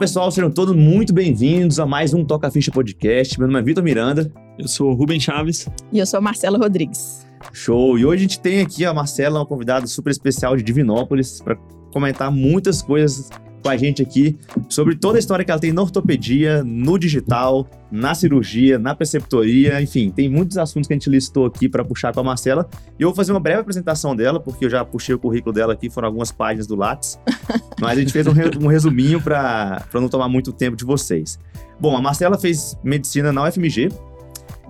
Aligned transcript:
pessoal, 0.00 0.30
sejam 0.30 0.50
todos 0.50 0.74
muito 0.74 1.12
bem-vindos 1.12 1.78
a 1.78 1.84
mais 1.84 2.14
um 2.14 2.24
Toca 2.24 2.50
Ficha 2.50 2.72
Podcast. 2.72 3.38
Meu 3.38 3.46
nome 3.46 3.60
é 3.60 3.62
Vitor 3.62 3.84
Miranda. 3.84 4.32
Eu 4.58 4.66
sou 4.66 4.92
o 4.92 4.94
Rubem 4.94 5.20
Chaves. 5.20 5.68
E 5.92 5.98
eu 5.98 6.06
sou 6.06 6.22
Marcela 6.22 6.56
Rodrigues. 6.56 7.26
Show! 7.52 7.98
E 7.98 8.06
hoje 8.06 8.16
a 8.16 8.22
gente 8.22 8.40
tem 8.40 8.62
aqui 8.62 8.82
a 8.86 8.94
Marcela, 8.94 9.40
uma 9.40 9.44
convidada 9.44 9.86
super 9.86 10.08
especial 10.08 10.56
de 10.56 10.62
Divinópolis, 10.62 11.42
para 11.42 11.54
comentar 11.92 12.32
muitas 12.32 12.80
coisas 12.80 13.28
com 13.62 13.68
a 13.68 13.76
gente 13.76 14.02
aqui 14.02 14.38
sobre 14.68 14.96
toda 14.96 15.18
a 15.18 15.20
história 15.20 15.44
que 15.44 15.50
ela 15.50 15.60
tem 15.60 15.72
na 15.72 15.82
ortopedia, 15.82 16.62
no 16.64 16.98
digital, 16.98 17.68
na 17.90 18.14
cirurgia, 18.14 18.78
na 18.78 18.94
preceptoria, 18.94 19.80
enfim, 19.80 20.10
tem 20.10 20.28
muitos 20.28 20.56
assuntos 20.56 20.86
que 20.86 20.94
a 20.94 20.96
gente 20.96 21.10
listou 21.10 21.46
aqui 21.46 21.68
para 21.68 21.84
puxar 21.84 22.12
com 22.12 22.20
a 22.20 22.24
Marcela. 22.24 22.68
E 22.98 23.02
eu 23.02 23.08
vou 23.08 23.16
fazer 23.16 23.32
uma 23.32 23.40
breve 23.40 23.60
apresentação 23.60 24.14
dela, 24.14 24.40
porque 24.40 24.64
eu 24.64 24.70
já 24.70 24.84
puxei 24.84 25.14
o 25.14 25.18
currículo 25.18 25.52
dela 25.52 25.72
aqui, 25.72 25.90
foram 25.90 26.06
algumas 26.06 26.30
páginas 26.30 26.66
do 26.66 26.76
Lattes. 26.76 27.18
mas 27.80 27.98
a 27.98 28.00
gente 28.00 28.12
fez 28.12 28.26
um, 28.26 28.32
um 28.62 28.66
resuminho 28.66 29.20
para 29.20 29.84
não 29.94 30.08
tomar 30.08 30.28
muito 30.28 30.52
tempo 30.52 30.76
de 30.76 30.84
vocês. 30.84 31.38
Bom, 31.78 31.96
a 31.96 32.00
Marcela 32.00 32.38
fez 32.38 32.76
medicina 32.84 33.32
na 33.32 33.48
UFMG, 33.48 33.88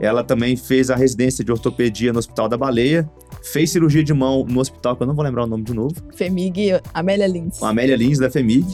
ela 0.00 0.24
também 0.24 0.56
fez 0.56 0.90
a 0.90 0.96
residência 0.96 1.44
de 1.44 1.52
ortopedia 1.52 2.12
no 2.12 2.18
Hospital 2.18 2.48
da 2.48 2.56
Baleia, 2.56 3.08
fez 3.42 3.70
cirurgia 3.70 4.02
de 4.02 4.12
mão 4.12 4.44
no 4.48 4.60
hospital, 4.60 4.96
que 4.96 5.02
eu 5.02 5.06
não 5.06 5.14
vou 5.14 5.24
lembrar 5.24 5.44
o 5.44 5.46
nome 5.46 5.64
de 5.64 5.74
novo. 5.74 5.94
FEMIG 6.14 6.80
Amélia 6.92 7.26
Lins. 7.26 7.62
Amélia 7.62 7.96
Lins, 7.96 8.18
da 8.18 8.30
FEMIG. 8.30 8.66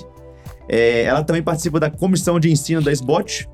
É, 0.68 1.02
ela 1.02 1.22
também 1.22 1.42
participa 1.42 1.78
da 1.78 1.90
comissão 1.90 2.40
de 2.40 2.50
ensino 2.50 2.82
da 2.82 2.90
SBOT, 2.90 3.48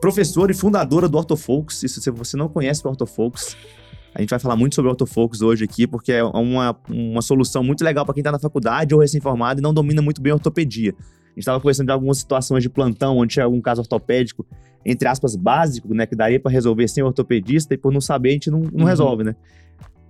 professora 0.00 0.50
e 0.50 0.54
fundadora 0.54 1.08
do 1.08 1.18
Ortofocus. 1.18 1.82
Isso, 1.82 2.00
se 2.00 2.10
você 2.10 2.36
não 2.36 2.48
conhece 2.48 2.86
o 2.86 2.88
Ortofocus, 2.88 3.56
a 4.14 4.20
gente 4.20 4.30
vai 4.30 4.38
falar 4.38 4.56
muito 4.56 4.74
sobre 4.74 4.88
o 4.88 4.92
Ortofocus 4.92 5.42
hoje 5.42 5.64
aqui, 5.64 5.86
porque 5.86 6.12
é 6.12 6.24
uma, 6.24 6.76
uma 6.88 7.22
solução 7.22 7.62
muito 7.62 7.84
legal 7.84 8.04
para 8.04 8.14
quem 8.14 8.20
está 8.20 8.32
na 8.32 8.38
faculdade 8.38 8.94
ou 8.94 9.00
recém-formado 9.00 9.60
e 9.60 9.62
não 9.62 9.74
domina 9.74 10.00
muito 10.00 10.20
bem 10.22 10.32
a 10.32 10.34
ortopedia. 10.34 10.94
A 10.98 11.30
gente 11.38 11.40
estava 11.40 11.60
conversando 11.60 11.86
de 11.86 11.92
algumas 11.92 12.18
situações 12.18 12.62
de 12.62 12.68
plantão, 12.68 13.18
onde 13.18 13.34
tinha 13.34 13.44
algum 13.44 13.60
caso 13.60 13.80
ortopédico, 13.82 14.44
entre 14.84 15.06
aspas, 15.06 15.36
básico, 15.36 15.92
né, 15.94 16.06
que 16.06 16.16
daria 16.16 16.40
para 16.40 16.50
resolver 16.50 16.88
sem 16.88 17.04
ortopedista, 17.04 17.74
e 17.74 17.78
por 17.78 17.92
não 17.92 18.00
saber, 18.00 18.30
a 18.30 18.32
gente 18.32 18.50
não, 18.50 18.60
não 18.60 18.80
uhum. 18.80 18.84
resolve, 18.84 19.22
né? 19.22 19.36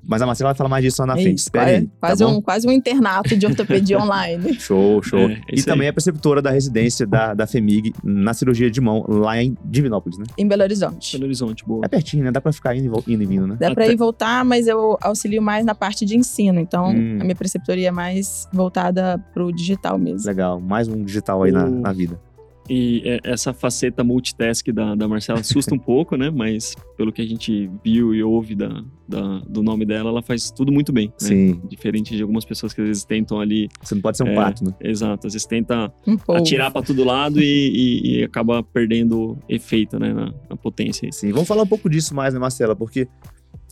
Mas 0.03 0.23
a 0.23 0.27
Marcela 0.27 0.51
vai 0.51 0.57
falar 0.57 0.71
mais 0.71 0.85
disso 0.85 1.03
lá 1.03 1.07
na 1.07 1.15
Isso, 1.15 1.23
frente. 1.23 1.39
Espera 1.39 1.71
aí. 1.71 1.89
Quase, 2.01 2.25
tá 2.25 2.31
um, 2.31 2.41
quase 2.41 2.69
um 2.69 2.73
internato 2.73 3.37
de 3.37 3.47
ortopedia 3.47 3.99
online. 4.01 4.55
Show, 4.55 5.03
show. 5.03 5.19
É, 5.19 5.41
e 5.53 5.63
também 5.63 5.87
aí. 5.87 5.89
é 5.89 5.93
preceptora 5.93 6.41
da 6.41 6.51
residência 6.51 7.07
da, 7.07 7.35
da 7.35 7.47
FEMIG 7.47 7.93
na 8.03 8.33
cirurgia 8.35 8.71
de 8.71 8.81
mão, 8.81 9.05
lá 9.09 9.41
em 9.43 9.57
Divinópolis, 9.65 10.19
né? 10.19 10.25
Em 10.37 10.47
Belo 10.47 10.63
Horizonte. 10.63 11.17
Belo 11.17 11.25
Horizonte, 11.25 11.65
boa. 11.65 11.83
É 11.85 11.89
pertinho, 11.89 12.25
né? 12.25 12.31
Dá 12.31 12.41
pra 12.41 12.53
ficar 12.53 12.75
indo, 12.77 13.05
indo 13.07 13.23
e 13.23 13.27
vindo, 13.27 13.47
né? 13.47 13.57
Dá 13.59 13.67
Até... 13.67 13.75
pra 13.75 13.87
ir 13.89 13.97
voltar, 13.97 14.45
mas 14.45 14.67
eu 14.67 14.97
auxilio 15.01 15.43
mais 15.43 15.65
na 15.65 15.75
parte 15.75 16.05
de 16.05 16.17
ensino. 16.17 16.61
Então, 16.61 16.89
hum. 16.89 17.19
a 17.21 17.25
minha 17.25 17.37
preceptoria 17.37 17.89
é 17.89 17.93
mais 17.93 18.49
voltada 18.53 19.19
pro 19.33 19.53
digital 19.53 19.99
mesmo. 19.99 20.27
Legal. 20.27 20.61
Mais 20.61 20.89
um 20.89 21.05
digital 21.05 21.43
aí 21.43 21.51
o... 21.51 21.55
na, 21.55 21.67
na 21.69 21.93
vida. 21.93 22.19
E 22.69 23.03
é, 23.05 23.21
essa 23.25 23.53
faceta 23.53 24.05
multitask 24.05 24.67
da, 24.69 24.95
da 24.95 25.09
Marcela 25.09 25.41
assusta 25.41 25.75
um 25.75 25.79
pouco, 25.79 26.17
né? 26.17 26.31
Mas 26.31 26.77
pelo 26.97 27.13
que 27.13 27.23
a 27.23 27.27
gente 27.27 27.71
viu 27.83 28.15
e 28.15 28.23
ouve 28.23 28.55
da, 28.55 28.85
da, 29.09 29.39
do 29.49 29.63
nome 29.63 29.87
dela, 29.87 30.11
ela 30.11 30.23
faz 30.23 30.51
tudo 30.51 30.71
muito 30.71 30.93
bem. 30.93 31.09
Né? 31.09 31.13
Sim. 31.19 31.63
Diferente 31.69 32.15
de 32.15 32.23
algumas 32.23 32.45
pessoas 32.45 32.75
que 32.75 32.81
às 32.81 32.87
vezes 32.87 33.05
tentam 33.05 33.41
ali. 33.41 33.69
Você 33.83 33.95
não 33.95 34.03
pode 34.03 34.17
ser 34.17 34.25
um 34.25 34.29
é, 34.29 34.35
pato, 34.35 34.65
né? 34.65 34.75
Exato. 34.81 35.27
Às 35.27 35.33
vezes 35.33 35.47
tenta 35.47 35.93
um 36.07 36.17
atirar 36.35 36.71
para 36.71 36.83
todo 36.83 37.03
lado 37.05 37.41
e, 37.41 37.45
e, 37.45 38.19
e, 38.19 38.25
acaba 38.25 38.63
perdendo 38.63 39.39
efeito, 39.49 39.99
né? 39.99 40.13
Na, 40.13 40.35
na 40.51 40.57
potência. 40.57 41.11
Sim. 41.11 41.33
Vamos 41.33 41.49
falar 41.49 41.63
um 41.63 41.67
pouco 41.67 41.89
disso 41.89 42.15
mais, 42.15 42.35
né, 42.35 42.41
Marcela? 42.41 42.77
Porque 42.77 43.09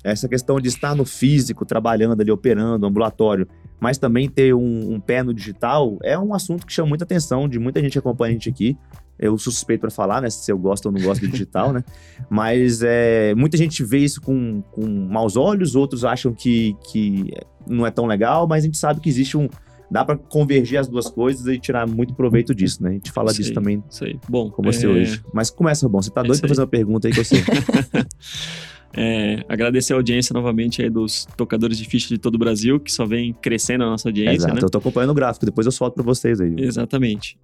essa 0.07 0.29
questão 0.29 0.61
de 0.61 0.69
estar 0.69 0.95
no 0.95 1.05
físico, 1.05 1.65
trabalhando 1.65 2.21
ali, 2.21 2.31
operando, 2.31 2.87
ambulatório, 2.87 3.47
mas 3.81 3.99
também 3.99 4.29
ter 4.29 4.55
um, 4.55 4.95
um, 4.95 5.01
pé 5.01 5.23
no 5.23 5.35
digital, 5.35 5.99
é 6.03 6.17
um 6.17 6.33
assunto 6.33 6.65
que 6.65 6.73
chama 6.73 6.89
muita 6.89 7.05
atenção 7.05 7.49
de 7.49 7.59
muita 7.59 7.81
gente 7.81 7.93
que 7.93 7.99
acompanha 7.99 8.31
a 8.31 8.33
gente 8.35 8.49
aqui. 8.49 8.79
Eu 9.19 9.37
sou 9.39 9.53
suspeito 9.53 9.81
para 9.81 9.91
falar, 9.91 10.21
né? 10.21 10.29
Se 10.29 10.53
eu 10.53 10.59
gosto 10.59 10.87
ou 10.87 10.93
não 10.93 11.01
gosto 11.01 11.23
do 11.23 11.29
digital, 11.29 11.73
né? 11.73 11.83
Mas 12.31 12.83
é, 12.83 13.35
muita 13.35 13.57
gente 13.57 13.83
vê 13.83 13.99
isso 13.99 14.21
com, 14.21 14.63
com 14.71 14.87
maus 14.87 15.37
olhos, 15.37 15.75
outros 15.75 16.05
acham 16.05 16.33
que, 16.33 16.77
que 16.91 17.33
não 17.67 17.87
é 17.87 17.91
tão 17.91 18.07
legal, 18.07 18.47
mas 18.47 18.63
a 18.63 18.67
gente 18.67 18.79
sabe 18.79 19.01
que 19.01 19.09
existe 19.09 19.37
um. 19.37 19.49
Dá 19.91 20.05
para 20.05 20.17
convergir 20.17 20.79
as 20.79 20.89
duas 20.89 21.09
coisas 21.09 21.47
e 21.47 21.59
tirar 21.59 21.87
muito 21.87 22.13
proveito 22.15 22.55
disso, 22.55 22.83
né? 22.83 22.91
A 22.91 22.93
gente 22.93 23.13
fala 23.13 23.31
sei, 23.31 23.39
disso 23.39 23.55
também 23.55 23.83
sei. 23.89 24.19
Bom, 24.29 24.51
com 24.51 24.63
você 24.63 24.85
é... 24.85 24.89
hoje. 24.89 25.23
Mas 25.33 25.49
começa, 25.49 25.89
bom. 25.89 26.03
Você 26.03 26.11
tá 26.11 26.23
doido 26.23 26.41
para 26.41 26.49
fazer 26.49 26.61
uma 26.61 26.67
pergunta 26.67 27.09
aí 27.09 27.15
que 27.15 27.21
eu 27.21 27.25
sei. 27.25 27.41
É, 28.97 29.45
agradecer 29.47 29.93
a 29.93 29.97
audiência 29.97 30.33
novamente 30.33 30.81
aí 30.83 30.89
dos 30.89 31.27
tocadores 31.37 31.77
de 31.77 31.85
ficha 31.85 32.09
de 32.09 32.19
todo 32.19 32.37
o 32.37 32.39
Brasil, 32.39 32.81
que 32.81 32.91
só 32.91 33.05
vem 33.05 33.33
crescendo 33.35 33.85
a 33.85 33.91
nossa 33.91 34.09
audiência. 34.09 34.47
Exato, 34.47 34.55
né? 34.55 34.61
eu 34.63 34.71
tô 34.71 34.79
acompanhando 34.79 35.11
o 35.11 35.15
gráfico, 35.15 35.45
depois 35.45 35.67
eu 35.67 35.73
solto 35.73 35.95
para 35.95 36.03
vocês 36.03 36.41
aí. 36.41 36.55
Exatamente. 36.59 37.39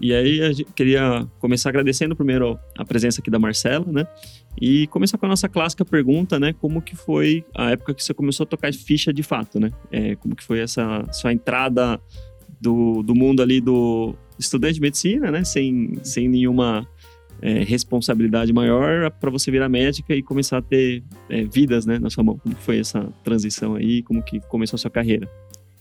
E 0.00 0.14
aí, 0.14 0.38
eu 0.38 0.66
queria 0.76 1.26
começar 1.40 1.70
agradecendo 1.70 2.14
primeiro 2.14 2.58
a 2.76 2.84
presença 2.84 3.20
aqui 3.20 3.30
da 3.30 3.38
Marcela, 3.38 3.84
né? 3.90 4.06
E 4.60 4.86
começar 4.88 5.18
com 5.18 5.26
a 5.26 5.28
nossa 5.28 5.48
clássica 5.48 5.84
pergunta, 5.84 6.38
né? 6.38 6.52
Como 6.52 6.80
que 6.80 6.94
foi 6.94 7.44
a 7.54 7.70
época 7.70 7.94
que 7.94 8.02
você 8.02 8.14
começou 8.14 8.44
a 8.44 8.46
tocar 8.46 8.72
ficha 8.72 9.12
de 9.12 9.24
fato, 9.24 9.58
né? 9.58 9.72
É, 9.90 10.14
como 10.16 10.36
que 10.36 10.44
foi 10.44 10.60
essa 10.60 11.04
sua 11.12 11.32
entrada 11.32 12.00
do, 12.60 13.02
do 13.02 13.14
mundo 13.14 13.42
ali 13.42 13.60
do 13.60 14.14
estudante 14.38 14.74
de 14.74 14.80
medicina, 14.80 15.32
né? 15.32 15.42
Sem, 15.42 15.98
sem 16.04 16.28
nenhuma 16.28 16.86
é, 17.42 17.62
responsabilidade 17.62 18.52
maior 18.52 19.10
para 19.10 19.30
você 19.30 19.50
virar 19.50 19.68
médica 19.68 20.14
e 20.14 20.22
começar 20.22 20.58
a 20.58 20.62
ter 20.62 21.02
é, 21.28 21.44
vidas 21.44 21.86
né, 21.86 21.98
na 21.98 22.10
sua 22.10 22.24
mão. 22.24 22.38
Como 22.38 22.54
foi 22.56 22.80
essa 22.80 23.08
transição 23.24 23.74
aí? 23.74 24.02
Como 24.02 24.22
que 24.22 24.40
começou 24.40 24.76
a 24.76 24.78
sua 24.78 24.90
carreira? 24.90 25.28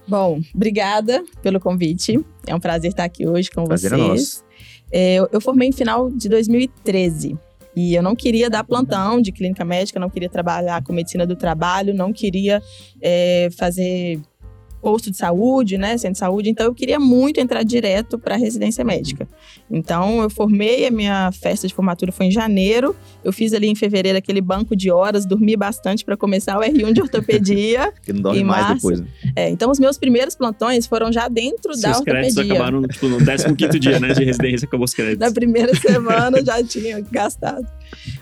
Bom, 0.08 0.40
obrigada 0.56 1.24
pelo 1.42 1.60
convite. 1.60 2.20
É 2.46 2.56
um 2.56 2.60
prazer 2.60 2.92
estar 2.92 3.04
aqui 3.04 3.28
hoje 3.28 3.52
com 3.52 3.66
prazer 3.66 3.92
é 3.92 3.98
vocês. 3.98 4.44
É 4.92 5.16
eu, 5.16 5.28
eu 5.32 5.42
formei 5.42 5.68
em 5.68 5.74
final 5.74 6.10
de 6.10 6.30
2013. 6.30 7.38
E 7.76 7.94
eu 7.94 8.02
não 8.02 8.16
queria 8.16 8.50
dar 8.50 8.64
plantão 8.64 9.22
de 9.22 9.32
clínica 9.32 9.64
médica, 9.64 10.00
não 10.00 10.10
queria 10.10 10.30
trabalhar 10.30 10.84
com 10.84 10.92
medicina 10.92 11.28
do 11.28 11.36
trabalho, 11.36 11.94
não 11.94 12.12
queria 12.12 12.60
é, 13.00 13.50
fazer 13.56 14.20
posto 14.82 15.12
de 15.12 15.18
saúde, 15.18 15.78
né, 15.78 15.98
centro 15.98 16.14
de 16.14 16.20
saúde, 16.20 16.50
então 16.50 16.66
eu 16.66 16.74
queria 16.74 17.00
muito 17.00 17.40
entrar 17.40 17.64
direto 17.64 18.18
para 18.18 18.36
a 18.36 18.38
residência 18.38 18.84
médica. 18.84 19.28
Então 19.70 20.22
eu 20.22 20.30
formei, 20.30 20.88
a 20.88 20.92
minha 20.92 21.32
festa 21.32 21.68
de 21.68 21.74
formatura 21.74 22.12
foi 22.12 22.28
em 22.28 22.32
janeiro, 22.32 22.96
eu 23.24 23.34
fiz 23.34 23.54
ali 23.54 23.68
em 23.68 23.76
fevereiro 23.76 24.18
aquele 24.18 24.42
banco 24.42 24.76
de 24.76 24.90
horas, 24.90 25.26
dormi 25.26 25.56
bastante 25.56 26.06
para 26.06 26.16
começar 26.16 26.58
o 26.58 26.62
R1 26.62 26.94
de 26.94 27.02
ortopedia. 27.02 27.92
que 28.04 28.14
não 28.14 28.22
dorme 28.22 28.44
mais 28.44 28.76
depois. 28.76 29.02
Né? 29.02 29.08
É, 29.36 29.50
então 29.50 29.70
os 29.70 29.80
meus 29.80 29.98
primeiros 29.98 30.36
plantões 30.36 30.86
foram 30.86 31.12
já 31.12 31.28
dentro 31.28 31.74
Seus 31.74 31.82
da 31.82 31.90
ortopedia. 31.90 32.22
créditos 32.22 32.52
acabaram 32.52 32.82
tipo, 32.84 33.08
no 33.08 33.18
15 33.56 33.80
dia, 33.80 34.00
né, 34.00 34.14
de 34.14 34.24
residência, 34.24 34.66
acabou 34.66 34.86
os 34.86 34.94
créditos. 34.94 35.20
Na 35.20 35.34
primeira 35.34 35.76
semana 35.76 36.44
já 36.44 36.64
tinha 36.64 37.02
gastado. 37.02 37.68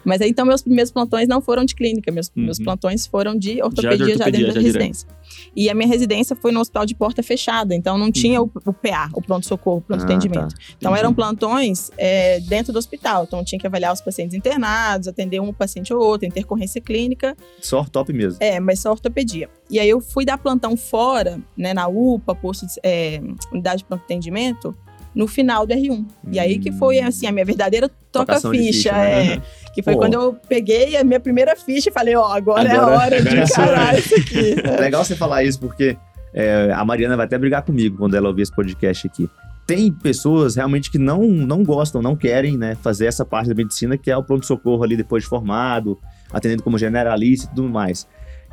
Mas 0.03 0.21
aí, 0.21 0.29
então, 0.29 0.45
meus 0.45 0.61
primeiros 0.61 0.91
plantões 0.91 1.27
não 1.27 1.41
foram 1.41 1.65
de 1.65 1.75
clínica, 1.75 2.11
meus, 2.11 2.27
uhum. 2.35 2.43
meus 2.43 2.59
plantões 2.59 3.05
foram 3.07 3.35
de 3.37 3.61
ortopedia 3.61 3.91
já, 3.91 4.05
de 4.05 4.11
ortopedia, 4.11 4.17
já 4.17 4.25
dentro 4.31 4.47
já 4.47 4.53
da 4.53 4.61
residência. 4.61 5.07
E 5.55 5.69
a 5.69 5.73
minha 5.73 5.87
residência 5.87 6.35
foi 6.35 6.51
no 6.51 6.59
hospital 6.59 6.85
de 6.85 6.93
porta 6.93 7.23
fechada, 7.23 7.73
então 7.73 7.97
não 7.97 8.11
tinha 8.11 8.41
uhum. 8.41 8.51
o, 8.65 8.69
o, 8.69 8.73
PA, 8.73 9.09
o 9.13 9.21
pronto-socorro, 9.21 9.81
pronto-atendimento. 9.81 10.53
Ah, 10.53 10.57
tá. 10.57 10.75
Então 10.77 10.95
eram 10.95 11.13
plantões 11.13 11.91
é, 11.97 12.39
dentro 12.41 12.73
do 12.73 12.79
hospital, 12.79 13.23
então 13.23 13.43
tinha 13.43 13.59
que 13.59 13.65
avaliar 13.65 13.93
os 13.93 14.01
pacientes 14.01 14.35
internados, 14.35 15.07
atender 15.07 15.39
um 15.39 15.53
paciente 15.53 15.93
ou 15.93 16.01
outro, 16.01 16.27
intercorrência 16.27 16.81
clínica. 16.81 17.35
Só 17.61 17.79
ortop 17.79 18.11
mesmo? 18.11 18.37
É, 18.41 18.59
mas 18.59 18.79
só 18.79 18.91
ortopedia. 18.91 19.49
E 19.69 19.79
aí 19.79 19.89
eu 19.89 20.01
fui 20.01 20.25
dar 20.25 20.37
plantão 20.37 20.75
fora, 20.75 21.39
né, 21.57 21.73
na 21.73 21.87
UPA, 21.87 22.35
posto 22.35 22.65
de, 22.67 22.73
é, 22.83 23.21
unidade 23.51 23.79
de 23.79 23.85
pronto-atendimento, 23.85 24.75
no 25.15 25.27
final 25.27 25.65
do 25.65 25.73
R1. 25.73 25.91
Hum. 25.91 26.05
E 26.31 26.37
aí 26.37 26.59
que 26.59 26.71
foi, 26.73 26.99
hum. 26.99 27.07
assim, 27.07 27.25
a 27.25 27.31
minha 27.31 27.45
verdadeira 27.45 27.89
toca-ficha. 28.11 28.91
Né? 28.91 29.35
É, 29.35 29.41
que 29.75 29.83
foi 29.83 29.93
Pô. 29.93 29.99
quando 29.99 30.13
eu 30.13 30.33
peguei 30.47 30.95
a 30.95 31.03
minha 31.03 31.19
primeira 31.19 31.53
ficha 31.53 31.89
e 31.89 31.91
falei, 31.91 32.15
ó, 32.15 32.29
oh, 32.29 32.31
agora, 32.31 32.71
agora, 32.71 32.73
é 32.73 32.77
a 32.77 32.97
hora 32.97 33.21
de 33.21 33.39
encarar 33.39 33.99
isso 33.99 34.15
aqui. 34.15 34.55
É 34.63 34.79
legal 34.79 35.03
você 35.03 35.17
falar 35.17 35.43
isso, 35.43 35.59
porque 35.59 35.97
é, 36.33 36.71
a 36.73 36.85
Mariana 36.85 37.17
vai 37.17 37.25
até 37.25 37.37
brigar 37.37 37.61
comigo 37.61 37.97
quando 37.97 38.15
ela 38.15 38.29
ouvir 38.29 38.43
esse 38.43 38.55
podcast 38.55 39.05
aqui. 39.05 39.29
Tem 39.67 39.91
pessoas 39.91 40.55
realmente 40.55 40.89
que 40.89 40.97
não, 40.97 41.23
não 41.23 41.61
gostam, 41.61 42.01
não 42.01 42.15
querem 42.15 42.57
né, 42.57 42.75
fazer 42.75 43.07
essa 43.07 43.25
parte 43.25 43.49
da 43.49 43.55
medicina, 43.55 43.97
que 43.97 44.09
é 44.09 44.15
o 44.15 44.23
pronto-socorro 44.23 44.81
ali 44.81 44.95
depois 44.95 45.23
de 45.23 45.29
formado, 45.29 45.99
atendendo 46.31 46.63
como 46.63 46.77
generalista 46.77 47.47
e 47.47 47.49
tudo 47.55 47.67
mais. 47.67 48.07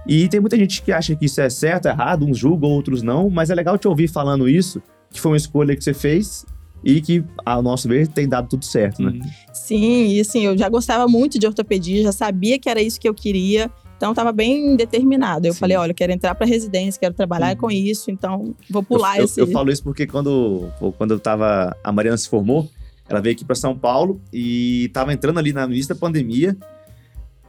E 0.05 0.27
tem 0.29 0.41
muita 0.41 0.57
gente 0.57 0.83
que 0.83 0.91
acha 0.91 1.15
que 1.15 1.27
isso 1.27 1.41
é 1.41 1.49
certo, 1.49 1.87
errado, 1.87 2.27
uns 2.27 2.37
julgam, 2.37 2.69
outros 2.69 3.01
não, 3.01 3.31
mas 3.31 3.49
é 3.49 3.55
legal 3.55 3.79
te 3.79 3.87
ouvir 3.87 4.09
falando 4.09 4.49
isso, 4.49 4.83
que 5.13 5.21
foi 5.21 5.31
uma 5.31 5.37
escolha 5.37 5.77
que 5.77 5.85
você 5.85 5.95
fez 5.95 6.45
e 6.84 7.00
que, 7.00 7.25
ao 7.44 7.62
nosso 7.62 7.88
ver, 7.88 8.08
tem 8.08 8.29
dado 8.29 8.49
tudo 8.49 8.64
certo, 8.64 9.02
né? 9.02 9.20
Sim, 9.52 10.08
e 10.08 10.20
assim, 10.20 10.44
eu 10.44 10.56
já 10.56 10.69
gostava 10.69 11.06
muito 11.06 11.38
de 11.38 11.46
ortopedia, 11.46 12.02
já 12.02 12.12
sabia 12.12 12.58
que 12.58 12.69
era 12.69 12.82
isso 12.82 13.00
que 13.00 13.08
eu 13.08 13.14
queria. 13.14 13.70
Então, 13.96 14.11
estava 14.11 14.32
bem 14.32 14.75
determinado. 14.75 15.46
Eu 15.46 15.52
Sim. 15.52 15.61
falei, 15.61 15.76
olha, 15.76 15.93
eu 15.93 15.94
quero 15.94 16.11
entrar 16.11 16.34
para 16.34 16.44
residência, 16.44 16.99
quero 16.99 17.14
trabalhar 17.14 17.55
com 17.56 17.70
isso, 17.70 18.11
então 18.11 18.52
vou 18.69 18.82
pular 18.82 19.19
eu, 19.19 19.25
esse... 19.25 19.40
Eu, 19.40 19.46
eu 19.46 19.52
falo 19.52 19.70
isso 19.70 19.82
porque 19.84 20.08
quando, 20.08 20.69
quando 20.99 21.12
eu 21.12 21.20
tava... 21.20 21.76
A 21.84 21.93
Mariana 21.93 22.17
se 22.17 22.29
formou, 22.29 22.69
ela 23.08 23.20
veio 23.20 23.34
aqui 23.34 23.44
para 23.44 23.55
São 23.55 23.79
Paulo 23.79 24.20
e 24.32 24.87
estava 24.87 25.12
entrando 25.12 25.38
ali 25.38 25.52
na 25.52 25.64
início 25.67 25.94
da 25.94 26.00
pandemia 26.00 26.56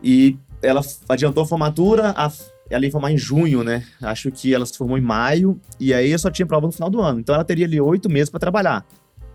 e 0.03 0.37
ela 0.61 0.81
adiantou 1.09 1.43
a 1.43 1.47
formatura, 1.47 2.13
a, 2.15 2.31
ela 2.69 2.85
ia 2.85 2.91
formar 2.91 3.11
em 3.11 3.17
junho, 3.17 3.63
né? 3.63 3.83
Acho 4.01 4.31
que 4.31 4.53
ela 4.53 4.65
se 4.65 4.77
formou 4.77 4.97
em 4.97 5.01
maio, 5.01 5.59
e 5.79 5.93
aí 5.93 6.11
eu 6.11 6.19
só 6.19 6.29
tinha 6.29 6.45
prova 6.45 6.67
no 6.67 6.71
final 6.71 6.89
do 6.89 7.01
ano. 7.01 7.19
Então 7.19 7.33
ela 7.33 7.43
teria 7.43 7.65
ali 7.65 7.79
oito 7.79 8.09
meses 8.09 8.29
para 8.29 8.39
trabalhar. 8.39 8.85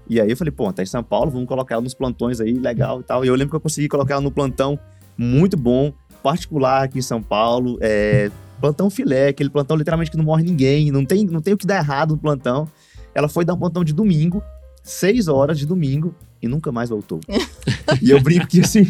E 0.08 0.20
aí 0.20 0.30
eu 0.30 0.36
falei, 0.36 0.50
pô, 0.50 0.72
tá 0.72 0.82
em 0.82 0.86
São 0.86 1.02
Paulo, 1.02 1.30
vamos 1.30 1.46
colocar 1.46 1.74
ela 1.74 1.82
nos 1.82 1.94
plantões 1.94 2.40
aí, 2.40 2.54
legal 2.54 3.00
e 3.00 3.02
tal. 3.02 3.24
E 3.24 3.28
eu 3.28 3.34
lembro 3.34 3.50
que 3.50 3.56
eu 3.56 3.60
consegui 3.60 3.88
colocar 3.88 4.14
ela 4.14 4.22
no 4.22 4.30
plantão 4.30 4.78
muito 5.16 5.56
bom, 5.56 5.92
particular 6.22 6.84
aqui 6.84 6.98
em 6.98 7.02
São 7.02 7.22
Paulo. 7.22 7.76
É, 7.80 8.30
plantão 8.58 8.88
filé, 8.88 9.28
aquele 9.28 9.50
plantão 9.50 9.76
literalmente 9.76 10.10
que 10.10 10.16
não 10.16 10.24
morre 10.24 10.42
ninguém, 10.42 10.90
não 10.90 11.04
tem, 11.04 11.26
não 11.26 11.42
tem 11.42 11.52
o 11.52 11.58
que 11.58 11.66
dar 11.66 11.76
errado 11.76 12.12
no 12.12 12.18
plantão. 12.18 12.66
Ela 13.14 13.28
foi 13.28 13.44
dar 13.44 13.52
um 13.54 13.58
plantão 13.58 13.84
de 13.84 13.92
domingo, 13.92 14.42
seis 14.82 15.28
horas 15.28 15.58
de 15.58 15.66
domingo, 15.66 16.14
e 16.40 16.48
nunca 16.48 16.72
mais 16.72 16.88
voltou. 16.88 17.20
e 18.00 18.10
eu 18.10 18.20
brinco 18.22 18.46
que 18.46 18.60
assim, 18.60 18.86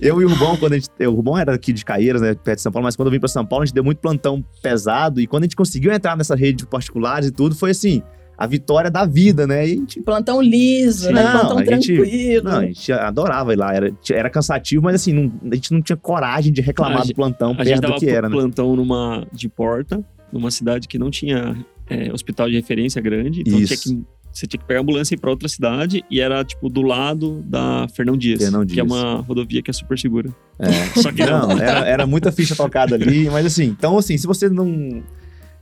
eu 0.00 0.20
e 0.20 0.24
o 0.24 0.28
Rubão, 0.28 0.56
quando 0.56 0.72
a 0.72 0.78
gente. 0.78 0.88
O 1.06 1.12
Rubão 1.12 1.38
era 1.38 1.54
aqui 1.54 1.72
de 1.72 1.84
Caeiras, 1.84 2.20
né, 2.20 2.34
perto 2.34 2.56
de 2.56 2.62
São 2.62 2.72
Paulo, 2.72 2.84
mas 2.84 2.96
quando 2.96 3.08
eu 3.08 3.12
vim 3.12 3.20
para 3.20 3.28
São 3.28 3.46
Paulo, 3.46 3.62
a 3.62 3.66
gente 3.66 3.74
deu 3.74 3.84
muito 3.84 3.98
plantão 3.98 4.44
pesado, 4.60 5.20
e 5.20 5.26
quando 5.26 5.44
a 5.44 5.46
gente 5.46 5.56
conseguiu 5.56 5.92
entrar 5.92 6.16
nessa 6.16 6.34
rede 6.34 6.58
de 6.58 6.66
particulares 6.66 7.28
e 7.28 7.30
tudo, 7.30 7.54
foi 7.54 7.70
assim 7.70 8.02
a 8.38 8.46
vitória 8.46 8.88
da 8.88 9.04
vida, 9.04 9.48
né? 9.48 9.66
E 9.66 9.72
a 9.72 9.74
gente... 9.74 10.00
Plantão 10.00 10.40
liso, 10.40 11.10
né? 11.10 11.28
Plantão 11.28 11.64
tranquilo. 11.64 12.04
Gente, 12.04 12.44
não, 12.44 12.58
a 12.58 12.66
gente 12.66 12.92
adorava 12.92 13.52
ir 13.52 13.56
lá. 13.56 13.74
Era, 13.74 13.92
era 14.12 14.30
cansativo, 14.30 14.84
mas 14.84 14.94
assim, 14.94 15.12
não, 15.12 15.50
a 15.50 15.54
gente 15.56 15.72
não 15.72 15.82
tinha 15.82 15.96
coragem 15.96 16.52
de 16.52 16.60
reclamar 16.60 17.04
do 17.04 17.12
plantão 17.12 17.56
perto 17.56 17.80
do 17.80 17.94
que 17.96 18.08
era, 18.08 18.28
né? 18.28 18.36
plantão 18.36 18.76
numa, 18.76 19.26
de 19.32 19.48
porta, 19.48 20.04
numa 20.32 20.52
cidade 20.52 20.86
que 20.86 21.00
não 21.00 21.10
tinha 21.10 21.56
é, 21.90 22.12
hospital 22.12 22.48
de 22.48 22.54
referência 22.54 23.02
grande. 23.02 23.40
Então 23.40 23.58
Isso. 23.58 23.76
tinha 23.76 23.96
que 23.96 24.06
você 24.32 24.46
tinha 24.46 24.60
que 24.60 24.66
pegar 24.66 24.78
a 24.78 24.82
ambulância 24.82 25.14
e 25.14 25.16
ir 25.16 25.20
pra 25.20 25.30
outra 25.30 25.48
cidade 25.48 26.04
e 26.08 26.20
era, 26.20 26.44
tipo, 26.44 26.68
do 26.68 26.82
lado 26.82 27.42
da 27.44 27.88
Fernão 27.88 28.16
Dias, 28.16 28.40
Fernão 28.40 28.64
Dias. 28.64 28.74
que 28.74 28.80
é 28.80 28.84
uma 28.84 29.16
rodovia 29.22 29.60
que 29.62 29.70
é 29.70 29.74
super 29.74 29.98
segura. 29.98 30.30
É. 30.60 31.00
Só 31.00 31.10
que 31.10 31.24
não, 31.26 31.50
era, 31.58 31.80
era 31.88 32.06
muita 32.06 32.30
ficha 32.30 32.54
tocada 32.54 32.94
ali, 32.94 33.28
mas 33.30 33.46
assim, 33.46 33.64
então 33.64 33.98
assim, 33.98 34.16
se 34.16 34.28
você 34.28 34.48
não 34.48 35.02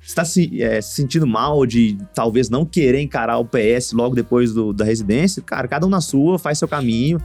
está 0.06 0.24
se, 0.24 0.62
é, 0.62 0.80
se 0.80 0.94
sentindo 0.94 1.26
mal 1.26 1.66
de 1.66 1.98
talvez 2.14 2.48
não 2.48 2.64
querer 2.64 3.00
encarar 3.00 3.38
o 3.38 3.44
PS 3.44 3.92
logo 3.92 4.14
depois 4.14 4.52
do, 4.52 4.72
da 4.72 4.84
residência, 4.84 5.42
cara, 5.42 5.66
cada 5.66 5.86
um 5.86 5.90
na 5.90 6.00
sua, 6.00 6.38
faz 6.38 6.58
seu 6.58 6.68
caminho. 6.68 7.20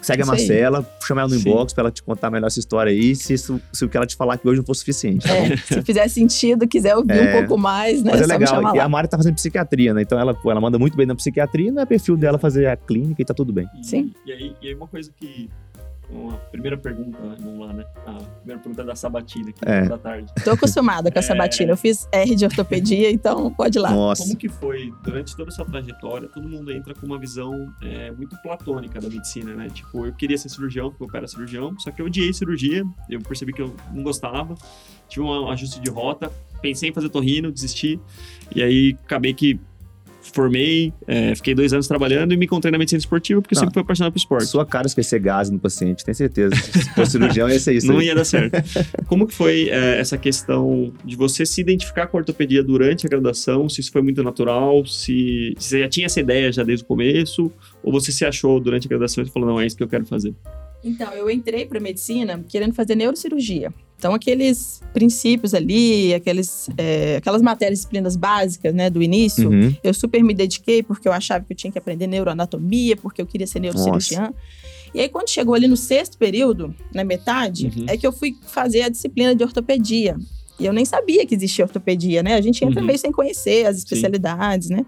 Segue 0.00 0.22
Isso 0.22 0.30
a 0.30 0.34
Marcela, 0.34 0.78
aí. 0.78 1.06
chama 1.06 1.20
ela 1.20 1.28
no 1.28 1.38
Sim. 1.38 1.50
inbox 1.50 1.74
pra 1.74 1.82
ela 1.82 1.90
te 1.90 2.02
contar 2.02 2.30
melhor 2.30 2.46
essa 2.46 2.58
história 2.58 2.90
aí, 2.90 3.14
se, 3.14 3.34
isso, 3.34 3.60
se 3.70 3.84
o 3.84 3.88
que 3.88 3.98
ela 3.98 4.06
te 4.06 4.16
falar 4.16 4.34
aqui 4.34 4.48
hoje 4.48 4.58
não 4.58 4.64
for 4.64 4.72
suficiente. 4.72 5.26
Tá 5.26 5.34
é, 5.34 5.56
se 5.58 5.82
fizer 5.82 6.08
sentido, 6.08 6.66
quiser 6.66 6.96
ouvir 6.96 7.18
é, 7.18 7.36
um 7.36 7.38
pouco 7.40 7.60
mais, 7.60 8.02
né? 8.02 8.12
Mas 8.12 8.22
é 8.22 8.26
legal. 8.26 8.74
E 8.74 8.80
a 8.80 8.88
Mari 8.88 9.08
tá 9.08 9.18
fazendo 9.18 9.34
psiquiatria, 9.34 9.92
né? 9.92 10.00
Então 10.00 10.18
ela, 10.18 10.34
ela 10.42 10.60
manda 10.60 10.78
muito 10.78 10.96
bem 10.96 11.04
na 11.04 11.14
psiquiatria, 11.14 11.70
não 11.70 11.82
é 11.82 11.86
perfil 11.86 12.16
dela 12.16 12.38
fazer 12.38 12.66
a 12.66 12.76
clínica 12.76 13.20
e 13.20 13.24
tá 13.26 13.34
tudo 13.34 13.52
bem. 13.52 13.68
Sim. 13.82 14.12
E, 14.24 14.30
e 14.30 14.32
aí, 14.32 14.56
e 14.62 14.68
aí 14.68 14.74
uma 14.74 14.86
coisa 14.86 15.10
que 15.14 15.50
uma 16.12 16.36
primeira 16.36 16.76
pergunta, 16.76 17.18
vamos 17.38 17.66
lá, 17.66 17.72
né? 17.72 17.84
A 18.06 18.12
primeira 18.38 18.60
pergunta 18.60 18.84
da 18.84 18.94
sabatina 18.94 19.50
aqui 19.50 19.60
é. 19.64 19.88
da 19.88 19.98
tarde. 19.98 20.32
Tô 20.44 20.50
acostumada 20.50 21.10
com 21.10 21.18
a 21.18 21.20
é. 21.20 21.22
sabatina. 21.22 21.72
Eu 21.72 21.76
fiz 21.76 22.08
R 22.12 22.34
de 22.34 22.44
ortopedia, 22.44 23.10
então 23.12 23.52
pode 23.52 23.78
ir 23.78 23.80
lá. 23.80 23.90
Nossa. 23.90 24.24
Como 24.24 24.36
que 24.36 24.48
foi, 24.48 24.92
durante 25.02 25.36
toda 25.36 25.50
a 25.50 25.52
sua 25.52 25.64
trajetória, 25.64 26.28
todo 26.28 26.48
mundo 26.48 26.72
entra 26.72 26.94
com 26.94 27.06
uma 27.06 27.18
visão 27.18 27.72
é, 27.82 28.10
muito 28.10 28.36
platônica 28.42 29.00
da 29.00 29.08
medicina, 29.08 29.54
né? 29.54 29.68
Tipo, 29.68 30.06
eu 30.06 30.12
queria 30.12 30.36
ser 30.36 30.48
cirurgião, 30.48 30.92
porque 30.92 31.16
eu 31.16 31.18
era 31.18 31.28
cirurgião, 31.28 31.78
só 31.78 31.90
que 31.90 32.02
eu 32.02 32.06
odiei 32.06 32.32
cirurgia, 32.32 32.84
eu 33.08 33.20
percebi 33.20 33.52
que 33.52 33.62
eu 33.62 33.74
não 33.92 34.02
gostava, 34.02 34.54
tive 35.08 35.24
um 35.24 35.48
ajuste 35.50 35.80
de 35.80 35.90
rota, 35.90 36.30
pensei 36.60 36.90
em 36.90 36.92
fazer 36.92 37.08
torrino, 37.08 37.50
desisti, 37.50 38.00
e 38.54 38.62
aí 38.62 38.96
acabei 39.04 39.32
que 39.32 39.60
formei, 40.32 40.92
é, 41.06 41.34
fiquei 41.34 41.54
dois 41.54 41.72
anos 41.72 41.86
trabalhando 41.86 42.32
e 42.32 42.36
me 42.36 42.46
encontrei 42.46 42.70
na 42.70 42.78
medicina 42.78 42.98
esportiva 42.98 43.40
porque 43.40 43.54
eu 43.54 43.58
sempre 43.58 43.74
fui 43.74 43.82
apaixonado 43.82 44.12
por 44.12 44.18
esporte. 44.18 44.46
Sua 44.46 44.64
cara 44.64 44.86
esquecer 44.86 45.18
gás 45.20 45.50
no 45.50 45.58
paciente, 45.58 46.04
tenho 46.04 46.14
certeza. 46.14 46.54
Se 46.56 46.94
for 46.94 47.06
cirurgião, 47.06 47.48
ia 47.48 47.58
ser 47.58 47.74
isso. 47.74 47.86
Não 47.86 47.98
aí. 47.98 48.06
ia 48.06 48.14
dar 48.14 48.24
certo. 48.24 48.52
Como 49.06 49.26
que 49.26 49.34
foi 49.34 49.68
é, 49.68 49.98
essa 49.98 50.16
questão 50.16 50.92
de 51.04 51.16
você 51.16 51.44
se 51.44 51.60
identificar 51.60 52.06
com 52.06 52.16
a 52.16 52.20
ortopedia 52.20 52.62
durante 52.62 53.06
a 53.06 53.08
graduação? 53.08 53.68
Se 53.68 53.80
isso 53.80 53.92
foi 53.92 54.02
muito 54.02 54.22
natural? 54.22 54.84
Se, 54.86 55.54
se 55.58 55.68
você 55.68 55.80
já 55.80 55.88
tinha 55.88 56.06
essa 56.06 56.20
ideia 56.20 56.52
já 56.52 56.62
desde 56.62 56.84
o 56.84 56.86
começo? 56.86 57.50
Ou 57.82 57.92
você 57.92 58.12
se 58.12 58.24
achou 58.24 58.60
durante 58.60 58.86
a 58.86 58.88
graduação 58.88 59.24
e 59.24 59.26
falou, 59.28 59.48
não, 59.48 59.60
é 59.60 59.66
isso 59.66 59.76
que 59.76 59.82
eu 59.82 59.88
quero 59.88 60.04
fazer? 60.06 60.34
Então, 60.82 61.12
eu 61.12 61.30
entrei 61.30 61.66
para 61.66 61.78
medicina 61.78 62.42
querendo 62.48 62.74
fazer 62.74 62.94
neurocirurgia. 62.94 63.72
Então, 64.00 64.14
aqueles 64.14 64.80
princípios 64.94 65.52
ali, 65.52 66.14
aqueles, 66.14 66.70
é, 66.78 67.16
aquelas 67.16 67.42
matérias 67.42 67.80
disciplinas 67.80 68.16
básicas 68.16 68.74
né, 68.74 68.88
do 68.88 69.02
início, 69.02 69.50
uhum. 69.50 69.76
eu 69.84 69.92
super 69.92 70.24
me 70.24 70.32
dediquei 70.32 70.82
porque 70.82 71.06
eu 71.06 71.12
achava 71.12 71.44
que 71.44 71.52
eu 71.52 71.56
tinha 71.56 71.70
que 71.70 71.78
aprender 71.78 72.06
neuroanatomia, 72.06 72.96
porque 72.96 73.20
eu 73.20 73.26
queria 73.26 73.46
ser 73.46 73.60
neurocirurgiã. 73.60 74.20
Nossa. 74.22 74.34
E 74.94 75.00
aí, 75.00 75.08
quando 75.10 75.28
chegou 75.28 75.54
ali 75.54 75.68
no 75.68 75.76
sexto 75.76 76.16
período, 76.16 76.74
na 76.94 77.04
metade, 77.04 77.70
uhum. 77.76 77.84
é 77.88 77.96
que 77.98 78.06
eu 78.06 78.12
fui 78.12 78.34
fazer 78.46 78.82
a 78.82 78.88
disciplina 78.88 79.34
de 79.34 79.44
ortopedia. 79.44 80.16
E 80.58 80.64
eu 80.64 80.72
nem 80.72 80.86
sabia 80.86 81.26
que 81.26 81.34
existia 81.34 81.66
ortopedia, 81.66 82.22
né? 82.22 82.36
A 82.36 82.40
gente 82.40 82.64
entra 82.64 82.80
uhum. 82.80 82.86
meio 82.86 82.98
sem 82.98 83.12
conhecer 83.12 83.66
as 83.66 83.76
especialidades, 83.76 84.68
Sim. 84.68 84.76
né? 84.76 84.86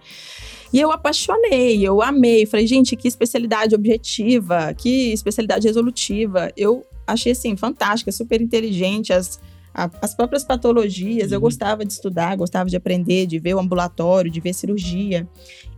E 0.73 0.81
eu 0.81 0.91
apaixonei, 0.91 1.87
eu 1.87 2.01
amei. 2.01 2.47
Falei, 2.47 2.67
gente, 2.67 2.97
que 2.97 3.07
especialidade 3.07 3.75
objetiva, 3.75 4.73
que 4.75 5.13
especialidade 5.13 5.67
resolutiva. 5.67 6.51
Eu 6.57 6.85
achei, 7.07 7.33
assim, 7.33 7.57
fantástica, 7.57 8.11
super 8.11 8.41
inteligente. 8.41 9.13
As, 9.13 9.39
a, 9.75 9.91
as 10.01 10.15
próprias 10.15 10.45
patologias, 10.45 11.29
uhum. 11.29 11.37
eu 11.37 11.41
gostava 11.41 11.85
de 11.85 11.93
estudar, 11.93 12.37
gostava 12.37 12.71
de 12.71 12.77
aprender, 12.77 13.27
de 13.27 13.39
ver 13.39 13.55
o 13.55 13.61
ambulatório, 13.61 14.31
de 14.31 14.41
ver 14.41 14.55
cirurgia. 14.55 15.29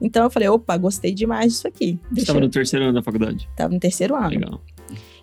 Então 0.01 0.25
eu 0.25 0.31
falei, 0.31 0.49
opa, 0.49 0.77
gostei 0.77 1.13
demais 1.13 1.53
disso 1.53 1.67
aqui. 1.67 1.99
Você 2.13 2.21
estava 2.21 2.41
no 2.41 2.49
terceiro 2.49 2.85
ano 2.85 2.95
da 2.95 3.03
faculdade? 3.03 3.49
Estava 3.51 3.73
no 3.73 3.81
terceiro 3.81 4.15
ano. 4.15 4.31
Legal. 4.31 4.61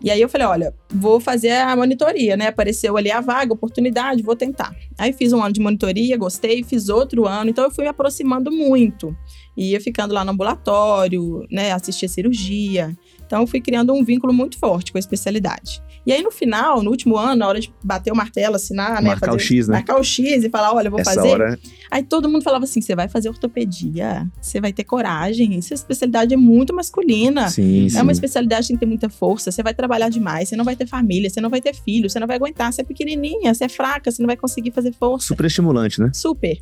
E 0.03 0.09
aí 0.09 0.19
eu 0.19 0.27
falei, 0.27 0.47
olha, 0.47 0.73
vou 0.89 1.19
fazer 1.19 1.51
a 1.51 1.75
monitoria, 1.75 2.35
né? 2.35 2.47
Apareceu 2.47 2.97
ali 2.97 3.12
a 3.12 3.21
vaga, 3.21 3.53
oportunidade, 3.53 4.23
vou 4.23 4.35
tentar. 4.35 4.75
Aí 4.97 5.13
fiz 5.13 5.31
um 5.31 5.44
ano 5.44 5.53
de 5.53 5.62
monitoria, 5.62 6.18
gostei, 6.18 6.63
fiz 6.63 6.89
outro 6.89 7.27
ano, 7.27 7.51
então 7.51 7.63
eu 7.63 7.69
fui 7.69 7.83
me 7.83 7.89
aproximando 7.89 8.51
muito. 8.51 9.15
Ia 9.56 9.81
ficando 9.81 10.13
lá 10.13 10.24
no 10.24 10.31
ambulatório, 10.31 11.45
né? 11.51 11.71
Assistia 11.71 12.07
cirurgia. 12.07 12.98
Então 13.31 13.39
eu 13.39 13.48
fui 13.48 13.62
criando 13.62 13.94
um 13.94 14.04
vínculo 14.04 14.33
muito 14.33 14.60
forte 14.60 14.92
com 14.92 14.98
a 14.98 15.00
especialidade. 15.00 15.81
E 16.06 16.12
aí, 16.12 16.22
no 16.22 16.31
final, 16.31 16.83
no 16.83 16.92
último 16.92 17.16
ano, 17.16 17.38
na 17.38 17.48
hora 17.48 17.62
de 17.62 17.72
bater 17.81 18.12
o 18.12 18.16
martelo, 18.16 18.56
assinar, 18.56 19.01
né? 19.01 19.10
Marcar 19.10 19.28
fazer, 19.28 19.38
o 19.38 19.39
X, 19.39 19.68
né? 19.69 19.75
Marcar 19.75 20.00
o 20.00 20.04
X 20.04 20.44
e 20.44 20.50
falar, 20.50 20.74
olha, 20.74 20.88
eu 20.88 20.92
vou 20.92 21.00
Essa 21.00 21.13
fazer. 21.13 21.30
Hora... 21.30 21.60
Aí 21.92 22.04
todo 22.04 22.28
mundo 22.28 22.44
falava 22.44 22.63
assim: 22.63 22.81
você 22.81 22.95
vai 22.95 23.07
fazer 23.07 23.30
ortopedia, 23.30 24.28
você 24.42 24.60
vai 24.60 24.74
ter 24.74 24.83
coragem. 24.83 25.57
Essa 25.57 25.74
especialidade 25.75 26.33
é 26.33 26.38
muito 26.38 26.74
masculina. 26.74 27.50
Sim, 27.50 27.86
é 27.86 27.89
sim. 27.89 28.01
uma 28.01 28.12
especialidade 28.12 28.64
que 28.64 28.68
tem 28.69 28.78
que 28.78 28.80
ter 28.81 28.85
muita 28.85 29.09
força. 29.09 29.52
Você 29.52 29.61
vai 29.61 29.73
trabalhar 29.73 30.09
demais, 30.09 30.50
você 30.50 30.56
não 30.56 30.66
vai 30.66 30.76
ter 30.76 30.88
família, 30.88 31.30
você 31.30 31.40
não 31.40 31.50
vai 31.50 31.61
ter 31.61 31.76
filho, 31.76 32.09
você 32.09 32.19
não 32.19 32.28
vai 32.28 32.38
aguentar, 32.38 32.73
você 32.73 32.81
é 32.81 32.83
pequenininha, 32.83 33.54
você 33.54 33.66
é 33.66 33.69
fraca, 33.69 34.09
você 34.09 34.21
não 34.21 34.28
vai 34.28 34.38
conseguir 34.38 34.71
fazer 34.71 34.94
força. 34.94 35.28
Super 35.28 35.45
estimulante, 35.45 36.02
né? 36.02 36.09
Super. 36.14 36.59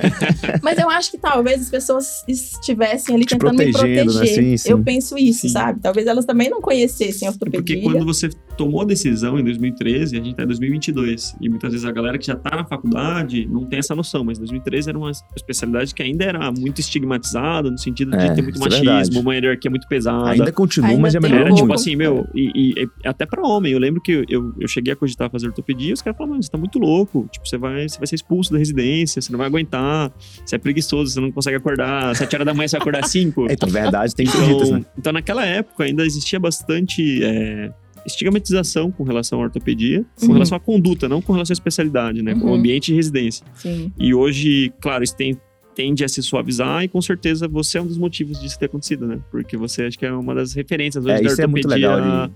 Mas 0.62 0.78
eu 0.78 0.90
acho 0.90 1.12
que 1.12 1.18
talvez 1.18 1.60
as 1.60 1.70
pessoas 1.70 2.24
estivessem 2.26 3.14
ali 3.14 3.24
Te 3.24 3.38
tentando 3.38 3.58
me 3.58 3.66
né? 3.66 3.72
proteger. 3.72 4.06
Né? 4.06 4.26
Sim, 4.26 4.56
sim. 4.56 4.70
Eu 4.70 4.82
penso 4.82 5.16
isso, 5.16 5.48
sabe? 5.48 5.80
Talvez 5.80 6.08
elas 6.10 6.24
também 6.24 6.50
não 6.50 6.60
conhecessem 6.60 7.26
a 7.26 7.30
ortopedia. 7.30 7.60
Porque 7.60 7.82
quando 7.82 8.04
você 8.04 8.30
tomou 8.56 8.82
a 8.82 8.84
decisão 8.84 9.38
em 9.38 9.44
2013, 9.44 10.18
a 10.18 10.22
gente 10.22 10.34
tá 10.34 10.42
em 10.42 10.46
2022. 10.46 11.36
E 11.40 11.48
muitas 11.48 11.72
vezes 11.72 11.86
a 11.86 11.92
galera 11.92 12.18
que 12.18 12.26
já 12.26 12.36
tá 12.36 12.56
na 12.56 12.64
faculdade 12.64 13.46
não 13.46 13.64
tem 13.64 13.78
essa 13.78 13.94
noção, 13.94 14.24
mas 14.24 14.38
2013 14.38 14.90
era 14.90 14.98
uma 14.98 15.10
especialidade 15.36 15.94
que 15.94 16.02
ainda 16.02 16.24
era 16.24 16.52
muito 16.52 16.80
estigmatizada, 16.80 17.70
no 17.70 17.78
sentido 17.78 18.10
de 18.10 18.24
é, 18.24 18.34
ter 18.34 18.42
muito 18.42 18.56
é 18.56 18.68
machismo, 18.68 19.18
é 19.18 19.20
uma 19.20 19.34
hierarquia 19.34 19.70
muito 19.70 19.88
pesada. 19.88 20.30
Ainda 20.30 20.52
continua, 20.52 20.90
ainda 20.90 21.02
mas 21.02 21.14
é 21.14 21.20
melhor. 21.20 21.40
Era 21.40 21.54
tipo 21.54 21.72
assim, 21.72 21.96
meu, 21.96 22.26
e, 22.34 22.50
e, 22.54 22.82
e, 22.82 23.08
até 23.08 23.26
pra 23.26 23.42
homem. 23.42 23.72
Eu 23.72 23.78
lembro 23.78 24.00
que 24.00 24.24
eu, 24.28 24.54
eu 24.58 24.68
cheguei 24.68 24.92
a 24.92 24.96
cogitar 24.96 25.30
fazer 25.30 25.46
ortopedia 25.46 25.90
e 25.90 25.92
os 25.92 26.02
caras 26.02 26.16
falaram, 26.16 26.32
mano, 26.32 26.42
você 26.42 26.50
tá 26.50 26.58
muito 26.58 26.78
louco. 26.78 27.28
Tipo, 27.30 27.48
você 27.48 27.56
vai, 27.56 27.88
você 27.88 27.98
vai 27.98 28.06
ser 28.06 28.16
expulso 28.16 28.52
da 28.52 28.58
residência, 28.58 29.20
você 29.20 29.30
não 29.30 29.38
vai 29.38 29.46
aguentar, 29.46 30.12
você 30.44 30.56
é 30.56 30.58
preguiçoso, 30.58 31.12
você 31.12 31.20
não 31.20 31.30
consegue 31.30 31.56
acordar, 31.56 32.14
sete 32.16 32.34
horas 32.34 32.46
da 32.46 32.54
manhã 32.54 32.68
você 32.68 32.76
vai 32.76 32.82
acordar 32.82 33.06
cinco. 33.06 33.48
É, 33.48 33.54
então, 33.60 33.68
verdade, 33.68 34.14
tem 34.14 34.26
então, 34.26 34.78
né? 34.78 34.84
Então, 34.98 35.12
naquela 35.12 35.44
época 35.44 35.84
ainda 35.84 36.04
existia 36.04 36.38
bastante. 36.38 37.22
É, 37.22 37.72
estigmatização 38.10 38.90
com 38.90 39.04
relação 39.04 39.40
à 39.40 39.44
ortopedia, 39.44 40.04
com 40.18 40.26
uhum. 40.26 40.32
relação 40.32 40.56
à 40.56 40.60
conduta, 40.60 41.08
não 41.08 41.20
com 41.20 41.32
relação 41.32 41.52
à 41.52 41.54
especialidade, 41.54 42.22
né? 42.22 42.34
Uhum. 42.34 42.40
Com 42.40 42.50
o 42.50 42.54
ambiente 42.54 42.86
de 42.86 42.94
residência. 42.94 43.46
Sim. 43.54 43.92
E 43.98 44.14
hoje, 44.14 44.72
claro, 44.80 45.02
isso 45.02 45.16
tem, 45.16 45.36
tende 45.74 46.04
a 46.04 46.08
se 46.08 46.22
suavizar 46.22 46.82
e 46.84 46.88
com 46.88 47.00
certeza 47.00 47.48
você 47.48 47.78
é 47.78 47.82
um 47.82 47.86
dos 47.86 47.98
motivos 47.98 48.40
disso 48.40 48.58
ter 48.58 48.66
acontecido, 48.66 49.06
né? 49.06 49.20
Porque 49.30 49.56
você 49.56 49.84
acho 49.84 49.98
que 49.98 50.04
é 50.04 50.12
uma 50.12 50.34
das 50.34 50.52
referências 50.52 51.04
hoje 51.04 51.14
é, 51.14 51.22
da 51.22 51.30
ortopedia 51.30 52.30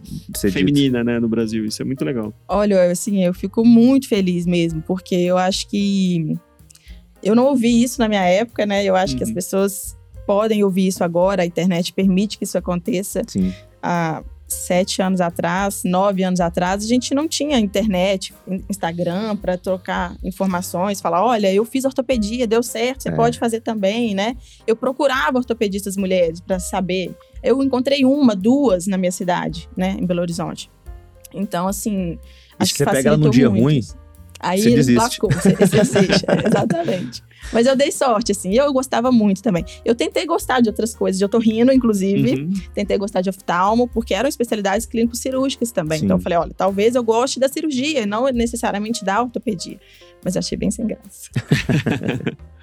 é 0.44 0.50
feminina, 0.50 1.04
né, 1.04 1.20
no 1.20 1.28
Brasil. 1.28 1.64
Isso 1.64 1.82
é 1.82 1.84
muito 1.84 2.04
legal. 2.04 2.32
Olha, 2.48 2.90
assim, 2.90 3.24
eu 3.24 3.34
fico 3.34 3.64
muito 3.64 4.08
feliz 4.08 4.46
mesmo, 4.46 4.82
porque 4.82 5.14
eu 5.14 5.36
acho 5.36 5.68
que 5.68 6.36
eu 7.22 7.34
não 7.34 7.46
ouvi 7.46 7.82
isso 7.82 8.00
na 8.00 8.08
minha 8.08 8.24
época, 8.24 8.66
né? 8.66 8.84
Eu 8.84 8.94
acho 8.94 9.12
uhum. 9.12 9.18
que 9.18 9.22
as 9.24 9.28
uhum. 9.30 9.34
pessoas 9.34 9.96
podem 10.26 10.64
ouvir 10.64 10.86
isso 10.86 11.04
agora, 11.04 11.42
a 11.42 11.46
internet 11.46 11.92
permite 11.92 12.38
que 12.38 12.44
isso 12.44 12.56
aconteça. 12.56 13.22
Sim. 13.26 13.52
Ah, 13.82 14.22
sete 14.46 15.02
anos 15.02 15.20
atrás, 15.20 15.82
nove 15.84 16.22
anos 16.22 16.40
atrás, 16.40 16.84
a 16.84 16.86
gente 16.86 17.14
não 17.14 17.26
tinha 17.26 17.58
internet, 17.58 18.34
Instagram 18.68 19.36
para 19.36 19.56
trocar 19.56 20.16
informações, 20.22 21.00
falar, 21.00 21.24
olha, 21.24 21.52
eu 21.52 21.64
fiz 21.64 21.84
ortopedia, 21.84 22.46
deu 22.46 22.62
certo, 22.62 23.02
você 23.02 23.08
é. 23.08 23.12
pode 23.12 23.38
fazer 23.38 23.60
também, 23.60 24.14
né? 24.14 24.36
Eu 24.66 24.76
procurava 24.76 25.38
ortopedistas 25.38 25.96
mulheres 25.96 26.40
para 26.40 26.58
saber. 26.58 27.14
Eu 27.42 27.62
encontrei 27.62 28.04
uma, 28.04 28.34
duas 28.34 28.86
na 28.86 28.96
minha 28.96 29.12
cidade, 29.12 29.68
né, 29.76 29.96
em 29.98 30.06
Belo 30.06 30.20
Horizonte. 30.20 30.70
Então, 31.32 31.66
assim, 31.66 32.18
acho 32.58 32.72
que 32.72 32.78
você 32.78 32.84
pega 32.84 33.08
ela 33.08 33.16
no 33.16 33.30
dia 33.30 33.50
muito. 33.50 33.62
ruim, 33.62 33.80
Aí 34.44 34.60
ele 34.60 34.76
desiste. 34.76 34.92
emplacou. 34.92 35.30
Você, 35.30 35.54
você 35.54 35.76
desiste, 35.76 36.24
é, 36.28 36.46
exatamente. 36.48 37.22
Mas 37.52 37.66
eu 37.66 37.74
dei 37.74 37.90
sorte, 37.90 38.32
assim. 38.32 38.52
Eu 38.54 38.72
gostava 38.72 39.10
muito 39.10 39.42
também. 39.42 39.64
Eu 39.84 39.94
tentei 39.94 40.26
gostar 40.26 40.60
de 40.60 40.68
outras 40.68 40.94
coisas, 40.94 41.18
de 41.18 41.24
otorrino, 41.24 41.72
inclusive. 41.72 42.42
Uhum. 42.42 42.52
Tentei 42.74 42.98
gostar 42.98 43.20
de 43.20 43.30
oftalmo, 43.30 43.88
porque 43.88 44.14
eram 44.14 44.28
especialidades 44.28 44.86
clínico-cirúrgicas 44.86 45.70
também. 45.70 45.98
Sim. 45.98 46.04
Então 46.04 46.18
eu 46.18 46.22
falei, 46.22 46.38
olha, 46.38 46.52
talvez 46.54 46.94
eu 46.94 47.02
goste 47.02 47.40
da 47.40 47.48
cirurgia, 47.48 48.02
e 48.02 48.06
não 48.06 48.26
necessariamente 48.26 49.04
da 49.04 49.22
ortopedia. 49.22 49.78
Mas 50.22 50.34
eu 50.34 50.40
achei 50.40 50.56
bem 50.58 50.70
sem 50.70 50.86
graça. 50.86 51.30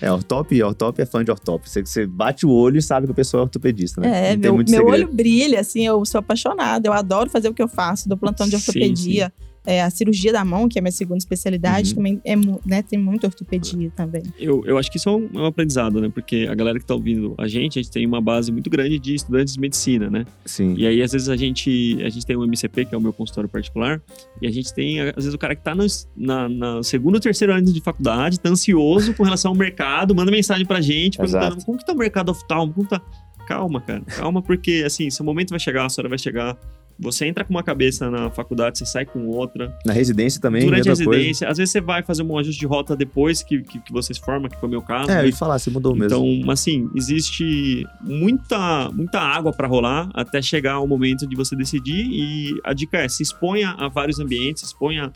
É, 0.00 0.10
ortop, 0.10 0.62
ortop 0.62 1.02
é 1.02 1.04
fã 1.04 1.22
de 1.22 1.30
ortop. 1.30 1.68
Você, 1.68 1.84
você 1.84 2.06
bate 2.06 2.46
o 2.46 2.50
olho 2.50 2.78
e 2.78 2.82
sabe 2.82 3.06
que 3.06 3.12
a 3.12 3.14
pessoa 3.14 3.42
é 3.42 3.44
ortopedista, 3.44 4.00
né? 4.00 4.32
É, 4.32 4.36
Não 4.36 4.56
meu, 4.56 4.64
meu 4.66 4.86
olho 4.86 5.06
brilha, 5.12 5.60
assim, 5.60 5.86
eu 5.86 6.02
sou 6.06 6.20
apaixonada. 6.20 6.88
Eu 6.88 6.92
adoro 6.94 7.28
fazer 7.28 7.50
o 7.50 7.54
que 7.54 7.62
eu 7.62 7.68
faço, 7.68 8.08
do 8.08 8.16
plantão 8.16 8.48
de 8.48 8.58
Sim, 8.58 8.70
ortopedia. 8.70 9.30
É, 9.66 9.82
a 9.82 9.90
cirurgia 9.90 10.32
da 10.32 10.44
mão, 10.44 10.68
que 10.68 10.78
é 10.78 10.80
a 10.80 10.82
minha 10.82 10.92
segunda 10.92 11.18
especialidade, 11.18 11.90
Uhum. 11.90 11.96
também 11.96 12.20
é, 12.24 12.34
né, 12.66 12.82
tem 12.82 12.98
muita 12.98 13.26
ortopedia 13.26 13.90
também. 13.94 14.22
Eu, 14.38 14.64
eu 14.64 14.78
acho 14.78 14.90
que 14.90 14.96
isso 14.96 15.08
é 15.08 15.12
um, 15.12 15.28
é 15.34 15.38
um 15.38 15.44
aprendizado, 15.46 16.00
né? 16.00 16.08
Porque 16.08 16.46
a 16.50 16.54
galera 16.54 16.78
que 16.78 16.84
tá 16.86 16.94
ouvindo 16.94 17.34
a 17.36 17.46
gente, 17.46 17.78
a 17.78 17.82
gente 17.82 17.92
tem 17.92 18.06
uma 18.06 18.20
base 18.20 18.50
muito 18.50 18.70
grande 18.70 18.98
de 18.98 19.14
estudantes 19.14 19.54
de 19.54 19.60
medicina, 19.60 20.08
né? 20.08 20.24
Sim. 20.46 20.74
E 20.78 20.86
aí, 20.86 21.02
às 21.02 21.12
vezes, 21.12 21.28
a 21.28 21.36
gente, 21.36 21.98
a 22.02 22.08
gente 22.08 22.24
tem 22.24 22.36
um 22.36 22.44
MCP, 22.44 22.86
que 22.86 22.94
é 22.94 22.98
o 22.98 23.00
meu 23.00 23.12
consultório 23.12 23.48
particular, 23.50 24.00
e 24.40 24.46
a 24.46 24.50
gente 24.50 24.72
tem, 24.72 25.00
às 25.00 25.14
vezes, 25.16 25.34
o 25.34 25.38
cara 25.38 25.54
que 25.54 25.62
tá 25.62 25.74
no, 25.74 25.84
na, 26.16 26.48
na 26.48 26.82
segundo 26.82 27.14
ou 27.16 27.20
terceiro 27.20 27.52
ano 27.52 27.70
de 27.72 27.80
faculdade, 27.80 28.40
tá 28.40 28.48
ansioso 28.48 29.12
com 29.14 29.22
relação 29.24 29.50
ao 29.50 29.56
mercado, 29.56 30.14
manda 30.14 30.30
mensagem 30.30 30.64
pra 30.66 30.80
gente, 30.80 31.20
Exato. 31.20 31.44
perguntando 31.44 31.64
como 31.66 31.78
que 31.78 31.84
tá 31.86 31.92
o 31.92 31.96
mercado 31.96 32.30
oftalmo, 32.30 32.72
como 32.72 32.88
tá... 32.88 33.00
Calma, 33.46 33.80
cara, 33.80 34.02
calma, 34.02 34.40
porque, 34.40 34.84
assim, 34.86 35.10
seu 35.10 35.24
momento 35.24 35.50
vai 35.50 35.58
chegar, 35.58 35.84
a 35.84 35.88
sua 35.88 36.02
hora 36.02 36.08
vai 36.08 36.18
chegar, 36.18 36.56
você 37.00 37.26
entra 37.26 37.44
com 37.44 37.50
uma 37.52 37.62
cabeça 37.62 38.10
na 38.10 38.30
faculdade, 38.30 38.78
você 38.78 38.86
sai 38.86 39.04
com 39.04 39.26
outra, 39.26 39.74
Na 39.84 39.92
residência 39.92 40.40
também, 40.40 40.64
durante 40.64 40.88
a 40.88 40.90
mesma 40.90 41.04
coisa. 41.04 41.18
residência, 41.18 41.48
às 41.48 41.58
vezes 41.58 41.72
você 41.72 41.80
vai 41.80 42.02
fazer 42.02 42.22
um 42.22 42.38
ajuste 42.38 42.60
de 42.60 42.66
rota 42.66 42.94
depois 42.96 43.42
que, 43.42 43.62
que, 43.62 43.80
que 43.80 43.92
você 43.92 44.12
se 44.12 44.20
forma, 44.20 44.48
que 44.48 44.58
foi 44.58 44.68
o 44.68 44.70
meu 44.70 44.82
caso, 44.82 45.10
É, 45.10 45.22
eu 45.22 45.26
ia 45.26 45.32
falar, 45.32 45.58
você 45.58 45.70
mudou 45.70 45.94
mesmo. 45.94 46.24
Então, 46.24 46.50
assim, 46.50 46.88
existe 46.94 47.86
muita, 48.00 48.90
muita 48.92 49.18
água 49.20 49.52
para 49.52 49.66
rolar 49.66 50.10
até 50.14 50.42
chegar 50.42 50.80
o 50.80 50.86
momento 50.86 51.26
de 51.26 51.34
você 51.36 51.56
decidir. 51.56 52.06
E 52.10 52.60
a 52.64 52.72
dica 52.72 52.98
é: 52.98 53.08
se 53.08 53.22
exponha 53.22 53.70
a 53.78 53.88
vários 53.88 54.20
ambientes, 54.20 54.60
se 54.60 54.66
exponha 54.66 55.12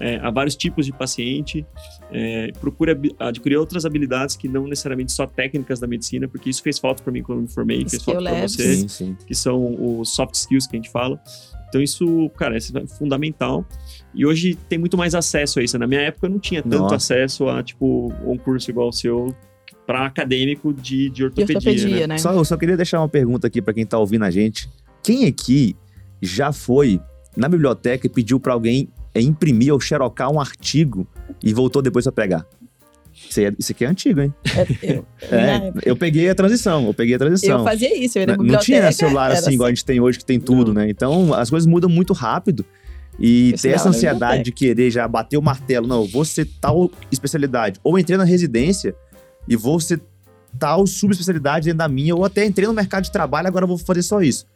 é, 0.00 0.16
a 0.16 0.30
vários 0.30 0.56
tipos 0.56 0.86
de 0.86 0.92
paciente, 0.92 1.66
é, 2.12 2.52
procure 2.60 2.96
adquirir 3.18 3.56
outras 3.56 3.84
habilidades 3.84 4.36
que 4.36 4.48
não 4.48 4.66
necessariamente 4.66 5.12
só 5.12 5.26
técnicas 5.26 5.80
da 5.80 5.86
medicina, 5.86 6.28
porque 6.28 6.50
isso 6.50 6.62
fez 6.62 6.78
falta 6.78 7.02
para 7.02 7.12
mim 7.12 7.22
quando 7.22 7.38
eu 7.38 7.42
me 7.42 7.48
formei, 7.48 7.88
fez 7.88 8.02
falta 8.02 8.22
para 8.22 8.48
você, 8.48 8.74
sim, 8.76 8.88
sim. 8.88 9.16
que 9.26 9.34
são 9.34 9.98
os 9.98 10.14
soft 10.14 10.34
skills 10.34 10.66
que 10.66 10.76
a 10.76 10.78
gente 10.78 10.90
fala. 10.90 11.20
Então, 11.68 11.82
isso, 11.82 12.30
cara, 12.36 12.56
isso 12.56 12.76
é 12.78 12.86
fundamental. 12.86 13.66
E 14.14 14.24
hoje 14.24 14.54
tem 14.68 14.78
muito 14.78 14.96
mais 14.96 15.14
acesso 15.14 15.58
a 15.58 15.62
isso. 15.62 15.76
Na 15.78 15.86
minha 15.86 16.00
época, 16.00 16.26
eu 16.26 16.30
não 16.30 16.38
tinha 16.38 16.62
tanto 16.62 16.78
Nossa. 16.78 16.94
acesso 16.94 17.48
a, 17.48 17.62
tipo, 17.62 18.12
um 18.24 18.38
curso 18.38 18.70
igual 18.70 18.88
o 18.88 18.92
seu 18.92 19.34
para 19.86 20.06
acadêmico 20.06 20.72
de, 20.72 21.08
de 21.08 21.10
De 21.10 21.24
ortopedia, 21.24 21.56
ortopedia, 21.56 22.00
né? 22.00 22.14
né? 22.14 22.18
Só, 22.18 22.32
eu 22.32 22.44
só 22.44 22.56
queria 22.56 22.76
deixar 22.76 23.00
uma 23.00 23.08
pergunta 23.08 23.46
aqui 23.46 23.62
pra 23.62 23.72
quem 23.72 23.86
tá 23.86 23.98
ouvindo 23.98 24.24
a 24.24 24.30
gente. 24.30 24.68
Quem 25.02 25.26
aqui 25.26 25.76
já 26.20 26.52
foi 26.52 27.00
na 27.36 27.48
biblioteca 27.48 28.06
e 28.06 28.10
pediu 28.10 28.40
pra 28.40 28.52
alguém 28.52 28.88
é, 29.16 29.20
imprimir 29.20 29.72
ou 29.72 29.80
xerocar 29.80 30.30
um 30.30 30.40
artigo 30.40 31.06
e 31.42 31.52
voltou 31.54 31.80
depois 31.82 32.04
pra 32.04 32.12
pegar? 32.12 32.46
Isso, 33.28 33.40
é- 33.40 33.52
isso 33.58 33.72
aqui 33.72 33.84
é 33.84 33.88
antigo, 33.88 34.20
hein? 34.20 34.34
É, 34.82 34.92
eu, 34.92 35.06
É, 35.30 35.56
época, 35.68 35.88
eu 35.88 35.96
peguei 35.96 36.28
a 36.28 36.34
transição, 36.34 36.86
eu 36.86 36.92
peguei 36.94 37.14
a 37.14 37.18
transição. 37.18 37.58
eu 37.60 37.64
fazia 37.64 37.96
isso, 37.98 38.18
eu 38.18 38.20
ia 38.22 38.26
na 38.26 38.32
Não 38.36 38.44
biblioteca. 38.44 38.64
tinha 38.80 38.92
celular 38.92 39.30
era 39.30 39.38
assim, 39.38 39.52
igual 39.52 39.66
a 39.68 39.70
gente 39.70 39.84
tem 39.84 39.98
hoje, 40.00 40.18
que 40.18 40.24
tem 40.24 40.38
tudo, 40.38 40.72
Não. 40.74 40.82
né? 40.82 40.90
Então, 40.90 41.32
as 41.32 41.48
coisas 41.48 41.66
mudam 41.66 41.88
muito 41.88 42.12
rápido. 42.12 42.64
E 43.18 43.52
Eu 43.52 43.58
ter 43.58 43.68
essa 43.70 43.84
na 43.84 43.90
ansiedade 43.96 44.42
de 44.42 44.52
querer 44.52 44.90
já 44.90 45.08
bater 45.08 45.38
o 45.38 45.42
martelo, 45.42 45.86
não, 45.86 46.02
eu 46.02 46.06
vou 46.08 46.22
ser 46.26 46.46
tal 46.60 46.90
especialidade. 47.10 47.80
Ou 47.82 47.98
entrei 47.98 48.18
na 48.18 48.24
residência 48.24 48.94
e 49.48 49.56
vou 49.56 49.80
ser 49.80 50.02
tal 50.58 50.86
subespecialidade 50.86 51.64
dentro 51.64 51.78
da 51.78 51.88
minha, 51.88 52.14
ou 52.14 52.24
até 52.26 52.44
entrei 52.44 52.66
no 52.68 52.74
mercado 52.74 53.04
de 53.04 53.10
trabalho, 53.12 53.48
agora 53.48 53.64
eu 53.64 53.68
vou 53.68 53.78
fazer 53.78 54.02
só 54.02 54.20
isso. 54.20 54.46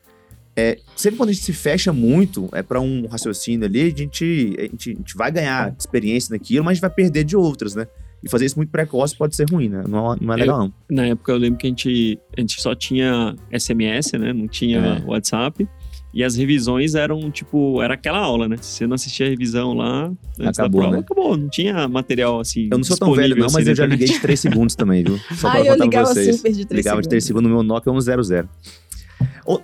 É, 0.60 0.78
sempre 0.94 1.16
quando 1.16 1.30
a 1.30 1.32
gente 1.32 1.44
se 1.44 1.52
fecha 1.52 1.92
muito 1.92 2.48
é 2.52 2.62
para 2.62 2.80
um 2.80 3.06
raciocínio 3.06 3.66
ali, 3.66 3.80
a 3.82 3.88
gente, 3.96 4.54
a, 4.58 4.62
gente, 4.62 4.90
a 4.90 4.94
gente 4.94 5.16
vai 5.16 5.30
ganhar 5.32 5.74
experiência 5.78 6.32
naquilo, 6.34 6.64
mas 6.64 6.72
a 6.72 6.74
gente 6.74 6.80
vai 6.82 6.90
perder 6.90 7.24
de 7.24 7.36
outras, 7.36 7.74
né? 7.74 7.86
E 8.22 8.28
fazer 8.28 8.44
isso 8.44 8.56
muito 8.56 8.68
precoce 8.70 9.16
pode 9.16 9.34
ser 9.34 9.48
ruim, 9.50 9.70
né? 9.70 9.82
Não, 9.88 10.14
não 10.20 10.34
é 10.34 10.36
legal, 10.36 10.58
não. 10.58 10.72
Na 10.90 11.06
época 11.06 11.32
eu 11.32 11.38
lembro 11.38 11.58
que 11.58 11.66
a 11.66 11.70
gente, 11.70 12.18
a 12.36 12.40
gente 12.40 12.60
só 12.60 12.74
tinha 12.74 13.34
SMS, 13.50 14.12
né? 14.18 14.32
Não 14.34 14.46
tinha 14.46 14.78
É. 14.78 15.10
WhatsApp. 15.10 15.66
E 16.12 16.24
as 16.24 16.34
revisões 16.34 16.96
eram, 16.96 17.30
tipo, 17.30 17.80
era 17.80 17.94
aquela 17.94 18.18
aula, 18.18 18.48
né? 18.48 18.56
Se 18.60 18.72
você 18.78 18.86
não 18.86 18.96
assistia 18.96 19.26
a 19.26 19.28
revisão 19.30 19.72
lá, 19.74 20.10
antes 20.40 20.58
Acabou, 20.58 20.80
da 20.82 20.88
prova, 20.88 20.96
né? 20.96 20.98
acabou. 20.98 21.36
Não 21.36 21.48
tinha 21.48 21.86
material 21.88 22.40
assim. 22.40 22.68
Eu 22.70 22.78
não 22.78 22.84
sou 22.84 22.96
tão 22.98 23.14
velho, 23.14 23.36
não, 23.36 23.44
mas 23.46 23.56
assim, 23.58 23.68
eu 23.70 23.74
já 23.76 23.86
liguei 23.86 24.08
de 24.08 24.18
3 24.18 24.38
segundos 24.40 24.74
também, 24.74 25.04
viu? 25.04 25.16
Só 25.36 25.46
Ah, 25.48 25.52
pra 25.52 25.60
eu 25.60 25.64
contar 25.66 25.76
pra 25.76 25.84
ligava 25.84 26.06
vocês. 26.12 26.36
super 26.36 26.52
de 26.52 26.64
3 26.66 26.84
Ligava 26.84 27.00
de 27.00 27.08
3 27.08 27.24
segundos 27.24 27.48
no 27.48 27.54
meu 27.56 27.62
Nokia 27.62 27.92
100. 27.92 28.42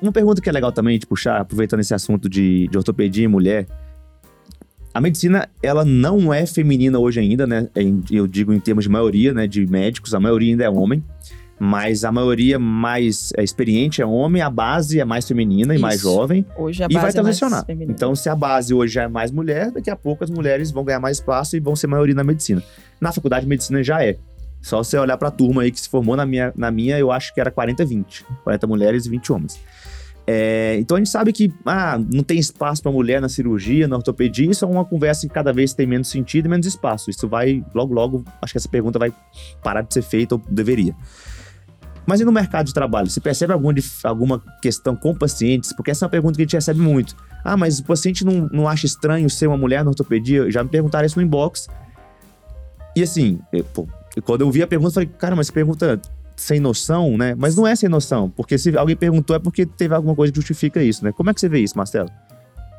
Uma 0.02 0.12
pergunta 0.12 0.40
que 0.40 0.48
é 0.48 0.52
legal 0.52 0.72
também 0.72 0.98
de 0.98 1.06
puxar, 1.06 1.40
aproveitando 1.40 1.80
esse 1.80 1.94
assunto 1.94 2.28
de, 2.28 2.68
de 2.68 2.76
ortopedia 2.76 3.24
e 3.24 3.28
mulher. 3.28 3.66
A 4.92 5.00
medicina, 5.00 5.48
ela 5.62 5.84
não 5.84 6.32
é 6.32 6.46
feminina 6.46 6.98
hoje 6.98 7.20
ainda, 7.20 7.46
né? 7.46 7.68
Eu 8.10 8.26
digo 8.26 8.52
em 8.52 8.58
termos 8.58 8.84
de 8.84 8.90
maioria, 8.90 9.34
né? 9.34 9.46
De 9.46 9.66
médicos, 9.66 10.14
a 10.14 10.20
maioria 10.20 10.52
ainda 10.52 10.64
é 10.64 10.70
homem. 10.70 11.04
Mas 11.58 12.04
a 12.04 12.12
maioria 12.12 12.58
mais 12.58 13.32
é, 13.36 13.42
experiente 13.42 14.02
é 14.02 14.06
homem, 14.06 14.42
a 14.42 14.50
base 14.50 15.00
é 15.00 15.04
mais 15.04 15.26
feminina 15.26 15.74
e 15.74 15.78
mais 15.78 15.96
Isso. 15.96 16.04
jovem. 16.04 16.44
Hoje 16.56 16.82
a 16.82 16.86
e 16.88 16.94
vai 16.94 17.04
base 17.04 17.18
é 17.18 17.22
mais 17.22 17.38
transicionar. 17.38 17.64
feminina. 17.64 17.92
então, 17.92 18.14
se 18.14 18.28
a 18.28 18.36
base 18.36 18.74
hoje 18.74 18.94
já 18.94 19.04
é 19.04 19.08
mais 19.08 19.30
mulher, 19.30 19.70
daqui 19.70 19.90
a 19.90 19.96
pouco 19.96 20.22
as 20.22 20.30
mulheres 20.30 20.70
vão 20.70 20.84
ganhar 20.84 21.00
mais 21.00 21.16
espaço 21.16 21.56
e 21.56 21.60
vão 21.60 21.74
ser 21.74 21.86
maioria 21.86 22.14
na 22.14 22.24
medicina. 22.24 22.62
Na 23.00 23.10
faculdade 23.10 23.44
de 23.44 23.48
medicina 23.48 23.82
já 23.82 24.04
é. 24.04 24.16
Só 24.66 24.78
você 24.82 24.98
olhar 24.98 25.16
pra 25.16 25.30
turma 25.30 25.62
aí 25.62 25.70
que 25.70 25.80
se 25.80 25.88
formou 25.88 26.16
na 26.16 26.26
minha, 26.26 26.52
na 26.56 26.72
minha 26.72 26.98
eu 26.98 27.12
acho 27.12 27.32
que 27.32 27.40
era 27.40 27.52
40-20. 27.52 28.24
40 28.42 28.66
mulheres 28.66 29.06
e 29.06 29.10
20 29.10 29.32
homens. 29.32 29.60
É, 30.26 30.76
então 30.80 30.96
a 30.96 30.98
gente 30.98 31.08
sabe 31.08 31.32
que 31.32 31.54
ah, 31.64 31.96
não 32.12 32.24
tem 32.24 32.36
espaço 32.36 32.82
para 32.82 32.90
mulher 32.90 33.20
na 33.20 33.28
cirurgia, 33.28 33.86
na 33.86 33.94
ortopedia, 33.94 34.50
isso 34.50 34.64
é 34.64 34.68
uma 34.68 34.84
conversa 34.84 35.24
que 35.24 35.32
cada 35.32 35.52
vez 35.52 35.72
tem 35.72 35.86
menos 35.86 36.08
sentido 36.08 36.46
e 36.46 36.48
menos 36.48 36.66
espaço. 36.66 37.10
Isso 37.10 37.28
vai, 37.28 37.64
logo, 37.72 37.94
logo, 37.94 38.24
acho 38.42 38.54
que 38.54 38.58
essa 38.58 38.68
pergunta 38.68 38.98
vai 38.98 39.14
parar 39.62 39.82
de 39.82 39.94
ser 39.94 40.02
feita 40.02 40.34
ou 40.34 40.42
deveria. 40.50 40.96
Mas 42.04 42.20
e 42.20 42.24
no 42.24 42.32
mercado 42.32 42.66
de 42.66 42.74
trabalho? 42.74 43.08
Você 43.08 43.20
percebe 43.20 43.52
alguma, 43.52 43.72
alguma 44.02 44.42
questão 44.60 44.96
com 44.96 45.14
pacientes? 45.14 45.72
Porque 45.74 45.92
essa 45.92 46.04
é 46.04 46.06
uma 46.06 46.10
pergunta 46.10 46.34
que 46.34 46.42
a 46.42 46.44
gente 46.44 46.54
recebe 46.54 46.80
muito. 46.80 47.14
Ah, 47.44 47.56
mas 47.56 47.78
o 47.78 47.84
paciente 47.84 48.24
não, 48.24 48.48
não 48.52 48.68
acha 48.68 48.84
estranho 48.84 49.30
ser 49.30 49.46
uma 49.46 49.56
mulher 49.56 49.84
na 49.84 49.90
ortopedia? 49.90 50.50
Já 50.50 50.64
me 50.64 50.70
perguntaram 50.70 51.06
isso 51.06 51.20
no 51.20 51.24
inbox. 51.24 51.68
E 52.96 53.02
assim, 53.02 53.38
eu, 53.52 53.62
pô, 53.62 53.86
quando 54.24 54.40
eu 54.42 54.50
vi 54.50 54.62
a 54.62 54.66
pergunta, 54.66 54.90
eu 54.90 54.94
falei, 54.94 55.08
cara, 55.18 55.36
mas 55.36 55.50
pergunta 55.50 56.00
sem 56.36 56.60
noção, 56.60 57.16
né? 57.16 57.34
Mas 57.36 57.56
não 57.56 57.66
é 57.66 57.74
sem 57.74 57.88
noção, 57.88 58.30
porque 58.30 58.58
se 58.58 58.76
alguém 58.76 58.96
perguntou 58.96 59.34
é 59.34 59.38
porque 59.38 59.64
teve 59.64 59.94
alguma 59.94 60.14
coisa 60.14 60.32
que 60.32 60.36
justifica 60.38 60.82
isso, 60.82 61.04
né? 61.04 61.12
Como 61.12 61.30
é 61.30 61.34
que 61.34 61.40
você 61.40 61.48
vê 61.48 61.60
isso, 61.60 61.76
Marcelo? 61.76 62.10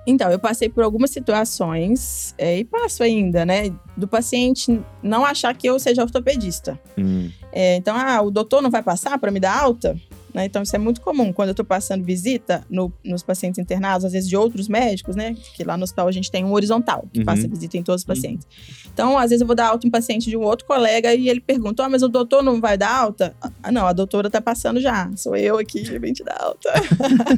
Então, 0.05 0.31
eu 0.31 0.39
passei 0.39 0.69
por 0.69 0.85
algumas 0.85 1.09
situações, 1.11 2.33
é, 2.37 2.59
e 2.59 2.63
passo 2.63 3.03
ainda, 3.03 3.45
né? 3.45 3.73
Do 3.97 4.07
paciente 4.07 4.79
não 5.03 5.25
achar 5.25 5.53
que 5.53 5.67
eu 5.67 5.77
seja 5.79 6.01
ortopedista. 6.01 6.79
Hum, 6.97 7.29
É, 7.51 7.75
então, 7.75 7.95
ah, 7.97 8.21
o 8.21 8.29
doutor 8.31 8.61
não 8.61 8.69
vai 8.69 8.83
passar 8.83 9.17
para 9.17 9.31
me 9.31 9.39
dar 9.39 9.59
alta? 9.59 9.97
Né? 10.37 10.45
Então, 10.45 10.61
isso 10.61 10.75
é 10.75 10.79
muito 10.79 11.01
comum. 11.01 11.33
Quando 11.33 11.47
eu 11.49 11.53
estou 11.53 11.65
passando 11.65 12.03
visita 12.03 12.63
no- 12.69 12.93
nos 13.03 13.23
pacientes 13.23 13.57
internados, 13.57 14.05
às 14.05 14.11
vezes 14.11 14.29
de 14.29 14.37
outros 14.37 14.67
médicos, 14.67 15.15
né? 15.15 15.35
Que 15.55 15.63
lá 15.63 15.75
no 15.75 15.83
hospital 15.83 16.07
a 16.07 16.11
gente 16.11 16.29
tem 16.29 16.45
um 16.45 16.53
horizontal, 16.53 17.07
que 17.11 17.19
Uhum. 17.19 17.25
passa 17.25 17.47
visita 17.47 17.75
em 17.75 17.81
todos 17.81 18.01
os 18.01 18.05
pacientes. 18.05 18.45
Então, 18.93 19.17
às 19.17 19.31
vezes 19.31 19.41
eu 19.41 19.47
vou 19.47 19.55
dar 19.55 19.69
alta 19.69 19.87
em 19.87 19.89
paciente 19.89 20.29
de 20.29 20.37
um 20.37 20.43
outro 20.43 20.67
colega 20.67 21.11
e 21.15 21.27
ele 21.27 21.39
pergunta, 21.41 21.83
ah, 21.83 21.89
mas 21.89 22.03
o 22.03 22.07
doutor 22.07 22.43
não 22.43 22.61
vai 22.61 22.77
dar 22.77 22.91
alta? 22.95 23.35
Ah, 23.63 23.71
não, 23.71 23.87
a 23.87 23.93
doutora 23.93 24.29
tá 24.29 24.39
passando 24.39 24.79
já. 24.79 25.09
Sou 25.15 25.35
eu 25.35 25.57
aqui, 25.57 25.81
vim 25.99 26.13
te 26.13 26.23
dar 26.23 26.37
alta. 26.39 26.69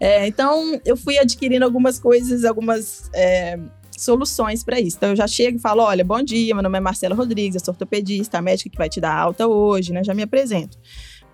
É, 0.00 0.26
então, 0.28 0.80
eu 0.84 0.96
fui 0.96 1.18
adquirindo 1.18 1.64
algumas 1.64 1.98
coisas, 1.98 2.44
algumas 2.44 3.10
é, 3.12 3.58
soluções 3.96 4.62
para 4.62 4.78
isso. 4.80 4.96
Então, 4.96 5.08
eu 5.10 5.16
já 5.16 5.26
chego 5.26 5.56
e 5.58 5.60
falo: 5.60 5.82
olha, 5.82 6.04
bom 6.04 6.22
dia, 6.22 6.54
meu 6.54 6.62
nome 6.62 6.78
é 6.78 6.80
Marcela 6.80 7.16
Rodrigues, 7.16 7.56
eu 7.56 7.64
sou 7.64 7.72
ortopedista, 7.74 8.38
a 8.38 8.42
médica 8.42 8.70
que 8.70 8.78
vai 8.78 8.88
te 8.88 9.00
dar 9.00 9.12
alta 9.16 9.48
hoje, 9.48 9.92
né? 9.92 10.04
Já 10.04 10.14
me 10.14 10.22
apresento. 10.22 10.78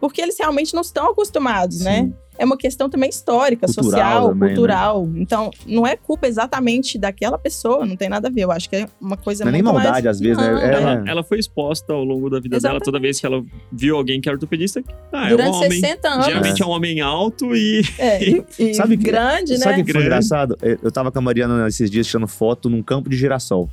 Porque 0.07 0.21
eles 0.21 0.37
realmente 0.39 0.75
não 0.75 0.83
estão 0.83 1.11
acostumados, 1.11 1.81
né? 1.81 2.03
sim. 2.03 2.15
É 2.37 2.45
uma 2.45 2.57
questão 2.57 2.91
também 2.91 3.09
histórica, 3.09 3.65
Cultural 3.65 3.85
social, 3.93 4.29
também, 4.31 4.41
né? 4.49 4.55
cultural. 4.57 5.09
Então, 5.15 5.51
não 5.67 5.87
é 5.87 5.97
culpa 5.97 6.27
exatamente 6.27 6.99
daquela 6.99 7.39
pessoa, 7.39 7.87
não 7.87 7.95
tem 7.97 8.09
nada 8.09 8.27
a 8.27 8.31
ver. 8.31 8.41
Eu 8.43 8.51
acho 8.51 8.69
que 8.69 8.75
é 8.75 8.89
uma 9.01 9.17
coisa 9.17 9.45
Não 9.45 9.51
é 9.51 9.53
nem 9.53 9.63
muito 9.63 9.73
maldade, 9.73 10.05
mais... 10.05 10.17
às 10.17 10.21
vezes, 10.21 10.37
né? 10.37 10.51
Não, 10.51 10.59
É- 10.59 10.75
Ela, 10.75 11.05
ela 11.07 11.23
foi 11.23 11.39
exposta 11.39 11.93
ao 11.93 12.03
longo 12.03 12.29
da 12.29 12.41
vida 12.41 12.59
dela, 12.59 12.81
toda 12.81 12.99
vez 12.99 13.21
que 13.21 13.25
ela 13.27 13.41
viu 13.71 13.97
alguém 13.97 14.21
que 14.21 14.29
é 14.29 14.33
ortopedista, 14.33 14.83
ah, 15.13 15.23
é 15.23 15.27
um 15.27 15.37
Durante 15.37 15.57
homem. 15.59 15.81
60 15.81 16.09
anos. 16.09 16.27
Geralmente 16.27 16.61
é 16.61 16.67
um 16.67 16.71
homem 16.71 17.01
alto 17.01 17.55
e. 17.55 17.83
É, 18.01 18.25
e, 18.29 18.45
e 18.59 18.75
Sabe 18.75 18.97
que- 18.97 19.05
grande, 19.05 19.57
Sabe 19.57 19.77
né? 19.77 19.83
o 19.83 19.85
que 19.87 19.93
foi 19.93 20.03
Grande. 20.03 20.07
engraçado? 20.07 20.57
Eu 20.61 20.77
eu 20.83 20.91
tava 20.91 21.13
com 21.13 21.19
a 21.21 21.23
Mariana 21.23 21.69
esses 21.69 21.89
dias 21.89 22.05
tirando 22.05 22.27
foto 22.27 22.69
num 22.69 22.83
campo 22.83 23.09
de 23.09 23.17
girassol. 23.17 23.71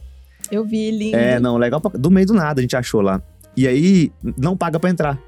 Eu 0.52 0.64
vi, 0.64 0.92
lindo. 0.92 1.18
É, 1.18 1.40
não, 1.40 1.58
legal 1.58 1.82
pra... 1.82 1.90
Do 1.98 2.12
meio 2.12 2.28
do 2.28 2.34
nada 2.36 2.60
a 2.60 2.62
gente 2.62 2.76
achou 2.76 3.02
lá. 3.02 3.20
E 3.58 3.68
aí, 3.68 4.12
não 4.38 4.56
paga 4.56 4.80
pra 4.80 4.90
entrar. 4.90 5.20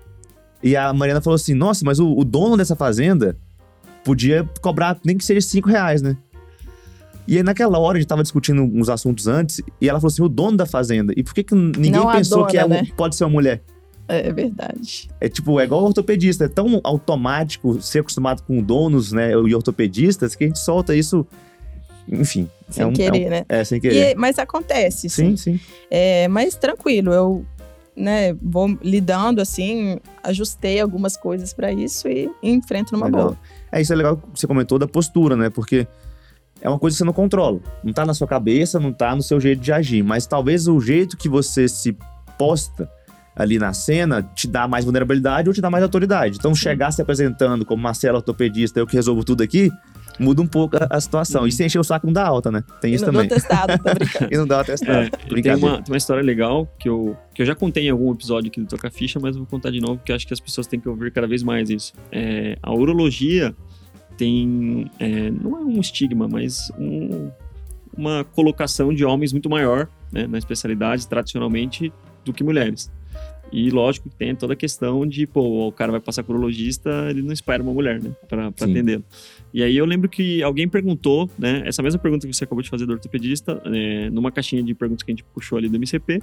E 0.63 0.75
a 0.77 0.93
Mariana 0.93 1.19
falou 1.21 1.35
assim, 1.35 1.53
nossa, 1.53 1.83
mas 1.83 1.99
o, 1.99 2.09
o 2.17 2.23
dono 2.23 2.55
dessa 2.55 2.75
fazenda 2.75 3.37
podia 4.03 4.47
cobrar 4.61 4.97
nem 5.05 5.17
que 5.17 5.25
seja 5.25 5.41
cinco 5.41 5.69
reais, 5.69 6.01
né? 6.01 6.15
E 7.27 7.37
aí, 7.37 7.43
naquela 7.43 7.77
hora, 7.79 7.97
a 7.97 8.01
gente 8.01 8.07
tava 8.07 8.21
discutindo 8.23 8.63
uns 8.63 8.89
assuntos 8.89 9.27
antes, 9.27 9.61
e 9.79 9.87
ela 9.87 9.99
falou 9.99 10.11
assim: 10.11 10.21
o 10.21 10.27
dono 10.29 10.57
da 10.57 10.65
fazenda. 10.65 11.13
E 11.15 11.23
por 11.23 11.33
que, 11.33 11.43
que 11.43 11.55
ninguém 11.55 11.91
Não 11.91 12.11
pensou 12.11 12.39
dona, 12.39 12.49
que 12.51 12.57
é 12.57 12.65
um- 12.65 12.69
né? 12.69 12.87
pode 12.97 13.15
ser 13.15 13.23
uma 13.25 13.29
mulher? 13.31 13.61
É 14.09 14.31
verdade. 14.33 15.09
É 15.21 15.29
tipo, 15.29 15.57
é 15.59 15.63
igual 15.63 15.83
ortopedista, 15.85 16.43
é 16.43 16.47
tão 16.49 16.81
automático 16.83 17.81
ser 17.81 17.99
acostumado 17.99 18.43
com 18.43 18.61
donos, 18.61 19.13
né, 19.13 19.31
e 19.31 19.55
ortopedistas, 19.55 20.35
que 20.35 20.43
a 20.43 20.47
gente 20.47 20.59
solta 20.59 20.93
isso, 20.93 21.25
enfim. 22.09 22.49
Sem 22.69 22.83
é 22.83 22.87
um, 22.87 22.91
querer, 22.91 23.21
é 23.23 23.27
um- 23.27 23.29
né? 23.29 23.45
É, 23.47 23.63
sem 23.63 23.79
querer. 23.79 24.11
E- 24.11 24.15
mas 24.15 24.37
acontece, 24.37 25.07
sim, 25.07 25.37
sim. 25.37 25.57
É, 25.89 26.27
mas 26.27 26.55
tranquilo, 26.55 27.13
eu 27.13 27.45
né, 27.95 28.33
vou 28.41 28.77
lidando 28.81 29.41
assim, 29.41 29.97
ajustei 30.23 30.79
algumas 30.79 31.15
coisas 31.15 31.53
para 31.53 31.71
isso 31.71 32.07
e 32.07 32.29
enfrento 32.41 32.93
numa 32.93 33.05
Legal. 33.05 33.23
boa. 33.25 33.37
É, 33.71 33.81
isso 33.81 33.93
é 33.93 33.95
legal 33.95 34.17
que 34.17 34.39
você 34.39 34.47
comentou 34.47 34.79
da 34.79 34.87
postura, 34.87 35.35
né? 35.35 35.49
Porque 35.49 35.87
é 36.61 36.69
uma 36.69 36.79
coisa 36.79 36.95
que 36.95 36.99
você 36.99 37.03
não 37.03 37.13
controla. 37.13 37.59
Não 37.83 37.93
tá 37.93 38.05
na 38.05 38.13
sua 38.13 38.27
cabeça, 38.27 38.79
não 38.79 38.93
tá 38.93 39.15
no 39.15 39.21
seu 39.21 39.39
jeito 39.39 39.61
de 39.61 39.71
agir. 39.71 40.03
Mas 40.03 40.25
talvez 40.25 40.67
o 40.67 40.79
jeito 40.79 41.17
que 41.17 41.27
você 41.27 41.67
se 41.67 41.95
posta 42.37 42.89
ali 43.35 43.57
na 43.57 43.73
cena 43.73 44.21
te 44.21 44.47
dá 44.47 44.67
mais 44.67 44.85
vulnerabilidade 44.85 45.49
ou 45.49 45.53
te 45.53 45.61
dá 45.61 45.69
mais 45.69 45.83
autoridade. 45.83 46.37
Então, 46.37 46.53
chegar 46.53 46.91
se 46.91 47.01
apresentando 47.01 47.65
como 47.65 47.81
Marcelo 47.81 48.17
ortopedista, 48.17 48.79
eu 48.79 48.87
que 48.87 48.95
resolvo 48.95 49.23
tudo 49.23 49.43
aqui, 49.43 49.71
muda 50.19 50.41
um 50.41 50.47
pouco 50.47 50.77
a, 50.77 50.87
a 50.89 51.01
situação. 51.01 51.45
E 51.47 51.51
se 51.51 51.63
encher 51.65 51.79
o 51.79 51.83
saco 51.83 52.05
não 52.05 52.13
dá 52.13 52.25
alta, 52.27 52.51
né? 52.51 52.63
Tem 52.81 52.91
E 52.91 52.95
isso 52.95 53.05
também. 53.05 53.27
testado. 53.27 53.73
E 54.31 54.37
não 54.37 54.45
dá 54.47 54.57
uma 54.57 54.63
testada. 54.63 55.05
É, 55.05 55.41
tem 55.41 55.55
uma, 55.55 55.81
tem 55.81 55.91
uma 55.93 55.97
história 55.97 56.21
legal 56.23 56.71
que 56.79 56.87
eu, 56.89 57.17
que 57.33 57.41
eu 57.41 57.45
já 57.45 57.55
contei 57.55 57.87
em 57.87 57.89
algum 57.89 58.11
episódio 58.11 58.49
aqui 58.49 58.59
do 58.61 58.67
Toca 58.67 58.89
Ficha, 58.91 59.19
mas 59.19 59.35
eu 59.35 59.41
vou 59.41 59.47
contar 59.49 59.71
de 59.71 59.79
novo, 59.81 59.97
porque 59.97 60.13
acho 60.13 60.25
que 60.27 60.33
as 60.33 60.39
pessoas 60.39 60.67
têm 60.67 60.79
que 60.79 60.87
ouvir 60.89 61.11
cada 61.11 61.27
vez 61.27 61.41
mais 61.43 61.69
isso. 61.69 61.93
É, 62.11 62.57
a 62.61 62.73
urologia 62.73 63.55
tem. 64.17 64.89
é, 64.99 65.31
não 65.31 65.57
é 65.57 65.61
um 65.61 65.79
estigma, 65.79 66.27
mas 66.27 66.71
um- 66.77 67.29
uma 67.95 68.23
colocação 68.23 68.93
de 68.93 69.05
homens 69.05 69.31
muito 69.31 69.49
maior 69.49 69.87
né, 70.11 70.25
na 70.27 70.37
especialidade, 70.37 71.07
tradicionalmente, 71.07 71.91
do 72.25 72.33
que 72.33 72.43
mulheres. 72.43 72.91
E 73.51 73.69
lógico 73.69 74.09
que 74.09 74.15
tem 74.15 74.35
toda 74.35 74.53
a 74.53 74.55
questão 74.55 75.05
de, 75.05 75.27
pô, 75.27 75.67
o 75.67 75.71
cara 75.71 75.91
vai 75.91 76.01
passar 76.01 76.23
por 76.23 76.35
urologista, 76.35 76.89
ele 77.09 77.21
não 77.21 77.31
espera 77.31 77.61
uma 77.61 77.71
mulher, 77.71 78.01
né, 78.01 78.09
pra, 78.27 78.51
pra 78.51 78.65
atendê-lo. 78.65 79.03
E 79.53 79.61
aí 79.61 79.77
eu 79.77 79.85
lembro 79.85 80.09
que 80.09 80.41
alguém 80.41 80.67
perguntou, 80.67 81.29
né, 81.37 81.61
essa 81.65 81.83
mesma 81.83 81.99
pergunta 81.99 82.27
que 82.27 82.33
você 82.33 82.43
acabou 82.43 82.63
de 82.63 82.69
fazer 82.69 82.85
do 82.85 82.93
ortopedista, 82.93 83.61
é, 83.65 84.09
numa 84.09 84.31
caixinha 84.31 84.63
de 84.63 84.73
perguntas 84.73 85.03
que 85.03 85.11
a 85.11 85.13
gente 85.13 85.23
puxou 85.25 85.57
ali 85.57 85.69
do 85.69 85.75
MCP, 85.75 86.19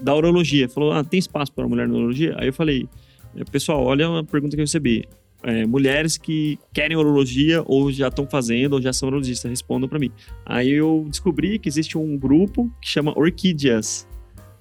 da 0.00 0.14
urologia. 0.14 0.68
Falou, 0.68 0.92
ah, 0.92 1.04
tem 1.04 1.18
espaço 1.18 1.52
para 1.52 1.68
mulher 1.68 1.86
na 1.86 1.94
urologia? 1.94 2.34
Aí 2.38 2.48
eu 2.48 2.52
falei, 2.52 2.88
"É, 3.36 3.44
pessoal, 3.44 3.84
olha 3.84 4.08
uma 4.08 4.24
pergunta 4.24 4.56
que 4.56 4.60
eu 4.60 4.64
recebi. 4.64 5.06
É, 5.44 5.66
mulheres 5.66 6.16
que 6.16 6.58
querem 6.72 6.96
urologia 6.96 7.62
ou 7.66 7.90
já 7.90 8.08
estão 8.08 8.26
fazendo 8.26 8.74
ou 8.74 8.80
já 8.80 8.92
são 8.92 9.08
urologistas, 9.08 9.50
respondam 9.50 9.88
para 9.88 9.98
mim. 9.98 10.10
Aí 10.46 10.70
eu 10.70 11.04
descobri 11.08 11.58
que 11.58 11.68
existe 11.68 11.98
um 11.98 12.16
grupo 12.16 12.72
que 12.80 12.88
chama 12.88 13.12
Orquídeas, 13.18 14.06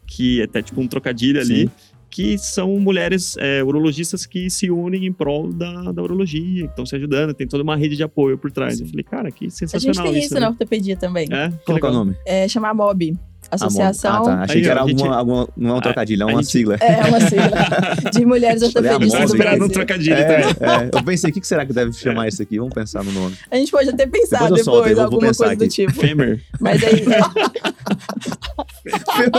que 0.08 0.42
é 0.42 0.44
até 0.44 0.62
tipo 0.62 0.82
um 0.82 0.88
trocadilho 0.88 1.40
ali, 1.40 1.68
Sim. 1.68 1.72
Que 2.12 2.38
são 2.38 2.78
mulheres 2.80 3.36
é, 3.40 3.64
urologistas 3.64 4.26
que 4.26 4.50
se 4.50 4.70
unem 4.70 5.06
em 5.06 5.14
prol 5.14 5.52
da, 5.52 5.92
da 5.94 6.02
urologia, 6.04 6.64
que 6.66 6.70
estão 6.70 6.86
se 6.86 6.96
ajudando, 6.96 7.34
tem 7.34 7.48
toda 7.48 7.64
uma 7.64 7.76
rede 7.78 7.96
de 7.96 8.04
apoio 8.04 8.38
por 8.38 8.52
trás. 8.52 8.78
Sim. 8.78 8.84
Eu 8.84 8.90
falei, 8.90 9.04
cara, 9.04 9.32
que 9.32 9.46
A 9.46 9.48
gente 9.48 9.58
sensacional 9.58 10.04
tem 10.04 10.18
isso, 10.18 10.26
isso 10.26 10.34
né? 10.36 10.40
na 10.42 10.50
ortopedia 10.50 10.98
também. 10.98 11.28
É, 11.32 11.50
Qual 11.66 11.80
que 11.80 11.86
é 11.86 11.90
o 11.90 11.94
nome? 11.94 12.16
É 12.26 12.48
chamar 12.50 12.74
MOB. 12.74 13.16
Associação. 13.50 14.12
Ah, 14.14 14.24
tá. 14.24 14.42
Achei 14.44 14.58
Aí, 14.58 14.62
que 14.62 14.70
era 14.70 14.86
gente- 14.88 15.02
alguma, 15.02 15.18
alguma. 15.18 15.50
Não 15.58 15.72
é 15.72 15.74
um 15.74 15.82
trocadilho, 15.82 16.22
é 16.22 16.26
uma 16.26 16.42
gente- 16.44 16.52
sigla. 16.52 16.76
É 16.76 17.04
uma 17.08 17.20
sigla 17.22 17.50
de 18.14 18.26
mulheres 18.26 18.62
Falei, 18.62 18.92
ortopedistas 18.92 19.30
do 19.32 19.36
esperando 19.36 19.66
um 19.66 19.70
trocadilho 19.70 20.14
É, 20.14 20.24
também. 20.54 20.70
é. 20.70 20.90
Eu 20.98 21.04
pensei, 21.04 21.30
o 21.32 21.34
que 21.34 21.42
que 21.42 21.48
será 21.48 21.66
que 21.66 21.74
deve 21.74 21.92
chamar 21.94 22.28
isso 22.28 22.42
aqui? 22.42 22.60
Vamos 22.60 22.74
pensar 22.74 23.04
no 23.04 23.12
nome. 23.12 23.36
A 23.50 23.56
gente 23.56 23.72
pode 23.72 23.90
até 23.90 24.06
pensar 24.06 24.44
Depois 24.44 24.52
eu 24.52 24.56
depois, 24.58 24.66
solto 24.66 24.90
eu 24.90 25.04
alguma 25.04 25.22
pensar 25.22 25.46
coisa 25.46 25.56
do 25.58 25.64
aqui. 25.66 25.74
tipo. 25.74 25.92
Femer. 25.94 26.42
Mas 26.60 26.84
aí, 26.84 27.04
é, 27.04 27.20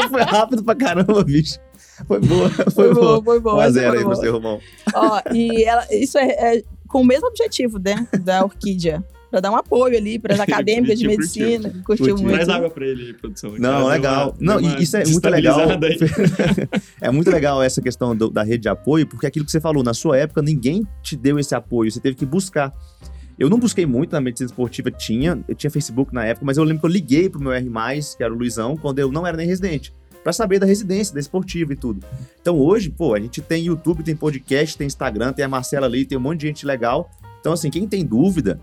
Foi 0.11 0.23
rápido 0.23 0.63
pra 0.65 0.75
caramba, 0.75 1.23
bicho. 1.25 1.59
Foi 2.07 2.21
boa, 2.21 2.49
foi, 2.51 2.65
foi 2.73 2.95
boa. 2.95 3.07
boa, 3.21 3.25
foi 3.25 3.41
boa. 3.41 3.55
1 3.57 3.59
a 3.61 3.65
essa 3.65 3.73
0 3.73 3.87
foi 3.89 3.97
aí 3.99 4.05
pro 4.05 4.13
boa. 4.13 4.23
seu 4.23 4.33
Romão. 4.33 4.61
Ó, 4.95 5.21
e 5.35 5.65
ela, 5.65 5.87
isso 5.91 6.19
é, 6.19 6.57
é 6.59 6.63
com 6.89 7.01
o 7.01 7.05
mesmo 7.05 7.27
objetivo, 7.29 7.79
né? 7.79 8.07
Da 8.23 8.45
Orquídea. 8.45 9.03
Pra 9.31 9.41
dar 9.41 9.51
um 9.51 9.57
apoio 9.57 9.97
ali 9.97 10.19
para 10.19 10.35
as 10.35 10.41
acadêmicas 10.47 10.99
de 10.99 11.07
curtiu. 11.07 11.19
medicina. 11.47 11.69
Curtiu 11.87 12.07
Curtiu. 12.09 12.17
muito. 12.19 12.35
Traz 12.35 12.49
água 12.51 12.69
pra 12.69 12.87
ele 12.87 13.03
aí, 13.07 13.13
produção. 13.15 13.55
Não, 13.59 13.87
legal. 13.89 14.37
uma- 14.39 14.61
Não, 14.61 14.79
isso 14.79 14.95
é 14.95 15.05
muito 15.07 15.27
legal. 15.31 15.59
é 17.01 17.11
muito 17.11 17.31
legal 17.31 17.63
essa 17.63 17.81
questão 17.81 18.15
do- 18.15 18.29
da 18.31 18.43
rede 18.43 18.59
de 18.65 18.69
apoio, 18.69 19.07
porque 19.07 19.27
é 19.27 19.29
aquilo 19.29 19.45
que 19.47 19.51
você 19.53 19.61
falou, 19.61 19.83
na 19.83 19.95
sua 19.95 20.19
época 20.19 20.43
ninguém 20.43 20.87
te 21.03 21.17
deu 21.17 21.39
esse 21.39 21.55
apoio, 21.55 21.91
você 21.91 21.99
teve 22.01 22.15
que 22.17 22.27
buscar. 22.27 22.75
Eu 23.39 23.49
não 23.49 23.59
busquei 23.59 23.87
muito 23.87 24.13
na 24.13 24.21
medicina 24.21 24.47
esportiva, 24.51 24.91
tinha, 24.91 25.43
eu 25.49 25.55
tinha 25.55 25.71
Facebook 25.71 26.13
na 26.15 26.25
época, 26.27 26.45
mas 26.45 26.59
eu 26.59 26.65
lembro 26.65 26.81
que 26.83 26.87
eu 26.87 26.91
liguei 26.91 27.31
pro 27.31 27.41
meu 27.41 27.53
R+, 27.53 27.65
que 28.17 28.23
era 28.23 28.33
o 28.33 28.37
Luizão, 28.37 28.77
quando 28.77 28.99
eu 28.99 29.11
não 29.11 29.27
era 29.27 29.37
nem 29.37 29.47
residente, 29.47 29.93
Pra 30.23 30.33
saber 30.33 30.59
da 30.59 30.67
residência, 30.67 31.13
da 31.15 31.21
esportiva 31.21 31.73
e 31.73 31.77
tudo. 31.77 32.05
Então 32.41 32.59
hoje, 32.59 32.91
pô, 32.91 33.15
a 33.15 33.21
gente 33.21 33.41
tem 33.41 33.65
YouTube, 33.65 34.03
tem 34.03 34.15
podcast, 34.15 34.77
tem 34.77 34.87
Instagram, 34.87 35.33
tem 35.33 35.45
a 35.45 35.49
Marcela 35.49 35.87
ali, 35.87 36.05
tem 36.05 36.17
um 36.17 36.21
monte 36.21 36.41
de 36.41 36.47
gente 36.47 36.65
legal. 36.65 37.11
Então 37.41 37.53
assim, 37.53 37.71
quem 37.71 37.89
tem 37.89 38.05
dúvida, 38.05 38.61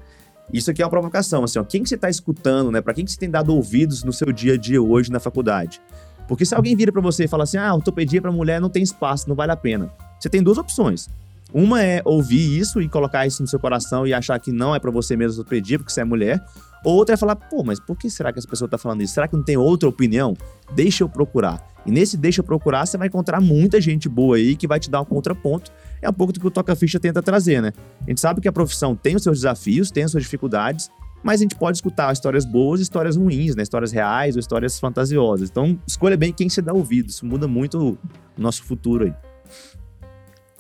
isso 0.54 0.72
aqui 0.72 0.82
é 0.82 0.86
uma 0.86 0.90
provocação, 0.90 1.44
assim, 1.44 1.60
ó, 1.60 1.64
quem 1.64 1.84
que 1.84 1.90
você 1.90 1.98
tá 1.98 2.10
escutando, 2.10 2.72
né? 2.72 2.82
Pra 2.82 2.94
quem 2.94 3.06
que 3.06 3.12
você 3.12 3.20
tem 3.20 3.30
dado 3.30 3.54
ouvidos 3.54 4.04
no 4.04 4.14
seu 4.14 4.32
dia 4.32 4.54
a 4.54 4.58
dia 4.58 4.82
hoje 4.82 5.12
na 5.12 5.20
faculdade? 5.20 5.82
Porque 6.28 6.46
se 6.46 6.56
alguém 6.56 6.76
vira 6.76 6.92
pra 6.92 7.02
você 7.02 7.26
e 7.26 7.28
fala 7.28 7.44
assim, 7.44 7.58
ah, 7.58 7.74
ortopedia 7.74 8.22
pra 8.22 8.32
mulher 8.32 8.62
não 8.62 8.70
tem 8.70 8.84
espaço, 8.84 9.28
não 9.28 9.36
vale 9.36 9.52
a 9.52 9.56
pena. 9.56 9.92
Você 10.20 10.30
tem 10.30 10.42
duas 10.42 10.58
opções. 10.58 11.10
Uma 11.52 11.84
é 11.84 12.02
ouvir 12.06 12.60
isso 12.60 12.80
e 12.80 12.88
colocar 12.88 13.26
isso 13.26 13.42
no 13.42 13.48
seu 13.48 13.60
coração 13.60 14.06
e 14.06 14.14
achar 14.14 14.40
que 14.40 14.52
não 14.52 14.76
é 14.76 14.80
pra 14.80 14.92
você 14.92 15.16
mesmo 15.18 15.40
ortopedia, 15.40 15.80
porque 15.80 15.92
você 15.92 16.02
é 16.02 16.04
mulher. 16.04 16.44
Ou 16.84 16.96
outra 16.96 17.16
é 17.16 17.18
falar, 17.18 17.36
pô, 17.36 17.64
mas 17.64 17.80
por 17.80 17.98
que 17.98 18.10
será 18.10 18.32
que 18.32 18.40
essa 18.40 18.48
pessoa 18.48 18.70
tá 18.70 18.78
falando 18.78 19.02
isso? 19.02 19.14
Será 19.14 19.28
que 19.28 19.36
não 19.36 19.44
tem 19.44 19.58
outra 19.58 19.90
opinião? 19.90 20.34
Deixa 20.74 21.04
eu 21.04 21.10
procurar. 21.10 21.68
E 21.86 21.92
nesse 21.92 22.16
deixa 22.18 22.42
eu 22.42 22.44
procurar, 22.44 22.86
você 22.86 22.98
vai 22.98 23.08
encontrar 23.08 23.42
muita 23.42 23.82
gente 23.82 24.08
boa 24.08 24.38
aí 24.38 24.56
que 24.56 24.68
vai 24.68 24.80
te 24.80 24.90
dar 24.90 25.02
um 25.02 25.06
contraponto. 25.06 25.72
É 26.02 26.10
um 26.10 26.14
pouco 26.14 26.32
do 26.32 26.40
que 26.40 26.48
o 26.48 26.52
Toca 26.52 26.76
Ficha 26.76 27.00
tenta 27.00 27.22
trazer, 27.22 27.62
né? 27.62 27.74
A 28.06 28.10
gente 28.10 28.22
sabe 28.22 28.42
que 28.42 28.48
a 28.48 28.52
profissão 28.52 28.96
tem 28.96 29.16
os 29.16 29.24
seus 29.24 29.40
desafios, 29.40 29.92
tem 29.92 30.04
as 30.04 30.12
suas 30.12 30.24
dificuldades, 30.24 30.90
mas 31.24 31.42
a 31.42 31.44
gente 31.44 31.56
pode 31.56 31.78
escutar 31.78 32.12
histórias 32.14 32.46
boas 32.46 32.80
e 32.80 32.84
histórias 32.84 33.18
ruins, 33.18 33.56
né? 33.56 33.64
Histórias 33.64 33.92
reais 33.92 34.36
ou 34.36 34.40
histórias 34.40 34.80
fantasiosas. 34.80 35.50
Então, 35.50 35.78
escolha 35.86 36.16
bem 36.16 36.32
quem 36.32 36.48
você 36.48 36.62
dá 36.62 36.74
ouvido. 36.74 37.10
Isso 37.10 37.26
muda 37.26 37.48
muito 37.48 37.98
o 38.38 38.42
nosso 38.42 38.64
futuro 38.64 39.06
aí. 39.06 39.14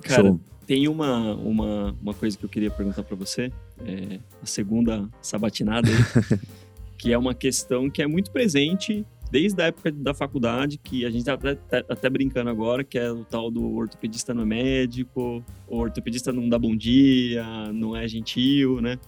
Cara, 0.01 0.23
Show. 0.23 0.39
Tem 0.69 0.87
uma, 0.87 1.33
uma, 1.33 1.95
uma 1.99 2.13
coisa 2.13 2.37
que 2.37 2.45
eu 2.45 2.49
queria 2.49 2.69
perguntar 2.69 3.01
pra 3.01 3.15
você, 3.15 3.51
é, 3.83 4.19
a 4.39 4.45
segunda 4.45 5.09
sabatinada 5.19 5.89
aí, 5.89 6.37
que 6.95 7.11
é 7.11 7.17
uma 7.17 7.33
questão 7.33 7.89
que 7.89 8.03
é 8.03 8.07
muito 8.07 8.29
presente 8.29 9.03
desde 9.31 9.59
a 9.63 9.65
época 9.65 9.91
da 9.91 10.13
faculdade, 10.13 10.77
que 10.83 11.07
a 11.07 11.09
gente 11.09 11.25
tá 11.25 11.33
até, 11.33 11.49
até- 11.53 11.85
até 11.89 12.07
brincando 12.07 12.51
agora, 12.51 12.83
que 12.83 12.99
é 12.99 13.11
o 13.11 13.23
tal 13.25 13.49
do 13.49 13.63
ortopedista 13.75 14.31
não 14.31 14.43
é 14.43 14.45
médico, 14.45 15.43
o 15.67 15.77
ortopedista 15.77 16.31
não 16.31 16.47
dá 16.47 16.59
bom 16.59 16.75
dia, 16.75 17.43
não 17.73 17.95
é 17.95 18.07
gentil, 18.07 18.79
né? 18.79 18.99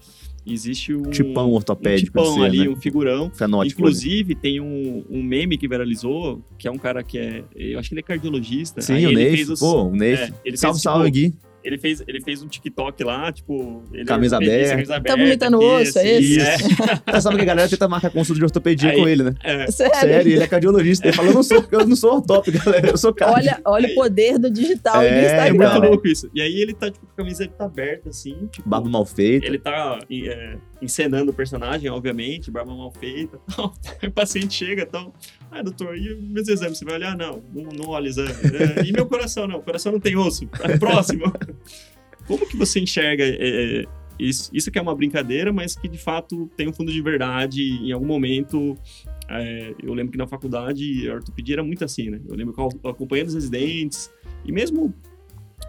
Existe 0.44 0.96
um 0.96 1.04
Tipão 1.12 1.52
um 1.52 1.54
ortopédico. 1.54 2.08
tipão 2.08 2.24
de 2.24 2.40
ser, 2.40 2.44
ali, 2.46 2.58
né? 2.62 2.70
um 2.70 2.76
figurão. 2.76 3.30
Fenótipo. 3.30 3.62
ali. 3.62 3.70
Inclusive, 3.72 4.34
tem 4.34 4.60
um, 4.60 5.06
um 5.12 5.22
meme 5.22 5.60
que 5.60 5.68
viralizou, 5.68 6.42
que 6.58 6.68
é 6.68 6.72
um 6.72 6.78
cara 6.80 7.04
que 7.04 7.20
é. 7.20 7.44
Eu 7.56 7.78
acho 7.78 7.90
que 7.90 7.94
ele 7.94 8.00
é 8.00 8.04
cardiologista. 8.04 8.82
Sim, 8.82 8.94
Aí 8.94 9.06
o 9.06 9.12
Neif. 9.12 9.52
os- 9.52 9.60
Pô, 9.60 9.84
o 9.84 9.96
Neif. 9.96 10.20
é, 10.24 10.26
salve, 10.56 10.80
fez, 10.80 10.82
salve, 10.82 11.12
tipo, 11.12 11.30
Gui. 11.30 11.51
Ele 11.64 11.78
fez, 11.78 12.04
ele 12.08 12.22
fez 12.22 12.42
um 12.42 12.48
TikTok 12.48 13.04
lá, 13.04 13.32
tipo. 13.32 13.84
Ele 13.94 14.06
Camisa 14.06 14.38
aberta. 14.38 14.70
camisa 14.72 14.90
Tá 14.92 14.98
aberta 14.98 15.18
vomitando 15.18 15.58
aqui, 15.58 15.66
osso, 15.66 16.00
é 16.00 16.02
assim, 16.02 16.18
esse? 16.18 16.40
Você 17.12 17.22
sabe 17.22 17.36
que 17.38 17.42
a 17.42 17.46
galera 17.46 17.70
tenta 17.70 17.88
marcar 17.88 18.10
consulta 18.10 18.40
de 18.40 18.46
ortopedia 18.46 18.90
Aí- 18.92 18.98
com 19.00 19.08
ele, 19.08 19.24
né? 19.24 19.34
É, 19.44 19.64
é. 19.64 19.68
Sério. 19.72 19.96
Sério, 19.96 20.32
ele 20.34 20.44
é 20.44 20.48
cardiologista. 20.48 21.08
Ele 21.08 21.16
falou, 21.16 21.32
eu 21.32 21.36
não 21.36 21.44
sou, 21.44 21.66
eu 21.72 21.86
não 21.88 21.96
sou 21.96 22.16
ortope, 22.16 22.52
galera. 22.52 22.90
Eu 22.90 22.98
sou 22.98 23.14
cardio. 23.14 23.36
Olha, 23.38 23.62
olha 23.66 23.90
o 23.90 23.96
poder 23.96 24.38
do 24.40 24.50
digital 24.50 25.04
e 25.04 25.08
do 25.10 25.14
É, 25.14 25.20
É 25.20 25.26
Instagram. 25.26 25.54
muito 25.56 25.72
cara. 25.72 25.88
louco 25.90 26.08
isso. 26.08 26.30
E 26.34 26.42
aí 26.42 26.62
ele 26.62 26.74
tá, 26.74 26.90
tipo, 26.90 27.06
com 27.06 27.12
a 27.14 27.16
camiseta 27.18 27.64
aberta, 27.64 28.10
assim, 28.10 28.48
tipo. 28.52 28.68
Barba 28.68 28.90
mal 28.90 29.06
feita. 29.06 29.46
Ele 29.46 29.60
tá 29.60 30.00
é, 30.10 30.56
encenando 30.82 31.32
o 31.32 31.34
personagem, 31.34 31.90
obviamente, 31.90 32.50
barba 32.50 32.76
mal 32.76 32.92
feita 32.92 33.40
o 34.04 34.12
paciente 34.12 34.54
chega 34.54 34.86
tal. 34.86 35.14
Ah, 35.52 35.62
doutor, 35.62 35.98
e 35.98 36.16
meus 36.16 36.48
exames? 36.48 36.78
Você 36.78 36.86
vai 36.86 36.96
olhar? 36.96 37.16
Não, 37.16 37.44
não, 37.54 37.70
não 37.72 37.90
olha 37.90 38.08
exame. 38.08 38.32
É, 38.32 38.86
e 38.88 38.92
meu 38.92 39.06
coração? 39.06 39.48
Não, 39.48 39.60
o 39.60 39.62
coração 39.62 39.92
não 39.92 40.00
tem 40.00 40.16
osso. 40.16 40.50
É 40.62 40.78
próximo. 40.78 41.32
Como 42.26 42.48
que 42.48 42.56
você 42.56 42.80
enxerga 42.80 43.24
é, 43.26 43.86
isso? 44.18 44.50
Isso 44.54 44.72
que 44.72 44.80
é 44.80 44.82
uma 44.82 44.96
brincadeira, 44.96 45.52
mas 45.52 45.76
que 45.76 45.88
de 45.88 45.98
fato 45.98 46.50
tem 46.56 46.68
um 46.68 46.74
fundo 46.74 46.92
de 46.92 47.02
verdade. 47.02 47.62
Em 47.62 47.92
algum 47.92 48.06
momento, 48.06 48.78
é, 49.30 49.74
eu 49.82 49.94
lembro 49.94 50.12
que 50.12 50.18
na 50.18 50.28
faculdade 50.28 51.10
a 51.10 51.16
ortopedia 51.16 51.56
era 51.56 51.64
muito 51.64 51.84
assim, 51.84 52.10
né? 52.10 52.22
Eu 52.28 52.36
lembro 52.36 52.54
que 52.54 52.60
eu 52.60 52.90
acompanhando 52.90 53.28
os 53.28 53.34
residentes, 53.34 54.12
e 54.46 54.52
mesmo 54.52 54.94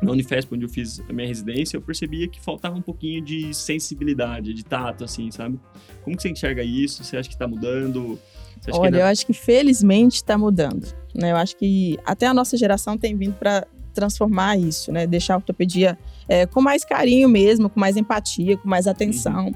na 0.02 0.10
Unifesp, 0.10 0.52
onde 0.54 0.64
eu 0.64 0.68
fiz 0.68 1.00
a 1.08 1.12
minha 1.12 1.28
residência, 1.28 1.76
eu 1.76 1.80
percebia 1.80 2.26
que 2.26 2.40
faltava 2.40 2.76
um 2.76 2.82
pouquinho 2.82 3.22
de 3.22 3.54
sensibilidade, 3.54 4.52
de 4.52 4.64
tato, 4.64 5.04
assim, 5.04 5.30
sabe? 5.30 5.58
Como 6.02 6.16
que 6.16 6.22
você 6.22 6.28
enxerga 6.28 6.62
isso? 6.62 7.04
Você 7.04 7.16
acha 7.16 7.28
que 7.28 7.38
tá 7.38 7.46
mudando? 7.46 8.18
Olha, 8.66 8.72
que 8.72 8.78
eu 8.78 8.82
ainda... 8.84 9.08
acho 9.08 9.24
que 9.24 9.32
felizmente 9.32 10.16
está 10.16 10.36
mudando. 10.36 10.92
Né? 11.14 11.30
Eu 11.30 11.36
acho 11.36 11.56
que 11.56 11.98
até 12.04 12.26
a 12.26 12.34
nossa 12.34 12.56
geração 12.56 12.98
tem 12.98 13.16
vindo 13.16 13.34
para 13.34 13.66
transformar 13.94 14.58
isso, 14.58 14.90
né? 14.90 15.06
Deixar 15.06 15.34
a 15.34 15.36
ortopedia 15.36 15.98
é, 16.28 16.46
com 16.46 16.60
mais 16.60 16.84
carinho 16.84 17.28
mesmo, 17.28 17.68
com 17.68 17.78
mais 17.78 17.96
empatia, 17.96 18.56
com 18.56 18.68
mais 18.68 18.86
atenção. 18.86 19.46
Uhum. 19.46 19.54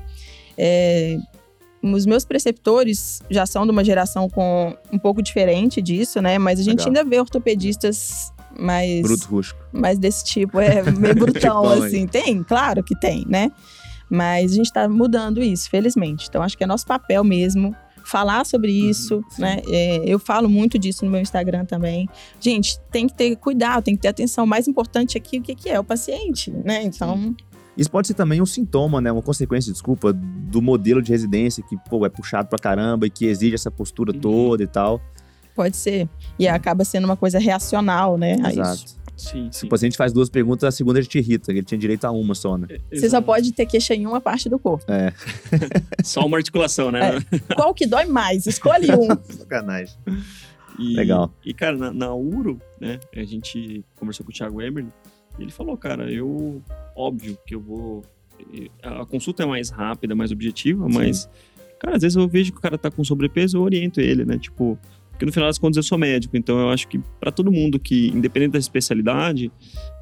É, 0.56 1.18
os 1.82 2.06
meus 2.06 2.24
preceptores 2.24 3.20
já 3.30 3.46
são 3.46 3.64
de 3.64 3.70
uma 3.70 3.84
geração 3.84 4.28
com 4.28 4.76
um 4.92 4.98
pouco 4.98 5.22
diferente 5.22 5.80
disso, 5.80 6.20
né? 6.20 6.38
Mas 6.38 6.60
a 6.60 6.62
gente 6.62 6.80
Legal. 6.80 6.86
ainda 6.88 7.04
vê 7.04 7.20
ortopedistas 7.20 8.32
mais 8.58 9.02
Bruto 9.02 9.26
rústico. 9.28 9.60
mais 9.72 9.98
desse 9.98 10.24
tipo, 10.24 10.60
é 10.60 10.82
meio 10.90 11.14
brutão 11.16 11.62
Tipão, 11.62 11.82
assim. 11.84 12.06
Tem, 12.06 12.42
claro 12.42 12.82
que 12.82 12.98
tem, 12.98 13.24
né? 13.28 13.50
Mas 14.10 14.52
a 14.52 14.54
gente 14.54 14.72
tá 14.72 14.88
mudando 14.88 15.42
isso, 15.42 15.68
felizmente. 15.68 16.26
Então 16.28 16.42
acho 16.42 16.56
que 16.56 16.64
é 16.64 16.66
nosso 16.66 16.86
papel 16.86 17.24
mesmo 17.24 17.74
falar 18.04 18.46
sobre 18.46 18.70
isso, 18.70 19.20
sim. 19.30 19.42
né? 19.42 19.60
É, 19.68 20.02
eu 20.06 20.18
falo 20.18 20.48
muito 20.48 20.78
disso 20.78 21.04
no 21.04 21.10
meu 21.10 21.20
Instagram 21.20 21.64
também. 21.64 22.08
Gente, 22.40 22.78
tem 22.90 23.08
que 23.08 23.14
ter 23.14 23.34
cuidado, 23.36 23.82
tem 23.82 23.96
que 23.96 24.02
ter 24.02 24.08
atenção. 24.08 24.44
O 24.44 24.46
mais 24.46 24.68
importante 24.68 25.18
aqui, 25.18 25.38
o 25.38 25.42
que, 25.42 25.54
que 25.56 25.68
é? 25.68 25.80
O 25.80 25.82
paciente, 25.84 26.52
né? 26.64 26.84
Então, 26.84 27.34
Isso 27.76 27.90
pode 27.90 28.06
ser 28.06 28.14
também 28.14 28.40
um 28.40 28.46
sintoma, 28.46 29.00
né? 29.00 29.10
Uma 29.10 29.22
consequência, 29.22 29.72
desculpa, 29.72 30.12
do 30.12 30.62
modelo 30.62 31.02
de 31.02 31.10
residência 31.10 31.64
que, 31.68 31.76
pô, 31.90 32.06
é 32.06 32.08
puxado 32.08 32.48
pra 32.48 32.58
caramba 32.60 33.06
e 33.08 33.10
que 33.10 33.26
exige 33.26 33.56
essa 33.56 33.72
postura 33.72 34.12
Uhum. 34.14 34.20
toda 34.20 34.62
e 34.62 34.66
tal. 34.68 35.00
Pode 35.56 35.76
ser. 35.76 36.08
E 36.38 36.46
acaba 36.46 36.84
sendo 36.84 37.06
uma 37.06 37.16
coisa 37.16 37.38
reacional, 37.38 38.16
né? 38.16 38.36
Exato. 38.48 38.96
Sim, 39.16 39.48
Se 39.50 39.60
sim. 39.60 39.66
o 39.66 39.70
paciente 39.70 39.96
faz 39.96 40.12
duas 40.12 40.28
perguntas, 40.28 40.64
a 40.64 40.70
segunda 40.70 40.98
a 40.98 41.02
gente 41.02 41.18
irrita, 41.18 41.46
que 41.46 41.58
ele 41.58 41.66
tinha 41.66 41.78
direito 41.78 42.04
a 42.04 42.10
uma 42.10 42.34
só, 42.34 42.58
né? 42.58 42.66
Você 42.92 43.08
só 43.08 43.22
pode 43.22 43.50
ter 43.52 43.64
queixa 43.64 43.94
em 43.94 44.06
uma 44.06 44.20
parte 44.20 44.48
do 44.48 44.58
corpo. 44.58 44.84
Só 46.04 46.26
uma 46.26 46.36
articulação, 46.36 46.92
né? 46.92 47.00
Qual 47.54 47.72
que 47.72 47.86
dói 47.86 48.04
mais? 48.04 48.46
Escolhe 48.46 48.88
um. 48.92 49.08
Sacanagem. 49.32 49.96
E, 50.78 50.94
Legal. 50.94 51.32
E, 51.44 51.54
cara, 51.54 51.76
na, 51.76 51.92
na 51.92 52.14
URO, 52.14 52.60
né, 52.78 53.00
a 53.14 53.24
gente 53.24 53.82
conversou 53.98 54.24
com 54.24 54.30
o 54.30 54.34
Thiago 54.34 54.60
Emerly, 54.60 54.92
e 55.38 55.42
ele 55.42 55.50
falou, 55.50 55.76
cara, 55.78 56.10
eu, 56.12 56.62
óbvio 56.94 57.38
que 57.46 57.54
eu 57.54 57.60
vou... 57.60 58.02
A 58.82 59.00
a 59.00 59.06
consulta 59.06 59.44
é 59.44 59.46
mais 59.46 59.70
rápida, 59.70 60.14
mais 60.14 60.30
objetiva, 60.30 60.86
mas, 60.88 61.28
cara, 61.80 61.96
às 61.96 62.02
vezes 62.02 62.16
eu 62.16 62.28
vejo 62.28 62.52
que 62.52 62.58
o 62.58 62.60
cara 62.60 62.76
tá 62.76 62.90
com 62.90 63.02
sobrepeso, 63.02 63.56
eu 63.56 63.62
oriento 63.62 63.98
ele, 64.00 64.26
né, 64.26 64.38
tipo... 64.38 64.78
Porque 65.16 65.24
no 65.24 65.32
final 65.32 65.48
das 65.48 65.58
contas 65.58 65.78
eu 65.78 65.82
sou 65.82 65.96
médico, 65.96 66.36
então 66.36 66.58
eu 66.60 66.68
acho 66.68 66.86
que 66.88 67.00
para 67.18 67.32
todo 67.32 67.50
mundo 67.50 67.78
que, 67.78 68.08
independente 68.08 68.52
da 68.52 68.58
especialidade, 68.58 69.50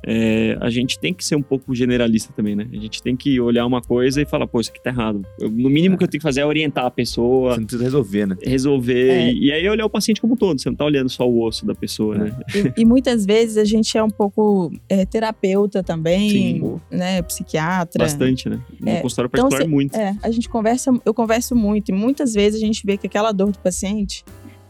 é, 0.06 0.58
a 0.60 0.68
gente 0.70 0.98
tem 0.98 1.14
que 1.14 1.24
ser 1.24 1.36
um 1.36 1.40
pouco 1.42 1.72
generalista 1.74 2.32
também, 2.32 2.56
né? 2.56 2.66
A 2.72 2.76
gente 2.76 3.00
tem 3.00 3.14
que 3.16 3.40
olhar 3.40 3.64
uma 3.64 3.80
coisa 3.80 4.20
e 4.20 4.26
falar, 4.26 4.46
pô, 4.48 4.60
isso 4.60 4.70
aqui 4.70 4.82
tá 4.82 4.90
errado. 4.90 5.24
Eu- 5.40 5.48
no 5.48 5.70
mínimo 5.70 5.96
que 5.96 6.02
eu 6.02 6.08
tenho 6.08 6.18
que 6.20 6.24
fazer 6.24 6.40
é 6.40 6.46
orientar 6.46 6.84
a 6.84 6.90
pessoa, 6.90 7.54
Você 7.54 7.60
não 7.60 7.66
precisa 7.66 7.84
resolver, 7.84 8.26
né? 8.26 8.36
resolver. 8.42 9.08
É. 9.10 9.32
E, 9.32 9.44
e 9.46 9.52
aí 9.52 9.68
olhar 9.68 9.86
o 9.86 9.90
paciente 9.90 10.20
como 10.20 10.34
um 10.34 10.36
todo, 10.36 10.60
você 10.60 10.68
não 10.68 10.76
tá 10.76 10.84
olhando 10.84 11.08
só 11.08 11.26
o 11.28 11.42
osso 11.46 11.64
da 11.64 11.74
pessoa, 11.76 12.16
É. 12.16 12.18
né? 12.18 12.36
E, 12.76 12.82
e 12.82 12.84
muitas 12.84 13.24
vezes 13.24 13.56
a 13.56 13.64
gente 13.64 13.96
é 13.96 14.02
um 14.02 14.10
pouco 14.10 14.70
é, 14.88 15.06
terapeuta 15.06 15.80
também, 15.82 16.28
Sim. 16.30 16.80
né? 16.90 17.22
Psiquiatra. 17.22 18.02
Bastante, 18.04 18.48
né? 18.48 18.58
No 18.80 18.88
É, 18.90 19.00
consultório 19.00 19.28
então 19.32 19.48
particular, 19.48 19.62
cê- 19.62 19.68
muito. 19.68 19.94
É, 19.96 20.16
a 20.22 20.30
gente 20.30 20.48
conversa, 20.48 20.92
eu 21.06 21.14
converso 21.14 21.54
muito, 21.54 21.90
e 21.90 21.94
muitas 21.94 22.34
vezes 22.34 22.60
a 22.60 22.66
gente 22.66 22.84
vê 22.84 22.96
que 22.96 23.06
aquela 23.06 23.30
dor 23.32 23.52
do 23.52 23.58
paciente 23.60 24.24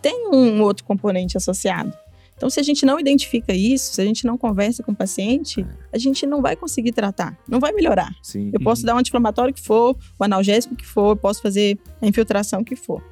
tem 0.05 0.29
um 0.31 0.61
outro 0.61 0.85
componente 0.85 1.35
associado. 1.35 1.90
Então, 2.37 2.51
se 2.51 2.61
a 2.61 2.62
gente 2.62 2.85
não 2.85 3.01
identifica 3.01 3.55
isso, 3.55 3.95
se 3.95 4.03
a 4.03 4.05
gente 4.05 4.27
não 4.27 4.37
conversa 4.37 4.83
com 4.83 4.93
o 4.93 4.95
paciente, 4.95 5.64
a 5.90 5.97
gente 5.97 6.27
não 6.27 6.43
vai 6.43 6.55
conseguir 6.57 6.93
tratar, 6.93 7.38
não 7.49 7.59
vai 7.59 7.73
melhorar. 7.73 8.11
Sim. 8.23 8.51
Eu 8.53 8.61
posso 8.61 8.85
dar 8.85 8.95
um 8.95 8.99
anti-inflamatório 8.99 9.55
que 9.55 9.62
for, 9.62 9.97
o 10.19 10.25
analgésico 10.25 10.77
que 10.77 10.85
for, 10.85 11.12
eu 11.12 11.17
posso 11.17 11.40
fazer 11.40 11.79
a 12.03 12.07
infiltração 12.07 12.62
que 12.62 12.77
for. 12.77 13.03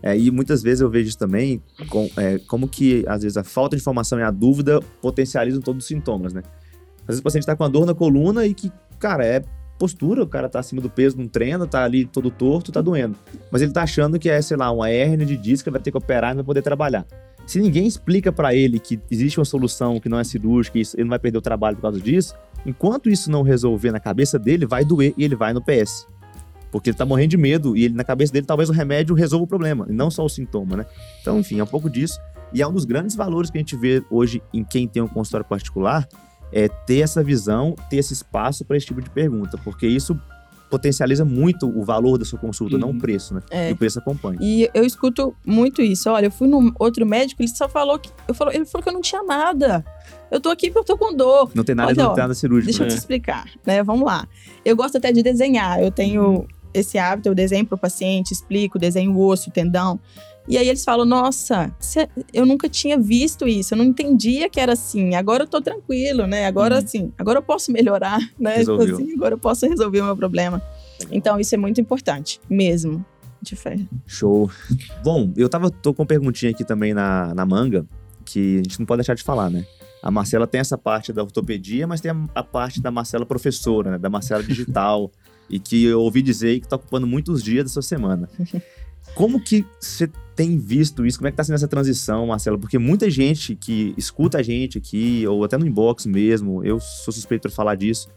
É, 0.00 0.16
e 0.16 0.30
muitas 0.30 0.62
vezes 0.62 0.82
eu 0.82 0.88
vejo 0.88 1.08
isso 1.08 1.18
também, 1.18 1.60
com- 1.88 2.08
é, 2.16 2.38
como 2.46 2.68
que 2.68 3.02
às 3.08 3.22
vezes 3.22 3.36
a 3.36 3.42
falta 3.42 3.74
de 3.74 3.80
informação 3.82 4.20
e 4.20 4.22
a 4.22 4.30
dúvida 4.30 4.78
potencializam 5.02 5.60
todos 5.60 5.82
os 5.82 5.88
sintomas, 5.88 6.32
né? 6.32 6.42
Às 7.00 7.06
vezes 7.08 7.20
o 7.20 7.24
paciente 7.24 7.44
tá 7.46 7.56
com 7.56 7.64
uma 7.64 7.70
dor 7.70 7.86
na 7.86 7.94
coluna 7.94 8.46
e 8.46 8.54
que, 8.54 8.70
cara, 9.00 9.24
é 9.26 9.42
postura, 9.78 10.22
o 10.22 10.26
cara 10.26 10.48
tá 10.48 10.58
acima 10.58 10.80
do 10.80 10.90
peso, 10.90 11.16
não 11.16 11.28
treina, 11.28 11.66
tá 11.66 11.84
ali 11.84 12.04
todo 12.04 12.30
torto, 12.30 12.72
tá 12.72 12.80
doendo. 12.80 13.16
Mas 13.50 13.62
ele 13.62 13.72
tá 13.72 13.82
achando 13.82 14.18
que 14.18 14.28
é, 14.28 14.40
sei 14.40 14.56
lá, 14.56 14.70
uma 14.70 14.90
hérnia 14.90 15.26
de 15.26 15.36
disco, 15.36 15.68
ele 15.68 15.74
vai 15.74 15.82
ter 15.82 15.90
que 15.90 15.96
operar 15.96 16.32
e 16.32 16.34
não 16.34 16.42
vai 16.42 16.46
poder 16.46 16.62
trabalhar. 16.62 17.06
Se 17.46 17.60
ninguém 17.60 17.86
explica 17.86 18.32
pra 18.32 18.54
ele 18.54 18.80
que 18.80 18.98
existe 19.10 19.38
uma 19.38 19.44
solução 19.44 20.00
que 20.00 20.08
não 20.08 20.18
é 20.18 20.24
cirúrgica, 20.24 20.78
e 20.78 20.82
ele 20.94 21.04
não 21.04 21.10
vai 21.10 21.18
perder 21.18 21.38
o 21.38 21.42
trabalho 21.42 21.76
por 21.76 21.82
causa 21.82 22.00
disso, 22.00 22.34
enquanto 22.64 23.08
isso 23.08 23.30
não 23.30 23.42
resolver 23.42 23.92
na 23.92 24.00
cabeça 24.00 24.38
dele, 24.38 24.66
vai 24.66 24.84
doer 24.84 25.14
e 25.16 25.24
ele 25.24 25.36
vai 25.36 25.52
no 25.52 25.62
PS. 25.62 26.06
Porque 26.72 26.90
ele 26.90 26.96
tá 26.96 27.06
morrendo 27.06 27.30
de 27.30 27.36
medo 27.36 27.76
e 27.76 27.84
ele, 27.84 27.94
na 27.94 28.02
cabeça 28.02 28.32
dele, 28.32 28.44
talvez 28.44 28.68
o 28.68 28.72
remédio 28.72 29.14
resolva 29.14 29.44
o 29.44 29.46
problema, 29.46 29.86
e 29.88 29.92
não 29.92 30.10
só 30.10 30.24
o 30.24 30.28
sintoma, 30.28 30.76
né? 30.76 30.86
Então, 31.20 31.38
enfim, 31.38 31.60
é 31.60 31.62
um 31.62 31.68
pouco 31.68 31.88
disso. 31.88 32.18
E 32.52 32.62
é 32.62 32.66
um 32.66 32.72
dos 32.72 32.84
grandes 32.84 33.14
valores 33.14 33.50
que 33.50 33.58
a 33.58 33.60
gente 33.60 33.76
vê 33.76 34.02
hoje 34.10 34.42
em 34.52 34.64
quem 34.64 34.88
tem 34.88 35.02
um 35.02 35.08
consultório 35.08 35.46
particular, 35.46 36.08
é 36.52 36.68
ter 36.68 37.00
essa 37.00 37.22
visão, 37.22 37.74
ter 37.90 37.96
esse 37.96 38.12
espaço 38.12 38.64
para 38.64 38.76
esse 38.76 38.86
tipo 38.86 39.00
de 39.02 39.10
pergunta, 39.10 39.58
porque 39.64 39.86
isso 39.86 40.18
potencializa 40.68 41.24
muito 41.24 41.68
o 41.68 41.84
valor 41.84 42.18
da 42.18 42.24
sua 42.24 42.38
consulta, 42.38 42.76
não 42.76 42.88
o 42.88 42.90
Uhum. 42.92 42.98
preço, 42.98 43.34
né? 43.34 43.40
É. 43.50 43.70
E 43.70 43.72
o 43.72 43.76
preço 43.76 43.98
acompanha. 44.00 44.36
E 44.40 44.68
eu 44.74 44.84
escuto 44.84 45.34
muito 45.46 45.80
isso. 45.80 46.10
Olha, 46.10 46.26
eu 46.26 46.30
fui 46.30 46.48
num 46.48 46.72
outro 46.78 47.06
médico, 47.06 47.40
ele 47.40 47.48
só 47.48 47.68
falou 47.68 47.98
que. 47.98 48.10
Eu 48.26 48.34
falo, 48.34 48.50
ele 48.52 48.64
falou 48.66 48.82
que 48.82 48.88
eu 48.88 48.92
não 48.92 49.00
tinha 49.00 49.22
nada. 49.22 49.84
Eu 50.28 50.40
tô 50.40 50.48
aqui 50.48 50.70
porque 50.70 50.80
eu 50.90 50.96
tô 50.96 50.98
com 50.98 51.14
dor. 51.14 51.52
Não 51.54 51.62
tem 51.62 51.74
nada, 51.74 51.90
Olha, 51.92 52.02
não 52.02 52.14
tem 52.14 52.22
nada 52.24 52.34
cirúrgico. 52.34 52.66
Deixa 52.66 52.82
eu 52.82 52.86
né? 52.86 52.90
te 52.92 52.98
explicar, 52.98 53.48
né? 53.64 53.80
Vamos 53.84 54.04
lá. 54.04 54.26
Eu 54.64 54.74
gosto 54.74 54.98
até 54.98 55.12
de 55.12 55.22
desenhar. 55.22 55.80
Eu 55.80 55.92
tenho 55.92 56.46
esse 56.74 56.98
hábito, 56.98 57.28
eu 57.28 57.34
desenho 57.34 57.64
pro 57.64 57.78
paciente, 57.78 58.32
explico, 58.32 58.76
desenho 58.76 59.12
o 59.14 59.20
osso, 59.24 59.50
o 59.50 59.52
tendão. 59.52 60.00
E 60.48 60.56
aí 60.56 60.68
eles 60.68 60.84
falam: 60.84 61.04
Nossa, 61.04 61.74
eu 62.32 62.46
nunca 62.46 62.68
tinha 62.68 62.98
visto 62.98 63.46
isso, 63.48 63.74
eu 63.74 63.78
não 63.78 63.84
entendia 63.84 64.48
que 64.48 64.60
era 64.60 64.72
assim. 64.74 65.14
Agora 65.14 65.44
eu 65.44 65.46
tô 65.48 65.60
tranquilo, 65.60 66.26
né? 66.26 66.46
Agora 66.46 66.76
Uhum. 66.76 66.82
assim, 66.84 67.12
agora 67.18 67.38
eu 67.38 67.42
posso 67.42 67.72
melhorar, 67.72 68.18
né? 68.38 68.60
Tipo 68.60 68.76
Resolveu. 68.76 68.94
assim, 68.96 69.12
agora 69.14 69.34
eu 69.34 69.38
posso 69.38 69.66
resolver 69.66 70.00
o 70.00 70.04
meu 70.04 70.16
problema. 70.16 70.62
Então 71.10 71.38
isso 71.40 71.54
é 71.54 71.58
muito 71.58 71.80
importante, 71.80 72.40
mesmo. 72.48 73.04
De 73.42 73.54
fé. 73.54 73.76
Show. 74.06 74.50
Bom, 75.04 75.30
eu 75.36 75.48
tava, 75.48 75.70
tô 75.70 75.92
com 75.92 76.02
uma 76.02 76.06
perguntinha 76.06 76.50
aqui 76.50 76.64
também 76.64 76.94
na, 76.94 77.34
na 77.34 77.44
manga, 77.44 77.86
que 78.24 78.54
a 78.58 78.62
gente 78.62 78.78
não 78.78 78.86
pode 78.86 79.00
deixar 79.00 79.14
de 79.14 79.22
falar, 79.22 79.50
né? 79.50 79.64
A 80.02 80.10
Marcela 80.10 80.46
tem 80.46 80.60
essa 80.60 80.78
parte 80.78 81.12
da 81.12 81.22
ortopedia, 81.22 81.86
mas 81.86 82.00
tem 82.00 82.10
a, 82.10 82.16
a 82.34 82.42
parte 82.42 82.80
da 82.80 82.90
Marcela 82.90 83.26
professora, 83.26 83.92
né? 83.92 83.98
Da 83.98 84.08
Marcela 84.08 84.42
digital, 84.42 85.12
e 85.50 85.60
que 85.60 85.84
eu 85.84 86.00
ouvi 86.00 86.22
dizer 86.22 86.58
que 86.60 86.66
tá 86.66 86.76
ocupando 86.76 87.06
muitos 87.06 87.42
dias 87.42 87.64
da 87.64 87.70
sua 87.70 87.82
semana. 87.82 88.28
Como 89.14 89.40
que 89.40 89.64
você 89.80 90.10
tem 90.34 90.58
visto 90.58 91.06
isso? 91.06 91.18
Como 91.18 91.28
é 91.28 91.30
que 91.30 91.36
tá 91.36 91.44
sendo 91.44 91.54
essa 91.54 91.68
transição, 91.68 92.26
Marcela? 92.26 92.58
Porque 92.58 92.78
muita 92.78 93.08
gente 93.10 93.54
que 93.56 93.94
escuta 93.96 94.38
a 94.38 94.42
gente 94.42 94.76
aqui, 94.76 95.26
ou 95.26 95.42
até 95.44 95.56
no 95.56 95.66
inbox 95.66 96.04
mesmo, 96.04 96.62
eu 96.64 96.78
sou 96.78 97.12
suspeito 97.12 97.42
para 97.42 97.50
falar 97.50 97.74
disso, 97.76 98.08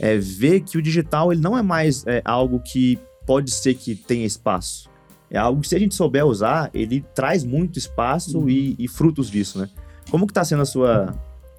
é, 0.00 0.16
vê 0.16 0.60
que 0.60 0.78
o 0.78 0.82
digital 0.82 1.30
ele 1.32 1.40
não 1.42 1.56
é 1.58 1.62
mais 1.62 2.06
é, 2.06 2.22
algo 2.24 2.60
que 2.60 2.98
pode 3.26 3.50
ser 3.50 3.74
que 3.74 3.94
tenha 3.94 4.24
espaço. 4.24 4.88
É 5.30 5.36
algo 5.36 5.60
que 5.60 5.68
se 5.68 5.76
a 5.76 5.78
gente 5.78 5.94
souber 5.94 6.24
usar, 6.24 6.70
ele 6.72 7.04
traz 7.14 7.44
muito 7.44 7.78
espaço 7.78 8.38
Uhum. 8.38 8.48
e, 8.48 8.74
e 8.78 8.88
frutos 8.88 9.30
disso, 9.30 9.58
né? 9.58 9.68
Como 10.10 10.26
que 10.26 10.32
tá 10.32 10.42
sendo 10.42 10.62
a 10.62 10.64
sua, 10.64 11.14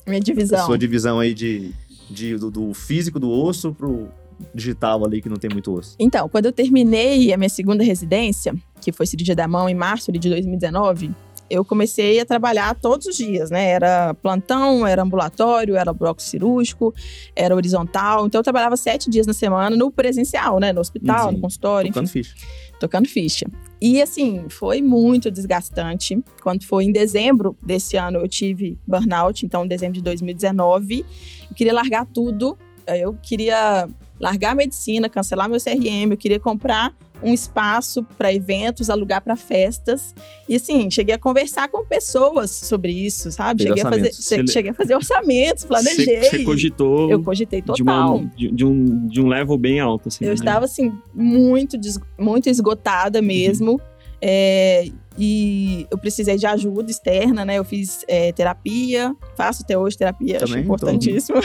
Minha 0.07 0.19
divisão. 0.19 0.65
sua 0.65 0.77
divisão 0.79 1.19
aí 1.19 1.35
de, 1.35 1.71
de- 2.09 2.35
do, 2.37 2.49
do 2.49 2.73
físico 2.73 3.19
do 3.19 3.29
osso 3.29 3.71
pro 3.75 4.07
digital 4.55 5.05
ali 5.05 5.21
que 5.21 5.29
não 5.29 5.37
tem 5.37 5.51
muito 5.51 5.71
osso? 5.71 5.95
Então, 5.99 6.27
quando 6.27 6.45
eu 6.47 6.51
terminei 6.51 7.31
a 7.31 7.37
minha 7.37 7.49
segunda 7.49 7.83
residência, 7.83 8.55
que 8.81 8.91
foi 8.91 9.05
cirurgia 9.05 9.35
da 9.35 9.47
mão 9.47 9.67
em 9.69 9.75
março 9.75 10.11
de 10.11 10.29
2019, 10.29 11.11
eu 11.49 11.65
comecei 11.65 12.19
a 12.19 12.25
trabalhar 12.25 12.75
todos 12.75 13.07
os 13.07 13.17
dias, 13.17 13.49
né? 13.49 13.69
Era 13.69 14.13
plantão, 14.13 14.85
era 14.85 15.01
ambulatório, 15.01 15.75
era 15.75 15.91
bloco 15.91 16.21
cirúrgico, 16.21 16.93
era 17.35 17.55
horizontal. 17.55 18.27
Então, 18.27 18.39
eu 18.39 18.43
trabalhava 18.43 18.77
sete 18.77 19.09
dias 19.09 19.25
na 19.25 19.33
semana 19.33 19.75
no 19.75 19.89
presencial, 19.91 20.59
né? 20.59 20.71
No 20.71 20.79
hospital, 20.79 21.29
Sim. 21.29 21.35
no 21.35 21.41
consultório, 21.41 21.89
enfim, 21.89 21.93
Tocando 21.93 22.09
ficha. 22.09 22.35
tocando 22.79 23.07
ficha. 23.07 23.45
E 23.81 24.01
assim, 24.01 24.45
foi 24.49 24.81
muito 24.81 25.31
desgastante. 25.31 26.21
Quando 26.43 26.63
foi 26.65 26.83
em 26.83 26.91
dezembro 26.91 27.57
desse 27.63 27.97
ano, 27.97 28.19
eu 28.19 28.27
tive 28.27 28.77
burnout, 28.85 29.45
então 29.45 29.65
em 29.65 29.67
dezembro 29.67 29.95
de 29.95 30.01
2019, 30.03 31.05
eu 31.49 31.55
queria 31.55 31.73
largar 31.73 32.05
tudo. 32.05 32.57
Eu 32.87 33.15
queria 33.21 33.87
largar 34.19 34.51
a 34.51 34.55
medicina, 34.55 35.07
cancelar 35.07 35.47
meu 35.47 35.59
CRM, 35.59 36.11
eu 36.11 36.17
queria 36.17 36.39
comprar 36.39 36.93
um 37.21 37.33
espaço 37.33 38.03
para 38.17 38.33
eventos, 38.33 38.89
alugar 38.89 39.21
para 39.21 39.35
festas. 39.35 40.13
E 40.47 40.55
assim, 40.55 40.89
cheguei 40.89 41.13
a 41.15 41.19
conversar 41.19 41.67
com 41.67 41.85
pessoas 41.85 42.49
sobre 42.51 42.91
isso, 42.91 43.31
sabe? 43.31 43.63
Cheguei 43.63 43.83
a, 43.83 43.89
fazer, 43.89 44.07
orçamentos. 44.07 44.25
che- 44.25 44.53
cheguei 44.53 44.71
a 44.71 44.73
fazer 44.73 44.95
orçamentos, 44.95 45.65
planejei. 45.65 46.23
Você, 46.23 46.43
cogitou 46.43 47.09
Eu 47.09 47.21
cogitei 47.21 47.61
de, 47.61 47.67
total. 47.67 48.15
uma, 48.17 48.25
de, 48.35 48.51
de 48.51 48.65
um, 48.65 49.07
de 49.07 49.21
um 49.21 49.27
level 49.27 49.57
bem 49.57 49.79
alto, 49.79 50.07
assim. 50.07 50.23
Eu 50.23 50.29
né? 50.29 50.35
estava, 50.35 50.65
assim, 50.65 50.93
muito, 51.13 51.77
muito 52.17 52.49
esgotada 52.49 53.21
mesmo. 53.21 53.79
É, 54.21 54.89
e 55.17 55.87
eu 55.89 55.97
precisei 55.97 56.37
de 56.37 56.45
ajuda 56.45 56.91
externa, 56.91 57.45
né? 57.45 57.57
Eu 57.57 57.63
fiz 57.63 58.03
é, 58.07 58.31
terapia, 58.33 59.13
faço 59.35 59.63
até 59.63 59.77
hoje 59.77 59.97
terapia, 59.97 60.37
acho 60.37 60.47
Também, 60.47 60.63
importantíssimo. 60.63 61.39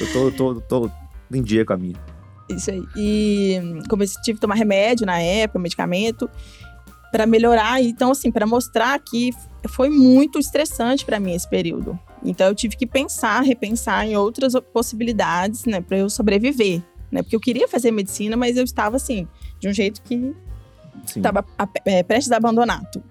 Eu 0.00 0.12
tô, 0.12 0.30
tô, 0.32 0.60
tô 0.60 0.90
em 1.32 1.42
dia 1.42 1.64
com 1.64 1.72
a 1.72 1.76
minha. 1.76 1.96
Isso 2.48 2.70
aí. 2.70 2.82
E 2.96 3.60
comecei, 3.88 4.20
tive 4.22 4.36
que 4.36 4.40
tomar 4.40 4.54
remédio 4.54 5.06
na 5.06 5.20
época, 5.20 5.58
medicamento, 5.58 6.30
para 7.10 7.26
melhorar. 7.26 7.82
Então, 7.82 8.10
assim, 8.10 8.30
para 8.30 8.46
mostrar 8.46 8.98
que 8.98 9.30
foi 9.68 9.90
muito 9.90 10.38
estressante 10.38 11.04
para 11.04 11.20
mim 11.20 11.34
esse 11.34 11.48
período. 11.48 11.98
Então, 12.24 12.48
eu 12.48 12.54
tive 12.54 12.76
que 12.76 12.86
pensar, 12.86 13.42
repensar 13.42 14.06
em 14.06 14.16
outras 14.16 14.54
possibilidades, 14.72 15.64
né, 15.64 15.80
para 15.80 15.98
eu 15.98 16.10
sobreviver. 16.10 16.82
Né? 17.10 17.22
Porque 17.22 17.36
eu 17.36 17.40
queria 17.40 17.68
fazer 17.68 17.90
medicina, 17.90 18.36
mas 18.36 18.56
eu 18.56 18.64
estava, 18.64 18.96
assim, 18.96 19.26
de 19.60 19.68
um 19.68 19.72
jeito 19.72 20.02
que 20.02 20.34
Estava 21.16 21.44
é, 21.84 22.02
prestes 22.02 22.32
a 22.32 22.36
abandonar 22.36 22.84
tudo. 22.90 23.06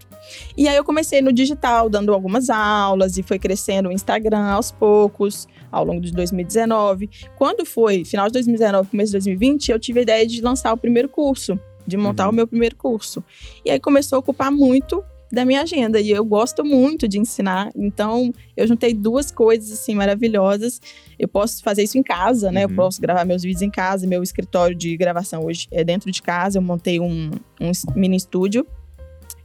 E 0.56 0.68
aí 0.68 0.76
eu 0.76 0.84
comecei 0.84 1.22
no 1.22 1.32
digital, 1.32 1.90
dando 1.90 2.14
algumas 2.14 2.50
aulas 2.50 3.18
e 3.18 3.24
foi 3.24 3.40
crescendo 3.40 3.90
o 3.90 3.92
Instagram 3.92 4.46
aos 4.46 4.72
poucos, 4.72 5.48
ao 5.72 5.86
longo 5.86 6.02
de 6.02 6.12
2019. 6.12 7.10
Quando 7.36 7.66
foi 7.66 8.04
final 8.06 8.28
de 8.28 8.34
2019, 8.34 8.90
começo 8.90 9.12
de 9.12 9.14
2020, 9.14 9.72
eu 9.72 9.80
tive 9.80 10.00
a 10.00 10.04
ideia 10.04 10.26
de 10.26 10.42
lançar 10.42 10.74
o 10.74 10.78
primeiro 10.78 11.10
curso, 11.10 11.60
de 11.86 11.98
montar 11.98 12.26
uhum. 12.26 12.32
o 12.32 12.36
meu 12.36 12.48
primeiro 12.48 12.76
curso. 12.76 13.24
E 13.66 13.72
aí 13.72 13.80
começou 13.80 14.18
a 14.18 14.20
ocupar 14.20 14.52
muito 14.52 15.04
da 15.32 15.44
minha 15.44 15.62
agenda 15.62 16.00
e 16.00 16.10
eu 16.10 16.24
gosto 16.24 16.64
muito 16.64 17.08
de 17.08 17.20
ensinar. 17.20 17.70
Então, 17.76 18.34
eu 18.56 18.66
juntei 18.68 18.94
duas 18.94 19.32
coisas 19.32 19.72
assim 19.72 19.94
maravilhosas. 19.94 20.82
Eu 21.20 21.28
posso 21.28 21.62
fazer 21.64 21.84
isso 21.84 21.98
em 21.98 22.04
casa, 22.04 22.52
né? 22.52 22.66
Uhum. 22.66 22.72
Eu 22.72 22.76
posso 22.76 23.02
gravar 23.02 23.26
meus 23.26 23.44
vídeos 23.44 23.62
em 23.62 23.70
casa. 23.70 24.08
Meu 24.08 24.24
escritório 24.24 24.76
de 24.76 24.96
gravação 24.96 25.46
hoje 25.46 25.68
é 25.72 25.84
dentro 25.84 26.12
de 26.12 26.22
casa. 26.22 26.58
Eu 26.58 26.62
montei 26.62 27.00
um, 27.00 27.32
um 27.60 27.72
mini 27.96 28.16
estúdio. 28.16 28.66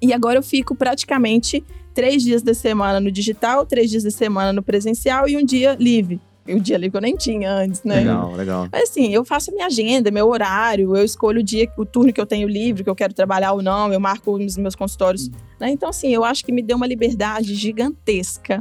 E 0.02 0.12
agora 0.12 0.38
eu 0.38 0.42
fico 0.42 0.74
praticamente 0.74 1.64
três 1.94 2.22
dias 2.22 2.42
da 2.42 2.52
semana 2.52 2.98
no 3.00 3.10
digital, 3.10 3.64
três 3.64 3.88
dias 3.90 4.02
da 4.02 4.10
semana 4.10 4.52
no 4.52 4.62
presencial 4.62 5.28
e 5.28 5.36
um 5.36 5.44
dia 5.44 5.76
livre 5.78 6.20
o 6.48 6.58
dia 6.58 6.76
livre 6.76 6.90
que 6.90 6.96
eu 6.96 7.00
nem 7.00 7.16
tinha 7.16 7.52
antes, 7.52 7.82
né? 7.84 7.96
Legal, 7.96 8.32
legal. 8.32 8.68
Mas 8.72 8.90
assim, 8.90 9.12
eu 9.12 9.24
faço 9.24 9.50
a 9.50 9.54
minha 9.54 9.66
agenda, 9.66 10.10
meu 10.10 10.28
horário, 10.28 10.96
eu 10.96 11.04
escolho 11.04 11.40
o 11.40 11.42
dia, 11.42 11.70
o 11.78 11.84
turno 11.84 12.12
que 12.12 12.20
eu 12.20 12.26
tenho 12.26 12.48
livre, 12.48 12.82
que 12.82 12.90
eu 12.90 12.94
quero 12.94 13.14
trabalhar 13.14 13.52
ou 13.52 13.62
não, 13.62 13.92
eu 13.92 14.00
marco 14.00 14.32
os 14.32 14.56
meus 14.56 14.74
consultórios. 14.74 15.28
Uhum. 15.28 15.34
Né? 15.60 15.70
Então, 15.70 15.88
assim, 15.88 16.12
eu 16.12 16.24
acho 16.24 16.44
que 16.44 16.52
me 16.52 16.62
deu 16.62 16.76
uma 16.76 16.86
liberdade 16.86 17.54
gigantesca. 17.54 18.60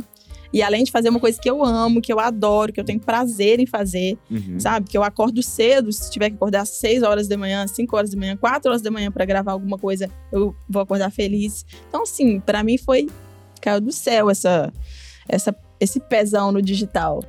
E 0.53 0.61
além 0.61 0.83
de 0.83 0.91
fazer 0.91 1.09
uma 1.09 1.19
coisa 1.19 1.39
que 1.39 1.49
eu 1.49 1.63
amo, 1.63 2.01
que 2.01 2.11
eu 2.11 2.19
adoro, 2.19 2.73
que 2.73 2.79
eu 2.79 2.83
tenho 2.83 2.99
prazer 2.99 3.59
em 3.59 3.65
fazer, 3.65 4.17
uhum. 4.29 4.59
sabe? 4.59 4.89
Que 4.89 4.97
eu 4.97 5.03
acordo 5.03 5.41
cedo, 5.41 5.91
se 5.91 6.11
tiver 6.11 6.29
que 6.29 6.35
acordar 6.35 6.61
às 6.61 6.69
6 6.69 7.03
horas 7.03 7.27
da 7.27 7.37
manhã, 7.37 7.65
5 7.65 7.95
horas 7.95 8.09
da 8.11 8.17
manhã, 8.17 8.35
4 8.35 8.69
horas 8.69 8.81
da 8.81 8.91
manhã 8.91 9.11
para 9.11 9.23
gravar 9.25 9.53
alguma 9.53 9.77
coisa, 9.77 10.09
eu 10.31 10.55
vou 10.69 10.81
acordar 10.81 11.09
feliz. 11.11 11.65
Então, 11.87 12.03
assim, 12.03 12.39
para 12.39 12.63
mim 12.63 12.77
foi 12.77 13.07
caiu 13.61 13.79
do 13.79 13.91
céu 13.91 14.29
essa, 14.29 14.73
essa, 15.29 15.55
esse 15.79 15.99
pezão 15.99 16.51
no 16.51 16.61
digital. 16.61 17.21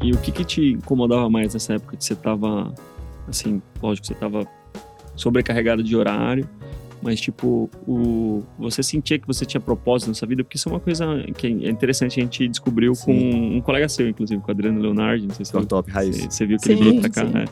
E 0.00 0.12
o 0.12 0.18
que, 0.18 0.30
que 0.30 0.44
te 0.44 0.72
incomodava 0.72 1.28
mais 1.28 1.52
nessa 1.52 1.74
época 1.74 1.96
que 1.96 2.04
você 2.04 2.12
estava, 2.12 2.72
assim, 3.26 3.60
lógico, 3.82 4.06
você 4.06 4.12
estava 4.12 4.46
sobrecarregado 5.16 5.82
de 5.82 5.96
horário, 5.96 6.48
mas 7.02 7.20
tipo, 7.20 7.70
o, 7.86 8.42
você 8.58 8.82
sentia 8.82 9.18
que 9.18 9.26
você 9.26 9.44
tinha 9.44 9.60
propósito 9.60 10.08
nessa 10.08 10.26
vida? 10.26 10.42
Porque 10.42 10.56
isso 10.56 10.68
é 10.68 10.72
uma 10.72 10.80
coisa 10.80 11.06
que 11.36 11.46
é 11.46 11.70
interessante, 11.70 12.20
a 12.20 12.22
gente 12.22 12.48
descobriu 12.48 12.94
sim. 12.94 13.04
com 13.04 13.56
um 13.56 13.60
colega 13.60 13.88
seu, 13.88 14.08
inclusive, 14.08 14.40
com 14.40 14.48
o 14.48 14.50
Adriano 14.50 14.80
Leonardo, 14.80 15.26
não 15.26 15.34
sei 15.34 15.44
se 15.44 15.56
é 15.56 15.64
top, 15.64 15.90
raiz. 15.90 16.16
Você, 16.16 16.30
você 16.30 16.46
viu 16.46 16.56
que 16.56 16.64
sim, 16.64 16.72
ele 16.72 16.84
veio 16.84 17.00
pra 17.00 17.10
cá, 17.10 17.24
né? 17.24 17.44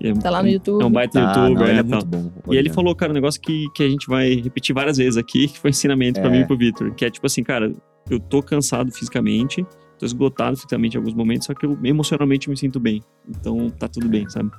É, 0.00 0.12
tá 0.14 0.30
lá 0.30 0.42
no 0.42 0.48
YouTube. 0.48 0.82
É 0.82 0.86
um 0.86 0.90
baita 0.90 1.20
tá, 1.20 1.46
youtuber. 1.46 1.68
Não, 1.68 1.74
é, 1.74 1.78
é 1.78 1.82
muito 1.82 2.06
bom. 2.06 2.32
E 2.50 2.56
ele 2.56 2.70
falou, 2.70 2.94
cara, 2.94 3.12
um 3.12 3.14
negócio 3.14 3.40
que, 3.40 3.66
que 3.74 3.82
a 3.82 3.88
gente 3.88 4.06
vai 4.06 4.34
repetir 4.34 4.74
várias 4.74 4.96
vezes 4.96 5.16
aqui, 5.16 5.48
que 5.48 5.58
foi 5.58 5.70
ensinamento 5.70 6.18
é. 6.20 6.22
para 6.22 6.30
mim 6.30 6.40
e 6.40 6.46
pro 6.46 6.56
Victor, 6.56 6.92
que 6.94 7.04
é 7.04 7.10
tipo 7.10 7.26
assim, 7.26 7.42
cara, 7.42 7.72
eu 8.10 8.18
tô 8.18 8.42
cansado 8.42 8.90
fisicamente, 8.92 9.64
tô 9.98 10.06
esgotado 10.06 10.56
fisicamente 10.56 10.94
em 10.94 10.98
alguns 10.98 11.14
momentos, 11.14 11.46
só 11.46 11.54
que 11.54 11.66
eu 11.66 11.78
emocionalmente 11.84 12.50
me 12.50 12.56
sinto 12.56 12.80
bem. 12.80 13.02
Então 13.28 13.70
tá 13.70 13.88
tudo 13.88 14.08
bem, 14.08 14.28
sabe? 14.28 14.50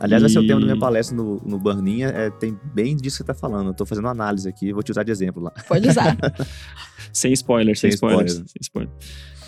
Aliás, 0.00 0.22
e... 0.22 0.24
vai 0.24 0.30
ser 0.30 0.38
o 0.38 0.46
tema 0.46 0.60
da 0.60 0.66
minha 0.66 0.78
palestra 0.78 1.14
no, 1.14 1.36
no 1.44 1.58
Burninha, 1.58 2.08
é, 2.08 2.30
tem 2.30 2.58
bem 2.74 2.96
disso 2.96 3.18
que 3.18 3.22
você 3.22 3.24
tá 3.24 3.34
falando. 3.34 3.68
Eu 3.68 3.74
tô 3.74 3.84
fazendo 3.84 4.08
análise 4.08 4.48
aqui, 4.48 4.72
vou 4.72 4.82
te 4.82 4.90
usar 4.90 5.02
de 5.02 5.12
exemplo 5.12 5.42
lá. 5.42 5.50
Pode 5.68 5.86
usar. 5.86 6.16
sem 7.12 7.32
spoiler, 7.32 7.76
sem, 7.78 7.90
sem 7.90 7.94
spoilers. 7.94 8.32
Spoiler. 8.32 8.48
Sem 8.48 8.60
spoiler. 8.62 8.92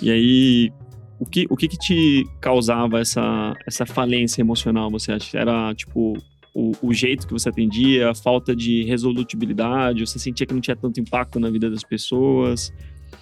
E 0.00 0.10
aí, 0.10 0.72
o 1.18 1.24
que, 1.24 1.46
o 1.48 1.56
que 1.56 1.68
que 1.68 1.78
te 1.78 2.26
causava 2.40 3.00
essa, 3.00 3.54
essa 3.66 3.86
falência 3.86 4.42
emocional, 4.42 4.90
você 4.90 5.12
acha? 5.12 5.38
Era, 5.38 5.74
tipo, 5.74 6.14
o, 6.54 6.72
o, 6.82 6.92
jeito 6.92 7.26
que 7.26 7.32
você 7.32 7.48
atendia, 7.48 8.10
a 8.10 8.14
falta 8.14 8.54
de 8.54 8.84
resolutibilidade, 8.84 10.06
você 10.06 10.18
sentia 10.18 10.46
que 10.46 10.52
não 10.52 10.60
tinha 10.60 10.76
tanto 10.76 11.00
impacto 11.00 11.40
na 11.40 11.48
vida 11.48 11.70
das 11.70 11.82
pessoas? 11.82 12.72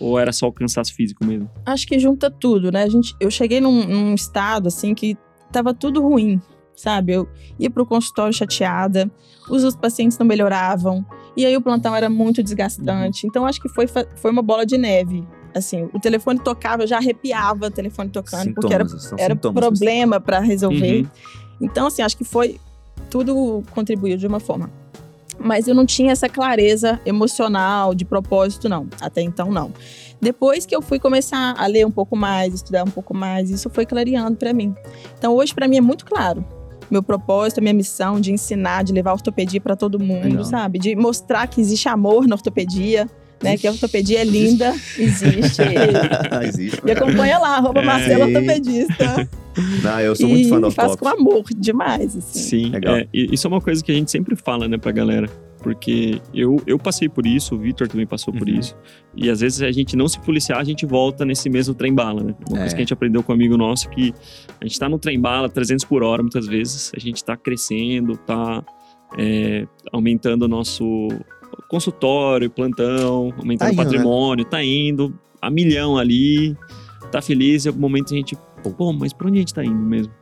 Ou 0.00 0.18
era 0.18 0.32
só 0.32 0.48
o 0.48 0.52
cansaço 0.52 0.94
físico 0.94 1.24
mesmo? 1.24 1.50
Acho 1.66 1.86
que 1.86 1.98
junta 1.98 2.30
tudo, 2.30 2.72
né? 2.72 2.84
A 2.84 2.88
gente, 2.88 3.14
eu 3.20 3.30
cheguei 3.30 3.60
num, 3.60 3.86
num 3.86 4.14
estado, 4.14 4.68
assim, 4.68 4.94
que 4.94 5.16
tava 5.52 5.74
tudo 5.74 6.00
ruim, 6.00 6.40
sabe? 6.76 7.12
Eu 7.12 7.28
ia 7.58 7.70
pro 7.70 7.86
consultório 7.86 8.32
chateada, 8.32 9.10
os 9.48 9.64
outros 9.64 9.80
pacientes 9.80 10.18
não 10.18 10.26
melhoravam, 10.26 11.04
e 11.36 11.44
aí 11.46 11.56
o 11.56 11.60
plantão 11.60 11.94
era 11.94 12.08
muito 12.08 12.42
desgastante. 12.42 13.24
Uhum. 13.24 13.30
Então, 13.30 13.46
acho 13.46 13.60
que 13.60 13.68
foi, 13.68 13.86
foi 13.86 14.30
uma 14.30 14.42
bola 14.42 14.64
de 14.64 14.76
neve. 14.76 15.26
Assim, 15.54 15.88
o 15.92 15.98
telefone 15.98 16.38
tocava, 16.38 16.84
eu 16.84 16.86
já 16.86 16.98
arrepiava 16.98 17.66
o 17.66 17.70
telefone 17.70 18.08
tocando, 18.10 18.44
sintomas, 18.44 18.54
porque 18.54 18.74
era, 18.74 18.86
era 19.18 19.36
problema 19.36 20.20
para 20.20 20.38
resolver. 20.38 21.02
Uhum. 21.02 21.08
Então, 21.60 21.86
assim, 21.86 22.02
acho 22.02 22.16
que 22.16 22.24
foi. 22.24 22.60
Tudo 23.08 23.62
contribuiu 23.74 24.16
de 24.16 24.26
uma 24.26 24.38
forma 24.38 24.70
mas 25.42 25.66
eu 25.66 25.74
não 25.74 25.86
tinha 25.86 26.12
essa 26.12 26.28
clareza 26.28 27.00
emocional, 27.06 27.94
de 27.94 28.04
propósito, 28.04 28.68
não. 28.68 28.86
Até 29.00 29.22
então, 29.22 29.50
não. 29.50 29.72
Depois 30.20 30.66
que 30.66 30.76
eu 30.76 30.82
fui 30.82 30.98
começar 30.98 31.54
a 31.56 31.66
ler 31.66 31.86
um 31.86 31.90
pouco 31.90 32.14
mais, 32.14 32.52
estudar 32.52 32.84
um 32.84 32.90
pouco 32.90 33.14
mais, 33.14 33.50
isso 33.50 33.70
foi 33.70 33.86
clareando 33.86 34.36
para 34.36 34.52
mim. 34.52 34.74
Então, 35.18 35.34
hoje, 35.34 35.54
para 35.54 35.66
mim, 35.66 35.78
é 35.78 35.80
muito 35.80 36.04
claro. 36.04 36.44
Meu 36.90 37.02
propósito, 37.02 37.60
minha 37.62 37.74
missão 37.74 38.20
de 38.20 38.32
ensinar, 38.32 38.82
de 38.82 38.92
levar 38.92 39.10
a 39.10 39.14
ortopedia 39.14 39.60
para 39.60 39.76
todo 39.76 39.98
mundo, 39.98 40.24
Legal. 40.24 40.44
sabe? 40.44 40.78
De 40.78 40.96
mostrar 40.96 41.46
que 41.46 41.60
existe 41.60 41.88
amor 41.88 42.26
na 42.26 42.34
ortopedia, 42.34 43.08
né? 43.42 43.56
Que 43.56 43.66
a 43.66 43.72
ortopedia 43.72 44.20
é 44.20 44.24
linda, 44.24 44.74
existe. 44.98 45.62
existe. 46.46 46.80
E 46.84 46.90
acompanha 46.90 47.38
lá, 47.38 47.56
arroba 47.56 47.80
é. 47.80 47.84
Marcelo 47.84 48.24
Ortopedista. 48.26 49.28
Não, 49.82 50.00
eu 50.00 50.14
sou 50.14 50.28
muito 50.28 50.48
fã 50.48 50.60
do 50.60 50.70
faz 50.70 50.94
com 50.94 51.08
amor 51.08 51.44
demais, 51.56 52.16
assim. 52.16 52.38
Sim, 52.38 52.70
Legal. 52.70 52.96
É, 52.96 53.08
isso 53.12 53.46
é 53.46 53.48
uma 53.48 53.60
coisa 53.60 53.82
que 53.82 53.90
a 53.90 53.94
gente 53.94 54.10
sempre 54.10 54.36
fala, 54.36 54.68
né, 54.68 54.78
pra 54.78 54.92
galera. 54.92 55.28
Porque 55.62 56.22
eu, 56.32 56.56
eu 56.66 56.78
passei 56.78 57.06
por 57.06 57.26
isso, 57.26 57.54
o 57.54 57.58
Vitor 57.58 57.86
também 57.86 58.06
passou 58.06 58.32
por 58.32 58.48
uhum. 58.48 58.58
isso. 58.58 58.74
E 59.14 59.28
às 59.28 59.40
vezes 59.40 59.60
a 59.60 59.70
gente 59.70 59.94
não 59.94 60.08
se 60.08 60.18
policiar, 60.20 60.58
a 60.58 60.64
gente 60.64 60.86
volta 60.86 61.24
nesse 61.24 61.50
mesmo 61.50 61.74
trem-bala, 61.74 62.22
né? 62.22 62.34
Uma 62.48 62.58
é. 62.58 62.60
coisa 62.60 62.74
que 62.74 62.80
a 62.80 62.84
gente 62.84 62.92
aprendeu 62.94 63.22
com 63.22 63.32
um 63.32 63.34
amigo 63.34 63.58
nosso 63.58 63.90
que 63.90 64.14
a 64.58 64.64
gente 64.64 64.78
tá 64.78 64.88
no 64.88 64.98
trem-bala 64.98 65.50
300 65.50 65.84
por 65.84 66.02
hora 66.02 66.22
muitas 66.22 66.46
vezes, 66.46 66.92
a 66.96 66.98
gente 67.00 67.22
tá 67.22 67.36
crescendo, 67.36 68.16
tá 68.16 68.64
é, 69.18 69.66
aumentando 69.92 70.44
o 70.44 70.48
nosso 70.48 71.08
consultório, 71.68 72.50
plantão, 72.50 73.32
aumentando 73.38 73.68
tá 73.68 73.74
o 73.74 73.76
né? 73.76 73.84
patrimônio, 73.84 74.44
né? 74.44 74.50
tá 74.50 74.62
indo 74.62 75.18
a 75.40 75.50
milhão 75.50 75.96
ali, 75.96 76.56
tá 77.10 77.22
feliz, 77.22 77.64
e 77.64 77.68
em 77.68 77.70
algum 77.70 77.80
momento 77.80 78.12
a 78.12 78.16
gente 78.16 78.36
pô, 78.76 78.92
mas 78.92 79.12
pra 79.12 79.28
onde 79.28 79.38
a 79.38 79.40
gente 79.40 79.54
tá 79.54 79.64
indo 79.64 79.74
mesmo? 79.74 80.12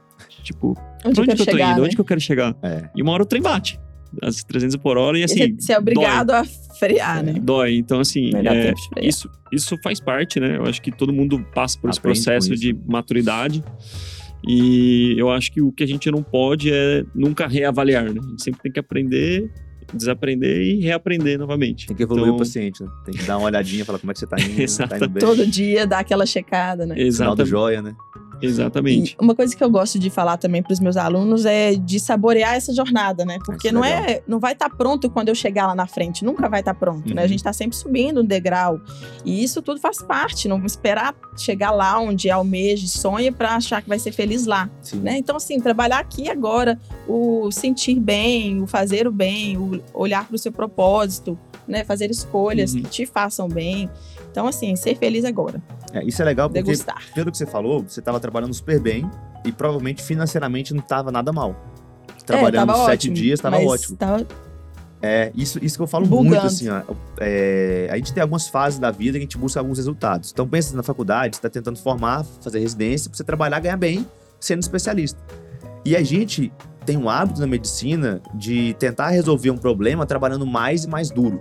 Tipo, 0.42 0.76
onde 1.04 1.14
pra 1.14 1.22
onde 1.22 1.34
que 1.34 1.42
eu 1.42 1.46
tô 1.46 1.52
chegar, 1.52 1.70
indo? 1.72 1.80
Né? 1.80 1.86
Onde 1.86 1.94
que 1.96 2.00
eu 2.00 2.04
quero 2.04 2.20
chegar? 2.20 2.56
É. 2.62 2.88
E 2.96 3.02
uma 3.02 3.12
hora 3.12 3.22
o 3.22 3.26
trem 3.26 3.42
bate. 3.42 3.80
As 4.22 4.42
300 4.42 4.76
por 4.76 4.96
hora 4.96 5.18
e 5.18 5.24
assim. 5.24 5.54
Você 5.58 5.74
é 5.74 5.78
obrigado 5.78 6.28
dói. 6.28 6.36
a 6.36 6.44
frear, 6.78 7.22
né? 7.22 7.34
Dói. 7.34 7.76
Então, 7.76 8.00
assim, 8.00 8.30
é, 8.34 8.72
isso, 9.02 9.28
isso 9.52 9.76
faz 9.82 10.00
parte, 10.00 10.40
né? 10.40 10.56
Eu 10.56 10.64
acho 10.64 10.80
que 10.80 10.90
todo 10.90 11.12
mundo 11.12 11.44
passa 11.54 11.78
por 11.78 11.90
Aprende 11.90 12.18
esse 12.18 12.24
processo 12.24 12.56
de 12.56 12.74
maturidade. 12.86 13.62
E 14.46 15.14
eu 15.18 15.30
acho 15.30 15.52
que 15.52 15.60
o 15.60 15.70
que 15.70 15.84
a 15.84 15.86
gente 15.86 16.10
não 16.10 16.22
pode 16.22 16.72
é 16.72 17.04
nunca 17.14 17.46
reavaliar, 17.46 18.04
né? 18.04 18.20
A 18.24 18.28
gente 18.30 18.42
sempre 18.42 18.62
tem 18.62 18.72
que 18.72 18.80
aprender 18.80 19.50
desaprender 19.92 20.60
e 20.60 20.80
reaprender 20.80 21.38
novamente. 21.38 21.86
Tem 21.86 21.96
que 21.96 22.02
evoluir 22.02 22.26
então... 22.26 22.36
o 22.36 22.38
paciente, 22.38 22.82
né? 22.82 22.90
Tem 23.04 23.14
que 23.14 23.22
dar 23.24 23.38
uma 23.38 23.46
olhadinha, 23.46 23.84
falar 23.84 23.98
como 23.98 24.10
é 24.10 24.14
que 24.14 24.20
você 24.20 24.26
tá 24.26 24.36
indo, 24.38 24.60
Exato. 24.60 24.90
tá 24.90 24.96
indo 24.96 25.08
bem. 25.08 25.20
Todo 25.20 25.46
dia 25.46 25.86
dar 25.86 26.00
aquela 26.00 26.26
checada, 26.26 26.86
né? 26.86 26.94
Exatamente. 26.98 27.16
Final 27.16 27.36
do 27.36 27.46
joia, 27.46 27.82
né? 27.82 27.96
Exatamente. 28.40 29.16
E 29.18 29.24
uma 29.24 29.34
coisa 29.34 29.56
que 29.56 29.62
eu 29.62 29.70
gosto 29.70 29.98
de 29.98 30.10
falar 30.10 30.36
também 30.36 30.62
para 30.62 30.72
os 30.72 30.80
meus 30.80 30.96
alunos 30.96 31.44
é 31.44 31.74
de 31.74 31.98
saborear 31.98 32.54
essa 32.54 32.72
jornada, 32.72 33.24
né? 33.24 33.38
Porque 33.44 33.72
não 33.72 33.84
é, 33.84 34.22
não 34.26 34.38
vai 34.38 34.52
estar 34.52 34.68
tá 34.68 34.76
pronto 34.76 35.10
quando 35.10 35.28
eu 35.28 35.34
chegar 35.34 35.66
lá 35.66 35.74
na 35.74 35.86
frente, 35.86 36.24
nunca 36.24 36.48
vai 36.48 36.60
estar 36.60 36.74
tá 36.74 36.78
pronto, 36.78 37.08
uhum. 37.08 37.14
né? 37.14 37.22
A 37.22 37.24
uhum. 37.24 37.28
gente 37.28 37.40
está 37.40 37.52
sempre 37.52 37.76
subindo 37.76 38.20
um 38.20 38.24
degrau. 38.24 38.80
E 39.24 39.42
isso 39.42 39.60
tudo 39.62 39.80
faz 39.80 40.02
parte, 40.02 40.48
não 40.48 40.64
esperar 40.64 41.14
chegar 41.36 41.70
lá 41.70 41.98
onde 41.98 42.30
almeja 42.30 42.84
e 42.84 42.88
sonha 42.88 43.32
para 43.32 43.54
achar 43.54 43.82
que 43.82 43.88
vai 43.88 43.98
ser 43.98 44.12
feliz 44.12 44.46
lá, 44.46 44.70
Sim. 44.82 44.98
né? 45.00 45.16
Então 45.18 45.36
assim, 45.36 45.60
trabalhar 45.60 45.98
aqui 45.98 46.28
agora, 46.28 46.78
o 47.06 47.50
sentir 47.50 47.98
bem, 47.98 48.60
o 48.62 48.66
fazer 48.66 49.06
o 49.06 49.12
bem, 49.12 49.56
o 49.56 49.80
olhar 49.94 50.26
para 50.26 50.36
o 50.36 50.38
seu 50.38 50.52
propósito, 50.52 51.38
né? 51.66 51.84
Fazer 51.84 52.10
escolhas 52.10 52.74
uhum. 52.74 52.82
que 52.82 52.88
te 52.88 53.06
façam 53.06 53.48
bem. 53.48 53.90
Então 54.38 54.46
assim, 54.46 54.76
ser 54.76 54.96
feliz 54.96 55.24
agora. 55.24 55.60
É, 55.92 56.04
isso 56.04 56.22
é 56.22 56.24
legal 56.24 56.48
porque, 56.48 56.62
Degustar. 56.62 57.02
pelo 57.12 57.28
que 57.32 57.36
você 57.36 57.44
falou, 57.44 57.82
você 57.82 57.98
estava 57.98 58.20
trabalhando 58.20 58.54
super 58.54 58.78
bem 58.78 59.10
e 59.44 59.50
provavelmente 59.50 60.00
financeiramente 60.00 60.72
não 60.72 60.80
estava 60.80 61.10
nada 61.10 61.32
mal. 61.32 61.56
Trabalhando 62.24 62.70
é, 62.70 62.74
sete 62.76 63.08
ótimo, 63.08 63.14
dias, 63.16 63.40
estava 63.40 63.58
ótimo. 63.58 63.96
Tava... 63.96 64.24
É, 65.02 65.32
isso, 65.34 65.58
isso 65.60 65.76
que 65.76 65.82
eu 65.82 65.88
falo 65.88 66.06
Bugando. 66.06 66.28
muito, 66.28 66.46
assim, 66.46 66.68
ó, 66.68 66.82
é, 67.18 67.88
a 67.90 67.96
gente 67.96 68.12
tem 68.12 68.22
algumas 68.22 68.46
fases 68.46 68.78
da 68.78 68.92
vida 68.92 69.12
que 69.12 69.18
a 69.18 69.22
gente 69.22 69.36
busca 69.36 69.58
alguns 69.58 69.78
resultados. 69.78 70.30
Então, 70.30 70.46
pensa 70.46 70.76
na 70.76 70.84
faculdade, 70.84 71.34
você 71.34 71.38
está 71.40 71.50
tentando 71.50 71.80
formar, 71.80 72.24
fazer 72.40 72.60
residência, 72.60 73.10
para 73.10 73.16
você 73.16 73.24
trabalhar, 73.24 73.58
ganhar 73.58 73.76
bem, 73.76 74.06
sendo 74.38 74.60
especialista. 74.60 75.18
E 75.84 75.96
a 75.96 76.02
gente 76.04 76.52
tem 76.86 76.96
um 76.96 77.08
hábito 77.08 77.40
na 77.40 77.46
medicina 77.48 78.20
de 78.34 78.74
tentar 78.74 79.08
resolver 79.08 79.50
um 79.50 79.58
problema 79.58 80.06
trabalhando 80.06 80.46
mais 80.46 80.84
e 80.84 80.88
mais 80.88 81.10
duro. 81.10 81.38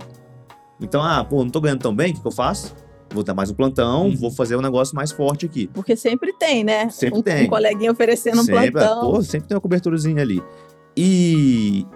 Então, 0.80 1.00
ah, 1.00 1.24
pô, 1.24 1.44
não 1.44 1.50
tô 1.50 1.60
ganhando 1.60 1.80
tão 1.80 1.94
bem, 1.94 2.10
o 2.10 2.14
que, 2.14 2.20
que 2.20 2.26
eu 2.26 2.32
faço? 2.32 2.74
Vou 3.12 3.22
dar 3.24 3.34
mais 3.34 3.50
um 3.50 3.54
plantão, 3.54 4.06
Uhum. 4.08 4.16
vou 4.16 4.30
fazer 4.30 4.56
um 4.56 4.60
negócio 4.60 4.94
mais 4.94 5.10
forte 5.10 5.46
aqui. 5.46 5.68
Porque 5.72 5.96
sempre 5.96 6.32
tem, 6.34 6.62
né? 6.62 6.88
Sempre 6.90 7.18
um, 7.18 7.22
tem. 7.22 7.44
Um 7.46 7.48
coleguinha 7.48 7.90
oferecendo 7.90 8.40
um 8.40 8.44
sempre, 8.44 8.70
plantão. 8.72 9.00
pô, 9.12 9.22
sempre 9.22 9.48
tem 9.48 9.54
uma 9.56 9.60
coberturazinha 9.60 10.22
ali. 10.22 10.42
E 10.96 11.86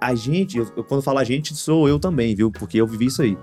a 0.00 0.14
gente, 0.14 0.58
eu, 0.58 0.66
quando 0.84 1.02
falo 1.02 1.18
a 1.18 1.24
gente, 1.24 1.54
sou 1.54 1.88
eu 1.88 1.98
também, 1.98 2.34
viu? 2.34 2.50
Porque 2.50 2.80
eu 2.80 2.86
vivi 2.86 3.06
isso 3.06 3.22
aí. 3.22 3.36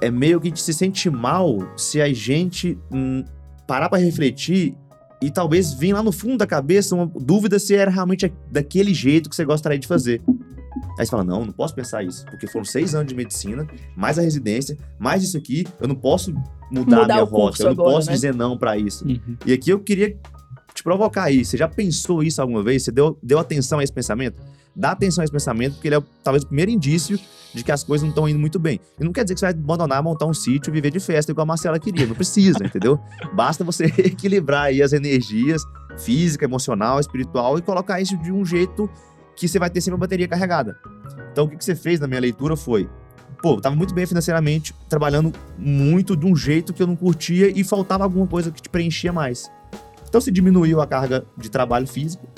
É 0.00 0.10
meio 0.10 0.40
que 0.40 0.46
a 0.46 0.50
gente 0.50 0.62
se 0.62 0.72
sente 0.72 1.10
mal 1.10 1.58
se 1.76 2.00
a 2.00 2.10
gente 2.12 2.78
hum, 2.90 3.22
parar 3.66 3.88
pra 3.90 3.98
refletir 3.98 4.74
e 5.22 5.30
talvez 5.30 5.74
vir 5.74 5.92
lá 5.92 6.02
no 6.02 6.10
fundo 6.10 6.38
da 6.38 6.46
cabeça 6.46 6.94
uma 6.94 7.06
dúvida 7.06 7.58
se 7.58 7.74
era 7.74 7.90
realmente 7.90 8.32
daquele 8.50 8.94
jeito 8.94 9.28
que 9.28 9.36
você 9.36 9.44
gostaria 9.44 9.78
de 9.78 9.86
fazer. 9.86 10.22
Aí 10.98 11.04
você 11.04 11.10
fala, 11.10 11.24
não, 11.24 11.44
não 11.44 11.52
posso 11.52 11.74
pensar 11.74 12.02
isso, 12.02 12.24
porque 12.26 12.46
foram 12.46 12.64
seis 12.64 12.94
anos 12.94 13.08
de 13.08 13.14
medicina, 13.14 13.66
mais 13.96 14.18
a 14.18 14.22
residência, 14.22 14.76
mais 14.98 15.22
isso 15.22 15.36
aqui, 15.36 15.66
eu 15.80 15.88
não 15.88 15.94
posso 15.94 16.32
mudar, 16.70 16.98
a 16.98 17.00
Mudar 17.00 17.14
minha 17.14 17.24
o 17.24 17.28
curso 17.28 17.44
rota, 17.44 17.62
eu 17.62 17.66
não 17.66 17.72
agora, 17.72 17.90
posso 17.96 18.06
né? 18.08 18.14
dizer 18.14 18.34
não 18.34 18.58
pra 18.58 18.76
isso. 18.76 19.06
Uhum. 19.06 19.36
E 19.44 19.52
aqui 19.52 19.70
eu 19.70 19.80
queria 19.80 20.16
te 20.74 20.82
provocar 20.82 21.24
aí. 21.24 21.44
Você 21.44 21.56
já 21.56 21.68
pensou 21.68 22.22
isso 22.22 22.40
alguma 22.40 22.62
vez? 22.62 22.84
Você 22.84 22.92
deu, 22.92 23.18
deu 23.22 23.38
atenção 23.38 23.78
a 23.78 23.84
esse 23.84 23.92
pensamento? 23.92 24.40
Dá 24.74 24.92
atenção 24.92 25.22
a 25.22 25.24
esse 25.24 25.32
pensamento, 25.32 25.74
porque 25.74 25.88
ele 25.88 25.96
é 25.96 26.02
talvez 26.22 26.44
o 26.44 26.46
primeiro 26.46 26.70
indício 26.70 27.18
de 27.52 27.64
que 27.64 27.72
as 27.72 27.82
coisas 27.82 28.02
não 28.02 28.10
estão 28.10 28.28
indo 28.28 28.38
muito 28.38 28.58
bem. 28.58 28.80
E 28.98 29.04
não 29.04 29.12
quer 29.12 29.24
dizer 29.24 29.34
que 29.34 29.40
você 29.40 29.46
vai 29.46 29.54
abandonar, 29.54 30.02
montar 30.02 30.26
um 30.26 30.34
sítio 30.34 30.70
e 30.70 30.72
viver 30.72 30.90
de 30.90 31.00
festa 31.00 31.32
igual 31.32 31.42
a 31.42 31.46
Marcela 31.46 31.78
queria. 31.78 32.06
Não 32.06 32.14
precisa, 32.14 32.64
entendeu? 32.64 32.98
Basta 33.34 33.64
você 33.64 33.86
equilibrar 33.98 34.64
aí 34.66 34.82
as 34.82 34.92
energias 34.92 35.62
física, 35.98 36.44
emocional, 36.44 37.00
espiritual 37.00 37.58
e 37.58 37.62
colocar 37.62 38.00
isso 38.00 38.16
de 38.18 38.32
um 38.32 38.44
jeito 38.44 38.88
que 39.40 39.48
você 39.48 39.58
vai 39.58 39.70
ter 39.70 39.80
sempre 39.80 39.96
a 39.96 39.98
bateria 40.00 40.28
carregada. 40.28 40.76
Então 41.32 41.46
o 41.46 41.48
que 41.48 41.56
que 41.56 41.64
você 41.64 41.74
fez 41.74 41.98
na 41.98 42.06
minha 42.06 42.20
leitura 42.20 42.56
foi 42.56 42.88
pô, 43.42 43.54
eu 43.54 43.60
tava 43.62 43.74
muito 43.74 43.94
bem 43.94 44.04
financeiramente, 44.04 44.74
trabalhando 44.86 45.32
muito 45.56 46.14
de 46.14 46.26
um 46.26 46.36
jeito 46.36 46.74
que 46.74 46.82
eu 46.82 46.86
não 46.86 46.94
curtia 46.94 47.48
e 47.48 47.64
faltava 47.64 48.04
alguma 48.04 48.26
coisa 48.26 48.50
que 48.50 48.60
te 48.60 48.68
preenchia 48.68 49.14
mais. 49.14 49.50
Então 50.06 50.20
se 50.20 50.30
diminuiu 50.30 50.78
a 50.78 50.86
carga 50.86 51.24
de 51.38 51.50
trabalho 51.50 51.86
físico, 51.86 52.28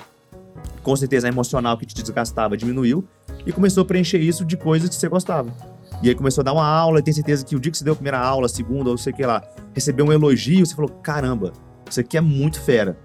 com 0.81 0.95
certeza 0.95 1.27
a 1.27 1.31
emocional 1.31 1.77
que 1.77 1.85
te 1.85 1.95
desgastava 2.01 2.57
diminuiu 2.57 3.05
e 3.45 3.51
começou 3.53 3.83
a 3.83 3.85
preencher 3.85 4.19
isso 4.19 4.45
de 4.45 4.57
coisas 4.57 4.89
que 4.89 4.95
você 4.95 5.09
gostava. 5.09 5.53
E 6.05 6.09
aí 6.09 6.15
começou 6.15 6.43
a 6.43 6.45
dar 6.45 6.53
uma 6.53 6.67
aula, 6.67 7.01
e 7.01 7.03
tem 7.03 7.13
certeza 7.13 7.45
que 7.45 7.57
o 7.57 7.61
dia 7.61 7.73
que 7.73 7.79
você 7.79 7.85
deu 7.85 7.95
a 7.95 7.97
primeira 7.97 8.19
aula, 8.19 8.47
a 8.47 8.49
segunda, 8.49 8.91
ou 8.91 8.97
sei 8.97 9.13
que 9.13 9.27
lá, 9.27 9.43
recebeu 9.75 10.07
um 10.07 10.13
elogio, 10.13 10.65
você 10.65 10.75
falou: 10.75 10.91
caramba, 10.91 11.53
isso 11.89 12.01
aqui 12.01 12.17
é 12.17 12.21
muito 12.21 12.61
fera. 12.61 12.97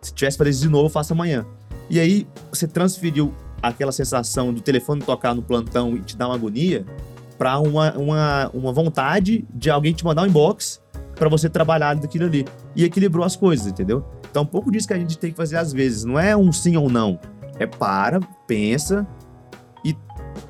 Se 0.00 0.12
tivesse 0.14 0.38
fazer 0.38 0.50
isso 0.50 0.62
de 0.62 0.68
novo, 0.68 0.86
eu 0.86 0.90
faço 0.90 1.12
amanhã. 1.12 1.44
E 1.88 2.00
aí 2.00 2.26
você 2.50 2.66
transferiu 2.66 3.34
aquela 3.62 3.92
sensação 3.92 4.52
do 4.52 4.60
telefone 4.60 5.02
tocar 5.02 5.34
no 5.34 5.42
plantão 5.42 5.96
e 5.96 6.00
te 6.00 6.16
dar 6.16 6.26
uma 6.28 6.34
agonia 6.34 6.84
para 7.38 7.58
uma, 7.58 7.92
uma, 7.92 8.50
uma 8.54 8.72
vontade 8.72 9.44
de 9.54 9.68
alguém 9.70 9.92
te 9.92 10.04
mandar 10.04 10.22
um 10.22 10.26
inbox 10.26 10.80
para 11.14 11.28
você 11.28 11.48
trabalhar 11.48 11.94
daquilo 11.94 12.26
ali. 12.26 12.44
E 12.74 12.84
equilibrou 12.84 13.24
as 13.24 13.36
coisas, 13.36 13.66
entendeu? 13.66 14.04
Então, 14.30 14.42
um 14.42 14.46
pouco 14.46 14.70
disso 14.70 14.86
que 14.86 14.94
a 14.94 14.98
gente 14.98 15.18
tem 15.18 15.30
que 15.30 15.36
fazer 15.36 15.56
às 15.56 15.72
vezes. 15.72 16.04
Não 16.04 16.18
é 16.18 16.36
um 16.36 16.52
sim 16.52 16.76
ou 16.76 16.88
não. 16.90 17.18
É 17.58 17.66
para, 17.66 18.20
pensa 18.46 19.06
e 19.84 19.96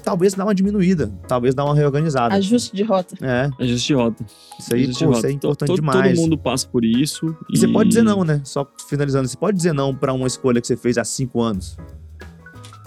talvez 0.03 0.35
dá 0.35 0.45
uma 0.45 0.55
diminuída. 0.55 1.13
Talvez 1.29 1.55
dá 1.55 1.65
uma 1.65 1.75
reorganizada. 1.75 2.35
Ajuste 2.35 2.75
de 2.75 2.83
rota. 2.83 3.15
É, 3.21 3.49
Ajuste 3.61 3.87
de 3.89 3.95
rota. 3.95 4.25
isso 4.59 4.75
aí, 4.75 4.93
pô, 4.93 5.05
rota. 5.07 5.19
isso 5.19 5.27
é 5.27 5.31
To- 5.31 5.35
importante 5.37 5.69
todo, 5.69 5.77
demais. 5.77 6.15
Todo 6.15 6.23
mundo 6.23 6.39
passa 6.39 6.67
por 6.67 6.85
isso. 6.85 7.37
E 7.53 7.57
você 7.59 7.69
pode 7.69 7.89
dizer 7.91 8.03
não, 8.03 8.25
né? 8.25 8.41
Só 8.45 8.67
finalizando, 8.89 9.29
você 9.29 9.37
pode 9.37 9.57
dizer 9.57 9.73
não 9.73 9.95
para 9.95 10.13
uma 10.13 10.27
escolha 10.27 10.61
que 10.61 10.67
você 10.67 10.77
fez 10.77 10.99
há 10.99 11.05
cinco 11.05 11.41
anos. 11.41 11.77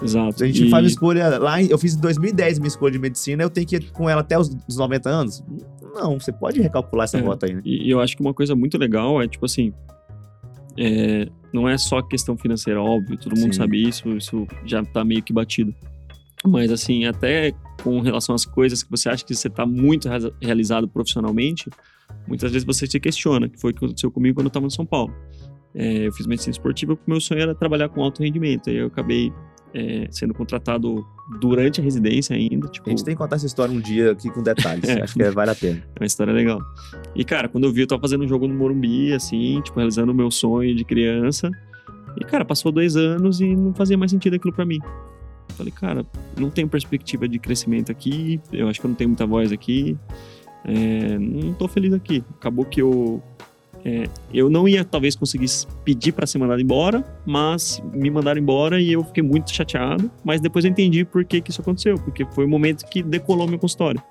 Exato. 0.01 0.43
A 0.43 0.47
gente 0.47 0.65
E- 0.65 0.69
faz 0.69 0.83
uma 0.83 0.89
escolha 0.89 1.37
lá, 1.39 1.61
eu 1.61 1.77
fiz 1.77 1.95
em 1.95 1.99
2010 2.01 2.59
minha 2.59 2.67
escolha 2.67 2.91
de 2.91 2.99
medicina, 2.99 3.43
eu 3.43 3.49
tenho 3.49 3.67
que 3.67 3.75
ir 3.75 3.91
com 3.91 4.09
ela 4.09 4.21
até 4.21 4.37
os, 4.39 4.55
os 4.67 4.77
90 4.77 5.09
anos? 5.09 5.43
Não, 5.93 6.19
você 6.19 6.31
pode 6.31 6.61
recalcular 6.61 7.03
essa 7.05 7.17
É. 7.17 7.21
rota 7.21 7.45
aí, 7.47 7.53
né? 7.55 7.61
E 7.65 7.89
eu 7.89 7.99
acho 7.99 8.15
que 8.15 8.21
uma 8.21 8.33
coisa 8.33 8.55
muito 8.55 8.77
legal 8.77 9.21
é, 9.21 9.27
tipo 9.27 9.45
assim, 9.45 9.73
é, 10.77 11.27
não 11.53 11.67
é 11.67 11.77
só 11.77 12.01
questão 12.01 12.37
financeira, 12.37 12.81
óbvio, 12.81 13.17
todo 13.17 13.37
mundo 13.37 13.53
Sim. 13.53 13.59
sabe 13.59 13.87
isso, 13.87 14.09
isso 14.15 14.47
já 14.65 14.83
tá 14.83 15.03
meio 15.03 15.21
que 15.21 15.33
batido. 15.33 15.73
Mas, 16.47 16.71
assim, 16.71 17.03
até 17.05 17.51
com 17.83 17.99
relação 17.99 18.33
às 18.33 18.45
coisas 18.45 18.81
que 18.81 18.89
você 18.89 19.09
acha 19.09 19.25
que 19.25 19.35
você 19.35 19.49
tá 19.49 19.65
muito 19.65 20.07
rea- 20.07 20.31
realizado 20.41 20.87
profissionalmente, 20.87 21.69
muitas 22.27 22.51
vezes 22.51 22.65
você 22.65 22.87
se 22.87 22.97
questiona, 22.99 23.49
que 23.49 23.59
foi 23.59 23.71
o 23.71 23.73
que 23.73 23.83
aconteceu 23.83 24.09
comigo 24.09 24.35
quando 24.35 24.45
eu 24.45 24.51
tava 24.51 24.65
em 24.65 24.69
São 24.69 24.85
Paulo. 24.85 25.13
É, 25.75 26.07
eu 26.07 26.13
fiz 26.13 26.25
medicina 26.25 26.51
esportiva 26.51 26.95
porque 26.95 27.11
meu 27.11 27.19
sonho 27.19 27.41
era 27.41 27.53
trabalhar 27.53 27.89
com 27.89 28.01
alto 28.01 28.23
rendimento, 28.23 28.69
aí 28.69 28.77
eu 28.77 28.87
acabei 28.87 29.31
é, 29.73 30.07
sendo 30.11 30.33
contratado 30.33 31.05
durante 31.39 31.79
a 31.79 31.83
residência 31.83 32.35
ainda, 32.35 32.67
tipo... 32.67 32.87
A 32.87 32.91
gente 32.91 33.03
tem 33.03 33.13
que 33.13 33.19
contar 33.19 33.35
essa 33.35 33.45
história 33.45 33.73
um 33.73 33.79
dia 33.79 34.11
aqui 34.11 34.29
com 34.31 34.41
detalhes. 34.41 34.83
É. 34.89 35.01
Acho 35.03 35.13
que 35.13 35.23
é- 35.23 35.31
vale 35.31 35.51
a 35.51 35.55
pena. 35.55 35.83
É 35.95 36.03
uma 36.03 36.07
história 36.07 36.33
legal. 36.33 36.59
E, 37.15 37.23
cara, 37.23 37.47
quando 37.47 37.65
eu 37.65 37.71
vi, 37.71 37.81
eu 37.81 37.87
tava 37.87 38.01
fazendo 38.01 38.23
um 38.23 38.27
jogo 38.27 38.47
no 38.47 38.55
Morumbi, 38.55 39.13
assim, 39.13 39.61
tipo, 39.61 39.77
realizando 39.77 40.11
o 40.11 40.15
meu 40.15 40.31
sonho 40.31 40.75
de 40.75 40.83
criança. 40.83 41.51
E, 42.19 42.23
cara, 42.25 42.43
passou 42.43 42.71
dois 42.71 42.95
anos 42.95 43.39
e 43.39 43.55
não 43.55 43.73
fazia 43.73 43.97
mais 43.97 44.11
sentido 44.11 44.35
aquilo 44.35 44.53
pra 44.53 44.65
mim. 44.65 44.79
Falei, 45.55 45.71
cara, 45.71 46.05
não 46.37 46.49
tenho 46.49 46.67
perspectiva 46.67 47.27
de 47.27 47.37
crescimento 47.37 47.91
aqui, 47.91 48.39
eu 48.51 48.67
acho 48.67 48.79
que 48.79 48.85
eu 48.85 48.89
não 48.89 48.95
tenho 48.95 49.09
muita 49.09 49.25
voz 49.25 49.51
aqui, 49.51 49.97
é, 50.63 51.17
não 51.17 51.53
tô 51.53 51.67
feliz 51.67 51.93
aqui. 51.93 52.23
Acabou 52.37 52.65
que 52.65 52.81
eu. 52.81 53.21
É, 53.85 54.09
eu 54.33 54.49
não 54.49 54.67
ia 54.67 54.83
talvez 54.83 55.15
conseguir 55.15 55.47
pedir 55.83 56.11
pra 56.11 56.27
ser 56.27 56.37
mandado 56.37 56.61
embora, 56.61 57.03
mas 57.25 57.81
me 57.93 58.09
mandaram 58.09 58.39
embora 58.39 58.81
e 58.81 58.91
eu 58.91 59.03
fiquei 59.03 59.23
muito 59.23 59.51
chateado. 59.51 60.11
Mas 60.23 60.41
depois 60.41 60.65
eu 60.65 60.71
entendi 60.71 61.05
por 61.05 61.23
que, 61.23 61.41
que 61.41 61.51
isso 61.51 61.61
aconteceu, 61.61 61.95
porque 61.95 62.25
foi 62.25 62.45
o 62.45 62.49
momento 62.49 62.85
que 62.85 63.01
decolou 63.01 63.47
meu 63.47 63.59
consultório. 63.59 64.01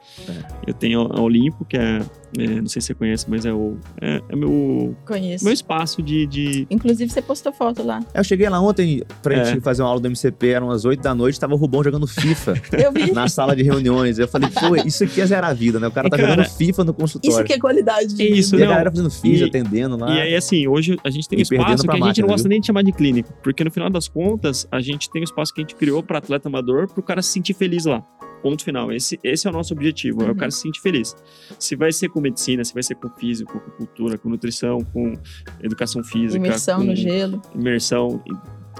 Eu 0.66 0.74
tenho 0.74 1.02
a 1.12 1.20
Olimpo, 1.20 1.64
que 1.64 1.76
é, 1.76 2.00
é, 2.38 2.46
não 2.60 2.66
sei 2.68 2.80
se 2.82 2.88
você 2.88 2.94
conhece, 2.94 3.26
mas 3.28 3.44
é 3.46 3.52
o 3.52 3.76
é, 4.00 4.20
é 4.28 4.36
meu 4.36 4.94
Conheço. 5.06 5.44
meu 5.44 5.52
espaço 5.52 6.02
de, 6.02 6.26
de 6.26 6.66
Inclusive, 6.70 7.10
você 7.12 7.22
postou 7.22 7.52
foto 7.52 7.82
lá. 7.82 8.00
Eu 8.14 8.24
cheguei 8.24 8.48
lá 8.48 8.60
ontem 8.60 9.02
pra 9.22 9.34
É. 9.36 9.44
gente 9.44 9.60
fazer 9.60 9.82
uma 9.82 9.88
aula 9.88 10.00
do 10.00 10.06
MCP, 10.08 10.48
eram 10.48 10.66
umas 10.68 10.84
8 10.84 11.00
da 11.02 11.14
noite, 11.14 11.38
tava 11.38 11.54
o 11.54 11.56
Rubão 11.56 11.82
jogando 11.84 12.06
FIFA 12.06 12.54
Eu 12.76 12.92
vi. 12.92 13.12
na 13.12 13.28
sala 13.28 13.54
de 13.54 13.62
reuniões. 13.62 14.18
Eu 14.18 14.28
falei, 14.28 14.48
pô, 14.50 14.76
isso 14.76 15.04
aqui 15.04 15.20
é 15.20 15.26
zerar 15.26 15.50
a 15.50 15.54
vida, 15.54 15.78
né? 15.80 15.86
O 15.86 15.92
cara 15.92 16.08
tá 16.10 16.16
cara, 16.16 16.30
jogando 16.30 16.48
FIFA 16.50 16.84
no 16.84 16.90
Isso 16.90 17.00
consultório. 17.00 17.46
que 17.46 17.52
é 17.52 17.58
qualidade 17.58 18.14
de 18.14 18.22
É 18.22 18.26
isso, 18.30 18.56
E 18.56 18.62
a 18.62 18.66
galera 18.66 18.90
fazendo 18.90 19.10
E- 19.24 19.44
atendendo 19.44 19.96
lá. 19.96 20.14
E 20.14 20.20
aí, 20.20 20.34
assim, 20.34 20.66
hoje 20.66 20.96
a 21.04 21.10
gente 21.10 21.28
tem 21.28 21.38
um 21.38 21.42
espaço 21.42 21.82
que 21.82 21.86
pra 21.86 21.94
a 21.94 21.96
gente 21.96 22.06
máquina, 22.06 22.26
não 22.26 22.32
gosta 22.34 22.42
viu? 22.48 22.50
nem 22.50 22.60
de 22.60 22.66
chamar 22.66 22.82
de 22.82 22.92
clínico. 22.92 23.32
Porque 23.42 23.62
no 23.64 23.70
final 23.70 23.88
das 23.90 24.08
contas, 24.08 24.66
a 24.70 24.80
gente 24.80 25.08
tem 25.10 25.20
um 25.20 25.24
espaço 25.24 25.52
que 25.54 25.60
a 25.60 25.62
gente 25.62 25.74
criou 25.74 26.02
para 26.02 26.18
atleta 26.18 26.48
amador, 26.48 26.88
para 26.88 27.00
o 27.00 27.02
cara 27.02 27.22
se 27.22 27.30
sentir 27.32 27.54
feliz 27.54 27.84
lá. 27.84 28.02
Ponto 28.42 28.62
final. 28.64 28.92
Esse, 28.92 29.18
esse 29.22 29.46
é 29.46 29.50
o 29.50 29.52
nosso 29.52 29.72
objetivo, 29.74 30.22
é 30.22 30.26
o 30.26 30.28
Uhum. 30.28 30.34
cara 30.36 30.50
se 30.50 30.60
sentir 30.60 30.80
feliz. 30.80 31.16
Se 31.58 31.74
vai 31.76 31.90
ser 31.92 32.08
com 32.08 32.20
medicina, 32.20 32.64
se 32.64 32.72
vai 32.72 32.82
ser 32.82 32.94
com 32.94 33.08
físico, 33.10 33.58
com 33.58 33.70
cultura, 33.72 34.16
com 34.18 34.28
nutrição, 34.28 34.78
com 34.92 35.14
educação 35.62 36.02
física. 36.04 36.36
imersão 36.46 36.82
no 36.84 36.94
gelo. 36.94 37.42
imersão. 37.54 38.22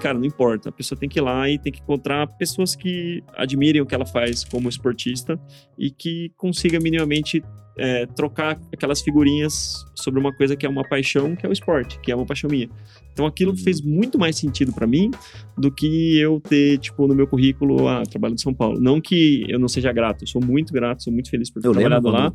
Cara, 0.01 0.17
não 0.17 0.25
importa. 0.25 0.69
A 0.69 0.71
pessoa 0.71 0.97
tem 0.97 1.09
que 1.09 1.19
ir 1.19 1.21
lá 1.21 1.49
e 1.49 1.59
tem 1.59 1.73
que 1.73 1.81
encontrar 1.81 2.25
pessoas 2.37 2.73
que 2.73 3.21
admirem 3.35 3.81
o 3.81 3.85
que 3.85 3.93
ela 3.93 4.05
faz 4.05 4.45
como 4.45 4.69
esportista 4.69 5.37
e 5.77 5.91
que 5.91 6.31
consiga 6.37 6.79
minimamente 6.79 7.43
é, 7.79 8.05
trocar 8.05 8.59
aquelas 8.73 9.01
figurinhas 9.01 9.85
sobre 9.95 10.19
uma 10.19 10.33
coisa 10.33 10.55
que 10.55 10.65
é 10.65 10.69
uma 10.69 10.83
paixão, 10.83 11.35
que 11.35 11.45
é 11.45 11.49
o 11.49 11.51
esporte, 11.51 11.99
que 12.01 12.11
é 12.11 12.15
uma 12.15 12.25
paixão 12.25 12.49
minha. 12.49 12.69
Então 13.13 13.25
aquilo 13.25 13.51
Uhum. 13.51 13.57
fez 13.57 13.81
muito 13.81 14.17
mais 14.17 14.37
sentido 14.37 14.71
pra 14.73 14.85
mim 14.87 15.11
do 15.57 15.71
que 15.71 16.17
eu 16.19 16.39
ter, 16.39 16.77
tipo, 16.77 17.07
no 17.07 17.15
meu 17.15 17.27
currículo, 17.27 17.87
ah, 17.87 18.03
trabalho 18.03 18.35
de 18.35 18.41
São 18.41 18.53
Paulo. 18.53 18.79
Não 18.79 19.01
que 19.01 19.45
eu 19.49 19.59
não 19.59 19.67
seja 19.67 19.91
grato, 19.91 20.23
eu 20.23 20.27
sou 20.27 20.41
muito 20.43 20.71
grato, 20.73 21.03
sou 21.03 21.11
muito 21.11 21.29
feliz 21.29 21.49
por 21.49 21.61
ter 21.61 21.67
Eu 21.67 21.73
trabalhado 21.73 22.09
lá. 22.09 22.33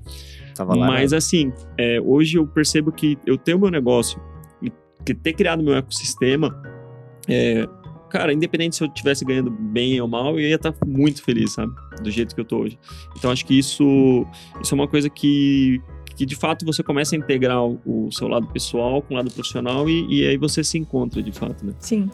lá. 0.59 0.77
Mas 0.87 1.13
né? 1.13 1.19
assim, 1.19 1.53
é, 1.79 2.01
hoje 2.01 2.37
eu 2.39 2.47
percebo 2.47 2.93
que 2.93 3.17
eu 3.27 3.37
tenho 3.39 3.59
meu 3.59 3.71
negócio 3.71 4.21
e 4.63 4.71
que 5.05 5.15
ter 5.15 5.33
criado 5.35 5.63
meu 5.63 5.75
ecossistema, 5.75 6.55
é, 7.29 7.67
cara, 8.15 8.33
independente 8.33 8.77
se 8.77 8.85
eu 8.85 8.87
estivesse 8.87 9.25
ganhando 9.25 9.51
bem 9.51 10.01
ou 10.01 10.07
mal, 10.07 10.39
eu 10.39 10.49
ia 10.49 10.55
estar 10.55 10.73
muito 10.87 11.21
feliz, 11.21 11.55
sabe? 11.55 11.73
Do 12.01 12.09
jeito 12.13 12.33
que 12.33 12.41
eu 12.41 12.45
tô 12.45 12.59
hoje. 12.59 12.79
Então 13.17 13.29
acho 13.29 13.45
que 13.45 13.59
isso, 13.59 14.25
isso 14.63 14.73
é 14.73 14.77
uma 14.77 14.87
coisa 14.87 15.11
que, 15.11 15.83
que 16.15 16.25
de 16.25 16.37
fato 16.37 16.65
você 16.65 16.81
começa 16.81 17.17
a 17.17 17.19
integrar 17.19 17.61
o, 17.65 18.09
seu 18.13 18.29
lado 18.29 18.47
pessoal 18.47 19.03
com 19.03 19.15
o 19.15 19.17
lado 19.17 19.33
profissional 19.33 19.91
e, 19.91 20.07
e 20.09 20.29
aí 20.29 20.37
você 20.37 20.63
se 20.63 20.79
encontra 20.79 21.21
de 21.21 21.33
fato, 21.33 21.67
né? 21.67 21.73
Sim. 21.81 22.09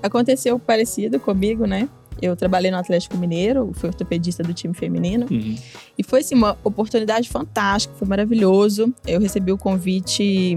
Aconteceu 0.00 0.56
parecido 0.56 1.18
comigo, 1.18 1.66
né? 1.66 1.88
Eu 2.22 2.36
trabalhei 2.36 2.70
no 2.70 2.76
Atlético 2.76 3.16
Mineiro, 3.16 3.72
fui 3.74 3.88
ortopedista 3.88 4.44
do 4.44 4.54
time 4.54 4.72
feminino. 4.72 5.26
Uhum. 5.28 5.56
E 5.98 6.04
foi, 6.04 6.20
assim, 6.20 6.36
uma 6.36 6.56
oportunidade 6.62 7.28
fantástica, 7.28 7.92
foi 7.96 8.06
maravilhoso. 8.06 8.94
Eu 9.04 9.18
recebi 9.18 9.50
o 9.50 9.58
convite 9.58 10.22
em 10.22 10.56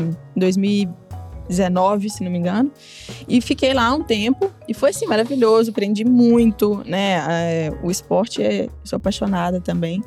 2019, 1.48 2.10
se 2.10 2.24
não 2.24 2.32
me 2.32 2.38
engano. 2.38 2.72
E 3.28 3.42
fiquei 3.42 3.74
lá 3.74 3.94
um 3.94 4.04
tempo. 4.04 4.52
E 4.68 4.74
foi, 4.74 4.90
assim, 4.90 5.06
maravilhoso. 5.06 5.72
Aprendi 5.72 6.06
muito, 6.06 6.84
né? 6.86 7.24
É, 7.30 7.74
o 7.84 7.92
esporte, 7.92 8.42
é, 8.42 8.68
sou 8.84 8.98
apaixonada 8.98 9.60
também. 9.60 10.02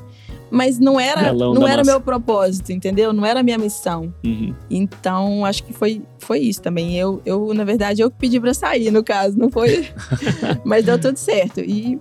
Mas 0.49 0.79
não 0.79 0.99
era, 0.99 1.33
não 1.33 1.67
era 1.67 1.79
massa. 1.79 1.91
meu 1.91 2.01
propósito, 2.01 2.71
entendeu? 2.71 3.13
Não 3.13 3.27
era 3.27 3.41
a 3.41 3.43
minha 3.43 3.59
missão. 3.59 4.15
Uhum. 4.25 4.55
Então, 4.71 5.45
acho 5.45 5.65
que 5.65 5.73
foi, 5.73 6.03
foi 6.19 6.39
isso 6.39 6.63
também. 6.63 6.97
Eu, 6.97 7.21
eu, 7.27 7.53
na 7.53 7.65
verdade, 7.65 8.01
eu 8.01 8.11
pedi 8.11 8.39
pra 8.39 8.55
sair, 8.55 8.91
no 8.93 9.03
caso, 9.03 9.37
não 9.37 9.51
foi. 9.51 9.89
Mas 10.65 10.85
deu 10.85 11.01
tudo 11.01 11.17
certo. 11.17 11.61
E 11.61 11.99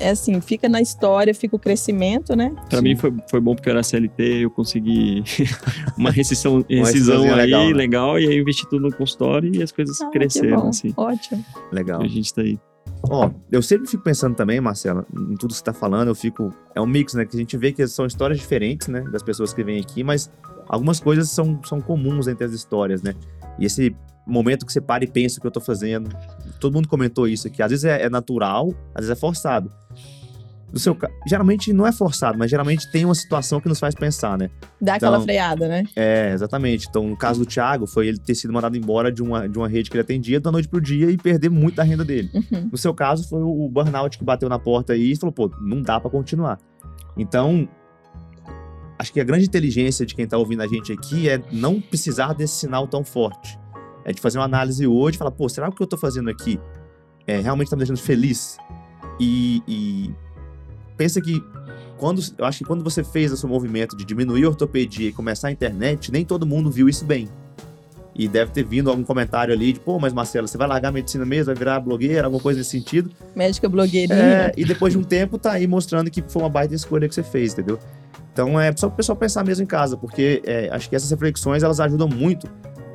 é 0.00 0.10
assim, 0.10 0.40
fica 0.40 0.68
na 0.68 0.80
história, 0.80 1.34
fica 1.34 1.56
o 1.56 1.58
crescimento, 1.58 2.34
né? 2.36 2.54
Pra 2.68 2.78
Sim. 2.78 2.84
mim 2.84 2.96
foi, 2.96 3.12
foi 3.28 3.40
bom 3.40 3.54
porque 3.54 3.68
eu 3.68 3.72
era 3.72 3.82
CLT, 3.82 4.44
eu 4.44 4.50
consegui 4.50 5.22
uma 5.96 6.10
rescisão, 6.10 6.58
rescisão 6.68 6.84
rescisãozinha 6.84 7.34
aí 7.34 7.40
legal, 7.46 7.66
legal, 7.70 8.14
né? 8.14 8.22
e 8.22 8.28
aí 8.28 8.36
eu 8.36 8.42
investi 8.42 8.68
tudo 8.68 8.82
no 8.82 8.94
consultório 8.94 9.54
e 9.54 9.62
as 9.62 9.72
coisas 9.72 10.00
Ah, 10.00 10.06
que 10.06 10.12
cresceram, 10.18 10.60
bom. 10.62 10.68
assim. 10.68 10.92
Ótimo. 10.96 11.44
Legal. 11.72 12.02
A 12.02 12.08
gente 12.08 12.32
tá 12.32 12.42
aí. 12.42 12.58
Ó, 13.10 13.30
eu 13.52 13.62
sempre 13.62 13.86
fico 13.86 14.02
pensando 14.02 14.34
também, 14.34 14.60
Marcela, 14.60 15.06
em 15.16 15.36
tudo 15.36 15.50
que 15.50 15.56
você 15.58 15.64
tá 15.64 15.72
falando, 15.72 16.08
eu 16.08 16.14
fico. 16.14 16.52
É 16.74 16.80
um 16.80 16.86
mix, 16.86 17.14
né? 17.14 17.24
Que 17.24 17.36
a 17.36 17.38
gente 17.38 17.56
vê 17.56 17.70
que 17.72 17.86
são 17.86 18.06
histórias 18.06 18.38
diferentes, 18.38 18.88
né? 18.88 19.02
Das 19.12 19.22
pessoas 19.22 19.52
que 19.52 19.62
vêm 19.62 19.78
aqui, 19.78 20.02
mas 20.02 20.30
algumas 20.68 20.98
coisas 20.98 21.30
são, 21.30 21.60
são 21.64 21.80
comuns 21.80 22.26
entre 22.26 22.44
as 22.44 22.52
histórias, 22.52 23.02
né? 23.02 23.14
E 23.58 23.66
esse 23.66 23.94
momento 24.28 24.64
que 24.66 24.72
você 24.72 24.80
para 24.80 25.04
e 25.04 25.06
pensa 25.06 25.38
o 25.38 25.40
que 25.40 25.46
eu 25.46 25.50
tô 25.50 25.60
fazendo. 25.60 26.10
Todo 26.60 26.74
mundo 26.74 26.88
comentou 26.88 27.26
isso 27.26 27.46
aqui. 27.46 27.62
Às 27.62 27.70
vezes 27.70 27.84
é, 27.84 28.02
é 28.02 28.10
natural, 28.10 28.74
às 28.94 29.06
vezes 29.06 29.10
é 29.10 29.14
forçado. 29.20 29.72
No 30.70 30.78
seu 30.78 30.94
Geralmente 31.26 31.72
não 31.72 31.86
é 31.86 31.92
forçado, 31.92 32.36
mas 32.38 32.50
geralmente 32.50 32.90
tem 32.92 33.06
uma 33.06 33.14
situação 33.14 33.58
que 33.58 33.66
nos 33.68 33.78
faz 33.80 33.94
pensar, 33.94 34.36
né? 34.36 34.50
Dá 34.78 34.96
aquela 34.96 35.16
Então- 35.16 35.24
freada, 35.24 35.66
né? 35.66 35.84
É, 35.96 36.30
exatamente. 36.34 36.86
Então, 36.90 37.08
no 37.08 37.16
caso 37.16 37.40
do 37.40 37.46
Thiago, 37.46 37.86
foi 37.86 38.08
ele 38.08 38.18
ter 38.18 38.34
sido 38.34 38.52
mandado 38.52 38.76
embora 38.76 39.10
de 39.10 39.22
uma, 39.22 39.48
de 39.48 39.56
uma 39.56 39.66
rede 39.66 39.88
que 39.88 39.96
ele 39.96 40.02
atendia 40.02 40.38
da 40.38 40.52
noite 40.52 40.68
pro 40.68 40.78
dia 40.78 41.10
e 41.10 41.16
perder 41.16 41.48
muito 41.48 41.76
da 41.76 41.82
renda 41.82 42.04
dele. 42.04 42.28
Uhum. 42.34 42.68
No 42.70 42.76
seu 42.76 42.92
caso, 42.92 43.26
foi 43.26 43.40
o 43.42 43.66
burnout 43.70 44.18
que 44.18 44.24
bateu 44.24 44.46
na 44.48 44.58
porta 44.58 44.92
aí 44.92 45.12
e 45.12 45.16
falou, 45.16 45.32
pô, 45.32 45.50
não 45.58 45.80
dá 45.80 45.98
pra 45.98 46.10
continuar. 46.10 46.58
Então, 47.16 47.66
acho 48.98 49.10
que 49.10 49.20
a 49.20 49.24
grande 49.24 49.46
inteligência 49.46 50.04
de 50.04 50.14
quem 50.14 50.26
tá 50.26 50.36
ouvindo 50.36 50.62
a 50.62 50.66
gente 50.66 50.92
aqui 50.92 51.30
é 51.30 51.40
não 51.50 51.80
precisar 51.80 52.34
desse 52.34 52.56
sinal 52.56 52.86
tão 52.86 53.02
forte. 53.02 53.58
É 54.08 54.12
de 54.12 54.22
fazer 54.22 54.38
uma 54.38 54.46
análise 54.46 54.86
hoje 54.86 55.16
e 55.16 55.18
falar, 55.18 55.30
pô, 55.30 55.46
será 55.50 55.66
que 55.66 55.74
o 55.74 55.76
que 55.76 55.82
eu 55.82 55.86
tô 55.86 55.98
fazendo 55.98 56.30
aqui 56.30 56.58
é, 57.26 57.40
realmente 57.40 57.68
tá 57.68 57.76
me 57.76 57.80
deixando 57.80 57.98
feliz? 57.98 58.56
E, 59.20 59.62
e 59.68 60.14
pensa 60.96 61.20
que 61.20 61.44
quando, 61.98 62.22
eu 62.38 62.46
acho 62.46 62.60
que 62.60 62.64
quando 62.64 62.82
você 62.82 63.04
fez 63.04 63.30
esse 63.30 63.46
movimento 63.46 63.94
de 63.94 64.06
diminuir 64.06 64.46
a 64.46 64.48
ortopedia 64.48 65.10
e 65.10 65.12
começar 65.12 65.48
a 65.48 65.50
internet, 65.50 66.10
nem 66.10 66.24
todo 66.24 66.46
mundo 66.46 66.70
viu 66.70 66.88
isso 66.88 67.04
bem. 67.04 67.28
E 68.14 68.26
deve 68.26 68.50
ter 68.50 68.64
vindo 68.64 68.88
algum 68.88 69.04
comentário 69.04 69.52
ali 69.52 69.74
de, 69.74 69.80
pô, 69.80 69.98
mas 69.98 70.14
Marcela, 70.14 70.46
você 70.46 70.56
vai 70.56 70.66
largar 70.66 70.88
a 70.88 70.92
medicina 70.92 71.26
mesmo, 71.26 71.46
vai 71.46 71.54
virar 71.54 71.78
blogueira, 71.78 72.24
alguma 72.28 72.42
coisa 72.42 72.60
nesse 72.60 72.70
sentido. 72.70 73.10
Médica 73.36 73.68
blogueirinha. 73.68 74.18
É, 74.18 74.52
e 74.56 74.64
depois 74.64 74.94
de 74.94 74.98
um 74.98 75.04
tempo 75.04 75.36
tá 75.36 75.52
aí 75.52 75.66
mostrando 75.66 76.10
que 76.10 76.24
foi 76.26 76.40
uma 76.40 76.48
baita 76.48 76.74
escolha 76.74 77.06
que 77.06 77.14
você 77.14 77.22
fez, 77.22 77.52
entendeu? 77.52 77.78
Então 78.32 78.58
é 78.58 78.74
só 78.74 78.88
pro 78.88 78.96
pessoal 78.96 79.16
pensar 79.16 79.44
mesmo 79.44 79.64
em 79.64 79.66
casa, 79.66 79.98
porque 79.98 80.40
é, 80.46 80.70
acho 80.72 80.88
que 80.88 80.96
essas 80.96 81.10
reflexões 81.10 81.62
elas 81.62 81.78
ajudam 81.78 82.08
muito 82.08 82.48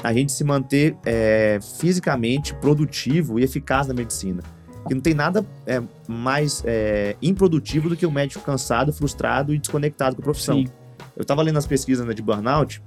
a 0.04 0.14
gente 0.14 0.32
se 0.34 0.44
manter 0.44 0.96
é, 1.06 1.60
fisicamente 1.80 2.54
produtivo 2.56 3.40
e 3.40 3.44
eficaz 3.44 3.88
na 3.88 3.94
medicina. 3.94 4.44
Que 4.88 4.94
não 4.94 5.02
tem 5.02 5.14
nada 5.14 5.46
é, 5.66 5.82
mais 6.08 6.62
é, 6.66 7.16
improdutivo 7.22 7.88
do 7.88 7.96
que 7.96 8.06
o 8.06 8.12
médico 8.12 8.44
cansado, 8.44 8.92
frustrado 8.92 9.54
e 9.54 9.58
desconectado 9.58 10.16
com 10.16 10.22
a 10.22 10.26
profissão. 10.26 10.58
Sim. 10.58 10.68
Eu 11.16 11.24
tava 11.24 11.42
lendo 11.42 11.58
as 11.58 11.66
pesquisas 11.66 12.06
né, 12.06 12.14
de 12.14 12.22
burnout 12.22 12.82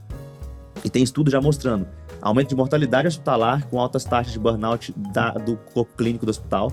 e 0.84 0.90
tem 0.90 1.02
estudo 1.02 1.30
já 1.30 1.40
mostrando 1.40 1.86
aumento 2.20 2.48
de 2.50 2.54
mortalidade 2.56 3.08
hospitalar 3.08 3.66
com 3.68 3.80
altas 3.80 4.04
taxas 4.04 4.32
de 4.32 4.38
burnout 4.38 4.92
da- 5.12 5.30
do 5.32 5.56
corpo 5.72 5.96
clínico 5.96 6.26
do 6.26 6.30
hospital. 6.30 6.70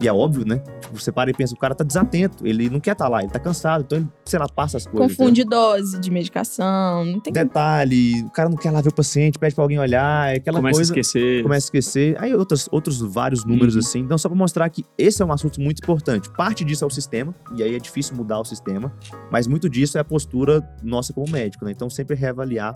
E 0.00 0.08
é 0.08 0.12
óbvio, 0.12 0.46
né? 0.46 0.62
Tipo, 0.80 0.98
você 0.98 1.12
para 1.12 1.30
e 1.30 1.34
pensa, 1.34 1.54
o 1.54 1.58
cara 1.58 1.74
tá 1.74 1.84
desatento, 1.84 2.46
ele 2.46 2.70
não 2.70 2.80
quer 2.80 2.92
estar 2.92 3.06
lá, 3.06 3.22
ele 3.22 3.30
tá 3.30 3.38
cansado, 3.38 3.82
então 3.84 3.98
ele, 3.98 4.08
sei 4.24 4.38
lá, 4.38 4.48
passa 4.48 4.78
as 4.78 4.86
coisas. 4.86 5.14
Confunde 5.16 5.44
dose 5.44 6.00
de 6.00 6.10
medicação. 6.10 7.04
Não 7.04 7.20
tem? 7.20 7.30
Detalhe, 7.32 8.22
o 8.22 8.30
cara 8.30 8.48
não 8.48 8.56
quer 8.56 8.70
lá 8.70 8.80
ver 8.80 8.88
o 8.88 8.94
paciente, 8.94 9.38
pede 9.38 9.54
pra 9.54 9.62
alguém 9.62 9.78
olhar, 9.78 10.32
é 10.32 10.36
aquela 10.38 10.58
Começa 10.58 10.76
coisa 10.78 10.92
a 10.94 10.98
esquecer. 10.98 11.42
começa 11.42 11.66
a 11.66 11.66
esquecer. 11.66 12.16
Aí 12.18 12.34
outros, 12.34 12.66
outros 12.72 12.98
vários 13.00 13.44
números 13.44 13.74
Uhum. 13.74 13.80
assim. 13.80 13.98
Então, 14.00 14.16
só 14.16 14.28
pra 14.28 14.38
mostrar 14.38 14.68
que 14.70 14.84
esse 14.96 15.20
é 15.20 15.24
um 15.24 15.32
assunto 15.32 15.60
muito 15.60 15.80
importante. 15.82 16.30
Parte 16.30 16.64
disso 16.64 16.82
é 16.82 16.86
o 16.86 16.90
sistema, 16.90 17.34
e 17.54 17.62
aí 17.62 17.74
é 17.76 17.78
difícil 17.78 18.16
mudar 18.16 18.40
o 18.40 18.44
sistema, 18.44 18.90
mas 19.30 19.46
muito 19.46 19.68
disso 19.68 19.98
é 19.98 20.00
a 20.00 20.04
postura 20.04 20.66
nossa 20.82 21.12
como 21.12 21.30
médico, 21.30 21.64
né? 21.66 21.72
Então, 21.72 21.90
sempre 21.90 22.16
reavaliar. 22.16 22.74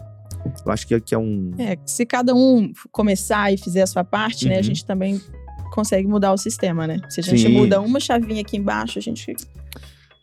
Eu 0.66 0.70
acho 0.72 0.86
que, 0.86 1.00
que 1.00 1.14
é 1.14 1.18
um. 1.18 1.52
É, 1.56 1.78
se 1.86 2.04
cada 2.04 2.34
um 2.34 2.70
começar 2.92 3.50
e 3.50 3.56
fizer 3.56 3.80
a 3.82 3.86
sua 3.86 4.04
parte, 4.04 4.46
né, 4.46 4.54
a 4.54 4.56
Uhum. 4.58 4.62
gente 4.62 4.84
também 4.84 5.18
consegue 5.74 6.06
mudar 6.06 6.32
o 6.32 6.38
sistema, 6.38 6.86
né? 6.86 7.00
Se 7.08 7.18
a 7.18 7.22
gente 7.22 7.42
Sim. 7.42 7.48
muda 7.48 7.80
uma 7.80 7.98
chavinha 7.98 8.40
aqui 8.40 8.56
embaixo, 8.56 8.96
a 8.96 9.02
gente. 9.02 9.34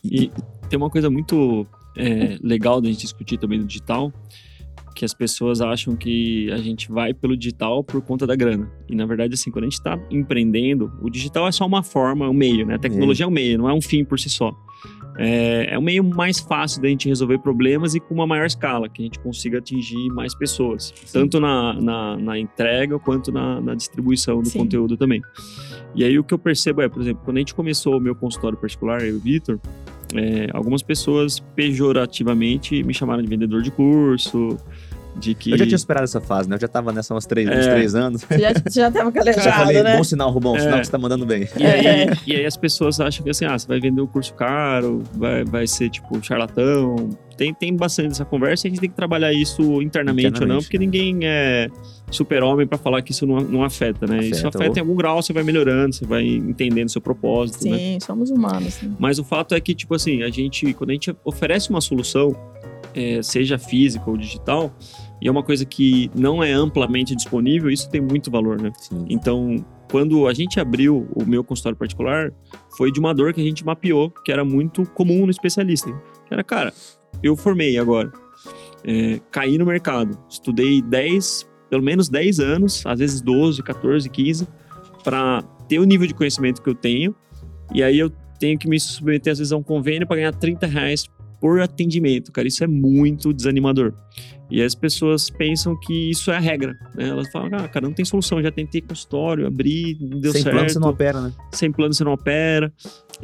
E 0.01 0.31
tem 0.69 0.77
uma 0.77 0.89
coisa 0.89 1.09
muito 1.09 1.67
é, 1.97 2.37
legal 2.41 2.79
da 2.79 2.87
gente 2.87 3.01
discutir 3.01 3.37
também 3.37 3.59
no 3.59 3.65
digital, 3.65 4.13
que 4.95 5.03
as 5.03 5.13
pessoas 5.13 5.59
acham 5.59 5.93
que 5.93 6.49
a 6.51 6.57
gente 6.57 6.89
vai 6.89 7.13
pelo 7.13 7.35
digital 7.35 7.83
por 7.83 8.01
conta 8.01 8.25
da 8.25 8.33
grana. 8.33 8.71
E 8.87 8.95
na 8.95 9.05
verdade, 9.05 9.33
assim, 9.33 9.51
quando 9.51 9.65
a 9.65 9.67
gente 9.67 9.77
está 9.77 9.99
empreendendo, 10.09 10.89
o 11.01 11.09
digital 11.09 11.45
é 11.45 11.51
só 11.51 11.65
uma 11.65 11.83
forma, 11.83 12.29
um 12.29 12.33
meio, 12.33 12.65
né? 12.65 12.75
A 12.75 12.79
tecnologia 12.79 13.25
é 13.25 13.27
um 13.27 13.31
meio, 13.31 13.57
não 13.57 13.69
é 13.69 13.73
um 13.73 13.81
fim 13.81 14.05
por 14.05 14.17
si 14.17 14.29
só. 14.29 14.55
É, 15.21 15.75
é 15.75 15.77
um 15.77 15.81
meio 15.81 16.03
mais 16.03 16.39
fácil 16.39 16.81
da 16.81 16.87
gente 16.87 17.07
resolver 17.07 17.37
problemas 17.39 17.93
e 17.93 17.99
com 17.99 18.13
uma 18.13 18.25
maior 18.25 18.45
escala, 18.45 18.89
que 18.89 19.01
a 19.01 19.05
gente 19.05 19.19
consiga 19.19 19.59
atingir 19.59 20.09
mais 20.09 20.33
pessoas, 20.33 20.91
tanto 21.13 21.39
na, 21.39 21.73
na, 21.73 22.17
na 22.17 22.39
entrega 22.39 22.97
quanto 22.97 23.31
na, 23.31 23.61
na 23.61 23.75
distribuição 23.75 24.41
do 24.41 24.49
Sim. 24.49 24.59
conteúdo 24.59 24.97
também. 24.97 25.21
E 25.93 26.03
aí 26.03 26.17
o 26.17 26.23
que 26.23 26.33
eu 26.33 26.39
percebo 26.39 26.81
é, 26.81 26.89
por 26.89 27.01
exemplo, 27.01 27.21
quando 27.23 27.37
a 27.37 27.39
gente 27.39 27.53
começou 27.53 27.97
o 27.97 28.01
meu 28.01 28.15
consultório 28.15 28.57
particular, 28.57 29.01
eu 29.01 29.09
e 29.09 29.13
o 29.13 29.19
Vitor, 29.19 29.59
é, 30.15 30.47
algumas 30.53 30.81
pessoas 30.81 31.39
pejorativamente 31.55 32.83
me 32.83 32.93
chamaram 32.93 33.21
de 33.21 33.29
vendedor 33.29 33.61
de 33.61 33.71
curso, 33.71 34.57
de 35.21 35.33
que. 35.35 35.51
Eu 35.51 35.57
já 35.57 35.65
tinha 35.65 35.77
superado 35.77 36.03
essa 36.03 36.19
fase, 36.19 36.49
né? 36.49 36.55
Eu 36.55 36.59
já 36.59 36.67
tava 36.67 36.91
nessa 36.91 37.13
uns 37.15 37.25
três, 37.25 37.47
uns 37.47 37.65
É. 37.67 37.71
três 37.73 37.95
anos. 37.95 38.23
Você 38.23 38.39
já, 38.39 38.51
já 38.69 38.91
tava 38.91 39.11
Já 39.15 39.23
calejado, 39.23 39.57
falei, 39.57 39.83
né? 39.83 39.97
bom 39.97 40.03
sinal, 40.03 40.31
Rubão, 40.31 40.55
É. 40.55 40.59
sinal 40.59 40.79
que 40.79 40.85
você 40.85 40.91
tá 40.91 40.97
mandando 40.97 41.25
bem. 41.25 41.47
E 41.57 41.63
aí, 41.65 41.85
É. 41.87 42.07
e 42.27 42.35
aí 42.35 42.45
as 42.45 42.57
pessoas 42.57 42.99
acham 42.99 43.23
que 43.23 43.29
assim, 43.29 43.45
ah, 43.45 43.57
você 43.57 43.67
vai 43.67 43.79
vender 43.79 44.01
um 44.01 44.07
curso 44.07 44.33
caro, 44.33 45.03
vai, 45.13 45.45
vai 45.45 45.67
ser 45.67 45.89
tipo 45.89 46.21
charlatão. 46.25 47.09
Tem, 47.37 47.53
tem 47.53 47.75
bastante 47.75 48.11
essa 48.11 48.25
conversa 48.25 48.65
e 48.65 48.69
a 48.69 48.71
gente 48.71 48.81
tem 48.81 48.89
que 48.89 48.95
trabalhar 48.95 49.33
isso 49.33 49.81
internamente, 49.81 50.25
ou 50.27 50.31
não, 50.31 50.37
Internamente. 50.57 50.65
porque 50.65 50.77
ninguém 50.77 51.19
é 51.23 51.69
super-homem 52.11 52.67
pra 52.67 52.77
falar 52.77 53.01
que 53.01 53.11
isso 53.11 53.25
não, 53.25 53.37
não 53.37 53.63
afeta, 53.63 54.05
né? 54.05 54.19
isso 54.19 54.41
Afeta, 54.47 54.57
afeta 54.59 54.69
ou- 54.71 54.77
em 54.77 54.79
algum 54.81 54.95
grau, 54.95 55.21
você 55.23 55.33
vai 55.33 55.41
melhorando, 55.43 55.95
você 55.95 56.05
vai 56.05 56.23
entendendo 56.23 56.89
seu 56.89 57.01
propósito, 57.01 57.67
né? 57.67 57.77
Sim, 57.77 57.97
somos 58.05 58.29
humanos. 58.29 58.75
Sim. 58.75 58.95
Mas 58.99 59.17
o 59.17 59.23
fato 59.23 59.55
é 59.55 59.59
que, 59.61 59.73
tipo 59.73 59.95
assim, 59.95 60.21
a 60.21 60.29
gente, 60.29 60.71
quando 60.73 60.91
a 60.91 60.93
gente 60.93 61.15
oferece 61.23 61.69
uma 61.71 61.81
solução, 61.81 62.35
é, 62.93 63.21
seja 63.23 63.57
física 63.57 64.07
ou 64.09 64.17
digital, 64.17 64.71
e 65.21 65.27
é 65.27 65.31
uma 65.31 65.43
coisa 65.43 65.63
que 65.65 66.09
não 66.15 66.43
é 66.43 66.51
amplamente 66.51 67.15
disponível, 67.15 67.69
isso 67.69 67.89
tem 67.89 68.01
muito 68.01 68.31
valor, 68.31 68.59
né? 68.59 68.71
Sim. 68.79 69.05
Então, 69.07 69.63
quando 69.91 70.27
a 70.27 70.33
gente 70.33 70.59
abriu 70.59 71.07
o 71.15 71.23
meu 71.25 71.43
consultório 71.43 71.77
particular, 71.77 72.31
foi 72.75 72.91
de 72.91 72.99
uma 72.99 73.13
dor 73.13 73.33
que 73.33 73.41
a 73.41 73.43
gente 73.43 73.63
mapeou, 73.63 74.09
que 74.09 74.31
era 74.31 74.43
muito 74.43 74.83
comum 74.91 75.25
no 75.25 75.29
especialista. 75.29 75.91
Que 76.25 76.33
era, 76.33 76.43
cara, 76.43 76.73
eu 77.21 77.35
formei 77.35 77.77
agora, 77.77 78.11
é, 78.83 79.19
caí 79.29 79.57
no 79.57 79.65
mercado, 79.65 80.17
estudei 80.27 80.81
10, 80.81 81.47
pelo 81.69 81.83
menos 81.83 82.09
10 82.09 82.39
anos, 82.39 82.83
às 82.85 82.97
vezes 82.97 83.21
12, 83.21 83.61
14, 83.61 84.09
15, 84.09 84.47
para 85.03 85.43
ter 85.67 85.79
o 85.79 85.83
nível 85.83 86.07
de 86.07 86.15
conhecimento 86.15 86.61
que 86.63 86.69
eu 86.69 86.75
tenho, 86.75 87.15
e 87.73 87.83
aí 87.83 87.99
eu 87.99 88.09
tenho 88.39 88.57
que 88.57 88.67
me 88.67 88.79
submeter 88.79 89.31
às 89.31 89.37
vezes 89.37 89.53
a 89.53 89.57
um 89.57 89.63
convênio 89.63 90.07
para 90.07 90.15
ganhar 90.15 90.33
30 90.33 90.65
reais 90.65 91.05
por 91.39 91.59
atendimento, 91.59 92.31
cara, 92.31 92.47
isso 92.47 92.63
é 92.63 92.67
muito 92.67 93.33
desanimador. 93.33 93.93
E 94.51 94.61
as 94.61 94.75
pessoas 94.75 95.29
pensam 95.29 95.79
que 95.79 96.09
isso 96.11 96.29
é 96.29 96.35
a 96.35 96.39
regra, 96.39 96.77
né? 96.93 97.07
Elas 97.07 97.31
falam, 97.31 97.49
ah, 97.53 97.67
cara, 97.69 97.87
não 97.87 97.93
tem 97.93 98.03
solução, 98.03 98.43
já 98.43 98.51
tentei 98.51 98.81
consultório, 98.81 99.47
abri, 99.47 99.97
não 100.01 100.19
deu 100.19 100.33
Sem 100.33 100.41
certo, 100.43 100.55
plano 100.55 100.69
você 100.69 100.79
não 100.79 100.89
opera, 100.89 101.21
né? 101.21 101.31
sem 101.53 101.71
plano 101.71 101.93
você 101.93 102.03
não 102.03 102.11
opera. 102.11 102.73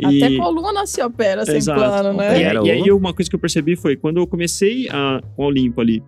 Até 0.01 0.29
E- 0.29 0.37
coluna 0.37 0.85
se 0.87 1.01
opera 1.03 1.45
sem 1.45 1.57
Exato. 1.57 1.79
plano, 1.79 2.13
E, 2.13 2.17
né? 2.17 2.29
Opera. 2.59 2.65
e 2.65 2.71
aí 2.71 2.91
uma 2.91 3.13
coisa 3.13 3.29
que 3.29 3.35
eu 3.35 3.39
percebi 3.39 3.75
foi 3.75 3.97
quando 3.97 4.17
eu 4.17 4.25
comecei 4.27 4.87
a, 4.89 5.19
com 5.35 5.43
a 5.43 5.47
Olimpo 5.47 5.81
ali, 5.81 6.01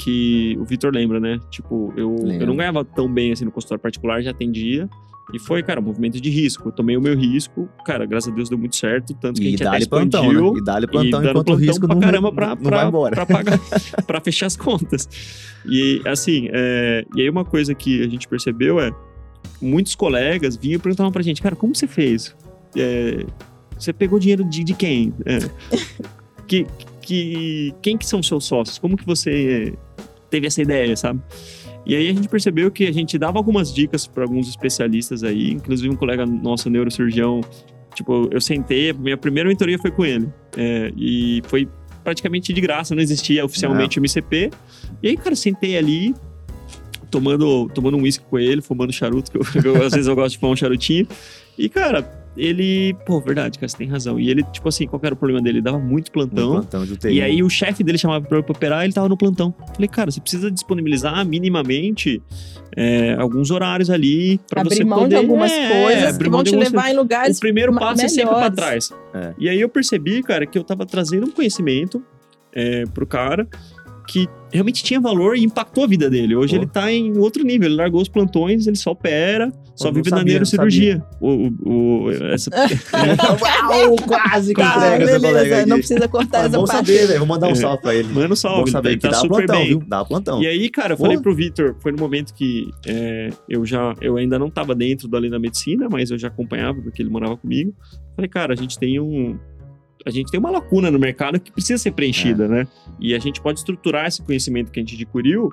que 0.00 0.56
o 0.58 0.64
Vitor 0.64 0.90
lembra, 0.94 1.20
né? 1.20 1.38
Tipo, 1.50 1.92
eu, 1.96 2.16
eu 2.40 2.46
não 2.46 2.56
ganhava 2.56 2.82
tão 2.82 3.12
bem 3.12 3.30
assim 3.30 3.44
no 3.44 3.52
consultório 3.52 3.82
particular, 3.82 4.22
já 4.22 4.30
atendia. 4.30 4.88
E 5.32 5.38
foi, 5.38 5.62
cara, 5.62 5.80
um 5.80 5.82
movimento 5.82 6.20
de 6.20 6.28
risco. 6.28 6.68
Eu 6.68 6.72
tomei 6.72 6.96
o 6.96 7.00
meu 7.00 7.16
risco, 7.16 7.68
cara, 7.86 8.04
graças 8.04 8.30
a 8.30 8.34
Deus 8.34 8.48
deu 8.48 8.58
muito 8.58 8.76
certo, 8.76 9.14
tanto 9.14 9.40
que 9.40 9.46
a 9.46 9.48
E 9.48 9.50
gente 9.52 9.62
até 9.62 9.70
dá-lhe 9.72 9.86
plantão, 9.88 10.24
expandiu. 10.26 10.52
né? 10.52 10.58
E 10.60 10.64
dá-lhe 10.64 10.84
e 10.84 10.88
plantão 10.90 11.10
dando 11.22 11.30
enquanto 11.30 11.38
o 11.40 11.44
plantão 11.44 11.66
risco 11.66 11.86
pra 11.86 11.94
não, 11.94 12.02
caramba 12.02 12.32
pra, 12.32 12.48
não 12.48 12.56
pra, 12.56 12.76
vai 12.76 12.86
embora. 12.88 13.14
pra 13.14 13.26
pagar, 13.26 13.58
pra 14.06 14.20
fechar 14.20 14.46
as 14.46 14.56
contas. 14.56 15.08
E 15.66 16.02
assim, 16.06 16.48
é, 16.52 17.04
e 17.16 17.22
aí 17.22 17.30
uma 17.30 17.44
coisa 17.44 17.74
que 17.74 18.02
a 18.02 18.08
gente 18.08 18.28
percebeu 18.28 18.78
é 18.78 18.92
muitos 19.60 19.94
colegas 19.94 20.56
vinham 20.56 20.76
e 20.76 20.78
perguntavam 20.78 21.10
pra 21.12 21.22
gente, 21.22 21.40
cara, 21.40 21.56
como 21.56 21.74
você 21.74 21.86
fez? 21.86 22.34
É, 22.76 23.24
você 23.78 23.92
pegou 23.92 24.18
dinheiro 24.18 24.44
de, 24.44 24.62
de 24.62 24.74
quem? 24.74 25.14
É, 25.24 25.38
que, 26.46 26.66
que, 27.00 27.74
quem 27.80 27.96
que 27.96 28.06
são 28.06 28.22
seus 28.22 28.44
sócios? 28.44 28.78
Como 28.78 28.96
que 28.96 29.06
você 29.06 29.74
teve 30.30 30.46
essa 30.46 30.60
ideia, 30.60 30.96
sabe? 30.96 31.20
E 31.84 31.96
aí 31.96 32.08
a 32.08 32.12
gente 32.12 32.28
percebeu 32.28 32.70
que 32.70 32.86
a 32.86 32.92
gente 32.92 33.18
dava 33.18 33.38
algumas 33.38 33.72
dicas 33.74 34.06
para 34.06 34.24
alguns 34.24 34.48
especialistas 34.48 35.24
aí, 35.24 35.50
inclusive 35.50 35.88
um 35.88 35.96
colega 35.96 36.24
nosso, 36.24 36.70
neurocirurgião, 36.70 37.40
tipo, 37.94 38.28
eu 38.30 38.40
sentei, 38.40 38.92
minha 38.92 39.16
primeira 39.16 39.48
mentoria 39.48 39.78
foi 39.78 39.90
com 39.90 40.04
ele. 40.04 40.28
É, 40.56 40.92
e 40.96 41.42
foi 41.46 41.68
praticamente 42.04 42.52
de 42.52 42.60
graça, 42.60 42.94
não 42.94 43.02
existia 43.02 43.44
oficialmente 43.44 43.98
o 43.98 44.00
MCP. 44.00 44.50
E 45.02 45.08
aí, 45.08 45.16
cara, 45.16 45.34
sentei 45.34 45.76
ali, 45.76 46.14
tomando, 47.10 47.68
tomando 47.74 47.96
um 47.96 48.02
uísque 48.02 48.24
com 48.28 48.38
ele, 48.38 48.62
fumando 48.62 48.92
charuto, 48.92 49.30
que, 49.30 49.38
eu, 49.38 49.42
eu, 49.74 49.82
às 49.84 49.92
vezes 49.92 50.06
eu 50.06 50.14
gosto 50.14 50.32
de 50.32 50.38
fumar 50.38 50.52
um 50.52 50.56
charutinho. 50.56 51.06
E, 51.58 51.68
cara, 51.68 52.22
ele, 52.36 52.94
pô, 53.04 53.20
verdade, 53.20 53.58
cara, 53.58 53.68
você 53.68 53.76
tem 53.76 53.86
razão. 53.86 54.18
E 54.18 54.30
ele, 54.30 54.42
tipo 54.44 54.68
assim, 54.68 54.86
qual 54.86 55.00
era 55.04 55.14
o 55.14 55.16
problema 55.16 55.42
dele? 55.42 55.58
Ele 55.58 55.64
dava 55.64 55.78
muito 55.78 56.10
plantão. 56.10 56.50
Um 56.50 56.60
plantão 56.60 56.84
de 56.86 56.94
UTI. 56.94 57.14
E 57.14 57.22
aí 57.22 57.42
o 57.42 57.50
chefe 57.50 57.84
dele 57.84 57.98
chamava 57.98 58.24
pra 58.26 58.38
operar, 58.38 58.84
ele 58.84 58.92
tava 58.92 59.08
no 59.08 59.16
plantão. 59.16 59.54
Falei, 59.74 59.88
cara, 59.88 60.10
você 60.10 60.20
precisa 60.20 60.50
disponibilizar 60.50 61.26
minimamente 61.26 62.22
é, 62.74 63.14
alguns 63.18 63.50
horários 63.50 63.90
ali 63.90 64.40
para 64.48 64.64
você 64.64 64.82
mão 64.82 65.00
poder... 65.00 65.10
de 65.10 65.16
algumas 65.16 65.52
é, 65.52 65.82
coisas 65.82 66.16
que 66.16 66.28
vão 66.30 66.42
te 66.42 66.56
levar 66.56 66.90
em 66.90 66.96
lugares 66.96 67.36
O 67.36 67.40
primeiro 67.40 67.72
passo 67.74 67.96
melhores. 67.96 68.12
é 68.12 68.20
sempre 68.20 68.34
pra 68.34 68.50
trás. 68.50 68.90
É. 69.12 69.34
E 69.38 69.48
aí 69.48 69.60
eu 69.60 69.68
percebi, 69.68 70.22
cara, 70.22 70.46
que 70.46 70.58
eu 70.58 70.64
tava 70.64 70.86
trazendo 70.86 71.26
um 71.26 71.30
conhecimento 71.30 72.02
é, 72.54 72.84
pro 72.94 73.06
cara 73.06 73.46
que 74.12 74.28
realmente 74.52 74.84
tinha 74.84 75.00
valor 75.00 75.34
e 75.34 75.42
impactou 75.42 75.84
a 75.84 75.86
vida 75.86 76.10
dele. 76.10 76.36
Hoje 76.36 76.54
Pô. 76.54 76.62
ele 76.62 76.70
tá 76.70 76.92
em 76.92 77.16
outro 77.16 77.42
nível, 77.42 77.66
ele 77.66 77.76
largou 77.76 78.02
os 78.02 78.08
plantões, 78.08 78.66
ele 78.66 78.76
só 78.76 78.90
opera, 78.90 79.50
só 79.74 79.90
vive 79.90 80.10
sabia, 80.10 80.22
na 80.22 80.30
neurocirurgia. 80.30 81.02
O, 81.18 81.48
o, 81.64 82.10
essa... 82.10 82.50
Uau, 82.92 83.96
quase 84.06 84.52
que 84.52 84.60
tá, 84.60 84.76
entrega 84.76 85.06
beleza, 85.06 85.20
colega 85.20 85.66
Não 85.66 85.78
precisa 85.78 86.06
cortar 86.06 86.44
essa 86.44 86.62
parte. 86.62 86.92
saber. 86.92 87.16
Vou 87.16 87.26
mandar 87.26 87.48
um 87.48 87.52
é. 87.52 87.54
salve 87.54 87.80
pra 87.80 87.94
ele. 87.94 88.12
Manda 88.12 88.34
um 88.34 88.36
salve. 88.36 88.70
saber 88.70 88.90
ele 88.90 89.00
tá 89.00 89.08
dá 89.08 89.16
super 89.16 89.46
plantão, 89.46 89.56
bem. 89.56 89.68
Viu? 89.68 89.82
Dá 89.86 90.04
plantão. 90.04 90.42
E 90.42 90.46
aí, 90.46 90.68
cara, 90.68 90.92
eu 90.92 90.96
Pô. 90.98 91.04
falei 91.04 91.18
pro 91.18 91.34
Vitor, 91.34 91.74
foi 91.80 91.90
no 91.90 91.98
momento 91.98 92.34
que 92.34 92.70
é, 92.86 93.30
eu 93.48 93.64
já, 93.64 93.94
eu 94.02 94.18
ainda 94.18 94.38
não 94.38 94.50
tava 94.50 94.74
dentro 94.74 95.08
da 95.08 95.18
lei 95.18 95.30
da 95.30 95.38
medicina, 95.38 95.88
mas 95.90 96.10
eu 96.10 96.18
já 96.18 96.28
acompanhava, 96.28 96.82
porque 96.82 97.00
ele 97.00 97.08
morava 97.08 97.38
comigo. 97.38 97.74
Falei, 98.14 98.28
cara, 98.28 98.52
a 98.52 98.56
gente 98.56 98.78
tem 98.78 99.00
um, 99.00 99.38
a 100.04 100.10
gente 100.10 100.30
tem 100.30 100.38
uma 100.38 100.50
lacuna 100.50 100.90
no 100.90 100.98
mercado 100.98 101.38
que 101.38 101.52
precisa 101.52 101.82
ser 101.82 101.92
preenchida, 101.92 102.44
é. 102.44 102.48
né? 102.48 102.68
E 103.00 103.14
a 103.14 103.18
gente 103.18 103.40
pode 103.40 103.58
estruturar 103.58 104.06
esse 104.06 104.22
conhecimento 104.22 104.70
que 104.70 104.80
a 104.80 104.82
gente 104.82 104.94
adquiriu 104.94 105.50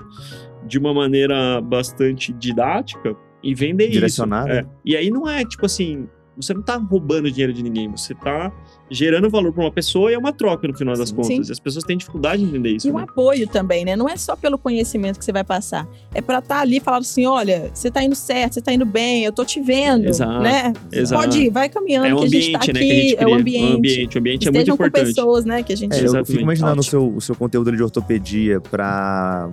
de 0.65 0.77
uma 0.77 0.93
maneira 0.93 1.61
bastante 1.61 2.33
didática 2.33 3.15
e 3.43 3.53
vender 3.53 3.87
isso. 3.87 4.23
É. 4.49 4.65
E 4.83 4.95
aí 4.95 5.09
não 5.09 5.27
é 5.27 5.45
tipo 5.45 5.65
assim, 5.65 6.07
você 6.41 6.53
não 6.53 6.61
está 6.61 6.77
roubando 6.77 7.29
dinheiro 7.29 7.51
de 7.53 7.61
ninguém, 7.61 7.89
você 7.89 8.13
está 8.13 8.51
gerando 8.89 9.29
valor 9.29 9.53
para 9.53 9.63
uma 9.63 9.71
pessoa 9.71 10.09
e 10.09 10.15
é 10.15 10.17
uma 10.17 10.31
troca 10.31 10.67
no 10.67 10.75
final 10.75 10.95
das 10.95 11.11
contas. 11.11 11.27
Sim. 11.27 11.41
E 11.47 11.51
as 11.51 11.59
pessoas 11.59 11.83
têm 11.83 11.97
dificuldade 11.97 12.41
de 12.41 12.49
entender 12.49 12.71
isso. 12.71 12.87
E 12.87 12.91
né? 12.91 12.97
um 12.97 13.03
apoio 13.03 13.47
também, 13.47 13.85
né? 13.85 13.95
Não 13.95 14.07
é 14.09 14.15
só 14.15 14.35
pelo 14.35 14.57
conhecimento 14.57 15.19
que 15.19 15.25
você 15.25 15.31
vai 15.31 15.43
passar. 15.43 15.87
É 16.13 16.21
para 16.21 16.39
estar 16.39 16.55
tá 16.55 16.61
ali 16.61 16.77
e 16.77 16.79
falar 16.79 16.97
assim: 16.97 17.25
olha, 17.25 17.69
você 17.73 17.89
está 17.89 18.01
indo 18.01 18.15
certo, 18.15 18.53
você 18.53 18.59
está 18.59 18.73
indo 18.73 18.85
bem, 18.85 19.23
eu 19.23 19.31
tô 19.31 19.43
te 19.45 19.61
vendo. 19.61 20.07
Exato. 20.07 20.41
Né? 20.41 20.73
Exato. 20.91 21.21
Pode 21.21 21.39
ir, 21.39 21.49
vai 21.49 21.69
caminhando, 21.69 22.07
é 22.07 22.13
o 22.13 22.19
ambiente, 22.19 22.31
que 22.31 22.37
a 22.37 22.41
gente 22.41 22.51
tá 22.51 22.59
aqui. 22.59 22.73
Né, 22.73 22.79
que 22.79 22.91
a 22.91 22.95
gente 22.95 23.15
é 23.17 23.27
o 23.27 23.33
ambiente. 23.33 23.73
O 23.73 23.77
ambiente, 23.77 24.15
o 24.15 24.19
ambiente 24.19 24.47
é 24.47 24.51
muito 24.51 24.71
importante. 24.71 25.01
com 25.01 25.07
pessoas, 25.07 25.45
né? 25.45 25.61
Que 25.61 25.73
a 25.73 25.77
gente 25.77 25.93
é, 25.93 26.05
Eu 26.05 26.25
fico 26.25 26.41
imaginando 26.41 26.79
o 26.79 26.83
seu, 26.83 27.15
o 27.15 27.21
seu 27.21 27.35
conteúdo 27.35 27.75
de 27.75 27.83
ortopedia 27.83 28.61
para. 28.61 29.49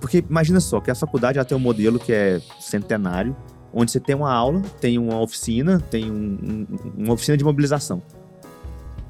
Porque 0.00 0.24
imagina 0.28 0.58
só, 0.58 0.80
que 0.80 0.90
a 0.90 0.94
faculdade 0.94 1.38
ela 1.38 1.44
tem 1.44 1.56
um 1.56 1.60
modelo 1.60 1.98
que 1.98 2.12
é 2.12 2.40
centenário 2.58 3.36
onde 3.76 3.92
você 3.92 4.00
tem 4.00 4.16
uma 4.16 4.32
aula, 4.32 4.62
tem 4.80 4.98
uma 4.98 5.20
oficina, 5.20 5.78
tem 5.90 6.10
um, 6.10 6.38
um, 6.42 6.66
uma 6.96 7.12
oficina 7.12 7.36
de 7.36 7.44
mobilização. 7.44 8.02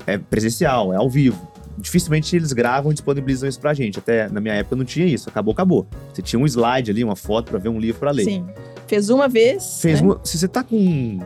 É 0.04 0.18
presencial, 0.18 0.92
é 0.92 0.96
ao 0.96 1.08
vivo. 1.08 1.40
Dificilmente 1.78 2.34
eles 2.34 2.52
gravam 2.52 2.90
e 2.90 2.94
disponibilizam 2.94 3.48
isso 3.48 3.60
pra 3.60 3.72
gente. 3.72 4.00
Até 4.00 4.28
na 4.28 4.40
minha 4.40 4.54
época 4.54 4.74
não 4.74 4.84
tinha 4.84 5.06
isso. 5.06 5.28
Acabou, 5.28 5.52
acabou. 5.52 5.86
Você 6.12 6.20
tinha 6.20 6.40
um 6.40 6.46
slide 6.46 6.90
ali, 6.90 7.04
uma 7.04 7.14
foto 7.14 7.50
para 7.50 7.60
ver 7.60 7.68
um 7.68 7.78
livro 7.78 8.00
para 8.00 8.10
ler. 8.10 8.24
Sim. 8.24 8.44
Fez 8.88 9.08
uma 9.08 9.28
vez. 9.28 9.80
Fez 9.80 10.00
né? 10.00 10.08
uma. 10.08 10.20
Se 10.24 10.36
você 10.36 10.48
tá 10.48 10.64
com. 10.64 11.20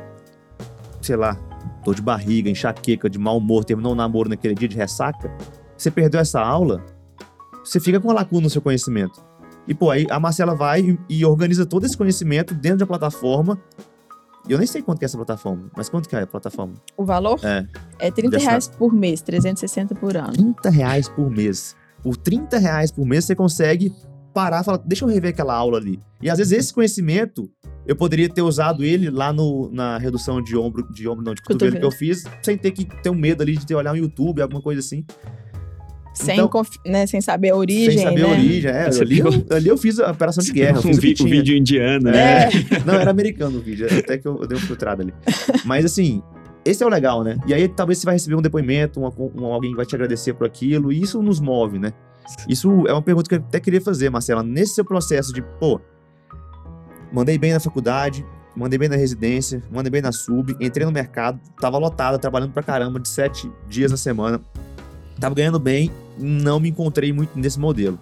Sei 1.01 1.17
lá, 1.17 1.39
dor 1.83 1.95
de 1.95 2.03
barriga, 2.03 2.51
enxaqueca, 2.51 3.09
de 3.09 3.19
mau 3.19 3.39
humor, 3.39 3.65
terminou 3.65 3.93
o 3.93 3.95
um 3.95 3.97
namoro 3.97 4.29
naquele 4.29 4.55
dia 4.55 4.69
de 4.69 4.77
ressaca, 4.77 5.31
você 5.77 5.91
perdeu 5.91 6.21
essa 6.21 6.41
aula, 6.41 6.85
você 7.65 7.81
fica 7.81 7.99
com 7.99 8.09
uma 8.09 8.15
lacuna 8.15 8.43
no 8.43 8.51
seu 8.51 8.61
conhecimento. 8.61 9.30
E, 9.67 9.75
pô, 9.75 9.91
aí 9.91 10.07
a 10.11 10.19
Marcela 10.19 10.55
vai 10.55 10.99
e, 11.09 11.25
organiza 11.25 11.65
todo 11.67 11.85
esse 11.85 11.97
conhecimento 11.97 12.55
dentro 12.55 12.79
da 12.79 12.87
plataforma. 12.87 13.59
Eu 14.49 14.59
nem 14.59 14.67
sei 14.67 14.83
quanto 14.83 14.99
que 14.99 15.05
é 15.05 15.07
essa 15.07 15.19
plataforma, 15.19 15.71
mas 15.77 15.89
quanto 15.89 16.09
que 16.09 16.17
é 16.17 16.23
a 16.23 16.27
plataforma? 16.27 16.75
O 16.97 17.05
valor? 17.05 17.39
É. 17.45 17.67
É 17.99 18.11
30 18.11 18.31
Dessa... 18.31 18.51
reais 18.51 18.69
por 18.69 18.93
mês, 18.93 19.21
360 19.21 19.95
por 19.95 20.17
ano. 20.17 20.33
30 20.33 20.71
reais 20.71 21.09
por 21.09 21.31
mês. 21.31 21.77
Por 22.03 22.17
30 22.17 22.59
reais 22.59 22.91
por 22.91 23.05
mês, 23.05 23.27
você 23.27 23.35
consegue 23.35 23.95
parar 24.33 24.63
e 24.63 24.65
falar, 24.65 24.79
deixa 24.79 25.05
eu 25.05 25.09
rever 25.09 25.31
aquela 25.31 25.55
aula 25.55 25.79
ali. 25.79 26.01
E 26.23 26.31
às 26.31 26.39
vezes 26.39 26.53
esse 26.53 26.73
conhecimento, 26.73 27.51
eu 27.87 27.97
poderia 27.97 28.29
ter 28.29 28.43
usado 28.43 28.85
ele 28.85 29.11
lá 29.11 29.33
no, 29.33 29.71
na 29.71 29.99
redução 29.99 30.43
de 30.43 30.57
ombro, 30.57 30.91
de 30.93 31.09
ombro 31.09 31.25
não, 31.25 31.35
de 31.35 31.43
cotovelo, 31.43 31.79
que 31.79 31.85
eu 31.85 31.91
fiz, 31.91 32.25
sem 32.43 32.57
ter 32.57 32.71
que 32.71 32.85
ter 32.85 33.11
um 33.11 33.15
medo 33.15 33.43
ali 33.43 33.57
de 33.57 33.67
ter 33.67 33.75
olhar 33.75 33.93
um 33.93 33.97
YouTube, 33.97 34.41
alguma 34.41 34.63
coisa 34.63 34.81
assim. 34.81 35.05
Sem, 36.21 36.39
então, 36.39 36.63
né, 36.87 37.07
sem 37.07 37.21
saber 37.21 37.51
a 37.51 37.57
origem. 37.57 37.99
Sem 37.99 38.03
saber 38.05 38.23
né? 38.23 38.29
a 38.29 38.31
origem, 38.31 38.71
é. 38.71 38.87
Ali 38.87 39.19
eu, 39.19 39.57
ali 39.57 39.69
eu, 39.69 39.79
fiz 39.79 39.99
a 39.99 40.11
operação 40.11 40.45
de 40.45 40.53
guerra. 40.53 40.79
um, 40.79 40.93
vi, 40.93 41.15
um 41.21 41.25
vídeo 41.25 41.57
indiano, 41.57 42.11
é. 42.11 42.13
né? 42.13 42.49
Não, 42.85 42.95
era 42.95 43.11
americano 43.11 43.59
o 43.59 43.63
vídeo, 43.63 43.87
até 43.87 44.19
que 44.19 44.29
eu, 44.29 44.39
eu 44.41 44.47
dei 44.47 44.57
um 44.57 44.61
filtrado 44.61 45.01
ali. 45.01 45.15
Mas 45.65 45.85
assim, 45.85 46.23
esse 46.65 46.83
é 46.83 46.87
o 46.87 46.91
legal, 46.91 47.25
né? 47.25 47.39
E 47.47 47.55
aí 47.55 47.67
talvez 47.69 47.99
você 47.99 48.05
vai 48.05 48.15
receber 48.15 48.35
um 48.35 48.43
depoimento, 48.43 49.01
uma, 49.01 49.13
um, 49.19 49.47
alguém 49.47 49.75
vai 49.75 49.87
te 49.87 49.95
agradecer 49.95 50.35
por 50.35 50.47
aquilo, 50.47 50.93
e 50.93 51.01
isso 51.01 51.23
nos 51.23 51.41
move, 51.41 51.79
né? 51.79 51.93
Isso 52.47 52.87
é 52.87 52.93
uma 52.93 53.03
pergunta 53.03 53.29
que 53.29 53.35
eu 53.35 53.39
até 53.39 53.59
queria 53.59 53.81
fazer, 53.81 54.11
Marcela. 54.11 54.43
Nesse 54.43 54.75
seu 54.75 54.85
processo 54.85 55.33
de, 55.33 55.43
pô, 55.59 55.81
mandei 57.11 57.39
bem 57.39 57.53
na 57.53 57.61
faculdade, 57.61 58.25
mandei 58.55 58.79
bem 58.79 58.89
na 58.89 58.97
residência, 58.97 59.63
mandei 59.71 59.91
bem 59.91 60.03
na 60.03 60.13
sub, 60.13 60.55
entrei 60.61 60.85
no 60.85 60.93
mercado, 60.93 61.41
tava 61.61 61.79
lotado, 61.79 62.19
trabalhando 62.19 62.53
pra 62.53 62.63
caramba 62.63 63.01
de 63.01 63.09
sete 63.09 63.51
dias 63.69 63.91
na 63.91 63.97
semana, 63.97 64.41
tava 65.21 65.35
ganhando 65.35 65.59
bem, 65.59 65.91
não 66.19 66.59
me 66.59 66.71
encontrei 66.71 67.13
muito 67.13 67.39
nesse 67.39 67.59
modelo. 67.59 67.99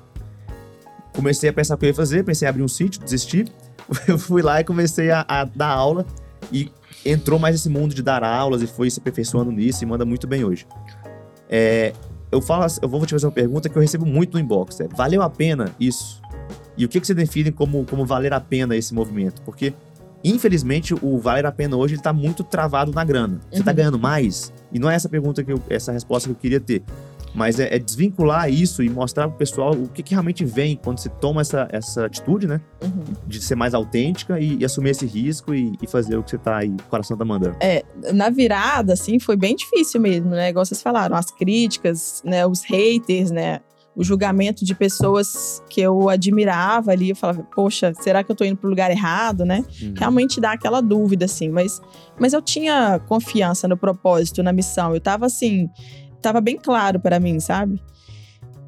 Comecei 1.15 1.51
a 1.51 1.53
pensar 1.53 1.75
o 1.75 1.79
que 1.79 1.87
eu 1.87 1.89
ia 1.89 1.95
fazer, 1.95 2.25
pensei 2.25 2.47
em 2.47 2.49
abrir 2.49 2.63
um 2.63 2.69
sítio, 2.69 3.01
desisti. 3.01 3.45
Eu 4.07 4.19
fui 4.19 4.43
lá 4.43 4.61
e 4.61 4.65
comecei 4.65 5.11
a, 5.11 5.25
a 5.27 5.45
dar 5.45 5.69
aula 5.69 6.07
e 6.53 6.71
entrou 7.05 7.39
mais 7.39 7.55
esse 7.55 7.69
mundo 7.69 7.95
de 7.95 8.03
dar 8.03 8.23
aulas 8.23 8.63
e 8.63 8.67
foi 8.67 8.91
se 8.91 9.01
aperfeiçoando 9.01 9.51
nisso 9.51 9.83
e 9.83 9.87
manda 9.87 10.05
muito 10.05 10.27
bem 10.27 10.45
hoje. 10.45 10.67
É, 11.49 11.93
eu 12.31 12.41
falo, 12.43 12.67
eu 12.83 12.89
vou 12.89 13.05
te 13.07 13.15
fazer 13.15 13.27
uma 13.27 13.33
pergunta 13.33 13.69
que 13.69 13.77
eu 13.77 13.83
recebo 13.83 14.05
muito 14.05 14.35
no 14.35 14.41
inbox. 14.41 14.81
É, 14.81 14.89
valeu 14.89 15.23
a 15.23 15.31
pena 15.31 15.75
isso? 15.81 16.21
E 16.77 16.85
o 16.85 16.89
que, 16.89 17.01
que 17.01 17.07
você 17.07 17.15
define 17.15 17.51
como, 17.51 17.85
como 17.85 18.05
valer 18.05 18.33
a 18.33 18.41
pena 18.41 18.77
esse 18.77 18.95
movimento? 18.95 19.43
Porque, 19.43 19.73
infelizmente, 20.23 20.95
o 20.95 21.19
valer 21.19 21.47
a 21.47 21.53
pena 21.53 21.77
hoje 21.77 21.95
está 21.95 22.13
muito 22.13 22.45
travado 22.45 22.93
na 22.93 23.05
grana. 23.05 23.41
Você 23.51 23.61
está 23.61 23.71
uhum. 23.71 23.77
ganhando 23.77 23.99
mais? 23.99 24.53
E 24.71 24.79
não 24.79 24.91
é 24.91 24.95
essa 24.95 25.09
pergunta 25.09 25.43
que 25.43 25.53
eu, 25.53 25.61
essa 25.69 25.91
resposta 25.91 26.29
que 26.29 26.35
eu 26.35 26.39
queria 26.39 26.61
ter. 26.61 26.83
Mas 27.35 27.61
é, 27.61 27.75
é 27.75 27.79
desvincular 27.79 28.51
isso 28.51 28.83
e 28.83 28.89
mostrar 28.89 29.29
pro 29.29 29.39
pessoal 29.39 29.73
o 29.73 29.89
que, 29.89 30.03
que, 30.03 30.15
realmente 30.15 30.45
vem 30.45 30.77
quando 30.77 30.99
você 30.99 31.09
toma 31.09 31.41
essa, 31.41 31.69
essa 31.71 32.07
atitude, 32.07 32.47
né? 32.47 32.61
Uhum. 32.83 33.05
De 33.27 33.41
ser 33.41 33.55
mais 33.55 33.75
autêntica 33.75 34.41
e, 34.41 34.59
e 34.59 34.65
assumir 34.65 34.91
esse 34.91 35.07
risco 35.07 35.55
e, 35.55 35.73
e, 35.83 35.87
fazer 35.87 36.17
o 36.17 36.23
que 36.23 36.31
você 36.31 36.39
tá 36.39 36.59
aí, 36.59 36.71
o 36.71 36.83
coração 36.85 37.17
tá 37.17 37.25
mandando. 37.25 37.57
É, 37.61 37.85
na 38.13 38.31
virada, 38.31 38.93
assim, 38.93 39.19
foi 39.19 39.37
bem 39.37 39.55
difícil 39.55 40.01
mesmo, 40.01 40.31
né? 40.31 40.51
Igual 40.51 40.65
vocês 40.65 40.83
falaram, 40.83 41.17
as 41.17 41.31
críticas, 41.31 42.23
né? 42.25 42.47
Os 42.47 42.63
haters, 42.63 43.31
né? 43.31 43.61
o 43.99 44.05
julgamento 44.05 44.65
de 44.65 44.77
pessoas 44.77 45.61
que 45.69 45.81
eu 45.81 46.09
admirava 46.09 46.93
ali. 46.93 47.11
Eu 47.11 47.17
falava, 47.17 47.43
poxa, 47.53 47.93
será 47.99 48.23
que 48.23 48.31
eu 48.31 48.37
tô 48.37 48.45
indo 48.45 48.57
pro 48.57 48.71
lugar 48.71 48.93
errado, 48.93 49.45
né? 49.45 49.65
Uhum. 49.83 49.95
Realmente 49.99 50.41
dá 50.41 50.53
aquela 50.53 50.81
dúvida, 50.81 51.25
assim. 51.25 51.49
Mas, 51.49 51.83
mas 52.17 52.33
eu 52.33 52.41
tinha 52.41 53.01
confiança 53.09 53.67
no 53.67 53.77
propósito, 53.77 54.41
na 54.41 54.53
missão. 54.53 54.95
Eu 54.95 55.01
tava 55.01 55.27
assim, 55.27 55.69
tava 56.21 56.41
bem 56.41 56.57
claro 56.57 57.01
para 57.01 57.19
mim, 57.19 57.41
sabe? 57.41 57.81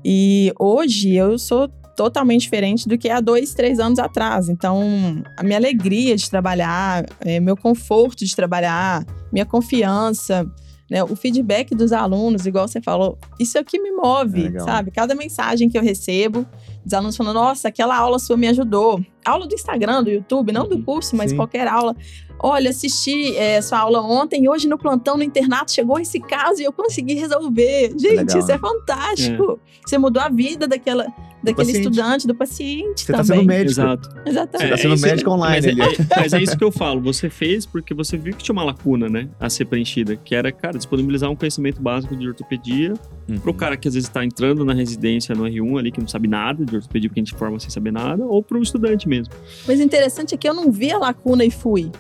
E 0.05 0.53
hoje 0.59 1.15
eu 1.15 1.39
sou 1.39 1.69
totalmente 1.97 2.43
diferente 2.43 2.89
do 2.89 2.97
que 2.97 3.11
há 3.11 3.21
dois, 3.21 3.53
três 3.53 3.79
anos 3.79 3.99
atrás. 3.99 4.49
Então, 4.49 5.23
a 5.37 5.43
minha 5.43 5.59
alegria 5.59 6.17
de 6.17 6.31
trabalhar, 6.31 7.05
é, 7.21 7.39
meu 7.39 7.57
conforto 7.57 8.25
de 8.25 8.35
trabalhar, 8.35 9.05
minha 9.31 9.45
confiança, 9.45 10.51
né? 10.91 11.05
O 11.05 11.15
feedback 11.15 11.75
dos 11.75 11.93
alunos, 11.93 12.47
igual 12.47 12.67
você 12.67 12.81
falou, 12.81 13.19
isso 13.39 13.57
é 13.57 13.61
o 13.61 13.65
que 13.65 13.79
me 13.79 13.93
move, 13.93 14.57
é 14.57 14.61
sabe? 14.61 14.91
Cada 14.91 15.15
mensagem 15.15 15.69
que 15.69 15.79
eu 15.79 15.83
recebo, 15.83 16.47
os 16.85 16.95
alunos 16.95 17.17
falando, 17.17 17.35
nossa, 17.35 17.69
aquela 17.69 17.97
aula 17.97 18.19
sua 18.19 18.37
me 18.37 18.49
ajudou. 18.49 19.05
Aula 19.25 19.47
do 19.47 19.55
Instagram, 19.55 20.03
do 20.03 20.11
YouTube, 20.11 20.53
não 20.53 20.67
do 20.67 20.77
uhum. 20.77 20.83
curso, 20.83 21.15
mas 21.15 21.31
Sim. 21.31 21.37
qualquer 21.37 21.69
aula. 21.69 21.95
Olha, 22.43 22.71
assisti 22.71 23.37
é, 23.37 23.61
sua 23.61 23.81
aula 23.81 24.01
ontem 24.01 24.45
e 24.45 24.49
hoje 24.49 24.67
no 24.67 24.79
plantão 24.79 25.17
no 25.17 25.23
internato 25.23 25.73
chegou 25.73 25.99
esse 26.01 26.19
caso 26.19 26.63
e 26.63 26.65
eu 26.65 26.73
consegui 26.73 27.15
resolver. 27.15 27.91
Gente, 27.99 28.17
legal, 28.17 28.39
isso 28.39 28.49
né? 28.49 28.55
é 28.55 28.59
fantástico. 28.59 29.61
É. 29.63 29.87
Você 29.87 29.99
mudou 29.99 30.23
a 30.23 30.31
vida 30.31 30.67
daquela, 30.67 31.07
daquele 31.43 31.73
estudante, 31.73 32.27
do 32.27 32.35
paciente 32.35 33.05
você 33.05 33.13
também. 33.13 33.25
Você 33.25 33.33
tá 33.33 33.37
sendo 33.37 33.47
médico. 33.47 33.71
Exato. 33.71 34.09
Exatamente. 34.27 34.69
Você 34.69 34.69
tá 34.69 34.77
sendo 34.77 35.07
é, 35.07 35.11
médico 35.11 35.31
online. 35.31 35.75
Mas 35.77 35.99
é, 36.01 36.03
é, 36.03 36.07
mas 36.17 36.33
é 36.33 36.43
isso 36.43 36.57
que 36.57 36.65
eu 36.65 36.73
falo. 36.73 37.01
Você 37.03 37.31
fez 37.31 37.67
porque 37.67 37.95
você 37.95 38.17
viu 38.17 38.35
que 38.35 38.43
tinha 38.43 38.53
uma 38.53 38.65
lacuna, 38.65 39.09
né? 39.09 39.29
A 39.39 39.49
ser 39.49 39.65
preenchida. 39.65 40.17
Que 40.17 40.35
era, 40.35 40.53
cara, 40.53 40.77
disponibilizar 40.77 41.31
um 41.31 41.37
conhecimento 41.37 41.81
básico 41.81 42.17
de 42.17 42.29
ortopedia 42.29 42.95
uhum. 43.29 43.39
pro 43.39 43.55
cara 43.55 43.77
que 43.77 43.89
às 43.89 43.95
vezes 43.95 44.09
está 44.09 44.25
entrando 44.25 44.65
na 44.65 44.73
residência 44.73 45.35
no 45.35 45.45
R1 45.45 45.79
ali, 45.79 45.93
que 45.93 46.01
não 46.01 46.09
sabe 46.09 46.29
nada 46.29 46.65
de 46.65 46.77
ortopedia, 46.77 47.09
porque 47.09 47.21
a 47.21 47.25
gente 47.25 47.35
forma 47.35 47.59
sem 47.59 47.71
saber 47.71 47.93
nada, 47.93 48.25
ou 48.25 48.43
pro 48.43 48.63
estudante 48.63 49.09
mesmo. 49.09 49.33
Mas 49.67 49.81
o 49.81 49.83
interessante 49.83 50.35
é 50.35 50.39
que 50.39 50.49
eu 50.49 50.55
não 50.55 50.71
vi 50.71 50.93
a 50.93 50.99
lacuna 50.99 51.45
e 51.45 51.51
fui 51.51 51.91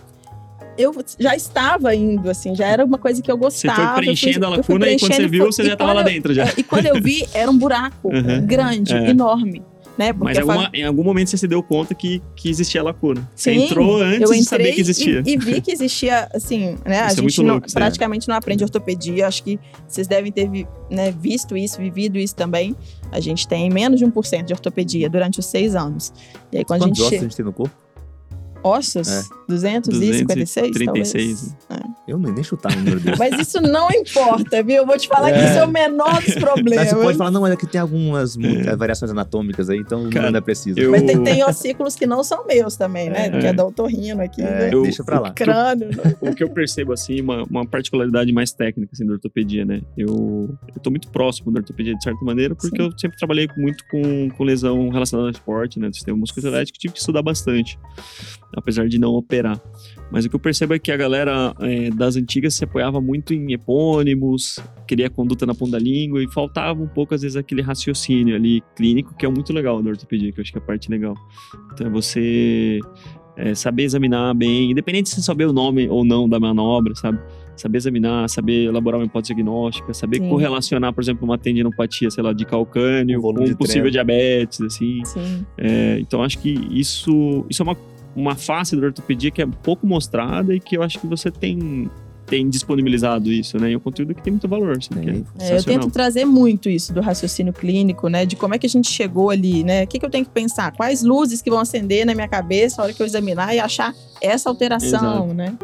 eu 0.81 0.95
já 1.18 1.35
estava 1.37 1.95
indo, 1.95 2.28
assim, 2.31 2.55
já 2.55 2.66
era 2.66 2.85
uma 2.85 2.99
coisa 2.99 3.20
que 3.22 3.31
eu 3.31 3.37
gostava. 3.37 3.76
Você 3.81 3.87
foi 3.95 4.03
preenchendo 4.03 4.39
fui, 4.39 4.47
a 4.47 4.49
lacuna 4.57 4.89
e 4.91 4.99
quando 4.99 5.12
você 5.14 5.28
viu, 5.28 5.47
você 5.47 5.64
já 5.64 5.72
estava 5.74 5.93
lá 5.93 6.03
dentro 6.03 6.33
já. 6.35 6.45
É, 6.45 6.55
e 6.57 6.62
quando 6.62 6.87
eu 6.87 7.01
vi, 7.01 7.26
era 7.35 7.51
um 7.51 7.57
buraco 7.59 8.09
uhum, 8.14 8.47
grande, 8.47 8.93
é. 8.95 9.11
enorme. 9.11 9.62
né? 9.99 10.12
Mas 10.14 10.39
alguma, 10.39 10.70
em 10.72 10.85
algum 10.85 11.05
momento 11.05 11.28
você 11.28 11.37
se 11.37 11.47
deu 11.47 11.62
conta 11.62 11.95
que, 11.95 12.22
que 12.35 12.49
existia 12.49 12.83
lacuna. 12.83 13.28
Você 13.37 13.53
Sim, 13.53 13.64
entrou 13.64 14.01
antes 14.01 14.31
de 14.31 14.45
saber 14.45 14.72
que 14.72 14.81
existia. 14.81 15.22
E, 15.26 15.33
e 15.35 15.37
vi 15.37 15.61
que 15.61 15.70
existia, 15.72 16.26
assim, 16.35 16.76
né? 16.87 17.07
Isso 17.07 17.16
a 17.16 17.18
é 17.18 17.22
muito 17.22 17.31
gente 17.31 17.43
não- 17.43 17.55
louco, 17.55 17.72
praticamente 17.72 18.26
não 18.28 18.35
aprende 18.37 18.64
ortopedia. 18.64 19.26
Acho 19.26 19.43
que 19.45 19.59
vocês 19.87 20.07
devem 20.07 20.33
ter 20.33 20.49
vi- 20.49 20.66
né, 20.91 21.12
visto 21.12 21.55
isso, 21.57 21.78
vivido 21.78 22.18
isso 22.18 22.35
também. 22.35 22.74
A 23.12 23.20
gente 23.20 23.47
tem 23.47 23.68
menos 23.68 23.99
de 23.99 24.07
1% 24.07 24.45
de 24.47 24.53
ortopedia 24.55 25.11
durante 25.11 25.39
os 25.39 25.47
seis 25.47 25.74
anos. 25.74 26.12
E 26.51 26.59
aí, 26.59 26.64
quando 26.64 26.83
a 26.83 26.87
Quantos 26.87 26.99
gente 26.99 27.07
ossos 27.07 27.18
a 27.18 27.22
gente 27.24 27.37
tem 27.37 27.45
no 27.45 27.53
corpo? 27.53 27.74
Ossos? 28.63 29.09
É. 29.09 29.41
256, 29.49 30.71
236, 30.71 31.57
talvez. 31.69 31.91
Eu 32.07 32.19
não 32.19 32.29
ia 32.29 32.35
nem 32.35 32.45
chutar 32.45 32.73
o 32.73 32.77
número 32.77 33.01
desse. 33.01 33.19
Mas 33.19 33.39
isso 33.41 33.61
não 33.61 33.89
importa, 33.91 34.63
viu? 34.63 34.77
Eu 34.77 34.87
vou 34.87 34.97
te 34.97 35.07
falar 35.09 35.33
que 35.33 35.39
É. 35.39 35.45
isso 35.51 35.59
é 35.59 35.65
o 35.65 35.69
menor 35.69 36.21
dos 36.23 36.35
Mas 36.35 36.39
problemas. 36.39 36.89
você 36.89 36.95
pode 36.97 37.19
falar, 37.19 37.31
não, 37.31 37.41
mas 37.43 37.53
aqui 37.53 37.67
tem 37.67 37.81
algumas 37.81 38.37
eh, 38.37 38.77
variações 38.77 39.11
anatômicas 39.11 39.69
aí, 39.71 39.79
então 39.79 40.09
Cara, 40.11 40.31
não 40.31 40.39
é 40.39 40.41
preciso. 40.41 40.79
eu- 40.79 40.91
Mas 40.91 41.03
tem, 41.03 41.23
tem 41.23 41.45
ossículos 41.45 41.95
que 41.97 42.07
não 42.07 42.23
são 42.25 42.47
meus 42.47 42.77
também, 42.77 43.11
né? 43.11 43.27
É. 43.27 43.31
Que 43.41 43.47
é 43.47 43.53
da 43.53 43.65
otorrino 43.65 44.23
aqui, 44.23 44.41
É, 44.43 44.45
né? 44.45 44.71
Eu- 44.73 44.83
deixa 44.83 45.03
pra 45.05 45.19
lá. 45.21 45.31
Crânio. 45.33 45.89
né? 45.89 46.15
o 46.21 46.35
que 46.35 46.43
eu 46.45 46.49
percebo, 46.51 46.93
assim, 46.93 47.21
uma, 47.21 47.43
uma 47.45 47.67
particularidade 47.67 48.33
mais 48.33 48.53
técnica, 48.53 48.91
assim, 48.93 49.07
da 49.07 49.13
ortopedia, 49.15 49.65
né? 49.65 49.81
Eu, 49.97 50.57
eu 50.75 50.81
tô 50.81 50.91
muito 50.91 51.09
próximo 51.09 51.51
da 51.53 51.59
ortopedia, 51.61 51.95
de 51.95 52.03
certa 52.03 52.25
maneira, 52.25 52.55
porque 52.55 52.77
Sim. 52.77 52.89
eu 52.89 52.99
sempre 52.99 53.17
trabalhei 53.19 53.49
muito 53.57 53.85
com, 53.91 54.31
com 54.31 54.45
lesão 54.45 54.89
relacionada 54.91 55.29
ao 55.29 55.33
esporte, 55.33 55.79
né? 55.79 55.89
Do 55.89 55.95
sistema 55.95 56.17
musculoesquelético, 56.19 56.79
tive 56.79 56.95
que 56.95 57.01
estudar 57.01 57.23
bastante, 57.23 57.79
apesar 58.57 58.89
de 58.89 58.99
não 58.99 59.11
operar. 59.11 59.61
Mas 60.11 60.25
o 60.25 60.29
que 60.29 60.35
eu 60.35 60.41
percebo 60.41 60.75
é 60.75 60.79
que 60.79 60.91
a 60.91 60.97
galera 60.97 61.55
é, 61.61 61.91
das 61.91 62.17
antigas 62.17 62.55
se 62.55 62.65
apoiava 62.65 63.01
muito 63.01 63.33
em 63.33 63.53
epônimos, 63.53 64.59
queria 64.87 65.09
conduta 65.09 65.47
na 65.47 65.55
ponta 65.55 65.73
da 65.73 65.79
língua, 65.79 66.23
e 66.23 66.29
faltava 66.29 66.83
um 66.83 66.89
pouco, 66.89 67.15
às 67.15 67.23
vezes, 67.23 67.37
aquele 67.37 67.63
raciocínio 67.63 68.35
ali 68.35 68.63
clínico, 68.75 69.15
que 69.17 69.25
é 69.25 69.29
muito 69.29 69.53
legal 69.53 69.83
da 69.83 69.91
ortopedia, 69.91 70.33
que 70.33 70.41
eu 70.41 70.43
acho 70.43 70.53
que 70.53 70.59
é 70.59 70.63
a 70.63 70.65
parte 70.65 70.91
legal. 70.91 71.15
Então, 71.73 71.87
é 71.87 71.91
você 71.91 72.81
é, 73.37 73.55
saber 73.55 73.85
examinar 73.85 74.35
bem, 74.35 74.71
independente 74.71 75.11
de 75.11 75.17
você 75.17 75.23
saber 75.23 75.47
o 75.47 75.53
nome 75.53 75.89
ou 75.89 76.05
não 76.05 76.29
da 76.29 76.41
manobra, 76.41 76.95
sabe? 76.95 77.19
Saber 77.57 77.79
examinar, 77.79 78.29
saber 78.29 78.65
elaborar 78.65 78.99
uma 78.99 79.07
hipótese 79.07 79.35
diagnóstica, 79.35 79.93
saber 79.93 80.19
Sim. 80.19 80.29
correlacionar, 80.29 80.93
por 80.95 81.03
exemplo, 81.03 81.25
uma 81.25 81.37
tendinopatia, 81.37 82.11
sei 82.11 82.25
lá, 82.25 82.33
de 82.33 82.47
calcâneo 82.47 83.19
O 83.19 83.23
com 83.23 83.43
um 83.43 83.45
de 83.45 83.55
possível 83.55 83.91
treino. 83.91 83.91
diabetes, 83.91 84.61
assim. 84.63 85.05
Sim. 85.05 85.45
É, 85.59 85.99
então, 86.01 86.23
acho 86.23 86.39
que 86.39 86.51
isso, 86.71 87.45
isso 87.51 87.63
é 87.63 87.65
uma, 87.65 87.77
uma 88.15 88.35
face 88.35 88.77
da 88.77 88.87
ortopedia 88.87 89.31
que 89.31 89.43
é 89.43 89.47
pouco 89.47 89.87
mostrada 89.87 90.55
e 90.55 90.61
que 90.61 90.77
eu 90.77 90.83
acho 90.83 90.99
que 90.99 91.07
você 91.07 91.31
tem, 91.31 91.91
tem 92.27 92.49
disponibilizado 92.49 93.31
isso, 93.33 93.59
né? 93.59 93.71
E 93.71 93.75
é 93.75 93.77
um 93.77 93.81
conteúdo 93.81 94.15
que 94.15 94.23
tem 94.23 94.33
muito 94.33 94.49
valor, 94.49 94.77
assim, 94.77 95.25
é 95.39 95.53
É, 95.53 95.59
eu 95.59 95.65
tento 95.65 95.91
trazer 95.91 96.25
muito 96.25 96.69
isso 96.69 96.93
do 96.93 97.01
raciocínio 97.01 97.53
clínico, 97.53 98.09
né? 98.09 98.27
De 98.27 98.37
como 98.37 98.55
é 98.55 98.59
que 98.59 98.67
a 98.67 98.71
gente 98.71 98.91
chegou 98.91 99.31
ali, 99.31 99.63
né? 99.63 99.85
O 99.85 99.87
que, 99.87 99.99
que 99.99 100.05
eu 100.05 100.11
tenho 100.11 100.25
que 100.25 100.31
pensar? 100.31 100.73
Quais 100.73 101.03
luzes 101.03 101.41
que 101.41 101.51
vão 101.51 101.61
acender 101.61 102.05
na 102.05 102.15
minha 102.15 102.29
cabeça 102.29 102.79
na 102.79 102.85
hora 102.85 102.93
que 102.93 103.03
eu 103.03 103.07
examinar 103.07 103.55
e 103.55 103.61
achar 103.61 103.95
essa 104.21 104.49
alteração, 104.49 105.31
Exato. 105.31 105.35
né? 105.35 105.57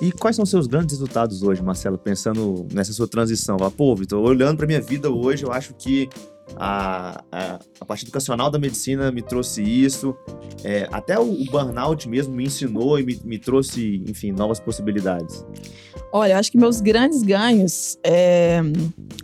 E 0.00 0.12
quais 0.12 0.36
são 0.36 0.44
os 0.44 0.48
seus 0.48 0.66
grandes 0.66 0.92
resultados 0.92 1.42
hoje, 1.42 1.62
Marcelo, 1.62 1.98
pensando 1.98 2.66
nessa 2.72 2.92
sua 2.92 3.08
transição? 3.08 3.56
Pô, 3.76 3.94
Vitor, 3.94 4.24
olhando 4.24 4.56
para 4.56 4.66
minha 4.66 4.80
vida 4.80 5.10
hoje, 5.10 5.44
eu 5.44 5.52
acho 5.52 5.74
que 5.74 6.08
a, 6.56 7.22
a, 7.30 7.58
a 7.80 7.84
parte 7.84 8.04
educacional 8.04 8.50
da 8.50 8.58
medicina 8.58 9.10
me 9.12 9.22
trouxe 9.22 9.62
isso. 9.62 10.16
É, 10.64 10.88
até 10.90 11.18
o, 11.18 11.22
o 11.30 11.44
burnout 11.46 12.08
mesmo 12.08 12.34
me 12.34 12.44
ensinou 12.44 12.98
e 12.98 13.04
me, 13.04 13.20
me 13.24 13.38
trouxe, 13.38 14.02
enfim, 14.06 14.32
novas 14.32 14.58
possibilidades. 14.60 15.44
Olha, 16.12 16.32
eu 16.32 16.38
acho 16.38 16.50
que 16.50 16.56
meus 16.58 16.80
grandes 16.80 17.22
ganhos 17.22 17.98
é, 18.02 18.60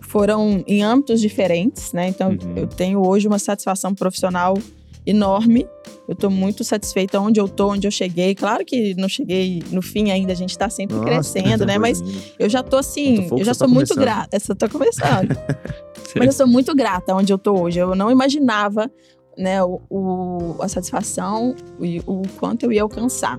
foram 0.03 0.62
em 0.66 0.83
âmbitos 0.83 1.20
diferentes, 1.20 1.93
né? 1.93 2.09
Então, 2.09 2.31
Uhum. 2.31 2.57
eu 2.57 2.66
tenho 2.66 3.07
hoje 3.07 3.27
uma 3.27 3.39
satisfação 3.39 3.95
profissional 3.95 4.59
enorme. 5.07 5.66
Eu 6.09 6.12
estou 6.14 6.31
muito 6.31 6.62
satisfeita 6.64 7.18
onde 7.20 7.41
eu 7.41 7.49
tô, 7.49 7.72
onde 7.72 7.87
eu 7.87 7.91
cheguei. 7.91 8.35
Claro 8.35 8.64
que 8.64 8.95
não 8.95 9.09
cheguei 9.09 9.62
no 9.70 9.81
fim 9.83 10.11
ainda, 10.11 10.33
a 10.33 10.37
gente 10.37 10.51
está 10.51 10.68
sempre 10.68 10.97
Nossa, 10.97 11.07
crescendo, 11.09 11.64
né? 11.66 11.79
Mas 11.79 12.03
eu 12.39 12.49
já 12.49 12.62
tô 12.62 12.77
assim, 12.77 13.29
eu 13.31 13.39
já 13.45 13.53
você 13.55 13.59
tá 13.61 13.66
sou 13.66 13.68
muito 13.68 13.95
grata. 13.95 14.37
Essa 14.37 14.55
tô 14.55 14.68
começando. 14.68 15.37
Mas 16.16 16.26
eu 16.28 16.32
sou 16.32 16.46
muito 16.46 16.74
grata 16.74 17.14
onde 17.14 17.32
eu 17.32 17.38
tô 17.38 17.59
hoje. 17.61 17.78
Eu 17.78 17.94
não 17.94 18.11
imaginava, 18.11 18.90
né, 19.36 19.62
o, 19.64 19.80
o- 19.90 20.57
a 20.62 20.68
satisfação 20.68 21.55
e 21.80 22.00
o 22.07 22.22
quanto 22.38 22.64
eu 22.64 22.72
ia 22.72 22.82
alcançar. 22.82 23.38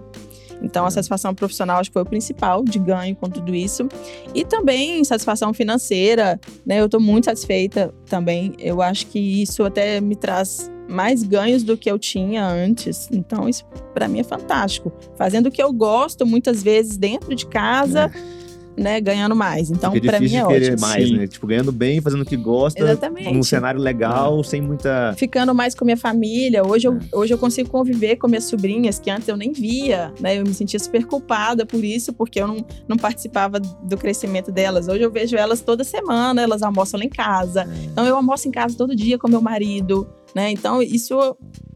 Então, 0.62 0.86
a 0.86 0.90
satisfação 0.92 1.36
profissional 1.36 1.80
acho 1.80 1.90
que 1.90 1.94
foi 1.94 2.02
o 2.02 2.06
principal 2.06 2.64
de 2.64 2.80
ganho 2.80 3.14
com 3.16 3.30
tudo 3.30 3.54
isso. 3.54 3.88
E 4.34 4.46
também 4.46 5.04
satisfação 5.04 5.54
financeira, 5.54 6.40
né? 6.66 6.80
Eu 6.80 6.88
tô 6.88 6.98
muito 7.00 7.26
satisfeita 7.26 7.94
também. 8.06 8.54
Eu 8.58 8.82
acho 8.82 9.08
que 9.08 9.20
isso 9.20 9.64
até 9.66 10.00
me 10.00 10.16
traz 10.16 10.72
mais 10.88 11.24
ganhos 11.24 11.62
do 11.62 11.76
que 11.76 11.92
eu 11.92 12.00
tinha 12.00 12.48
antes. 12.48 13.10
Então, 13.12 13.50
isso 13.50 13.66
para 13.94 14.08
mim 14.08 14.20
é 14.20 14.24
fantástico. 14.24 14.94
Fazendo 15.18 15.48
o 15.48 15.52
que 15.52 15.62
eu 15.62 15.74
gosto, 15.74 16.26
muitas 16.26 16.64
vezes 16.64 16.96
dentro 16.98 17.36
de 17.36 17.46
casa, 17.48 18.10
né, 18.78 19.00
ganhando 19.00 19.36
mais. 19.36 19.70
Então, 19.72 19.92
para 20.00 20.20
mim 20.20 20.36
é 20.36 20.46
ótimo. 20.46 20.80
mais, 20.82 21.08
Sim. 21.08 21.18
né? 21.18 21.28
Tipo, 21.28 21.48
ganhando 21.48 21.72
bem, 21.72 22.02
fazendo 22.02 22.22
o 22.22 22.26
que 22.26 22.36
gosta, 22.36 22.80
Exatamente. 22.82 23.34
num 23.34 23.44
cenário 23.44 23.80
legal, 23.80 24.44
sem 24.44 24.62
muita... 24.62 25.14
ficando 25.18 25.54
mais 25.56 25.74
com 25.74 25.86
minha 25.86 25.98
família. 25.98 26.66
Hoje 26.66 26.88
eu, 26.88 26.94
É. 26.94 27.00
hoje 27.14 27.34
eu 27.34 27.38
consigo 27.38 27.70
conviver 27.70 28.18
com 28.18 28.28
minhas 28.28 28.46
sobrinhas, 28.46 29.00
que 29.00 29.10
antes 29.10 29.28
eu 29.28 29.38
nem 29.38 29.52
via, 29.52 30.14
né? 30.20 30.38
Eu 30.38 30.44
me 30.44 30.54
sentia 30.54 30.80
super 30.80 31.06
culpada 31.06 31.66
por 31.66 31.84
isso, 31.84 32.14
porque 32.14 32.42
eu 32.42 32.48
não, 32.48 32.66
não 32.88 32.98
participava 32.98 33.60
do 33.60 33.98
crescimento 33.98 34.52
delas. 34.52 34.88
Hoje 34.88 35.02
eu 35.04 35.12
vejo 35.12 35.36
elas 35.36 35.62
toda 35.62 35.84
semana, 35.84 36.42
elas 36.42 36.62
almoçam 36.62 37.00
lá 37.00 37.06
em 37.06 37.10
casa. 37.10 37.62
É. 37.64 37.86
Então 37.86 38.06
eu 38.06 38.16
almoço 38.16 38.48
em 38.48 38.52
casa 38.52 38.76
todo 38.78 38.96
dia 38.96 39.18
com 39.18 39.28
meu 39.30 39.42
marido, 39.42 40.08
né? 40.36 40.52
Então 40.52 40.82
isso 40.82 41.16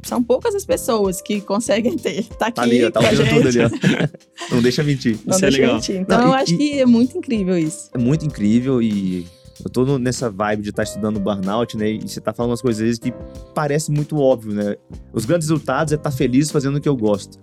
são 0.04 0.22
poucas 0.22 0.54
as 0.54 0.66
pessoas 0.66 1.22
que 1.22 1.40
conseguem 1.42 1.98
ter. 1.98 2.24
Tá 2.26 2.48
aqui 2.48 2.56
Tá 2.56 2.62
ali, 2.64 2.92
tá 2.92 3.00
com 3.00 3.06
a 3.06 3.10
ouvindo 3.10 3.26
gente. 3.26 3.36
tudo 3.36 3.48
ali, 3.48 4.06
ó. 4.52 4.52
Não 4.56 4.62
deixa 4.62 4.84
mentir. 4.84 5.18
Não 5.26 5.36
Isso 5.36 5.46
é 5.46 5.50
deixa 5.50 5.62
legal. 5.62 5.76
mentir. 5.76 5.96
Então 5.96 6.18
Não, 6.20 6.28
eu 6.28 6.34
e- 6.34 6.42
acho 6.42 6.54
e- 6.54 6.58
que 6.58 6.80
é 6.80 6.86
muito 6.86 7.18
incrível 7.18 7.58
isso. 7.58 7.90
É 7.94 7.98
muito 7.98 8.26
incrível 8.26 8.82
e 8.82 9.26
eu 9.64 9.70
tô 9.70 9.86
no- 9.86 10.00
nessa 10.00 10.30
vibe 10.30 10.64
de 10.64 10.70
estar 10.70 10.84
estudando 10.84 11.20
burnout, 11.20 11.76
né? 11.78 11.90
E 11.92 12.02
você 12.02 12.20
tá 12.22 12.34
falando 12.34 12.52
umas 12.52 12.62
coisas 12.62 12.98
que 13.00 13.14
parece 13.54 13.92
muito 13.92 14.18
óbvio, 14.18 14.54
né? 14.54 14.76
Os 15.14 15.26
grandes 15.26 15.48
resultados 15.50 15.92
é 15.94 15.96
estar 15.96 16.12
feliz 16.12 16.50
fazendo 16.52 16.78
o 16.78 16.82
que 16.82 16.88
eu 16.90 16.96
gosto. 16.96 17.38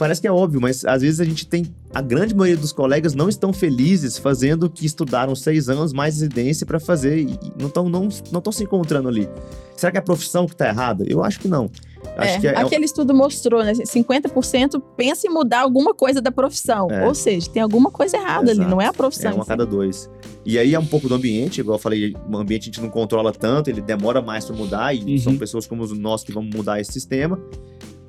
Parece 0.00 0.18
que 0.18 0.26
é 0.26 0.32
óbvio, 0.32 0.62
mas 0.62 0.82
às 0.86 1.02
vezes 1.02 1.20
a 1.20 1.24
gente 1.24 1.46
tem. 1.46 1.66
A 1.92 2.00
grande 2.00 2.34
maioria 2.34 2.56
dos 2.58 2.72
colegas 2.72 3.12
não 3.14 3.28
estão 3.28 3.52
felizes 3.52 4.16
fazendo 4.16 4.62
o 4.64 4.70
que 4.70 4.86
estudaram 4.86 5.34
seis 5.34 5.68
anos 5.68 5.92
mais 5.92 6.14
residência 6.14 6.64
para 6.64 6.80
fazer 6.80 7.18
e 7.18 7.38
não 7.58 7.66
estão 7.68 7.86
não, 7.86 8.08
não 8.32 8.40
tão 8.40 8.50
se 8.50 8.64
encontrando 8.64 9.08
ali. 9.08 9.28
Será 9.76 9.92
que 9.92 9.98
é 9.98 10.00
a 10.00 10.02
profissão 10.02 10.46
que 10.46 10.56
tá 10.56 10.68
errada? 10.68 11.04
Eu 11.06 11.22
acho 11.22 11.38
que 11.38 11.48
não. 11.48 11.70
Acho 12.16 12.34
É, 12.36 12.40
que 12.40 12.46
é, 12.48 12.56
aquele 12.58 12.86
estudo 12.86 13.14
mostrou, 13.14 13.62
né? 13.62 13.72
50% 13.74 14.82
pensa 14.96 15.26
em 15.26 15.30
mudar 15.30 15.60
alguma 15.60 15.92
coisa 15.94 16.20
da 16.22 16.32
profissão. 16.32 16.88
É. 16.90 17.06
Ou 17.06 17.14
seja, 17.14 17.50
tem 17.50 17.62
alguma 17.62 17.90
coisa 17.90 18.16
errada 18.16 18.50
ali, 18.52 18.60
não 18.64 18.80
é 18.80 18.86
a 18.86 18.88
É 18.88 18.92
profissão. 18.92 19.32
um 19.32 19.34
a 19.34 19.38
em 19.40 19.42
si. 19.42 19.48
cada 19.48 19.66
dois. 19.66 20.08
E 20.46 20.58
aí 20.58 20.74
é 20.74 20.78
um 20.78 20.86
pouco 20.86 21.08
do 21.08 21.14
ambiente, 21.14 21.60
igual 21.60 21.76
eu 21.76 21.80
falei, 21.82 22.16
o 22.30 22.36
ambiente 22.38 22.62
a 22.62 22.64
gente 22.66 22.80
não 22.80 22.88
controla 22.88 23.32
tanto, 23.32 23.68
ele 23.68 23.82
demora 23.82 24.22
mais 24.22 24.46
para 24.46 24.56
mudar, 24.56 24.94
e 24.94 25.00
Uhum. 25.12 25.18
são 25.18 25.36
pessoas 25.36 25.66
como 25.66 25.86
nós 25.94 26.24
que 26.24 26.32
vamos 26.32 26.54
mudar 26.54 26.80
esse 26.80 26.90
sistema, 26.92 27.38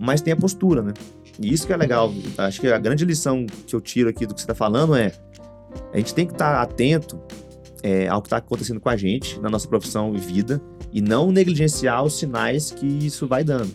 mas 0.02 0.20
tem 0.22 0.34
a 0.34 0.36
postura, 0.36 0.82
né? 0.82 0.94
E 1.40 1.54
isso 1.54 1.66
que 1.66 1.72
é 1.74 1.78
legal. 1.78 2.12
Acho 2.38 2.60
que 2.60 2.68
a 2.68 2.78
grande 2.78 3.06
lição 3.06 3.46
que 3.68 3.76
eu 3.76 3.80
tiro 3.80 4.10
aqui 4.10 4.26
do 4.26 4.34
que 4.34 4.42
você 4.42 4.46
está 4.46 4.56
falando 4.56 4.96
é: 4.96 5.12
a 5.94 5.98
gente 5.98 6.14
tem 6.14 6.26
que 6.26 6.34
estar 6.34 6.62
atento 6.62 7.20
é, 7.84 8.08
ao 8.08 8.22
que 8.22 8.28
está 8.28 8.38
acontecendo 8.38 8.80
com 8.80 8.90
a 8.90 8.98
gente, 8.98 9.40
na 9.40 9.50
nossa 9.50 9.68
profissão 9.68 10.14
e 10.16 10.18
vida, 10.20 10.62
e 10.92 11.02
não 11.02 11.32
negligenciar 11.32 12.04
os 12.04 12.18
sinais 12.18 12.72
que 12.72 12.86
isso 12.86 13.28
vai 13.28 13.44
dando. 13.44 13.72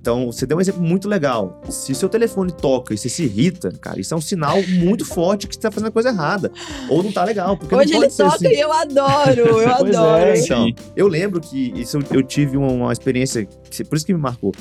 Então, 0.00 0.32
você 0.32 0.46
deu 0.46 0.56
um 0.56 0.60
exemplo 0.62 0.80
muito 0.80 1.06
legal. 1.06 1.60
Se 1.68 1.94
seu 1.94 2.08
telefone 2.08 2.50
toca 2.52 2.94
e 2.94 2.96
você 2.96 3.10
se 3.10 3.24
irrita, 3.24 3.70
cara, 3.70 4.00
isso 4.00 4.14
é 4.14 4.16
um 4.16 4.20
sinal 4.20 4.56
muito 4.62 5.04
forte 5.04 5.46
que 5.46 5.54
você 5.54 5.60
tá 5.60 5.70
fazendo 5.70 5.88
a 5.88 5.92
coisa 5.92 6.08
errada. 6.08 6.50
Ou 6.88 7.02
não 7.02 7.12
tá 7.12 7.22
legal. 7.22 7.54
Porque 7.58 7.74
Hoje 7.74 7.92
não 7.92 8.02
ele 8.04 8.10
toca 8.10 8.34
assim. 8.36 8.48
e 8.48 8.60
eu 8.60 8.72
adoro, 8.72 9.40
eu 9.40 9.54
Pois 9.78 9.94
adoro. 9.94 10.22
é, 10.24 10.38
então. 10.40 10.72
Eu 10.96 11.06
lembro 11.06 11.38
que 11.38 11.70
isso 11.78 11.98
eu, 11.98 12.02
eu 12.12 12.22
tive 12.22 12.56
uma, 12.56 12.68
uma 12.72 12.92
experiência, 12.94 13.44
que- 13.44 13.84
por 13.84 13.96
isso 13.96 14.06
que 14.06 14.14
me 14.14 14.20
marcou. 14.20 14.54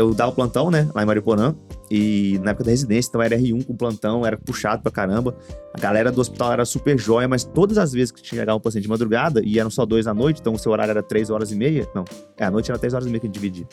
Eu 0.00 0.14
dava 0.14 0.32
plantão, 0.32 0.70
né, 0.70 0.88
lá 0.94 1.02
em 1.02 1.06
Mariporã, 1.06 1.54
e 1.90 2.38
na 2.42 2.50
época 2.52 2.64
da 2.64 2.70
residência, 2.70 3.08
então 3.08 3.20
era 3.22 3.36
R1 3.36 3.64
com 3.64 3.74
plantão, 3.74 4.24
era 4.24 4.36
puxado 4.36 4.82
pra 4.82 4.92
caramba. 4.92 5.34
A 5.74 5.80
galera 5.80 6.12
do 6.12 6.20
hospital 6.20 6.52
era 6.52 6.64
super 6.64 6.98
jóia, 6.98 7.26
mas 7.26 7.44
todas 7.44 7.78
as 7.78 7.92
vezes 7.92 8.10
que 8.12 8.26
chegava 8.26 8.54
um 8.56 8.60
paciente 8.60 8.84
de 8.84 8.88
madrugada, 8.88 9.42
e 9.44 9.58
eram 9.58 9.70
só 9.70 9.84
dois 9.84 10.06
à 10.06 10.14
noite, 10.14 10.40
então 10.40 10.54
o 10.54 10.58
seu 10.58 10.70
horário 10.72 10.90
era 10.90 11.02
três 11.02 11.30
horas 11.30 11.50
e 11.50 11.56
meia, 11.56 11.88
não, 11.94 12.04
é, 12.36 12.44
à 12.44 12.50
noite 12.50 12.70
era 12.70 12.78
três 12.78 12.94
horas 12.94 13.06
e 13.06 13.10
meia 13.10 13.20
que 13.20 13.26
a 13.26 13.28
gente 13.28 13.34
dividia. 13.34 13.66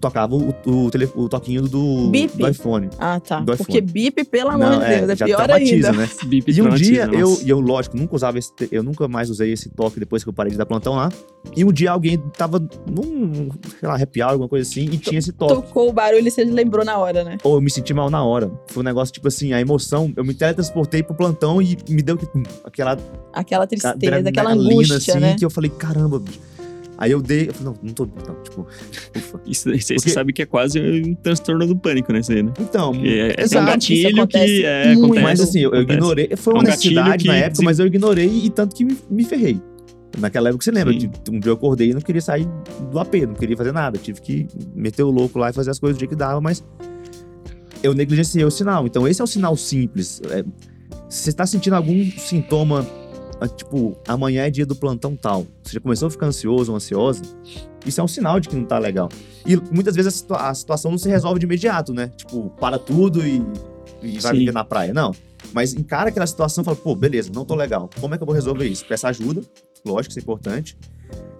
tocava 0.00 0.34
o, 0.34 0.52
o, 0.66 0.90
tele, 0.90 1.08
o 1.14 1.28
toquinho 1.28 1.62
do, 1.62 2.10
do 2.10 2.48
iPhone. 2.48 2.88
Ah, 2.98 3.20
tá. 3.20 3.38
Do 3.40 3.56
Porque 3.56 3.78
iPhone. 3.78 3.92
bip, 3.92 4.24
pelo 4.24 4.50
amor 4.50 4.70
Não, 4.70 4.80
de 4.80 4.86
Deus, 4.86 5.10
é, 5.10 5.16
já 5.16 5.24
pior 5.26 5.50
ainda. 5.50 5.92
né? 5.92 6.08
Bip 6.26 6.50
E 6.50 6.60
um 6.62 6.70
dia, 6.70 7.08
eu, 7.12 7.30
nossa. 7.30 7.44
e 7.44 7.48
eu, 7.48 7.60
lógico, 7.60 7.96
nunca 7.96 8.16
usava 8.16 8.36
esse, 8.38 8.50
eu 8.72 8.82
nunca 8.82 9.06
mais 9.06 9.30
usei 9.30 9.52
esse 9.52 9.68
toque 9.70 10.00
depois 10.00 10.24
que 10.24 10.28
eu 10.28 10.32
parei 10.32 10.50
de 10.50 10.58
dar 10.58 10.66
plantão 10.66 10.94
lá. 10.96 11.10
E 11.56 11.64
um 11.64 11.72
dia 11.72 11.92
alguém 11.92 12.18
tava 12.36 12.58
num, 12.86 13.48
sei 13.78 13.88
lá, 13.88 13.94
happy 13.96 14.20
hour, 14.22 14.32
alguma 14.32 14.48
coisa 14.48 14.68
assim, 14.68 14.84
e 14.86 14.98
tinha 14.98 15.18
esse 15.20 15.32
toque. 15.32 15.54
Tocou 15.54 15.88
o 15.88 15.92
barulho 15.92 16.26
e 16.26 16.30
você 16.30 16.44
lembrou 16.44 16.84
na 16.84 16.91
hora, 16.98 17.24
né? 17.24 17.38
Ou 17.42 17.54
eu 17.56 17.60
me 17.60 17.70
senti 17.70 17.92
mal 17.94 18.10
na 18.10 18.22
hora. 18.24 18.50
Foi 18.68 18.82
um 18.82 18.84
negócio, 18.84 19.12
tipo 19.12 19.28
assim, 19.28 19.52
a 19.52 19.60
emoção, 19.60 20.12
eu 20.16 20.24
me 20.24 20.34
teletransportei 20.34 21.02
pro 21.02 21.14
plantão 21.14 21.60
e 21.62 21.76
me 21.88 22.02
deu 22.02 22.18
hum, 22.34 22.42
aquela 22.64 22.96
Aquela 23.32 23.66
tristeza, 23.66 24.28
aquela 24.28 24.52
angústia, 24.52 24.96
assim, 24.96 25.18
né? 25.18 25.36
que 25.38 25.44
eu 25.44 25.50
falei, 25.50 25.70
caramba, 25.70 26.18
bicho. 26.18 26.40
Aí 26.98 27.10
eu 27.10 27.20
dei, 27.20 27.48
eu 27.48 27.54
falei, 27.54 27.72
não, 27.72 27.88
não 27.88 27.94
tô, 27.94 28.06
não, 28.06 28.42
tipo, 28.44 28.66
ufa. 29.16 29.40
Isso, 29.44 29.68
você 29.76 29.94
Porque- 29.94 30.10
sabe 30.10 30.32
que 30.32 30.42
é 30.42 30.46
quase 30.46 30.78
um 30.80 31.14
transtorno 31.16 31.66
do 31.66 31.74
pânico, 31.76 32.12
né? 32.12 32.20
Isso 32.20 32.30
aí, 32.30 32.42
né? 32.44 32.52
Então, 32.60 32.92
Que 32.92 33.08
é, 33.20 33.28
é 33.28 33.40
um 33.40 33.44
Exato, 33.44 33.66
gatilho 33.66 34.08
isso 34.08 34.16
acontece 34.20 34.46
que 34.46 34.64
é, 34.64 34.92
acontece. 34.92 35.22
mas 35.22 35.40
assim, 35.40 35.60
eu, 35.60 35.74
eu 35.74 35.82
ignorei, 35.82 36.30
foi 36.36 36.52
É 36.52 36.56
uma 36.56 36.62
um 36.62 36.64
gatilho 36.66 36.94
necessidade 36.94 37.26
na 37.26 37.36
época, 37.36 37.62
mas 37.64 37.78
eu 37.80 37.86
ignorei 37.86 38.28
e 38.44 38.50
tanto 38.50 38.76
que 38.76 38.84
me, 38.84 38.96
me 39.10 39.24
ferrei. 39.24 39.60
Naquela 40.18 40.50
época, 40.50 40.64
você 40.64 40.70
lembra, 40.70 40.92
de, 40.94 41.10
um 41.30 41.40
dia 41.40 41.50
eu 41.50 41.54
acordei 41.54 41.90
e 41.90 41.94
não 41.94 42.00
queria 42.00 42.20
sair 42.20 42.46
do 42.90 42.98
AP, 42.98 43.14
não 43.26 43.34
queria 43.34 43.56
fazer 43.56 43.72
nada. 43.72 43.98
Tive 43.98 44.20
que 44.20 44.46
meter 44.74 45.02
o 45.02 45.10
louco 45.10 45.38
lá 45.38 45.50
e 45.50 45.52
fazer 45.52 45.70
as 45.70 45.78
coisas 45.78 45.96
do 45.96 46.00
jeito 46.00 46.10
que 46.10 46.16
dava, 46.16 46.40
mas 46.40 46.62
eu 47.82 47.94
negligenciei 47.94 48.44
o 48.44 48.50
sinal. 48.50 48.86
Então, 48.86 49.08
esse 49.08 49.20
é 49.20 49.24
o 49.24 49.26
sinal 49.26 49.56
simples. 49.56 50.20
É, 50.30 50.44
se 51.08 51.22
você 51.24 51.30
está 51.30 51.46
sentindo 51.46 51.74
algum 51.74 52.04
sintoma, 52.12 52.86
ah, 53.40 53.48
tipo, 53.48 53.96
amanhã 54.06 54.44
é 54.44 54.50
dia 54.50 54.66
do 54.66 54.76
plantão 54.76 55.16
tal, 55.16 55.46
você 55.62 55.74
já 55.74 55.80
começou 55.80 56.08
a 56.08 56.10
ficar 56.10 56.26
ansioso 56.26 56.70
ou 56.70 56.76
ansiosa, 56.76 57.22
isso 57.84 58.00
é 58.00 58.04
um 58.04 58.08
sinal 58.08 58.38
de 58.38 58.48
que 58.48 58.54
não 58.54 58.64
tá 58.64 58.78
legal. 58.78 59.08
E 59.46 59.56
muitas 59.74 59.96
vezes 59.96 60.14
a, 60.14 60.16
situa- 60.16 60.48
a 60.50 60.54
situação 60.54 60.90
não 60.90 60.98
se 60.98 61.08
resolve 61.08 61.40
de 61.40 61.46
imediato, 61.46 61.92
né? 61.92 62.12
Tipo, 62.16 62.50
para 62.60 62.78
tudo 62.78 63.26
e, 63.26 63.42
e 64.02 64.18
vai 64.20 64.32
Sim. 64.32 64.38
viver 64.40 64.52
na 64.52 64.62
praia. 64.64 64.92
Não. 64.94 65.12
Mas 65.52 65.74
encara 65.74 66.10
aquela 66.10 66.26
situação 66.26 66.62
e 66.62 66.64
fala, 66.64 66.76
pô, 66.76 66.94
beleza, 66.94 67.30
não 67.34 67.44
tô 67.44 67.54
legal. 67.56 67.90
Como 68.00 68.14
é 68.14 68.16
que 68.16 68.22
eu 68.22 68.26
vou 68.26 68.34
resolver 68.34 68.66
isso? 68.66 68.84
Peça 68.86 69.08
ajuda, 69.08 69.42
lógico, 69.84 70.10
isso 70.10 70.18
é 70.18 70.22
importante. 70.22 70.76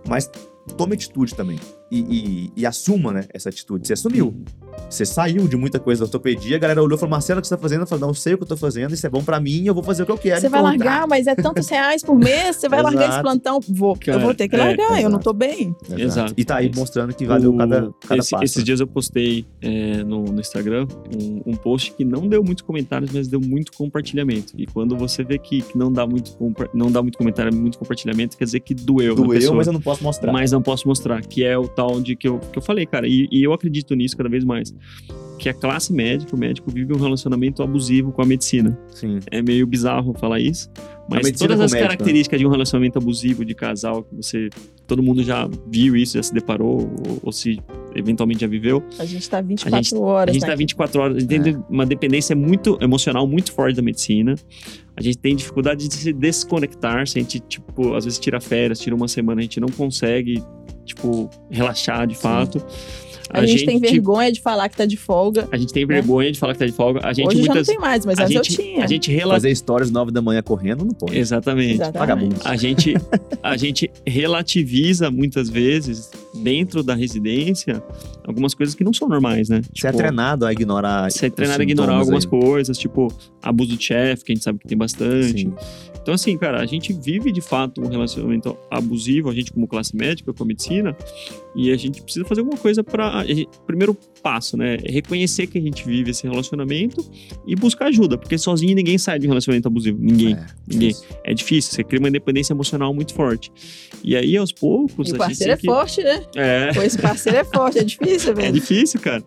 Mas 0.09 0.31
tome 0.77 0.95
atitude 0.95 1.35
também. 1.35 1.59
E, 1.95 1.99
e- 2.01 2.53
e 2.57 2.65
assuma, 2.67 3.13
né, 3.13 3.25
essa 3.35 3.51
atitude. 3.51 3.87
Você 3.87 3.93
assumiu. 3.93 4.35
Você 4.89 5.05
saiu 5.05 5.47
de 5.47 5.57
muita 5.57 5.79
coisa 5.79 6.01
da 6.01 6.07
ortopedia, 6.07 6.57
a 6.57 6.59
galera 6.59 6.83
olhou 6.83 6.97
e 6.97 6.99
falou, 6.99 7.11
Marcelo, 7.11 7.39
o 7.39 7.43
que 7.43 7.49
você 7.49 7.55
tá 7.55 7.61
fazendo? 7.61 7.83
Eu 7.83 7.87
falei, 7.87 8.05
não 8.07 8.15
sei 8.15 8.33
o 8.33 8.39
que 8.39 8.45
eu 8.45 8.49
tô 8.49 8.57
fazendo, 8.57 8.95
isso 8.95 9.07
é 9.07 9.11
bom 9.11 9.23
pra 9.23 9.39
mim, 9.39 9.67
eu 9.67 9.75
vou 9.75 9.83
fazer 9.83 10.03
o 10.03 10.07
que 10.07 10.13
eu 10.13 10.17
quero. 10.17 10.41
Você 10.41 10.49
vai 10.49 10.61
pronto. 10.63 10.79
largar, 10.79 11.07
mas 11.07 11.27
é 11.27 11.35
tantos 11.35 11.69
reais 11.69 12.03
por 12.03 12.17
mês, 12.19 12.57
você 12.57 12.69
vai 12.71 12.81
largar 12.83 13.01
esse 13.03 13.09
Exato. 13.11 13.23
plantão? 13.23 13.61
Vou, 13.69 13.99
eu 14.07 14.21
vou 14.21 14.35
ter 14.35 14.49
que 14.49 14.57
é, 14.57 14.59
largar, 14.59 14.89
eu 15.03 15.11
não 15.11 15.19
exato. 15.19 15.25
tô 15.25 15.33
bem. 15.35 15.77
Exato. 15.85 16.01
Exato. 16.01 16.35
E 16.39 16.45
tá 16.45 16.57
aí 16.57 16.71
mostrando 16.75 17.15
que 17.15 17.27
valeu 17.27 17.55
O- 17.55 17.59
cada, 17.59 17.93
cada 18.01 18.17
esse- 18.21 18.31
passo. 18.31 18.45
Esses 18.45 18.65
dias 18.65 18.81
eu 18.81 18.87
postei 18.87 19.45
é, 19.61 20.03
no, 20.03 20.25
no 20.25 20.41
Instagram 20.41 20.87
um, 21.15 21.53
um 21.53 21.55
post 21.55 21.93
que 21.93 22.05
não 22.05 22.27
deu 22.27 22.43
muitos 22.43 22.63
comentários, 22.63 23.11
mas 23.13 23.29
deu 23.29 23.41
muito 23.41 23.73
compartilhamento. 23.73 24.55
E 24.57 24.67
quando 24.67 24.97
você 24.97 25.23
vê 25.23 25.37
que, 25.39 25.61
que 25.61 25.77
não, 25.77 25.93
dá 25.93 26.07
muito 26.07 26.33
não 26.73 26.91
dá 26.91 27.03
muito 27.03 27.19
comentário, 27.19 27.55
muito 27.55 27.79
compartilhamento, 27.79 28.37
quer 28.39 28.45
dizer 28.45 28.61
que 28.61 28.75
doeu. 28.75 29.15
na 29.15 29.23
Doeu, 29.23 29.31
pessoa. 29.39 29.57
mas 29.57 29.67
eu 29.67 29.73
não 29.75 29.81
posso 29.81 30.03
mostrar. 30.03 30.33
mas 30.33 30.51
não 30.53 30.63
posso 30.63 30.89
mostrar, 30.89 31.21
que 31.23 31.45
é 31.45 31.57
o 31.59 31.69
tal 31.69 31.82
de 32.01 32.17
que 32.17 32.29
eu, 32.29 32.39
que 32.39 32.59
eu 32.59 32.63
falei, 32.63 32.87
cara, 32.87 33.07
e, 33.09 33.29
e 33.31 33.43
eu 33.43 33.53
acredito 33.53 33.95
nisso 33.95 34.17
cada 34.17 34.29
vez 34.29 34.45
mais. 34.45 34.75
Que 35.39 35.49
a 35.49 35.55
classe 35.55 35.93
médica, 35.93 36.37
o 36.37 36.39
médico 36.39 36.71
vive 36.71 36.93
um 36.93 36.99
relacionamento 36.99 37.63
abusivo 37.65 38.13
com 38.13 38.23
a 38.23 38.25
medicina. 38.27 38.79
Sim. 38.91 39.19
É 39.31 39.43
meio 39.43 39.67
bizarro 39.67 40.15
falar 40.17 40.39
isso, 40.39 40.71
mas 41.11 41.33
todas 41.33 41.59
as 41.61 41.73
médico, 41.73 41.75
né? 41.91 41.97
características 41.97 42.39
de 42.39 42.47
um 42.47 42.51
relacionamento 42.51 42.97
abusivo 42.99 43.45
de 43.45 43.53
casal 43.55 44.05
que 44.05 44.15
você. 44.15 44.49
Todo 44.87 45.03
mundo 45.03 45.23
já 45.25 45.49
viu 45.69 45.97
isso, 45.97 46.15
já 46.17 46.23
se 46.23 46.33
deparou, 46.33 46.83
ou, 47.09 47.19
ou 47.25 47.33
se 47.33 47.59
eventualmente 47.95 48.41
já 48.43 48.47
viveu. 48.47 48.85
A 48.99 49.05
gente 49.05 49.29
tá 49.29 49.41
24 49.41 49.77
A 49.79 49.83
gente- 49.83 49.95
horas, 49.97 50.31
A 50.31 50.33
gente 50.35 50.43
né? 50.43 50.49
tá 50.49 50.55
24 50.55 51.01
horas, 51.01 51.17
a 51.17 51.21
gente 51.21 51.29
tem 51.43 51.65
uma 51.69 51.85
dependência 51.87 52.37
muito 52.37 52.79
emocional, 52.81 53.27
muito 53.27 53.53
forte 53.53 53.75
da 53.75 53.83
medicina. 53.83 54.37
A 54.97 55.03
gente 55.03 55.19
tem 55.19 55.35
dificuldade 55.35 55.89
de 55.89 55.95
se 55.95 56.13
desconectar. 56.13 57.05
Se 57.09 57.19
a 57.19 57.23
gente, 57.23 57.41
tipo, 57.41 57.95
às 57.95 58.05
vezes 58.05 58.19
tira 58.21 58.41
férias, 58.41 58.79
tira 58.79 58.95
uma 58.95 59.09
semana, 59.09 59.41
a 59.41 59.43
gente 59.43 59.59
não 59.59 59.69
consegue, 59.69 60.41
tipo, 60.95 61.31
relaxar 61.51 62.07
de 62.07 62.15
fato. 62.15 62.65
A, 63.31 63.47
gente, 63.47 63.65
tem 63.65 63.81
vergonha 63.81 64.31
de 64.31 64.43
falar 64.43 64.69
que 64.69 64.77
tá 64.77 64.85
de 64.85 64.97
folga. 64.97 65.49
A 65.51 65.57
gente 65.57 65.73
tem 65.73 65.87
vergonha 65.87 66.31
de 66.31 66.39
falar 66.39 66.53
que 66.53 66.59
tá 66.59 66.67
de 66.67 66.73
folga. 66.73 67.01
A 67.03 67.15
gente 67.15 67.29
Hoje 67.29 67.39
já 67.39 67.47
não 67.47 67.55
muitas. 67.55 67.67
tem 67.67 67.79
mais, 67.79 68.05
mas 68.05 68.19
a 68.19 68.25
antes 68.25 68.35
gente, 68.35 68.51
eu 68.51 68.65
tinha. 68.65 68.85
a 68.85 68.87
gente 68.87 69.11
rela... 69.11 69.35
Fazer 69.35 69.51
histórias 69.51 69.91
9 69.91 70.11
da 70.11 70.21
manhã 70.21 70.43
correndo 70.43 70.85
não 70.85 70.93
pode. 70.93 71.17
Exatamente. 71.17 71.75
Exatamente. 71.75 71.99
Vagabundo. 71.99 72.37
A 72.45 72.57
gente, 72.57 72.95
a 73.43 73.57
gente 73.57 73.91
relativiza 74.07 75.11
muitas 75.11 75.49
vezes, 75.49 76.11
dentro 76.35 76.83
da 76.83 76.95
residência, 76.95 77.83
algumas 78.25 78.55
coisas 78.55 78.75
que 78.75 78.83
não 78.83 78.93
são 78.93 79.09
normais, 79.09 79.49
né? 79.49 79.61
Você 79.75 79.87
é 79.87 79.93
treinado 79.93 80.47
a 80.47 80.53
ignorar. 80.53 81.11
Você 81.11 81.27
é 81.27 81.31
treinado 81.31 81.61
a 81.61 81.65
ignorar 81.65 81.95
algumas 81.95 82.25
aí. 82.25 82.31
coisas, 82.31 82.79
tipo 82.79 83.13
abuso 83.43 83.77
de 83.77 83.83
chefe, 83.83 84.25
que 84.25 84.33
a 84.33 84.35
gente 84.35 84.45
sabe 84.45 84.59
que 84.59 84.67
tem 84.67 84.79
bastante. 84.79 85.43
Sim. 85.43 85.55
Então, 86.03 86.15
assim, 86.15 86.37
cara, 86.37 86.61
a 86.61 86.67
gente 86.67 86.93
vive 86.93 87.31
de 87.31 87.41
fato 87.41 87.81
um 87.81 87.89
relacionamento 87.89 88.57
abusivo, 88.69 89.31
a 89.31 89.35
gente 89.35 89.53
como 89.53 89.69
classe 89.69 89.97
médica, 89.97 90.33
com 90.33 90.43
a 90.43 90.47
medicina, 90.47 90.97
e 91.55 91.71
a 91.71 91.77
gente 91.77 92.03
precisa 92.03 92.25
fazer 92.25 92.41
alguma 92.41 92.59
coisa 92.59 92.83
para. 92.83 93.25
Primeiro 93.67 93.97
passo, 94.23 94.57
né? 94.57 94.77
É 94.85 94.93
reconhecer 94.93 95.47
que 95.47 95.59
a 95.59 95.61
gente 95.61 95.85
vive 95.85 96.11
esse 96.13 96.23
relacionamento 96.23 97.05
e 97.47 97.57
buscar 97.57 97.87
ajuda, 97.87 98.17
porque 98.17 98.39
sozinho 98.39 98.75
ninguém 98.75 98.97
sai 98.99 99.19
de 99.19 99.27
um 99.27 99.31
relacionamento 99.31 99.67
abusivo. 99.69 99.99
Ninguém. 100.01 100.35
É, 100.35 100.47
Ninguém. 100.67 100.91
isso. 100.91 101.05
É 101.25 101.35
difícil, 101.35 101.73
você 101.73 101.83
cria 101.85 101.99
uma 101.99 102.09
independência 102.09 102.53
emocional 102.53 102.95
muito 102.95 103.13
forte. 103.15 103.51
E 104.05 104.17
aí, 104.17 104.37
aos 104.37 104.53
poucos, 104.53 105.09
E 105.09 105.13
o 105.13 105.15
a 105.15 105.19
gente 105.19 105.19
parceiro 105.19 105.53
é 105.53 105.57
tem 105.57 105.61
que... 105.63 105.67
forte, 105.67 106.03
né? 106.03 106.23
É, 106.37 106.71
esse 106.87 106.99
parceiro 106.99 107.39
é 107.39 107.45
forte, 107.45 107.79
é 107.79 107.85
difícil, 107.85 108.31
é 108.33 108.35
velho. 108.35 108.53
difícil, 108.55 109.01
cara. 109.01 109.23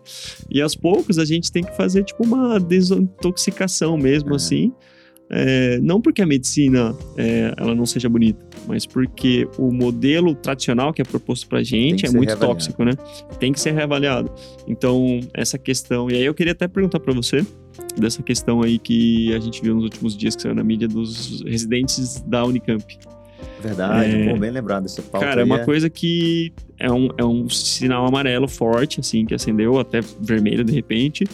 E 0.50 0.60
aos 0.60 0.74
poucos 0.74 1.18
a 1.18 1.24
gente 1.24 1.50
tem 1.52 1.62
que 1.62 1.76
fazer, 1.76 2.02
tipo, 2.04 2.24
uma 2.24 2.58
desintoxicação 2.58 3.96
mesmo, 3.96 4.32
É. 4.32 4.36
assim. 4.36 4.72
É, 5.28 5.78
não 5.80 6.00
porque 6.00 6.22
a 6.22 6.26
medicina 6.26 6.94
é, 7.16 7.52
ela 7.56 7.74
não 7.74 7.84
seja 7.84 8.08
bonita, 8.08 8.38
mas 8.66 8.86
porque 8.86 9.48
o 9.58 9.72
modelo 9.72 10.34
tradicional 10.36 10.92
que 10.92 11.02
é 11.02 11.04
proposto 11.04 11.48
pra 11.48 11.58
Tem 11.58 11.64
gente 11.64 12.06
é 12.06 12.10
muito 12.10 12.28
reavaliado. 12.28 12.52
tóxico, 12.54 12.84
né? 12.84 12.92
Tem 13.40 13.52
que 13.52 13.58
ser 13.58 13.72
reavaliado. 13.72 14.30
Então, 14.68 15.18
essa 15.34 15.58
questão. 15.58 16.08
E 16.08 16.14
aí 16.14 16.24
eu 16.24 16.32
queria 16.34 16.52
até 16.52 16.68
perguntar 16.68 17.00
pra 17.00 17.12
você 17.12 17.44
dessa 17.98 18.22
questão 18.22 18.62
aí 18.62 18.78
que 18.78 19.34
a 19.34 19.40
gente 19.40 19.60
viu 19.62 19.74
nos 19.74 19.84
últimos 19.84 20.16
dias 20.16 20.36
que 20.36 20.42
saiu 20.42 20.54
na 20.54 20.62
mídia 20.62 20.86
dos 20.86 21.42
residentes 21.42 22.22
da 22.26 22.44
Unicamp. 22.44 22.84
Verdade, 23.62 24.10
É. 24.28 24.38
bem 24.38 24.50
lembrado 24.50 24.84
dessa 24.84 25.02
pauta. 25.02 25.26
Cara, 25.26 25.40
é 25.40 25.44
uma 25.44 25.58
coisa 25.64 25.90
que 25.90 26.52
é 26.78 26.90
um, 26.92 27.08
é 27.18 27.24
um 27.24 27.48
sinal 27.48 28.06
amarelo 28.06 28.46
forte, 28.46 29.00
assim, 29.00 29.24
que 29.24 29.34
acendeu, 29.34 29.78
até 29.78 30.00
vermelho 30.20 30.62
de 30.62 30.72
repente, 30.72 31.24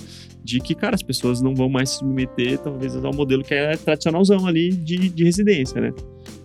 de 0.44 0.60
que, 0.60 0.74
cara, 0.74 0.94
as 0.94 1.02
pessoas 1.02 1.40
não 1.40 1.54
vão 1.54 1.68
mais 1.68 1.90
se 1.90 1.98
submeter, 1.98 2.58
talvez, 2.58 2.96
ao 2.96 3.14
modelo 3.14 3.42
que 3.42 3.54
é 3.54 3.76
tradicionalzão 3.76 4.46
ali 4.46 4.72
de, 4.72 5.08
de 5.08 5.24
residência, 5.24 5.80
né? 5.80 5.92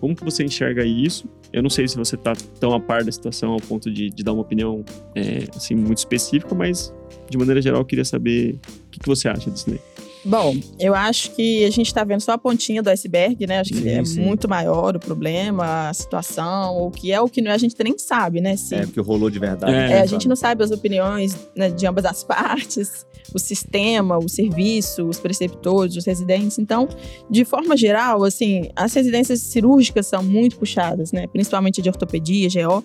Como 0.00 0.14
que 0.14 0.24
você 0.24 0.44
enxerga 0.44 0.84
isso? 0.84 1.28
Eu 1.52 1.62
não 1.62 1.70
sei 1.70 1.88
se 1.88 1.96
você 1.96 2.16
tá 2.16 2.32
tão 2.60 2.72
a 2.72 2.80
par 2.80 3.02
da 3.04 3.10
situação 3.10 3.52
ao 3.52 3.60
ponto 3.60 3.90
de, 3.90 4.10
de 4.10 4.22
dar 4.22 4.32
uma 4.32 4.42
opinião, 4.42 4.84
é, 5.14 5.44
assim, 5.54 5.74
muito 5.74 5.98
específica, 5.98 6.54
mas, 6.54 6.94
de 7.28 7.36
maneira 7.36 7.60
geral, 7.60 7.80
eu 7.80 7.84
queria 7.84 8.04
saber 8.04 8.58
o 8.86 8.90
que, 8.90 9.00
que 9.00 9.06
você 9.06 9.28
acha 9.28 9.50
disso 9.50 9.68
daí. 9.68 9.80
Bom, 10.24 10.56
eu 10.78 10.94
acho 10.94 11.30
que 11.34 11.64
a 11.64 11.70
gente 11.70 11.92
tá 11.92 12.04
vendo 12.04 12.20
só 12.20 12.32
a 12.32 12.38
pontinha 12.38 12.82
do 12.82 12.90
iceberg, 12.90 13.46
né? 13.46 13.60
Acho 13.60 13.72
que 13.72 13.80
Sim, 13.80 13.88
é 13.88 14.04
sim. 14.04 14.20
muito 14.20 14.48
maior 14.48 14.96
o 14.96 15.00
problema, 15.00 15.88
a 15.88 15.94
situação, 15.94 16.78
o 16.78 16.90
que 16.90 17.12
é, 17.12 17.20
o 17.20 17.28
que 17.28 17.40
não 17.40 17.50
é, 17.50 17.54
a 17.54 17.58
gente 17.58 17.74
nem 17.82 17.96
sabe, 17.98 18.40
né? 18.40 18.56
Se, 18.56 18.74
É, 18.74 18.86
porque 18.86 19.00
rolou 19.00 19.30
de 19.30 19.38
verdade. 19.38 19.72
É, 19.72 19.92
É, 19.92 20.00
a 20.00 20.06
gente 20.06 20.28
não 20.28 20.36
sabe 20.36 20.62
as 20.62 20.70
opiniões 20.70 21.36
né, 21.54 21.70
de 21.70 21.86
ambas 21.86 22.04
as 22.04 22.22
partes, 22.24 23.06
o 23.34 23.38
sistema, 23.38 24.18
o 24.18 24.28
serviço, 24.28 25.04
os 25.06 25.18
preceptores, 25.18 25.96
os 25.96 26.04
residentes. 26.04 26.58
Então, 26.58 26.88
de 27.30 27.44
forma 27.44 27.76
geral, 27.76 28.24
assim, 28.24 28.70
as 28.74 28.92
residências 28.94 29.40
cirúrgicas 29.40 30.06
são 30.06 30.22
muito 30.22 30.56
puxadas, 30.56 31.12
né? 31.12 31.26
Principalmente 31.26 31.80
de 31.82 31.88
ortopedia, 31.88 32.48
GO. 32.48 32.84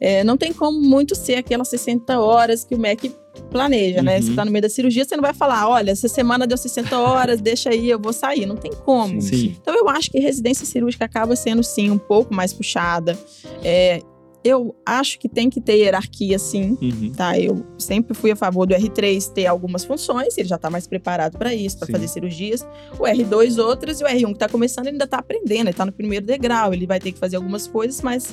É, 0.00 0.24
não 0.24 0.36
tem 0.36 0.52
como 0.52 0.80
muito 0.80 1.14
ser 1.14 1.34
aquelas 1.34 1.68
60 1.68 2.18
horas 2.18 2.64
que 2.64 2.74
o 2.74 2.78
MEC 2.78 3.14
planeja, 3.50 4.02
né? 4.02 4.16
Uhum. 4.16 4.22
Você 4.22 4.34
tá 4.34 4.44
no 4.44 4.50
meio 4.50 4.62
da 4.62 4.68
cirurgia, 4.68 5.04
você 5.04 5.14
não 5.14 5.22
vai 5.22 5.34
falar, 5.34 5.68
olha, 5.68 5.90
essa 5.90 6.08
semana 6.08 6.46
deu 6.46 6.56
60 6.56 6.98
horas, 6.98 7.40
deixa 7.40 7.70
aí, 7.70 7.90
eu 7.90 8.00
vou 8.00 8.12
sair. 8.12 8.46
Não 8.46 8.56
tem 8.56 8.72
como. 8.72 9.20
Sim, 9.20 9.36
sim. 9.36 9.56
Então 9.60 9.74
eu 9.74 9.88
acho 9.88 10.10
que 10.10 10.18
residência 10.18 10.64
cirúrgica 10.64 11.04
acaba 11.04 11.36
sendo 11.36 11.62
sim 11.62 11.90
um 11.90 11.98
pouco 11.98 12.32
mais 12.34 12.52
puxada. 12.52 13.18
É, 13.62 14.00
eu 14.42 14.74
acho 14.86 15.18
que 15.18 15.28
tem 15.28 15.50
que 15.50 15.60
ter 15.60 15.74
hierarquia, 15.74 16.38
sim. 16.38 16.78
Uhum. 16.80 17.12
Tá, 17.14 17.38
eu 17.38 17.64
sempre 17.78 18.14
fui 18.14 18.30
a 18.30 18.36
favor 18.36 18.66
do 18.66 18.74
R3 18.74 19.32
ter 19.32 19.46
algumas 19.46 19.84
funções, 19.84 20.36
ele 20.38 20.48
já 20.48 20.56
está 20.56 20.70
mais 20.70 20.86
preparado 20.86 21.36
para 21.36 21.54
isso, 21.54 21.78
para 21.78 21.88
fazer 21.88 22.08
cirurgias. 22.08 22.66
O 22.98 23.02
R2 23.02 23.62
outras 23.62 24.00
e 24.00 24.04
o 24.04 24.06
R1 24.06 24.26
que 24.28 24.32
está 24.32 24.48
começando 24.48 24.86
ele 24.86 24.94
ainda 24.94 25.04
está 25.04 25.18
aprendendo, 25.18 25.62
ele 25.62 25.70
está 25.70 25.84
no 25.84 25.92
primeiro 25.92 26.24
degrau, 26.24 26.72
ele 26.72 26.86
vai 26.86 26.98
ter 26.98 27.12
que 27.12 27.18
fazer 27.18 27.36
algumas 27.36 27.66
coisas, 27.66 28.00
mas 28.00 28.32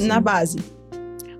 na 0.00 0.16
Sim. 0.16 0.20
base. 0.22 0.58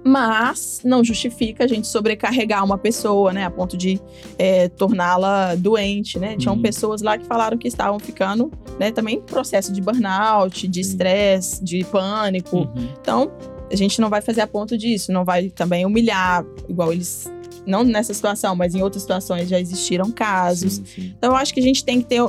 Mas 0.07 0.82
não 0.85 1.03
justifica 1.03 1.64
a 1.64 1.66
gente 1.66 1.87
sobrecarregar 1.87 2.62
uma 2.62 2.76
pessoa, 2.76 3.32
né, 3.32 3.45
a 3.45 3.51
ponto 3.51 3.74
de 3.74 3.99
é, 4.39 4.68
torná-la 4.68 5.55
doente, 5.55 6.18
né? 6.18 6.37
Tinham 6.37 6.57
Uhum. 6.57 6.62
pessoas 6.62 7.01
lá 7.01 7.16
que 7.16 7.24
falaram 7.24 7.57
que 7.57 7.66
estavam 7.66 7.99
ficando, 7.99 8.53
né, 8.78 8.91
também 8.93 9.18
processo 9.22 9.72
de 9.72 9.80
burnout, 9.80 10.68
de 10.68 10.80
estresse, 10.80 11.64
de 11.64 11.85
pânico. 11.85 12.57
Uhum. 12.59 12.89
Então, 13.01 13.32
a 13.72 13.76
gente 13.76 13.99
não 13.99 14.11
vai 14.11 14.20
fazer 14.20 14.43
a 14.43 14.47
ponto 14.47 14.76
disso, 14.76 15.11
não 15.11 15.24
vai 15.24 15.49
também 15.49 15.87
humilhar, 15.87 16.45
igual 16.68 16.93
eles 16.93 17.32
não 17.66 17.82
nessa 17.82 18.12
situação, 18.12 18.55
mas 18.55 18.74
em 18.74 18.82
outras 18.82 19.01
situações 19.03 19.49
já 19.49 19.59
existiram 19.59 20.11
casos. 20.11 20.74
Sim, 20.74 20.85
sim. 20.85 21.14
Então 21.16 21.30
eu 21.30 21.37
acho 21.37 21.55
que 21.55 21.61
a 21.61 21.62
gente 21.62 21.82
tem 21.82 22.03
que 22.03 22.07
ter 22.09 22.20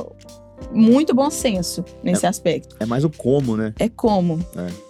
muito 0.72 1.14
bom 1.14 1.30
senso 1.30 1.84
nesse 2.02 2.26
aspecto. 2.26 2.76
É 2.80 2.86
mais 2.86 3.04
o 3.04 3.10
como, 3.10 3.56
né? 3.56 3.74
É 3.78 3.88
como. 3.88 4.38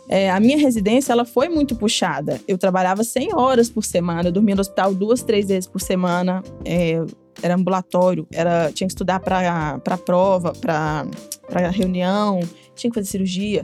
É, 0.09 0.31
a 0.31 0.39
minha 0.39 0.57
residência 0.57 1.13
ela 1.13 1.25
foi 1.25 1.49
muito 1.49 1.75
puxada. 1.75 2.41
Eu 2.47 2.57
trabalhava 2.57 3.03
100 3.03 3.35
horas 3.35 3.69
por 3.69 3.85
semana, 3.85 4.29
eu 4.29 4.33
dormia 4.33 4.55
no 4.55 4.61
hospital 4.61 4.95
duas, 4.95 5.23
três 5.23 5.49
vezes 5.49 5.67
por 5.67 5.81
semana. 5.81 6.43
É, 6.65 7.03
era 7.43 7.55
ambulatório, 7.55 8.27
era, 8.33 8.73
tinha 8.73 8.87
que 8.87 8.93
estudar 8.93 9.21
para 9.21 9.99
prova, 9.99 10.53
para 10.53 11.07
reunião, 11.71 12.41
tinha 12.75 12.91
que 12.91 12.95
fazer 12.95 13.11
cirurgia. 13.11 13.63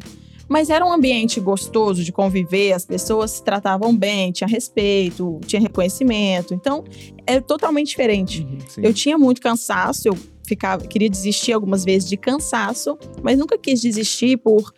Mas 0.49 0.69
era 0.69 0.85
um 0.85 0.93
ambiente 0.93 1.41
gostoso 1.41 2.05
de 2.05 2.13
conviver, 2.13 2.75
as 2.75 2.85
pessoas 2.85 3.31
se 3.31 3.43
tratavam 3.43 3.97
bem, 3.97 4.31
tinha 4.33 4.47
respeito, 4.47 5.41
tinha 5.47 5.63
reconhecimento. 5.63 6.53
Então, 6.53 6.85
é 7.27 7.41
totalmente 7.41 7.89
diferente. 7.89 8.47
Sim. 8.69 8.83
Eu 8.83 8.93
tinha 8.93 9.17
muito 9.17 9.41
cansaço, 9.41 10.09
eu 10.09 10.19
ficava, 10.45 10.85
queria 10.87 11.09
desistir 11.09 11.53
algumas 11.53 11.85
vezes 11.85 12.09
de 12.09 12.17
cansaço, 12.17 12.99
mas 13.23 13.39
nunca 13.39 13.57
quis 13.59 13.81
desistir 13.81 14.37
por, 14.39 14.73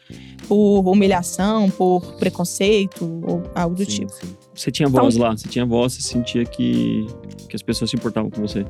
por 0.49 0.81
humilhação, 0.89 1.71
por 1.71 2.01
preconceito 2.17 3.05
ou 3.27 3.43
algo 3.55 3.75
do 3.77 3.85
Sim, 3.85 3.91
tipo. 4.07 4.13
sim. 4.13 4.37
Você 4.55 4.71
tinha 4.71 4.89
voz 4.89 5.17
lá, 5.17 5.37
você 5.37 5.49
tinha 5.49 5.67
voz, 5.67 5.95
você 5.95 6.03
sentia 6.03 6.45
que, 6.45 7.07
que 7.49 7.57
as 7.57 7.63
pessoas 7.63 7.91
se 7.91 7.97
importavam 7.97 8.31
com 8.31 8.41
você. 8.41 8.65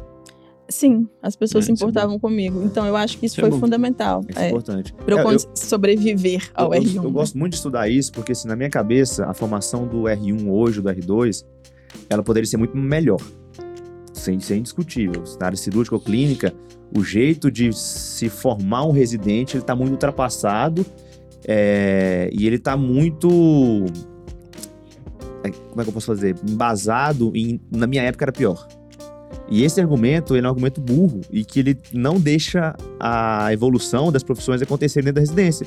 Sim, 0.66 1.06
as 1.22 1.36
pessoas 1.36 1.64
É, 1.64 1.66
se 1.66 1.72
é 1.72 1.74
importavam 1.74 2.18
comigo. 2.18 2.62
Então 2.64 2.86
eu 2.86 2.96
acho 2.96 3.18
que 3.18 3.26
isso 3.26 3.34
Isso 3.34 3.40
é 3.40 3.42
foi 3.42 3.50
bom. 3.50 3.60
fundamental. 3.60 4.24
Isso 4.26 4.38
é 4.38 4.44
É, 4.46 4.48
importante. 4.48 4.94
pra 4.94 5.14
eu, 5.22 5.30
É, 5.30 5.34
eu- 5.34 5.38
sobreviver 5.54 6.50
ao 6.54 6.72
eu, 6.74 6.80
R1. 6.80 6.96
eu 6.96 7.02
né? 7.02 7.10
gosto 7.10 7.36
muito 7.36 7.52
de 7.52 7.56
estudar 7.58 7.86
isso, 7.88 8.10
porque 8.12 8.32
assim, 8.32 8.48
na 8.48 8.56
minha 8.56 8.70
cabeça, 8.70 9.26
a 9.26 9.34
formação 9.34 9.86
do 9.86 10.04
R1 10.08 10.48
hoje, 10.50 10.80
do 10.80 10.88
R2, 10.88 11.44
ela 12.08 12.22
poderia 12.22 12.46
ser 12.46 12.56
muito 12.56 12.74
melhor. 12.76 13.20
Sem, 14.14 14.40
sem 14.40 14.60
indiscutível. 14.60 15.22
Na 15.38 15.46
área 15.46 15.56
cirúrgica 15.56 15.96
ou 15.96 16.00
clínica, 16.00 16.54
o 16.96 17.02
jeito 17.02 17.50
de 17.50 17.72
se 17.72 18.28
formar 18.28 18.84
um 18.84 18.92
residente, 18.92 19.56
ele 19.56 19.64
tá 19.64 19.74
muito 19.74 19.92
ultrapassado 19.92 20.86
é, 21.46 22.30
e 22.32 22.46
ele 22.46 22.58
tá 22.58 22.76
muito... 22.76 23.28
é, 25.42 25.50
Como 25.50 25.80
é 25.80 25.82
que 25.82 25.90
eu 25.90 25.92
posso 25.92 26.06
fazer? 26.06 26.36
Embasado 26.48 27.32
em... 27.34 27.60
Na 27.70 27.86
minha 27.86 28.02
época 28.02 28.24
era 28.24 28.32
pior. 28.32 28.66
E 29.48 29.62
esse 29.62 29.80
argumento, 29.80 30.34
ele 30.36 30.46
é 30.46 30.48
um 30.48 30.52
argumento 30.52 30.80
burro 30.80 31.20
e 31.30 31.44
que 31.44 31.60
ele 31.60 31.78
não 31.92 32.18
deixa 32.18 32.74
a 32.98 33.52
evolução 33.52 34.10
das 34.10 34.22
profissões 34.22 34.62
acontecer 34.62 35.02
dentro 35.02 35.16
da 35.16 35.20
residência. 35.20 35.66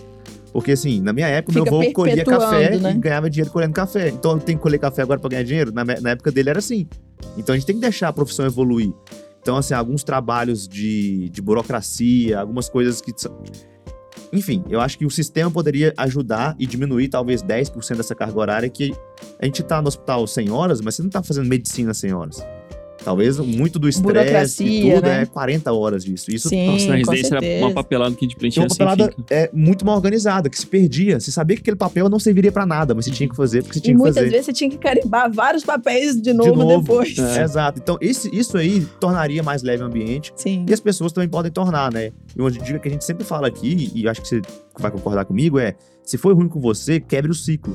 Porque, 0.51 0.71
assim, 0.71 1.01
na 1.01 1.13
minha 1.13 1.28
época, 1.28 1.53
meu 1.53 1.65
Fica 1.65 1.75
avô 1.75 1.91
colhia 1.93 2.25
café 2.25 2.78
né? 2.78 2.91
e 2.91 2.97
ganhava 2.97 3.30
dinheiro 3.30 3.51
colhendo 3.51 3.73
café. 3.73 4.09
Então, 4.09 4.32
eu 4.32 4.39
tenho 4.39 4.57
que 4.57 4.63
colher 4.63 4.80
café 4.80 5.03
agora 5.03 5.19
para 5.19 5.30
ganhar 5.30 5.43
dinheiro? 5.43 5.71
Na, 5.71 5.84
na 5.84 6.09
época 6.11 6.32
dele 6.32 6.49
era 6.49 6.59
assim. 6.59 6.88
Então, 7.38 7.53
a 7.53 7.57
gente 7.57 7.67
tem 7.67 7.75
que 7.75 7.82
deixar 7.82 8.07
a 8.07 8.13
profissão 8.13 8.45
evoluir. 8.45 8.91
Então, 9.41 9.57
assim, 9.57 9.73
alguns 9.73 10.03
trabalhos 10.03 10.67
de, 10.67 11.29
de 11.29 11.41
burocracia, 11.41 12.39
algumas 12.39 12.69
coisas 12.69 13.01
que... 13.01 13.13
Enfim, 14.33 14.63
eu 14.69 14.81
acho 14.81 14.97
que 14.97 15.05
o 15.05 15.09
sistema 15.09 15.49
poderia 15.49 15.93
ajudar 15.95 16.55
e 16.59 16.65
diminuir 16.65 17.07
talvez 17.07 17.41
10% 17.41 17.95
dessa 17.95 18.13
carga 18.13 18.38
horária 18.38 18.69
que 18.69 18.93
a 19.39 19.45
gente 19.45 19.63
tá 19.63 19.81
no 19.81 19.88
hospital 19.88 20.27
100 20.27 20.51
horas, 20.51 20.81
mas 20.81 20.95
você 20.95 21.03
não 21.03 21.09
tá 21.09 21.23
fazendo 21.23 21.47
medicina 21.47 21.93
100 21.93 22.13
horas. 22.13 22.43
Talvez 23.03 23.39
muito 23.39 23.79
do 23.79 23.87
estresse 23.87 24.63
e 24.65 24.81
tudo 24.95 25.03
né? 25.05 25.21
é 25.21 25.25
40 25.25 25.71
horas 25.71 26.03
disso. 26.03 26.29
Isso 26.29 26.49
Sim, 26.49 26.67
Nossa, 26.67 26.87
na 26.87 26.95
residência 26.95 27.35
era 27.37 27.65
uma 27.65 27.73
papelada 27.73 28.15
que 28.15 28.25
a 28.25 28.27
gente 28.27 28.37
preenchia 28.37 28.61
uma 28.63 28.67
assim, 28.67 28.77
papelada 28.77 29.13
é, 29.29 29.49
muito 29.53 29.85
mal 29.85 29.95
organizada, 29.95 30.49
que 30.49 30.57
se 30.57 30.65
perdia. 30.67 31.19
Você 31.19 31.31
sabia 31.31 31.55
que 31.55 31.61
aquele 31.61 31.77
papel 31.77 32.09
não 32.09 32.19
serviria 32.19 32.51
pra 32.51 32.65
nada, 32.65 32.93
mas 32.93 33.05
você 33.05 33.11
tinha 33.11 33.29
que 33.29 33.35
fazer 33.35 33.61
porque 33.63 33.75
você 33.75 33.79
E 33.79 33.81
tinha 33.83 33.93
que 33.95 33.97
muitas 33.99 34.15
fazer. 34.17 34.29
vezes 34.29 34.45
você 34.47 34.53
tinha 34.53 34.69
que 34.69 34.77
carimbar 34.77 35.31
vários 35.31 35.63
papéis 35.63 36.15
de 36.15 36.21
de 36.23 36.33
novo, 36.33 36.55
novo. 36.55 36.81
depois. 36.81 37.17
É, 37.17 37.43
Exato. 37.43 37.79
Então, 37.81 37.97
esse- 38.01 38.29
isso 38.35 38.57
aí 38.57 38.85
tornaria 38.99 39.41
mais 39.41 39.63
leve 39.63 39.83
o 39.83 39.85
ambiente 39.85 40.33
Sim. 40.35 40.65
e 40.67 40.73
as 40.73 40.79
pessoas 40.79 41.11
também 41.13 41.29
podem 41.29 41.51
tornar, 41.51 41.91
né? 41.93 42.11
E 42.35 42.41
uma 42.41 42.51
dica 42.51 42.77
que 42.79 42.87
a 42.87 42.91
gente 42.91 43.05
sempre 43.05 43.23
fala 43.23 43.47
aqui, 43.47 43.91
e 43.95 44.07
acho 44.09 44.21
que 44.21 44.27
você 44.27 44.41
vai 44.77 44.91
concordar 44.91 45.23
comigo, 45.23 45.57
é: 45.59 45.75
se 46.03 46.17
foi 46.17 46.33
ruim 46.33 46.49
com 46.49 46.59
você, 46.59 46.99
quebre 46.99 47.31
o 47.31 47.33
ciclo. 47.33 47.73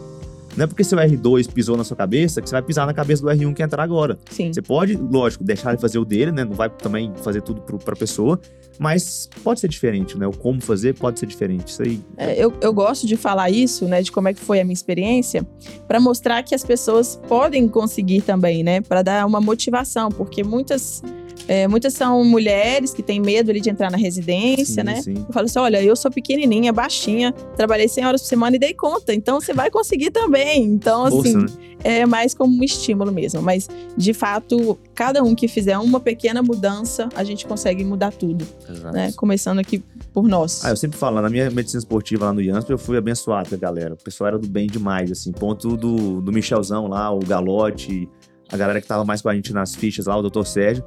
Não 0.56 0.64
é 0.64 0.66
porque 0.66 0.84
seu 0.84 0.98
R2 0.98 1.50
pisou 1.50 1.76
na 1.76 1.84
sua 1.84 1.96
cabeça 1.96 2.42
que 2.42 2.48
você 2.48 2.54
vai 2.54 2.62
pisar 2.62 2.86
na 2.86 2.92
cabeça 2.92 3.22
do 3.22 3.28
R1 3.28 3.54
que 3.54 3.62
entrar 3.62 3.82
agora. 3.82 4.18
Sim. 4.30 4.52
Você 4.52 4.60
pode, 4.60 4.96
lógico, 4.96 5.42
deixar 5.42 5.70
ele 5.70 5.80
fazer 5.80 5.98
o 5.98 6.04
dele, 6.04 6.30
né? 6.30 6.44
Não 6.44 6.54
vai 6.54 6.68
também 6.68 7.12
fazer 7.22 7.40
tudo 7.42 7.62
pro, 7.62 7.78
pra 7.78 7.96
pessoa, 7.96 8.38
mas 8.78 9.28
pode 9.42 9.60
ser 9.60 9.68
diferente, 9.68 10.18
né? 10.18 10.26
O 10.26 10.32
como 10.32 10.60
fazer 10.60 10.94
pode 10.94 11.18
ser 11.18 11.26
diferente. 11.26 11.68
Isso 11.68 11.82
aí. 11.82 12.00
É, 12.16 12.42
eu, 12.42 12.52
eu 12.60 12.72
gosto 12.72 13.06
de 13.06 13.16
falar 13.16 13.50
isso, 13.50 13.86
né, 13.86 14.02
de 14.02 14.12
como 14.12 14.28
é 14.28 14.34
que 14.34 14.40
foi 14.40 14.60
a 14.60 14.64
minha 14.64 14.74
experiência, 14.74 15.46
para 15.86 16.00
mostrar 16.00 16.42
que 16.42 16.54
as 16.54 16.64
pessoas 16.64 17.20
podem 17.28 17.68
conseguir 17.68 18.22
também, 18.22 18.62
né, 18.62 18.80
para 18.80 19.02
dar 19.02 19.26
uma 19.26 19.40
motivação, 19.40 20.10
porque 20.10 20.42
muitas 20.42 21.02
é, 21.48 21.66
muitas 21.68 21.94
são 21.94 22.24
mulheres 22.24 22.92
que 22.92 23.02
têm 23.02 23.20
medo 23.20 23.50
ali 23.50 23.60
de 23.60 23.70
entrar 23.70 23.90
na 23.90 23.96
residência, 23.96 24.82
Sim, 24.82 24.82
né? 24.82 25.02
sim. 25.02 25.14
Eu 25.14 25.32
falo 25.32 25.46
assim, 25.46 25.58
olha, 25.58 25.82
eu 25.82 25.94
sou 25.96 26.10
pequenininha, 26.10 26.72
baixinha, 26.72 27.32
trabalhei 27.56 27.88
100 27.88 28.06
horas 28.06 28.22
por 28.22 28.28
semana 28.28 28.56
e 28.56 28.58
dei 28.58 28.74
conta, 28.74 29.14
então 29.14 29.40
você 29.40 29.52
vai 29.52 29.70
conseguir 29.70 30.10
também. 30.10 30.64
Então, 30.64 31.10
Força, 31.10 31.28
assim, 31.28 31.38
né? 31.38 31.72
é 31.84 32.06
mais 32.06 32.34
como 32.34 32.56
um 32.56 32.62
estímulo 32.62 33.12
mesmo. 33.12 33.42
Mas, 33.42 33.68
de 33.96 34.14
fato, 34.14 34.78
cada 34.94 35.22
um 35.22 35.34
que 35.34 35.48
fizer 35.48 35.76
uma 35.78 36.00
pequena 36.00 36.42
mudança, 36.42 37.08
a 37.14 37.24
gente 37.24 37.46
consegue 37.46 37.84
mudar 37.84 38.12
tudo, 38.12 38.46
Exato. 38.68 38.94
né? 38.94 39.12
Começando 39.16 39.58
aqui 39.58 39.82
por 40.12 40.28
nós. 40.28 40.64
Ah, 40.64 40.70
eu 40.70 40.76
sempre 40.76 40.98
falo, 40.98 41.20
na 41.20 41.28
minha 41.28 41.50
medicina 41.50 41.78
esportiva 41.78 42.26
lá 42.26 42.32
no 42.32 42.40
IANSP, 42.40 42.70
eu 42.70 42.78
fui 42.78 42.96
abençoado 42.96 43.48
com 43.48 43.54
a 43.54 43.58
galera. 43.58 43.94
O 43.94 43.96
pessoal 43.96 44.28
era 44.28 44.38
do 44.38 44.48
bem 44.48 44.66
demais, 44.66 45.10
assim. 45.10 45.32
Ponto 45.32 45.76
do, 45.76 46.20
do 46.20 46.32
Michelzão 46.32 46.86
lá, 46.86 47.10
o 47.12 47.18
Galote, 47.20 48.08
a 48.50 48.56
galera 48.56 48.80
que 48.80 48.86
tava 48.86 49.04
mais 49.04 49.22
com 49.22 49.28
a 49.28 49.34
gente 49.34 49.52
nas 49.52 49.74
fichas 49.74 50.06
lá, 50.06 50.16
o 50.16 50.28
Dr. 50.28 50.44
Sérgio. 50.44 50.84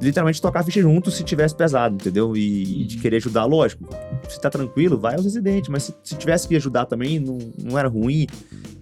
Literalmente 0.00 0.40
tocar 0.42 0.60
a 0.60 0.62
ficha 0.62 0.80
junto 0.82 1.10
se 1.10 1.24
tivesse 1.24 1.54
pesado, 1.54 1.94
entendeu? 1.94 2.36
E, 2.36 2.82
e 2.82 2.84
de 2.86 2.98
querer 2.98 3.16
ajudar, 3.16 3.44
lógico. 3.44 3.88
Se 4.28 4.40
tá 4.40 4.50
tranquilo, 4.50 4.98
vai 4.98 5.14
aos 5.14 5.24
residentes. 5.24 5.68
Mas 5.70 5.84
se, 5.84 5.94
se 6.02 6.14
tivesse 6.16 6.46
que 6.46 6.54
ajudar 6.56 6.84
também, 6.86 7.18
não, 7.18 7.38
não 7.62 7.78
era 7.78 7.88
ruim. 7.88 8.26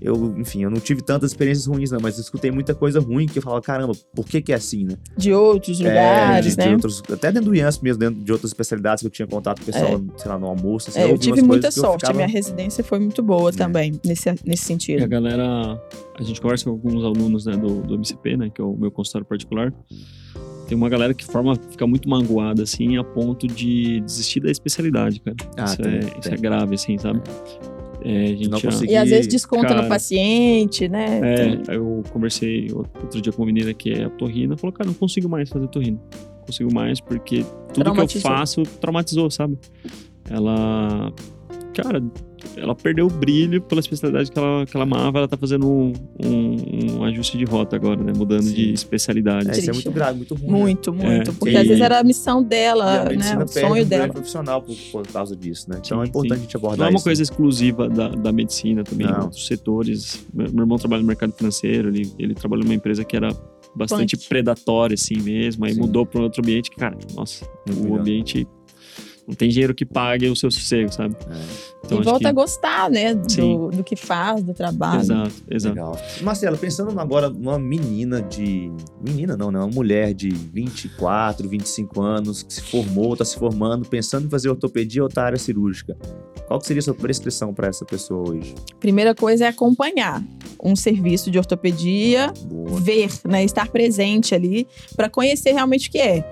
Eu, 0.01 0.35
enfim, 0.39 0.63
eu 0.65 0.71
não 0.71 0.81
tive 0.81 1.01
tantas 1.01 1.31
experiências 1.31 1.67
ruins, 1.67 1.91
não, 1.91 1.99
mas 2.01 2.17
eu 2.19 2.23
escutei 2.23 2.51
muita 2.51 2.75
coisa 2.75 3.01
ruim 3.01 3.25
que 3.27 3.39
eu 3.39 3.43
falava, 3.43 3.63
caramba, 3.63 3.95
por 4.15 4.27
que 4.27 4.43
que 4.43 4.53
é 4.53 4.57
assim, 4.57 4.85
né? 4.85 4.97
De 5.17 5.33
outros 5.33 5.81
É, 5.81 5.85
lugares, 5.85 6.45
de, 6.57 6.63
de 6.63 6.67
né? 6.69 6.73
outros, 6.75 7.03
até 7.11 7.33
dentro 7.33 7.49
do 7.51 7.57
IANSP 7.57 7.83
mesmo, 7.85 8.01
dentro 8.01 8.23
de 8.23 8.31
outras 8.33 8.51
especialidades 8.51 9.01
que 9.01 9.07
eu 9.07 9.11
tinha 9.11 9.27
contato 9.27 9.63
com 9.65 9.71
o 9.71 9.73
pessoal, 9.73 10.03
sei 10.19 10.31
lá, 10.31 10.39
no 10.39 10.47
almoço. 10.47 10.91
Assim, 10.91 10.99
É, 11.01 11.05
eu 11.05 11.11
ouvi 11.11 11.21
tive 11.21 11.41
muita 11.41 11.69
eu 11.69 11.73
sorte. 11.73 11.95
A 12.05 12.09
ficava- 12.09 12.15
minha 12.17 12.29
residência 12.29 12.85
foi 12.85 12.99
muito 12.99 13.23
boa 13.23 13.51
também, 13.51 13.99
nesse, 14.05 14.29
nesse 14.45 14.45
E 14.47 14.53
a 14.65 14.67
sentido. 14.67 15.09
galera, 15.09 15.81
a 16.19 16.23
gente 16.23 16.39
conversa 16.39 16.65
com 16.65 16.71
alguns 16.73 17.03
alunos 17.03 17.47
né, 17.47 17.57
do, 17.57 17.81
do 17.81 17.95
MCP, 17.95 18.37
né, 18.37 18.51
que 18.55 18.61
é 18.61 18.65
o 18.65 18.77
meu 18.77 18.91
consultório 18.91 19.27
particular. 19.27 19.73
Tem 20.67 20.77
uma 20.77 20.89
galera 20.89 21.13
que 21.13 21.25
forma, 21.25 21.55
fica 21.71 21.87
muito 21.87 22.09
mangoada, 22.09 22.63
assim, 22.63 22.97
a 22.97 23.05
ponto 23.05 23.47
de 23.47 24.01
desistir 24.01 24.41
da 24.41 24.51
especialidade, 24.51 25.21
cara. 25.21 25.37
Ah, 25.57 25.65
isso, 25.65 25.77
tem, 25.77 25.95
é, 25.95 25.99
tem. 25.99 26.21
isso 26.21 26.29
é 26.35 26.37
grave, 26.37 26.75
assim, 26.75 26.97
sabe? 26.99 27.21
É, 28.03 28.25
a 28.25 28.27
gente 28.29 28.49
Não 28.51 28.61
consegui- 28.61 28.93
E 28.93 28.97
às 28.97 29.09
vezes 29.09 29.27
desconta 29.27 29.69
cara, 29.69 29.83
no 29.83 29.89
paciente, 29.89 30.89
né? 30.89 31.21
É, 31.69 31.75
eu 31.77 32.03
conversei 32.13 32.71
outro 32.73 33.21
dia 33.21 33.33
com 33.33 33.43
uma 33.43 33.47
menina 33.47 33.73
que 33.73 33.93
é 33.93 34.09
torrina, 34.11 34.57
falou, 34.57 34.73
cara, 34.73 34.87
não 34.89 34.95
consigo 34.95 35.29
mais 35.29 35.49
fazer 35.49 35.67
torrina. 35.69 35.99
Não 36.39 36.45
consigo 36.47 36.73
mais 36.73 37.01
porque 37.01 37.45
tudo 37.73 37.93
que 37.93 38.01
eu 38.01 38.09
faço 38.21 38.63
traumatizou, 38.81 39.31
sabe? 39.31 39.59
Ela, 40.29 41.13
cara, 41.75 42.03
ela 42.57 42.75
perdeu 42.75 43.07
o 43.07 43.11
brilho 43.11 43.61
pela 43.63 43.81
especialidade 43.81 44.31
que 44.31 44.39
ela, 44.39 44.65
que 44.67 44.77
ela 44.77 44.85
amava, 44.85 45.19
ela 45.19 45.29
tá 45.29 45.37
fazendo 45.37 45.67
um, 45.69 45.93
um- 46.25 46.97
um 46.99 47.05
ajuste 47.05 47.37
de 47.39 47.45
rota 47.45 47.77
agora, 47.77 48.03
né? 48.03 48.13
Mudando 48.17 48.43
Sim. 48.45 48.55
de 48.55 48.73
especialidade. 48.73 49.49
É, 49.49 49.53
isso 49.59 49.71
é 49.71 49.73
muito 49.73 49.91
grave, 49.91 50.17
muito 50.19 50.35
ruim. 50.35 50.47
né? 50.47 50.59
Muito, 50.59 50.93
muito. 50.93 51.33
porque 51.35 51.55
e- 51.55 51.57
às 51.57 51.67
vezes 51.67 51.81
era 51.83 52.01
a 52.01 52.05
missão 52.05 52.41
E 52.41 52.45
a 52.45 52.49
dela, 52.49 53.05
né? 53.05 53.45
O 53.45 53.49
sonho 53.49 53.67
um 53.67 53.71
grande 53.75 53.85
dela. 53.91 54.09
profissional 54.13 54.63
por, 54.63 54.77
por 54.93 55.07
causa 55.09 55.35
disso, 55.37 55.69
né? 55.71 55.81
Então 55.85 55.99
Sim, 55.99 56.05
é 56.05 56.09
importante 56.09 56.35
sim. 56.35 56.41
a 56.41 56.43
gente 56.43 56.57
abordar 56.57 56.79
Não 56.79 56.87
é 56.87 56.91
uma 56.91 56.97
isso. 56.97 57.05
coisa 57.05 57.23
exclusiva 57.23 57.89
da, 57.89 58.09
da 58.09 58.33
medicina 58.33 58.85
também, 58.85 59.07
Não. 59.07 59.23
outros 59.25 59.47
setores. 59.47 60.25
Meu, 60.33 60.51
meu 60.53 60.63
irmão 60.63 60.79
trabalha 60.79 61.03
no 61.03 61.07
mercado 61.09 61.33
financeiro, 61.33 61.89
ele, 61.89 62.11
ele 62.19 62.35
trabalhou 62.35 62.65
numa 62.65 62.75
empresa 62.75 63.05
que 63.05 63.17
era 63.17 63.29
bastante 63.77 64.17
Punk. 64.17 64.29
predatória, 64.29 64.95
assim 64.95 65.17
mesmo, 65.21 65.65
aí 65.65 65.75
Sim. 65.75 65.81
mudou 65.81 66.07
para 66.07 66.21
um 66.21 66.25
outro 66.25 66.41
ambiente 66.43 66.71
que, 66.71 66.77
cara, 66.77 66.97
nossa, 67.15 67.45
Muito 67.67 67.81
o 67.81 67.85
melhor. 67.85 68.01
ambiente 68.01 68.47
não 69.27 69.35
tem 69.35 69.49
dinheiro 69.49 69.75
que 69.75 69.87
pague 69.87 70.29
o 70.29 70.37
seu 70.37 70.51
sossego, 70.51 70.93
sabe? 70.93 71.17
É, 71.31 71.75
Então, 71.85 72.01
e 72.01 72.05
volta 72.05 72.21
que... 72.21 72.27
a 72.27 72.33
gostar, 72.33 72.91
né? 72.91 73.15
Do, 73.15 73.71
do 73.71 73.85
que 73.85 73.97
faz, 73.97 74.43
do 74.43 74.53
trabalho. 74.53 75.01
Exato, 75.01 75.33
exato. 75.51 75.75
legal. 75.75 76.01
Marcelo, 76.23 76.59
pensando 76.59 76.99
agora 76.99 77.29
numa 77.31 77.59
menina 77.59 78.21
de. 78.23 78.71
Menina 79.03 79.37
não, 79.37 79.51
né? 79.51 79.59
Uma 79.59 79.69
mulher 79.69 80.13
de 80.13 80.29
24, 80.29 81.49
25 81.49 82.03
anos, 82.03 82.43
que 82.43 82.53
se 82.53 82.63
formou, 82.63 83.17
tá 83.17 83.25
se 83.25 83.39
formando, 83.39 83.89
pensando 83.89 84.27
em 84.27 84.31
fazer 84.31 84.51
ortopedia 84.51 85.03
ou 85.03 85.07
outra 85.07 85.25
área 85.25 85.39
cirúrgica. 85.39 85.97
Qual 86.47 86.61
que 86.61 86.67
seria 86.67 86.81
a 86.81 86.85
sua 86.85 86.95
prescrição 86.95 87.55
para 87.55 87.69
essa 87.69 87.85
pessoa 87.85 88.31
hoje? 88.31 88.55
Primeira 88.79 89.15
coisa 89.15 89.47
é 89.47 89.49
acompanhar 89.49 90.23
um 90.63 90.77
serviço 90.77 91.31
de 91.31 91.39
ortopedia, 91.39 92.33
Boa. 92.45 92.79
ver, 92.81 93.11
né? 93.25 93.43
Estar 93.43 93.69
presente 93.69 94.35
ali 94.35 94.67
para 94.95 95.09
conhecer 95.09 95.53
realmente 95.53 95.89
o 95.89 95.93
que 95.93 95.99
é. 95.99 96.25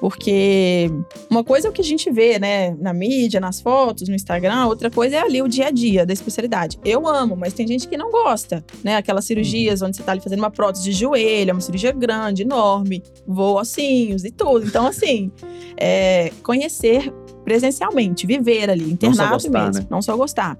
Porque 0.00 0.90
uma 1.30 1.42
coisa 1.42 1.68
é 1.68 1.70
o 1.70 1.72
que 1.72 1.80
a 1.80 1.84
gente 1.84 2.10
vê, 2.10 2.38
né, 2.38 2.74
na 2.78 2.92
mídia, 2.92 3.40
nas 3.40 3.60
fotos, 3.60 4.08
no 4.08 4.14
Instagram, 4.14 4.66
outra 4.66 4.90
coisa 4.90 5.16
é 5.16 5.20
ali 5.20 5.42
o 5.42 5.48
dia 5.48 5.68
a 5.68 5.70
dia 5.70 6.04
da 6.04 6.12
especialidade. 6.12 6.78
Eu 6.84 7.06
amo, 7.06 7.36
mas 7.36 7.54
tem 7.54 7.66
gente 7.66 7.88
que 7.88 7.96
não 7.96 8.10
gosta, 8.10 8.64
né? 8.84 8.96
Aquelas 8.96 9.24
cirurgias 9.24 9.82
onde 9.82 9.96
você 9.96 10.02
tá 10.02 10.12
ali 10.12 10.20
fazendo 10.20 10.40
uma 10.40 10.50
prótese 10.50 10.84
de 10.84 10.92
joelho, 10.92 11.50
é 11.50 11.52
uma 11.52 11.60
cirurgia 11.60 11.92
grande, 11.92 12.42
enorme, 12.42 13.02
voa 13.26 13.62
ossinhos 13.62 14.24
e 14.24 14.30
tudo. 14.30 14.66
Então, 14.66 14.86
assim, 14.86 15.30
é, 15.76 16.30
conhecer 16.42 17.12
presencialmente, 17.44 18.26
viver 18.26 18.68
ali, 18.68 18.90
internado 18.90 19.22
não 19.22 19.30
gostar, 19.30 19.66
mesmo, 19.66 19.82
né? 19.82 19.86
não 19.88 20.02
só 20.02 20.16
gostar, 20.16 20.58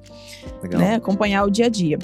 né? 0.71 0.95
Acompanhar 0.95 1.45
o 1.45 1.51
dia 1.51 1.67
a 1.67 1.69
dia 1.69 1.99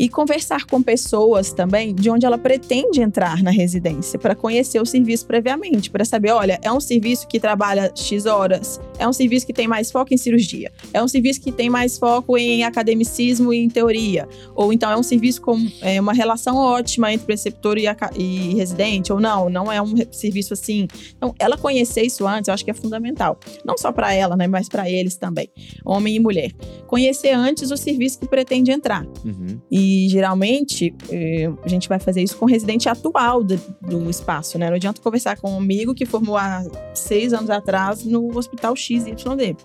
e 0.00 0.08
conversar 0.08 0.64
com 0.64 0.82
pessoas 0.82 1.52
também 1.52 1.94
de 1.94 2.08
onde 2.08 2.24
ela 2.24 2.38
pretende 2.38 3.02
entrar 3.02 3.42
na 3.42 3.50
residência, 3.50 4.18
para 4.18 4.34
conhecer 4.34 4.80
o 4.80 4.86
serviço 4.86 5.26
previamente, 5.26 5.90
para 5.90 6.06
saber, 6.06 6.30
olha, 6.30 6.58
é 6.62 6.72
um 6.72 6.80
serviço 6.80 7.28
que 7.28 7.38
trabalha 7.38 7.92
X 7.94 8.24
horas, 8.24 8.80
é 8.98 9.06
um 9.06 9.12
serviço 9.12 9.46
que 9.46 9.52
tem 9.52 9.68
mais 9.68 9.92
foco 9.92 10.14
em 10.14 10.16
cirurgia, 10.16 10.72
é 10.94 11.02
um 11.02 11.06
serviço 11.06 11.42
que 11.42 11.52
tem 11.52 11.68
mais 11.68 11.98
foco 11.98 12.38
em 12.38 12.64
academicismo 12.64 13.52
e 13.52 13.58
em 13.58 13.68
teoria, 13.68 14.26
ou 14.54 14.72
então 14.72 14.90
é 14.90 14.96
um 14.96 15.02
serviço 15.02 15.42
com 15.42 15.58
é, 15.82 16.00
uma 16.00 16.14
relação 16.14 16.56
ótima 16.56 17.12
entre 17.12 17.26
preceptor 17.26 17.76
e, 17.76 17.84
e 18.16 18.54
residente, 18.54 19.12
ou 19.12 19.20
não, 19.20 19.50
não 19.50 19.70
é 19.70 19.82
um 19.82 19.94
serviço 20.10 20.54
assim. 20.54 20.88
Então, 21.14 21.34
ela 21.38 21.58
conhecer 21.58 22.00
isso 22.00 22.26
antes, 22.26 22.48
eu 22.48 22.54
acho 22.54 22.64
que 22.64 22.70
é 22.70 22.74
fundamental, 22.74 23.38
não 23.66 23.76
só 23.76 23.92
para 23.92 24.14
ela, 24.14 24.34
né, 24.34 24.46
mas 24.46 24.66
para 24.66 24.88
eles 24.88 25.16
também, 25.16 25.50
homem 25.84 26.16
e 26.16 26.20
mulher. 26.20 26.52
Conhecer 26.86 27.32
antes 27.32 27.70
o 27.70 27.76
serviço 27.76 28.18
que 28.18 28.26
pretende 28.26 28.70
entrar. 28.70 29.04
Uhum. 29.22 29.60
E 29.70 29.89
e 29.90 30.08
geralmente 30.08 30.94
eh, 31.10 31.50
a 31.64 31.68
gente 31.68 31.88
vai 31.88 31.98
fazer 31.98 32.22
isso 32.22 32.36
com 32.36 32.44
o 32.44 32.48
residente 32.48 32.88
atual 32.88 33.42
do, 33.42 33.56
do, 33.82 34.08
espaço, 34.08 34.56
né? 34.56 34.68
Não 34.68 34.76
adianta 34.76 35.00
conversar 35.00 35.36
com 35.36 35.50
um 35.50 35.58
amigo 35.58 35.92
que 35.94 36.06
formou 36.06 36.36
há 36.36 36.62
seis 36.94 37.32
anos 37.32 37.50
atrás 37.50 38.04
no 38.04 38.36
hospital 38.38 38.76
XYD. 38.76 39.56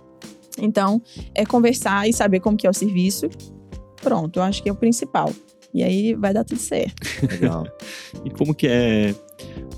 Então, 0.58 1.00
é 1.36 1.46
conversar 1.46 2.10
e 2.10 2.14
saber 2.14 2.40
como 2.40 2.58
que 2.58 2.66
é 2.66 2.70
o 2.70 2.74
serviço. 2.74 3.30
Pronto, 4.02 4.40
eu 4.40 4.44
acho 4.44 4.64
que 4.64 4.70
é 4.70 4.72
o 4.72 4.76
principal. 4.76 5.32
E 5.72 5.84
aí 5.84 6.16
vai 6.16 6.34
dar 6.34 6.44
tudo 6.44 6.60
certo. 6.60 6.96
Legal. 7.30 7.68
e 8.26 8.32
como 8.32 8.56
que 8.56 8.68
é 8.68 9.14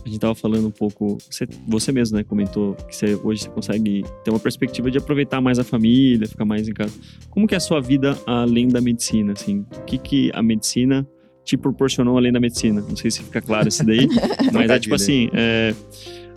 a 0.08 0.10
gente 0.10 0.20
tava 0.20 0.36
falando 0.36 0.68
um 0.68 0.72
pouco, 0.72 1.18
você, 1.30 1.46
você 1.68 1.92
mesmo, 1.92 2.18
né, 2.18 2.24
comentou 2.24 2.76
que 2.88 2.96
você, 2.96 3.16
hoje 3.16 3.44
você 3.44 3.50
consegue 3.50 4.06
ter 4.24 4.32
uma 4.32 4.40
perspectiva 4.40 4.90
de 4.90 4.98
aproveitar 4.98 5.42
mais 5.42 5.60
a 5.60 5.64
família, 5.64 6.28
ficar 6.28 6.46
mais 6.46 6.68
em 6.68 6.74
casa. 6.74 6.94
Como 7.30 7.46
que 7.46 7.54
é 7.54 7.58
a 7.58 7.62
sua 7.62 7.82
vida 7.82 8.18
além 8.26 8.70
da 8.70 8.80
medicina, 8.80 9.34
assim? 9.34 9.66
O 9.78 9.82
que 9.84 9.98
que 9.98 10.32
a 10.34 10.42
medicina 10.42 11.06
te 11.44 11.58
proporcionou 11.58 12.18
além 12.18 12.32
da 12.32 12.40
medicina? 12.40 12.82
Não 12.82 12.96
sei 12.96 13.12
se 13.12 13.22
fica 13.22 13.42
claro 13.42 13.68
isso 13.68 13.86
daí, 13.86 14.08
mas 14.54 14.72
é 14.72 14.80
tipo 14.80 14.96
assim, 14.96 15.30
é, 15.34 15.76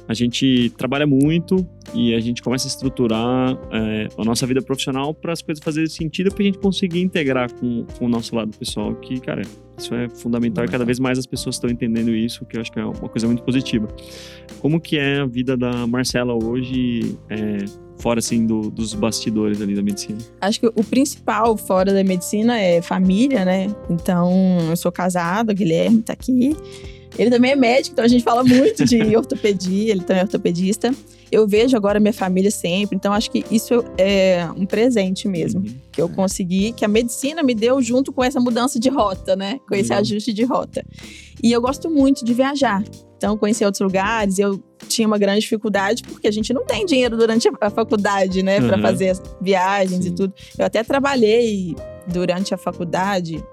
a 0.09 0.15
gente 0.15 0.73
trabalha 0.77 1.07
muito 1.07 1.65
e 1.95 2.15
a 2.15 2.21
gente 2.21 2.43
começa 2.43 2.67
a 2.67 2.69
estruturar 2.69 3.59
é, 3.73 4.09
a 4.17 4.25
nossa 4.25 4.47
vida 4.47 4.63
profissional 4.63 5.13
para 5.15 5.33
as 5.33 5.43
coisas 5.43 5.63
fazerem 5.63 5.89
sentido 5.89 6.33
para 6.33 6.43
a 6.43 6.47
gente 6.47 6.59
conseguir 6.59 7.01
integrar 7.01 7.53
com, 7.53 7.85
com 7.99 8.07
o 8.07 8.09
nosso 8.09 8.35
lado 8.35 8.57
pessoal, 8.57 8.95
que, 8.97 9.21
cara, 9.21 9.43
isso 9.77 9.95
é 9.95 10.09
fundamental 10.09 10.65
e 10.65 10.69
cada 10.69 10.85
vez 10.85 10.99
mais 10.99 11.19
as 11.19 11.27
pessoas 11.27 11.57
estão 11.57 11.71
entendendo 11.71 12.11
isso, 12.11 12.45
que 12.45 12.57
eu 12.57 12.61
acho 12.61 12.71
que 12.71 12.79
é 12.79 12.85
uma 12.85 13.09
coisa 13.09 13.27
muito 13.27 13.43
positiva. 13.43 13.89
Como 14.61 14.81
que 14.81 14.99
é 14.99 15.21
a 15.21 15.27
vida 15.27 15.57
da 15.57 15.87
Marcela 15.87 16.35
hoje, 16.35 17.17
é, 17.29 17.65
fora 17.99 18.19
assim 18.19 18.47
do, 18.47 18.71
dos 18.71 18.95
bastidores 18.95 19.61
ali 19.61 19.75
da 19.75 19.83
medicina? 19.83 20.19
Acho 20.41 20.61
que 20.61 20.67
o 20.67 20.85
principal 20.85 21.57
fora 21.57 21.93
da 21.93 22.05
medicina 22.05 22.59
é 22.61 22.83
família, 22.83 23.45
né? 23.45 23.75
Então, 23.89 24.31
eu 24.69 24.77
sou 24.77 24.93
casada, 24.93 25.53
o 25.53 25.57
Guilherme 25.57 26.03
tá 26.03 26.13
aqui. 26.13 26.57
Ele 27.19 27.31
também 27.31 27.53
é 27.53 27.57
médico, 27.57 27.93
então 27.93 28.05
a 28.05 28.09
gente 28.09 28.23
fala 28.23 28.43
muito 28.45 28.85
de 28.85 29.01
ortopedia, 29.17 29.93
ele 29.93 30.03
também 30.03 30.21
é 30.21 30.25
ortopedista. 30.25 30.95
Eu 31.31 31.47
vejo 31.47 31.77
agora 31.77 32.01
minha 32.01 32.13
família 32.13 32.51
sempre, 32.51 32.97
então 32.97 33.13
acho 33.13 33.31
que 33.31 33.45
isso 33.51 33.85
é 33.97 34.49
um 34.57 34.67
presente 34.67 35.29
mesmo. 35.29 35.61
Uhum. 35.61 35.75
Que 35.93 36.03
eu 36.03 36.09
consegui, 36.09 36.73
que 36.73 36.85
a 36.85 36.89
medicina 36.89 37.43
me 37.43 37.55
deu 37.55 37.81
junto 37.81 38.13
com 38.13 38.25
essa 38.25 38.41
mudança 38.41 38.81
de 38.81 38.89
rota, 38.89 39.37
né? 39.37 39.61
Com 39.69 39.75
esse 39.75 39.93
uhum. 39.93 39.99
ajuste 39.99 40.33
de 40.33 40.45
rota. 40.45 40.85
E 41.43 41.53
eu 41.53 41.61
gosto 41.61 41.89
muito 41.89 42.25
de 42.25 42.35
viajar. 42.35 42.83
Então, 43.17 43.37
conhecer 43.37 43.67
outros 43.67 43.83
lugares, 43.83 44.39
eu 44.39 44.59
tinha 44.89 45.07
uma 45.07 45.19
grande 45.19 45.41
dificuldade 45.41 46.03
porque 46.03 46.27
a 46.27 46.31
gente 46.31 46.53
não 46.53 46.65
tem 46.65 46.87
dinheiro 46.87 47.17
durante 47.17 47.49
a 47.61 47.71
faculdade, 47.71 48.43
né, 48.43 48.61
para 48.61 48.77
uhum. 48.77 48.83
fazer 48.83 49.11
as 49.11 49.23
viagens 49.41 50.05
Sim. 50.05 50.11
e 50.11 50.15
tudo. 50.15 50.35
Eu 50.59 50.65
até 50.65 50.83
trabalhei 50.83 51.77
durante 52.07 52.55
a 52.55 52.57
faculdade 52.57 53.45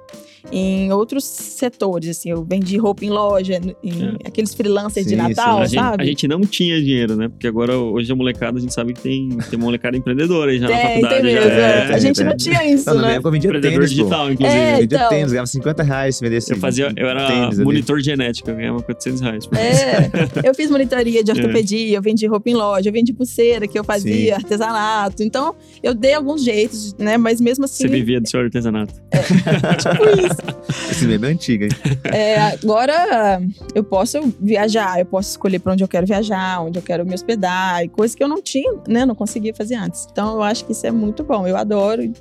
em 0.52 0.92
outros 0.94 1.26
setores, 1.26 2.10
assim, 2.10 2.30
eu 2.30 2.44
vendi 2.44 2.78
roupa 2.78 3.04
em 3.04 3.10
loja, 3.10 3.60
em 3.84 4.04
é. 4.24 4.28
aqueles 4.28 4.54
freelancers 4.54 5.06
sim, 5.06 5.12
de 5.12 5.16
Natal, 5.16 5.68
sim. 5.68 5.78
A 5.78 5.82
sabe? 5.82 5.92
Gente, 5.92 6.02
a 6.02 6.06
gente 6.06 6.28
não 6.28 6.42
tinha 6.42 6.82
dinheiro, 6.82 7.16
né? 7.16 7.28
Porque 7.28 7.48
agora, 7.48 7.78
hoje 7.78 8.12
a 8.12 8.16
molecada, 8.16 8.58
a 8.58 8.62
gente 8.62 8.74
sabe 8.74 8.94
que 8.94 9.02
tem, 9.02 9.30
tem 9.30 9.58
uma 9.58 9.66
molecada 9.66 9.98
empreendedora 9.98 10.52
aí 10.52 10.60
já 10.60 10.68
tem, 10.68 10.76
na 10.76 10.82
faculdade. 10.84 11.22
Tem 11.22 11.34
mesmo, 11.34 11.52
é. 11.52 11.94
A 11.94 12.00
gente 12.00 12.24
não 12.24 12.38
tinha 12.38 12.74
isso, 12.74 12.86
não, 12.86 12.96
né? 12.96 13.02
Na 13.02 13.12
época 13.12 13.28
eu 13.28 13.32
vendia 13.34 13.50
Empreendedor 13.50 13.80
tênis, 13.80 13.90
digital, 13.90 14.26
pô. 14.26 14.32
inclusive. 14.32 14.58
É, 14.58 14.74
eu 14.74 14.80
vendia 14.80 14.98
então... 14.98 15.10
tênis, 15.10 15.32
ganhava 15.32 15.48
50 15.48 15.84
reais 15.84 16.16
se 16.16 16.24
vendesse 16.24 16.52
Eu 16.52 16.58
fazia, 16.58 16.94
eu 16.96 17.08
era 17.08 17.50
monitor 17.64 18.00
genético, 18.00 18.50
eu 18.50 18.56
ganhava 18.56 18.82
400 18.82 19.22
reais. 19.22 19.50
É, 19.54 20.48
eu 20.48 20.56
fiz 20.56 20.72
monitoria 20.72 21.24
de 21.24 21.32
é. 21.32 21.34
ortopedia, 21.34 21.98
eu 21.98 22.02
vendi 22.02 22.26
roupa 22.26 22.50
em 22.50 22.54
loja, 22.54 22.88
eu 22.88 22.94
vendi 22.94 23.12
pulseira 23.12 23.68
que 23.68 23.78
eu 23.78 23.84
fazia, 23.84 24.14
sim. 24.14 24.32
artesanato. 24.32 25.24
Então, 25.24 25.56
eu 25.84 25.94
dei 25.94 26.14
alguns 26.14 26.44
jeitos, 26.44 26.96
né? 26.98 27.18
Mas 27.18 27.42
mesmo 27.42 27.66
assim... 27.66 27.84
Você 27.84 27.90
vivia 27.90 28.22
do 28.22 28.30
seu 28.30 28.40
artesanato. 28.40 28.94
É, 29.12 29.20
tipo 29.76 29.97
isso. 30.04 30.92
Esse 30.92 31.06
meme 31.06 31.28
é 31.28 31.32
antigo, 31.32 31.64
hein? 31.64 31.70
É, 32.06 32.40
agora 32.42 33.42
eu 33.74 33.84
posso 33.84 34.34
viajar, 34.40 35.00
eu 35.00 35.06
posso 35.06 35.32
escolher 35.32 35.60
para 35.60 35.74
onde 35.74 35.84
eu 35.84 35.88
quero 35.88 36.06
viajar, 36.06 36.62
onde 36.62 36.80
eu 36.80 36.84
quero 36.84 37.06
me 37.06 37.14
hospedar, 37.14 37.84
e 37.84 37.90
coisas 37.90 38.16
que 38.16 38.24
eu 38.24 38.28
não 38.28 38.42
tinha, 38.42 38.74
né? 38.88 39.06
Não 39.06 39.16
conseguia 39.16 39.54
fazer 39.54 39.76
antes. 39.76 40.08
Então 40.12 40.36
eu 40.36 40.44
acho 40.44 40.66
que 40.66 40.72
isso 40.72 40.86
é 40.86 40.92
muito 40.92 41.24
bom. 41.24 41.48
Eu 41.48 41.58
adoro. 41.58 42.12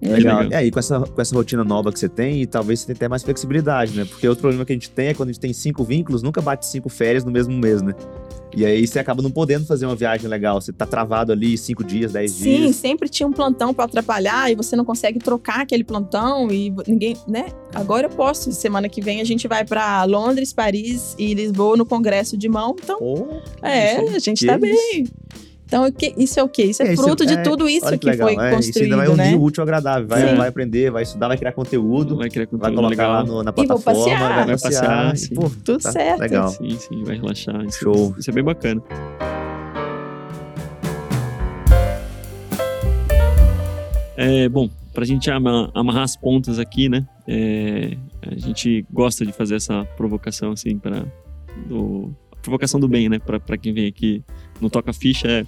Legal. 0.00 0.44
E 0.44 0.54
aí, 0.54 0.70
com 0.70 0.78
essa, 0.78 1.00
com 1.00 1.20
essa 1.20 1.34
rotina 1.34 1.64
nova 1.64 1.92
que 1.92 1.98
você 1.98 2.08
tem, 2.08 2.46
talvez 2.46 2.80
você 2.80 2.86
tenha 2.86 2.96
até 2.96 3.08
mais 3.08 3.22
flexibilidade, 3.22 3.96
né? 3.96 4.04
Porque 4.04 4.28
outro 4.28 4.42
problema 4.42 4.64
que 4.64 4.72
a 4.72 4.76
gente 4.76 4.90
tem 4.90 5.08
é 5.08 5.14
quando 5.14 5.30
a 5.30 5.32
gente 5.32 5.40
tem 5.40 5.52
cinco 5.52 5.82
vínculos, 5.82 6.22
nunca 6.22 6.40
bate 6.40 6.66
cinco 6.66 6.88
férias 6.88 7.24
no 7.24 7.30
mesmo 7.30 7.52
mês, 7.56 7.82
né? 7.82 7.94
E 8.54 8.64
aí 8.64 8.86
você 8.86 8.98
acaba 8.98 9.22
não 9.22 9.30
podendo 9.30 9.66
fazer 9.66 9.86
uma 9.86 9.94
viagem 9.94 10.28
legal. 10.28 10.60
Você 10.60 10.72
tá 10.72 10.86
travado 10.86 11.32
ali 11.32 11.56
cinco 11.58 11.84
dias, 11.84 12.12
dez 12.12 12.32
Sim, 12.32 12.44
dias. 12.44 12.66
Sim, 12.66 12.72
sempre 12.72 13.08
tinha 13.08 13.26
um 13.26 13.32
plantão 13.32 13.74
para 13.74 13.84
atrapalhar 13.84 14.50
e 14.50 14.54
você 14.54 14.74
não 14.74 14.84
consegue 14.84 15.18
trocar 15.18 15.60
aquele 15.60 15.84
plantão 15.84 16.50
e 16.50 16.72
ninguém, 16.86 17.16
né? 17.26 17.46
Agora 17.74 18.06
eu 18.06 18.10
posso. 18.10 18.50
Semana 18.52 18.88
que 18.88 19.00
vem 19.00 19.20
a 19.20 19.24
gente 19.24 19.46
vai 19.46 19.64
para 19.64 20.02
Londres, 20.04 20.52
Paris 20.52 21.14
e 21.18 21.34
Lisboa 21.34 21.76
no 21.76 21.84
congresso 21.84 22.36
de 22.36 22.48
mão. 22.48 22.74
Então, 22.82 22.98
oh, 23.00 23.40
é, 23.64 23.96
a 23.98 24.18
gente 24.18 24.46
tá 24.46 24.56
bem. 24.56 25.06
Então, 25.68 25.86
isso 26.16 26.40
é 26.40 26.42
o 26.42 26.48
quê? 26.48 26.64
Isso 26.64 26.82
é, 26.82 26.94
é 26.94 26.96
fruto 26.96 27.24
isso, 27.24 27.34
de 27.34 27.40
é, 27.40 27.42
tudo 27.42 27.68
isso 27.68 27.86
que, 27.90 27.98
que 27.98 28.16
foi 28.16 28.32
é, 28.32 28.52
construído, 28.52 28.68
Isso 28.70 28.82
ainda 28.84 28.96
vai 28.96 29.08
unir 29.08 29.16
né? 29.18 29.34
o 29.34 29.42
útil 29.42 29.60
ao 29.60 29.64
agradável. 29.66 30.08
Vai, 30.08 30.34
vai, 30.34 30.48
aprender, 30.48 30.90
vai 30.90 31.02
estudar, 31.02 31.28
vai 31.28 31.36
criar 31.36 31.52
conteúdo. 31.52 32.16
Vai 32.16 32.30
criar 32.30 32.46
conteúdo 32.46 32.62
Vai 32.62 32.74
colocar 32.74 32.88
legal. 32.88 33.12
lá 33.12 33.22
no, 33.22 33.42
na 33.42 33.52
plataforma. 33.52 33.92
E 33.92 34.04
vou 34.06 34.16
passear. 34.16 34.46
Vai 34.46 34.58
passear, 34.58 35.16
sim. 35.18 35.34
Pô, 35.34 35.50
tudo 35.62 35.78
tá 35.82 35.92
certo. 35.92 36.20
Legal. 36.20 36.48
Sim, 36.48 36.70
sim, 36.70 37.04
vai 37.04 37.16
relaxar. 37.16 37.70
Show. 37.70 38.14
Isso 38.18 38.30
é 38.30 38.32
bem 38.32 38.42
bacana. 38.42 38.82
É, 44.16 44.48
bom, 44.48 44.70
para 44.94 45.04
a 45.04 45.06
gente 45.06 45.30
amarrar 45.30 46.02
as 46.02 46.16
pontas 46.16 46.58
aqui, 46.58 46.88
né? 46.88 47.06
É, 47.26 47.94
a 48.26 48.38
gente 48.38 48.86
gosta 48.90 49.26
de 49.26 49.34
fazer 49.34 49.56
essa 49.56 49.84
provocação 49.98 50.52
assim 50.52 50.78
para 50.78 51.04
do 51.66 52.10
provocação 52.40 52.80
do 52.80 52.88
bem, 52.88 53.10
né? 53.10 53.18
Para 53.18 53.58
quem 53.58 53.74
vem 53.74 53.86
aqui 53.86 54.24
no 54.60 54.70
Toca 54.70 54.92
Ficha 54.92 55.28
é 55.28 55.46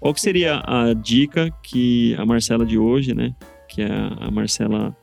qual 0.00 0.12
que 0.12 0.20
seria 0.20 0.62
a 0.66 0.92
dica 0.94 1.50
que 1.62 2.14
a 2.18 2.26
Marcela 2.26 2.66
de 2.66 2.76
hoje, 2.76 3.14
né? 3.14 3.34
Que 3.68 3.82
é 3.82 3.88
a 3.88 4.30
Marcela 4.30 4.96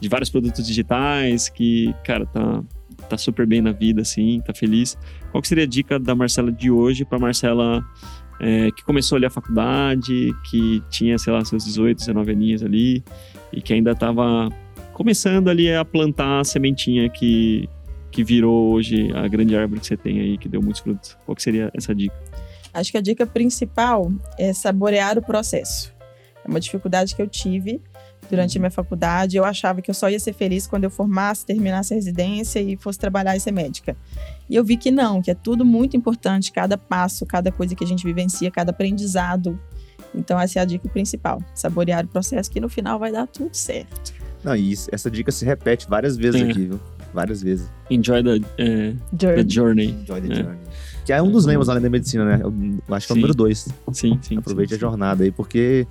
de 0.00 0.08
vários 0.08 0.30
produtos 0.30 0.66
digitais, 0.66 1.48
que, 1.48 1.94
cara, 2.04 2.26
tá, 2.26 2.62
tá 3.08 3.18
super 3.18 3.46
bem 3.46 3.60
na 3.60 3.72
vida, 3.72 4.02
assim, 4.02 4.40
tá 4.46 4.54
feliz. 4.54 4.96
Qual 5.30 5.42
que 5.42 5.48
seria 5.48 5.64
a 5.64 5.66
dica 5.66 5.98
da 5.98 6.14
Marcela 6.14 6.50
de 6.50 6.70
hoje 6.70 7.04
para 7.04 7.18
Marcela 7.18 7.84
é, 8.40 8.70
que 8.70 8.84
começou 8.84 9.16
ali 9.16 9.26
a 9.26 9.30
faculdade, 9.30 10.34
que 10.50 10.82
tinha, 10.90 11.18
sei 11.18 11.32
lá, 11.32 11.44
seus 11.44 11.64
18, 11.64 11.98
19 11.98 12.32
aninhos 12.32 12.62
ali, 12.62 13.02
e 13.52 13.60
que 13.60 13.72
ainda 13.72 13.92
estava 13.92 14.48
começando 14.92 15.48
ali 15.48 15.72
a 15.72 15.84
plantar 15.84 16.40
a 16.40 16.44
sementinha 16.44 17.08
que, 17.08 17.68
que 18.10 18.24
virou 18.24 18.72
hoje 18.72 19.10
a 19.14 19.28
grande 19.28 19.56
árvore 19.56 19.80
que 19.80 19.86
você 19.86 19.96
tem 19.96 20.20
aí, 20.20 20.38
que 20.38 20.48
deu 20.48 20.62
muitos 20.62 20.80
frutos? 20.80 21.16
Qual 21.24 21.34
que 21.34 21.42
seria 21.42 21.70
essa 21.74 21.94
dica? 21.94 22.14
Acho 22.76 22.92
que 22.92 22.98
a 22.98 23.00
dica 23.00 23.26
principal 23.26 24.12
é 24.38 24.52
saborear 24.52 25.16
o 25.16 25.22
processo. 25.22 25.90
É 26.44 26.48
uma 26.48 26.60
dificuldade 26.60 27.16
que 27.16 27.22
eu 27.22 27.26
tive 27.26 27.80
durante 28.30 28.58
a 28.58 28.60
minha 28.60 28.70
faculdade. 28.70 29.34
Eu 29.34 29.46
achava 29.46 29.80
que 29.80 29.90
eu 29.90 29.94
só 29.94 30.10
ia 30.10 30.20
ser 30.20 30.34
feliz 30.34 30.66
quando 30.66 30.84
eu 30.84 30.90
formasse, 30.90 31.46
terminasse 31.46 31.94
a 31.94 31.96
residência 31.96 32.60
e 32.60 32.76
fosse 32.76 32.98
trabalhar 32.98 33.34
e 33.34 33.40
ser 33.40 33.50
médica. 33.50 33.96
E 34.48 34.54
eu 34.54 34.62
vi 34.62 34.76
que 34.76 34.90
não, 34.90 35.22
que 35.22 35.30
é 35.30 35.34
tudo 35.34 35.64
muito 35.64 35.96
importante, 35.96 36.52
cada 36.52 36.76
passo, 36.76 37.24
cada 37.24 37.50
coisa 37.50 37.74
que 37.74 37.82
a 37.82 37.86
gente 37.86 38.04
vivencia, 38.04 38.50
cada 38.50 38.72
aprendizado. 38.72 39.58
Então 40.14 40.38
essa 40.38 40.58
é 40.58 40.62
a 40.62 40.66
dica 40.66 40.86
principal, 40.86 41.42
saborear 41.54 42.04
o 42.04 42.08
processo 42.08 42.50
que 42.50 42.60
no 42.60 42.68
final 42.68 42.98
vai 42.98 43.10
dar 43.10 43.26
tudo 43.26 43.54
certo. 43.54 44.12
Não, 44.44 44.54
e 44.54 44.72
isso, 44.72 44.90
essa 44.92 45.10
dica 45.10 45.32
se 45.32 45.46
repete 45.46 45.88
várias 45.88 46.14
vezes 46.14 46.42
aqui, 46.42 46.66
viu? 46.66 46.80
várias 47.16 47.42
vezes. 47.42 47.68
Enjoy 47.90 48.22
the, 48.22 48.36
uh, 48.36 49.16
journey. 49.18 49.42
the 49.42 49.48
journey. 49.48 49.86
Enjoy 49.86 50.20
the 50.20 50.32
é. 50.32 50.36
journey. 50.36 50.58
Que 51.06 51.12
é 51.12 51.22
um 51.22 51.30
dos 51.30 51.46
lemas 51.46 51.68
além 51.68 51.80
da 51.82 51.88
medicina, 51.88 52.24
né? 52.24 52.40
Eu 52.42 52.94
acho 52.94 53.06
que 53.06 53.12
é 53.12 53.14
o 53.14 53.16
Sim. 53.16 53.20
número 53.20 53.32
dois. 53.34 53.68
Sim, 53.92 54.18
sim. 54.20 54.36
Aproveite 54.38 54.70
sim, 54.70 54.76
a 54.76 54.78
jornada 54.78 55.22
aí, 55.22 55.30
porque 55.30 55.86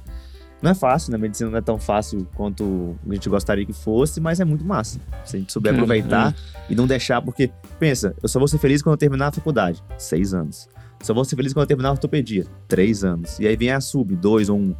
não 0.61 0.72
é 0.72 0.76
fácil, 0.76 1.11
né? 1.11 1.16
A 1.16 1.20
medicina 1.22 1.49
não 1.49 1.57
é 1.57 1.61
tão 1.61 1.80
fácil 1.80 2.28
quanto 2.36 2.97
a 3.09 3.13
gente 3.13 3.30
gostaria 3.30 3.66
que 3.66 3.72
fosse, 3.72 4.20
mas 4.20 4.41
é 4.41 4.45
muito 4.45 4.66
massa. 4.66 4.99
Se 5.24 5.38
a 5.38 5.39
gente 5.39 5.53
souber 5.53 5.72
Cara, 5.72 5.84
aproveitar 5.84 6.36
e 6.70 6.76
não 6.76 6.86
deixar, 6.86 7.22
porque, 7.22 7.49
pensa, 7.80 8.13
eu 8.22 8.28
só 8.28 8.39
vou 8.39 8.47
ser 8.49 8.57
feliz 8.57 8.82
quando 8.82 8.95
eu 8.95 8.97
terminar 8.97 9.28
a 9.28 9.32
faculdade. 9.32 9.82
Seis 9.97 10.34
anos. 10.34 10.68
Só 11.01 11.13
vou 11.13 11.24
ser 11.24 11.38
feliz 11.38 11.53
quando 11.53 11.63
eu 11.63 11.68
terminar 11.68 11.89
a 11.89 11.91
ortopedia. 11.93 12.45
Três 12.68 13.05
anos. 13.05 13.39
E 13.39 13.47
aí 13.47 13.55
vem 13.55 13.72
a 13.72 13.80
sub, 13.80 14.13
dois 14.18 14.49
ou 14.49 14.57
um. 14.57 14.76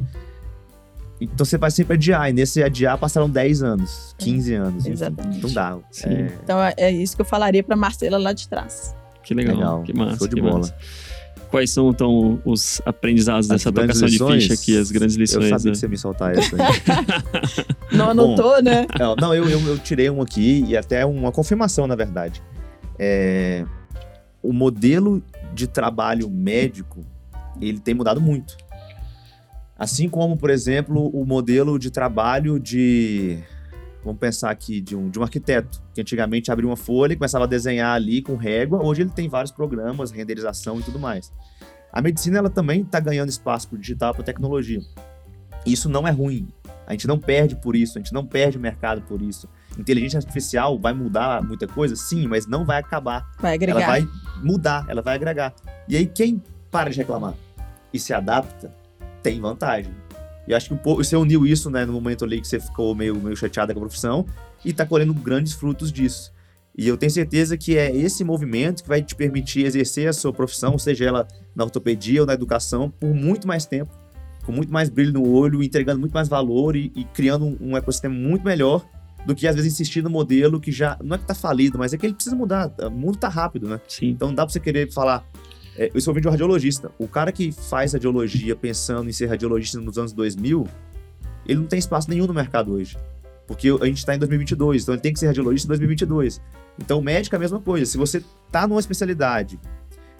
Então 1.18 1.46
você 1.46 1.56
vai 1.56 1.70
sempre 1.70 1.94
adiar, 1.94 2.28
e 2.28 2.32
nesse 2.34 2.62
adiar 2.62 2.98
passaram 2.98 3.30
10 3.30 3.62
anos, 3.62 4.14
15 4.18 4.52
anos. 4.52 4.84
Exatamente. 4.84 5.42
Não 5.42 5.50
dá. 5.50 5.78
Sim. 5.90 6.08
É, 6.10 6.38
Então 6.44 6.62
é- 6.62 6.74
é 6.76 6.90
isso 6.90 7.16
que 7.16 7.22
eu 7.22 7.26
falaria 7.26 7.62
pra 7.64 7.74
Marcela 7.74 8.18
lá 8.18 8.34
de 8.34 8.46
trás. 8.46 8.94
Que 9.26 9.34
legal, 9.34 9.56
Legal. 9.56 9.82
que 9.82 9.92
massa. 9.92 10.18
Show 10.18 10.28
de 10.28 10.34
que 10.36 10.40
bola. 10.40 10.58
massa. 10.58 10.74
Quais 11.50 11.70
são, 11.70 11.90
então, 11.90 12.40
os 12.44 12.80
aprendizados 12.86 13.50
As 13.50 13.56
dessa 13.58 13.72
trocação 13.72 14.08
de 14.08 14.18
ficha 14.18 14.54
aqui, 14.54 14.78
as 14.78 14.90
grandes 14.92 15.16
lições? 15.16 15.44
eu 15.44 15.50
sabia 15.50 15.66
né? 15.66 15.72
que 15.72 15.78
você 15.78 15.86
ia 15.86 15.90
me 15.90 15.98
soltar 15.98 16.36
essa. 16.36 16.56
aí. 16.56 17.66
Não 17.96 18.10
anotou, 18.10 18.62
né? 18.62 18.86
Não, 18.98 19.16
não, 19.16 19.34
eu, 19.34 19.48
eu, 19.48 19.60
eu 19.60 19.78
tirei 19.78 20.08
um 20.10 20.22
aqui 20.22 20.64
e 20.68 20.76
até 20.76 21.04
uma 21.04 21.32
confirmação, 21.32 21.86
na 21.86 21.96
verdade. 21.96 22.42
É, 22.98 23.64
o 24.42 24.52
modelo 24.52 25.22
de 25.52 25.66
trabalho 25.66 26.30
médico, 26.30 27.04
ele 27.60 27.80
tem 27.80 27.94
mudado 27.94 28.20
muito. 28.20 28.56
Assim 29.78 30.08
como, 30.08 30.36
por 30.36 30.50
exemplo, 30.50 31.08
o 31.08 31.24
modelo 31.24 31.78
de 31.78 31.90
trabalho 31.90 32.60
de... 32.60 33.38
Vamos 34.06 34.20
pensar 34.20 34.50
aqui 34.52 34.80
de 34.80 34.94
um, 34.94 35.10
de 35.10 35.18
um 35.18 35.24
arquiteto, 35.24 35.82
que 35.92 36.00
antigamente 36.00 36.52
abria 36.52 36.68
uma 36.68 36.76
folha 36.76 37.12
e 37.12 37.16
começava 37.16 37.44
a 37.44 37.48
desenhar 37.48 37.92
ali 37.92 38.22
com 38.22 38.36
régua. 38.36 38.80
Hoje 38.80 39.02
ele 39.02 39.10
tem 39.10 39.28
vários 39.28 39.50
programas, 39.50 40.12
renderização 40.12 40.78
e 40.78 40.82
tudo 40.84 40.96
mais. 40.96 41.32
A 41.92 42.00
medicina 42.00 42.38
ela 42.38 42.48
também 42.48 42.82
está 42.82 43.00
ganhando 43.00 43.30
espaço 43.30 43.66
para 43.68 43.74
o 43.74 43.80
digital, 43.80 44.12
para 44.12 44.22
a 44.22 44.24
tecnologia. 44.24 44.80
Isso 45.66 45.88
não 45.88 46.06
é 46.06 46.12
ruim. 46.12 46.46
A 46.86 46.92
gente 46.92 47.08
não 47.08 47.18
perde 47.18 47.56
por 47.56 47.74
isso, 47.74 47.98
a 47.98 48.00
gente 48.00 48.12
não 48.12 48.24
perde 48.24 48.60
mercado 48.60 49.02
por 49.02 49.20
isso. 49.20 49.48
Inteligência 49.76 50.18
artificial 50.18 50.78
vai 50.78 50.92
mudar 50.92 51.42
muita 51.42 51.66
coisa? 51.66 51.96
Sim, 51.96 52.28
mas 52.28 52.46
não 52.46 52.64
vai 52.64 52.78
acabar. 52.78 53.28
Vai 53.40 53.54
agregar. 53.54 53.80
Ela 53.80 53.86
vai 53.88 54.08
mudar, 54.40 54.86
ela 54.88 55.02
vai 55.02 55.16
agregar. 55.16 55.52
E 55.88 55.96
aí, 55.96 56.06
quem 56.06 56.40
para 56.70 56.90
de 56.90 56.98
reclamar 56.98 57.34
e 57.92 57.98
se 57.98 58.14
adapta, 58.14 58.72
tem 59.20 59.40
vantagem. 59.40 59.92
E 60.46 60.54
acho 60.54 60.68
que 60.68 60.74
pouco- 60.76 61.02
você 61.02 61.16
uniu 61.16 61.46
isso, 61.46 61.68
né, 61.70 61.84
no 61.84 61.92
momento 61.92 62.24
ali 62.24 62.40
que 62.40 62.46
você 62.48 62.60
ficou 62.60 62.94
meio, 62.94 63.16
meio 63.16 63.36
chateada 63.36 63.72
com 63.74 63.80
a 63.80 63.82
profissão 63.82 64.24
e 64.64 64.72
tá 64.72 64.86
colhendo 64.86 65.12
grandes 65.14 65.52
frutos 65.52 65.92
disso. 65.92 66.32
E 66.78 66.86
eu 66.86 66.96
tenho 66.96 67.10
certeza 67.10 67.56
que 67.56 67.76
é 67.78 67.94
esse 67.94 68.22
movimento 68.22 68.82
que 68.82 68.88
vai 68.88 69.02
te 69.02 69.14
permitir 69.14 69.64
exercer 69.64 70.08
a 70.08 70.12
sua 70.12 70.32
profissão, 70.32 70.78
seja 70.78 71.06
ela 71.06 71.26
na 71.54 71.64
ortopedia 71.64 72.20
ou 72.20 72.26
na 72.26 72.34
educação, 72.34 72.90
por 72.90 73.14
muito 73.14 73.48
mais 73.48 73.64
tempo, 73.64 73.90
com 74.44 74.52
muito 74.52 74.72
mais 74.72 74.88
brilho 74.90 75.12
no 75.12 75.26
olho, 75.28 75.62
entregando 75.62 75.98
muito 75.98 76.12
mais 76.12 76.28
valor 76.28 76.76
e, 76.76 76.92
e 76.94 77.04
criando 77.04 77.46
um, 77.46 77.56
um 77.70 77.76
ecossistema 77.76 78.14
muito 78.14 78.44
melhor 78.44 78.84
do 79.24 79.34
que 79.34 79.48
às 79.48 79.56
vezes 79.56 79.72
insistir 79.72 80.02
no 80.02 80.10
modelo 80.10 80.60
que 80.60 80.70
já 80.70 80.96
não 81.02 81.16
é 81.16 81.18
que 81.18 81.24
tá 81.24 81.34
falido, 81.34 81.78
mas 81.78 81.92
é 81.92 81.96
que 81.98 82.06
ele 82.06 82.14
precisa 82.14 82.36
mudar. 82.36 82.72
O 82.78 82.90
mundo 82.90 83.16
tá 83.18 83.28
rápido, 83.28 83.68
né? 83.68 83.80
Sim, 83.88 84.10
Então 84.10 84.28
não 84.28 84.34
dá 84.36 84.44
pra 84.44 84.52
você 84.52 84.60
querer 84.60 84.92
falar. 84.92 85.26
É, 85.78 85.90
eu 85.92 86.00
sou 86.00 86.14
vídeo 86.14 86.30
radiologista. 86.30 86.90
O 86.98 87.06
cara 87.06 87.30
que 87.30 87.52
faz 87.52 87.92
radiologia 87.92 88.56
pensando 88.56 89.08
em 89.08 89.12
ser 89.12 89.26
radiologista 89.26 89.80
nos 89.80 89.98
anos 89.98 90.12
2000, 90.12 90.66
ele 91.46 91.60
não 91.60 91.66
tem 91.66 91.78
espaço 91.78 92.08
nenhum 92.10 92.26
no 92.26 92.34
mercado 92.34 92.72
hoje. 92.72 92.96
Porque 93.46 93.68
a 93.68 93.84
gente 93.86 94.04
tá 94.04 94.14
em 94.14 94.18
2022, 94.18 94.82
então 94.82 94.94
ele 94.94 95.02
tem 95.02 95.12
que 95.12 95.20
ser 95.20 95.26
radiologista 95.26 95.66
em 95.66 95.70
2022. 95.70 96.40
Então, 96.78 97.00
médico 97.00 97.34
é 97.34 97.38
a 97.38 97.40
mesma 97.40 97.60
coisa. 97.60 97.86
Se 97.86 97.96
você 97.96 98.22
tá 98.50 98.66
numa 98.66 98.80
especialidade 98.80 99.58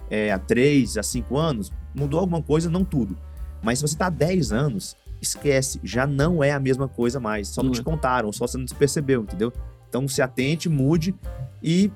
é, 0.09 0.31
há 0.31 0.39
3, 0.39 0.97
há 0.97 1.03
5 1.03 1.37
anos, 1.37 1.71
mudou 1.93 2.19
alguma 2.19 2.41
coisa, 2.41 2.69
não 2.69 2.85
tudo. 2.85 3.17
Mas 3.61 3.79
se 3.79 3.87
você 3.87 3.97
tá 3.97 4.07
há 4.07 4.09
10 4.09 4.51
anos, 4.53 4.95
esquece, 5.21 5.79
já 5.83 6.07
não 6.07 6.43
é 6.43 6.51
a 6.51 6.59
mesma 6.59 6.87
coisa 6.87 7.19
mais. 7.19 7.49
Só 7.49 7.61
não, 7.61 7.67
Não 7.67 7.73
te 7.73 7.81
é. 7.81 7.83
contaram, 7.83 8.31
só 8.31 8.47
você 8.47 8.57
não 8.57 8.65
percebeu, 8.65 9.23
entendeu? 9.23 9.51
Então 9.89 10.07
se 10.07 10.21
atente, 10.21 10.69
mude 10.69 11.15
e, 11.61 11.91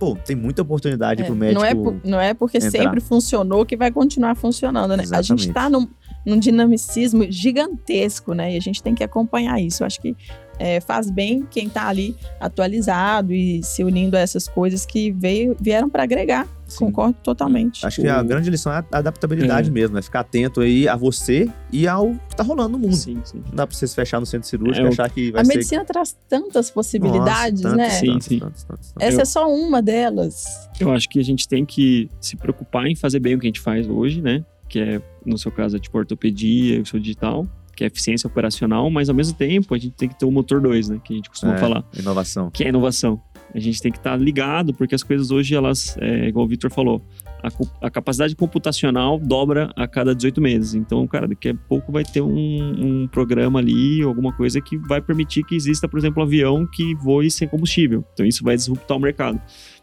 pô, 0.00 0.16
tem 0.16 0.34
muita 0.34 0.62
oportunidade 0.62 1.22
É, 1.22 1.26
pro 1.26 1.36
médico. 1.36 1.60
não, 1.60 1.64
é 1.68 1.74
por- 1.74 1.96
não 2.02 2.20
é 2.20 2.32
porque 2.34 2.56
entrar. 2.56 2.70
sempre 2.70 3.00
funcionou 3.00 3.64
que 3.66 3.76
vai 3.76 3.92
continuar 3.92 4.34
funcionando, 4.34 4.96
né? 4.96 5.02
A 5.02 5.06
gente 5.06 5.14
Exatamente. 5.14 5.48
está 5.48 5.68
num, 5.68 5.86
num 6.26 6.38
dinamicismo 6.38 7.30
gigantesco, 7.30 8.32
né? 8.32 8.54
E 8.54 8.56
a 8.56 8.60
gente 8.60 8.82
tem 8.82 8.94
que 8.94 9.04
acompanhar 9.04 9.60
isso. 9.60 9.82
Eu 9.82 9.86
acho 9.86 10.00
que 10.00 10.16
é, 10.62 10.78
faz 10.78 11.10
bem 11.10 11.46
quem 11.50 11.66
está 11.68 11.88
ali 11.88 12.14
atualizado 12.38 13.32
e 13.32 13.62
se 13.62 13.82
unindo 13.82 14.14
a 14.16 14.20
essas 14.20 14.46
coisas 14.46 14.84
que 14.84 15.10
veio, 15.10 15.56
vieram 15.58 15.88
para 15.88 16.02
agregar. 16.02 16.46
Sim. 16.68 16.84
Concordo 16.84 17.16
totalmente. 17.24 17.84
Acho 17.84 18.02
que 18.02 18.06
a 18.06 18.22
grande 18.22 18.48
lição 18.50 18.70
é 18.72 18.84
a 18.92 18.98
adaptabilidade 18.98 19.70
É. 19.70 19.72
mesmo, 19.72 19.98
é 19.98 20.02
ficar 20.02 20.20
atento 20.20 20.60
aí 20.60 20.86
a 20.86 20.94
você 20.94 21.50
e 21.72 21.88
ao 21.88 22.10
que 22.28 22.36
tá 22.36 22.44
rolando 22.44 22.76
no 22.76 22.78
mundo. 22.78 22.94
sim, 22.94 23.18
sim. 23.24 23.42
Não 23.48 23.56
dá 23.56 23.66
pra 23.66 23.74
você 23.74 23.86
se 23.88 23.94
fechar 23.94 24.20
no 24.20 24.26
centro 24.26 24.46
cirúrgico 24.46 24.78
É, 24.80 24.84
e 24.84 24.88
o- 24.88 24.92
achar 24.92 25.10
que 25.10 25.32
vai 25.32 25.40
A 25.42 25.44
ser... 25.44 25.54
medicina 25.54 25.84
traz 25.84 26.14
tantas 26.28 26.70
possibilidades, 26.70 27.62
Nossa, 27.62 27.76
né? 27.76 27.84
tantos, 27.88 27.98
Sim, 27.98 28.06
tantos, 28.12 28.26
sim. 28.26 28.38
tantos, 28.38 28.62
tantos, 28.64 28.92
tantos. 28.92 29.08
Essa 29.08 29.22
é 29.22 29.24
só 29.24 29.50
uma 29.52 29.82
delas. 29.82 30.44
Eu 30.78 30.92
acho 30.92 31.08
que 31.08 31.18
a 31.18 31.24
gente 31.24 31.48
tem 31.48 31.64
que 31.64 32.08
se 32.20 32.36
preocupar 32.36 32.86
em 32.86 32.94
fazer 32.94 33.18
bem 33.18 33.34
o 33.34 33.38
que 33.40 33.46
a 33.46 33.48
gente 33.48 33.60
faz 33.60 33.88
hoje, 33.88 34.20
né? 34.22 34.44
Que 34.68 34.78
é, 34.78 35.02
no 35.26 35.36
seu 35.38 35.50
caso, 35.50 35.76
é 35.76 35.80
tipo 35.80 35.98
ortopedia, 35.98 36.80
o 36.80 36.86
seu 36.86 37.00
digital, 37.00 37.48
que 37.80 37.84
é 37.84 37.86
eficiência 37.86 38.28
operacional, 38.28 38.90
mas 38.90 39.08
ao 39.08 39.14
mesmo 39.14 39.34
tempo 39.38 39.74
a 39.74 39.78
gente 39.78 39.94
tem 39.96 40.06
que 40.06 40.18
ter 40.18 40.26
o 40.26 40.30
motor 40.30 40.60
2, 40.60 40.90
né? 40.90 41.00
Que 41.02 41.14
a 41.14 41.16
gente 41.16 41.30
costuma 41.30 41.54
É, 41.54 41.58
falar, 41.58 41.82
Inovação. 41.98 42.50
que 42.50 42.62
é 42.62 42.68
inovação. 42.68 43.18
A 43.54 43.58
gente 43.58 43.80
tem 43.80 43.90
que 43.90 43.96
estar 43.96 44.16
ligado, 44.18 44.74
porque 44.74 44.94
as 44.94 45.02
coisas 45.02 45.30
hoje, 45.30 45.54
elas, 45.54 45.96
é, 45.98 46.28
igual 46.28 46.44
o 46.44 46.48
Victor 46.48 46.70
falou, 46.70 47.02
a, 47.42 47.86
a 47.86 47.90
capacidade 47.90 48.36
computacional 48.36 49.18
dobra 49.18 49.72
a 49.74 49.88
cada 49.88 50.14
18 50.14 50.42
meses. 50.42 50.74
Então, 50.74 51.04
cara, 51.06 51.26
daqui 51.26 51.48
a 51.48 51.54
pouco 51.54 51.90
vai 51.90 52.04
ter 52.04 52.20
um, 52.20 53.02
um 53.02 53.08
programa 53.08 53.58
ali, 53.58 54.02
alguma 54.02 54.30
coisa 54.32 54.60
que 54.60 54.76
vai 54.76 55.00
permitir 55.00 55.42
que 55.42 55.54
exista, 55.56 55.88
por 55.88 55.98
exemplo, 55.98 56.22
um 56.22 56.26
avião 56.26 56.66
que 56.70 56.94
voe 56.96 57.30
sem 57.30 57.48
combustível. 57.48 58.04
Então, 58.12 58.26
isso 58.26 58.44
vai 58.44 58.54
disruptar 58.56 58.94
o 58.98 59.00
mercado. 59.00 59.40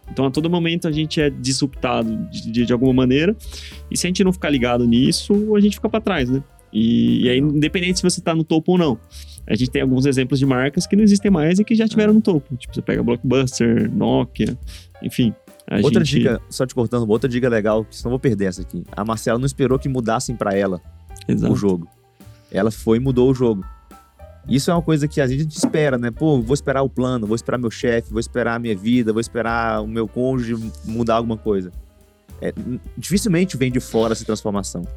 Então, 0.10 0.24
a 0.26 0.32
todo 0.32 0.50
momento 0.52 0.88
a 0.88 0.92
gente 0.92 1.20
é 1.20 1.30
disruptado 1.32 2.16
de, 2.30 2.52
de, 2.52 2.66
de 2.68 2.72
alguma 2.72 2.94
maneira. 2.94 3.36
E 3.90 3.98
se 3.98 4.06
a 4.06 4.10
gente 4.10 4.24
não 4.24 4.32
ficar 4.32 4.50
ligado 4.52 4.86
nisso, 4.86 5.34
a 5.56 5.60
gente 5.60 5.76
fica 5.78 5.90
para 5.90 6.00
trás, 6.00 6.30
né? 6.30 6.42
E, 6.72 7.26
e 7.26 7.30
aí, 7.30 7.40
independente 7.40 7.98
se 8.00 8.04
você 8.04 8.22
tá 8.22 8.36
no 8.36 8.44
topo 8.44 8.74
ou 8.74 8.78
não. 8.78 8.98
A 9.46 9.56
gente 9.56 9.72
tem 9.72 9.82
alguns 9.82 10.06
exemplos 10.06 10.40
de 10.40 10.46
marcas 10.46 10.86
que 10.86 10.96
não 10.96 11.04
existem 11.04 11.32
mais 11.32 11.58
e 11.60 11.64
que 11.64 11.74
já 11.74 11.88
tiveram 11.88 12.14
no 12.14 12.22
topo. 12.22 12.56
Tipo, 12.58 12.76
você 12.76 12.82
pega 12.82 13.02
Blockbuster, 13.02 13.90
Nokia, 13.94 14.58
enfim. 15.02 15.34
a 15.70 15.78
Outra 15.78 16.04
gente- 16.04 16.20
dica, 16.20 16.42
só 16.50 16.66
te 16.66 16.76
cortando, 16.76 17.10
outra 17.10 17.30
dica 17.30 17.48
legal, 17.48 17.86
que 17.86 17.96
senão 17.96 18.10
eu 18.10 18.12
vou 18.12 18.20
perder 18.20 18.46
essa 18.46 18.62
aqui. 18.62 18.84
A 18.92 19.06
Marcela 19.06 19.40
não 19.40 19.46
esperou 19.46 19.80
que 19.80 19.88
mudassem 19.88 20.36
pra 20.36 20.54
ela 20.54 20.82
Exato. 21.28 21.52
o 21.54 21.56
jogo. 21.56 21.88
Ela 22.52 22.72
foi 22.72 22.98
e 22.98 23.00
mudou 23.00 23.30
o 23.32 23.34
jogo. 23.34 23.64
Isso 24.50 24.72
é 24.72 24.74
uma 24.74 24.82
coisa 24.82 25.08
que 25.10 25.20
a 25.20 25.28
gente 25.28 25.52
espera, 25.58 25.98
né? 25.98 26.10
Pô, 26.10 26.42
vou 26.42 26.54
esperar 26.54 26.82
o 26.82 26.90
plano, 26.90 27.28
vou 27.28 27.36
esperar 27.36 27.58
meu 27.58 27.70
chefe, 27.72 28.10
vou 28.12 28.20
esperar 28.20 28.56
a 28.56 28.60
minha 28.60 28.76
vida, 28.76 29.12
vou 29.12 29.20
esperar 29.20 29.82
o 29.82 29.88
meu 29.88 30.08
cônjuge 30.08 30.56
mudar 30.86 31.16
alguma 31.16 31.36
coisa. 31.38 31.72
É, 32.42 32.54
dificilmente 32.98 33.58
vem 33.58 33.72
de 33.72 33.80
fora 33.82 34.14
essa 34.14 34.24
transformação. 34.24 34.88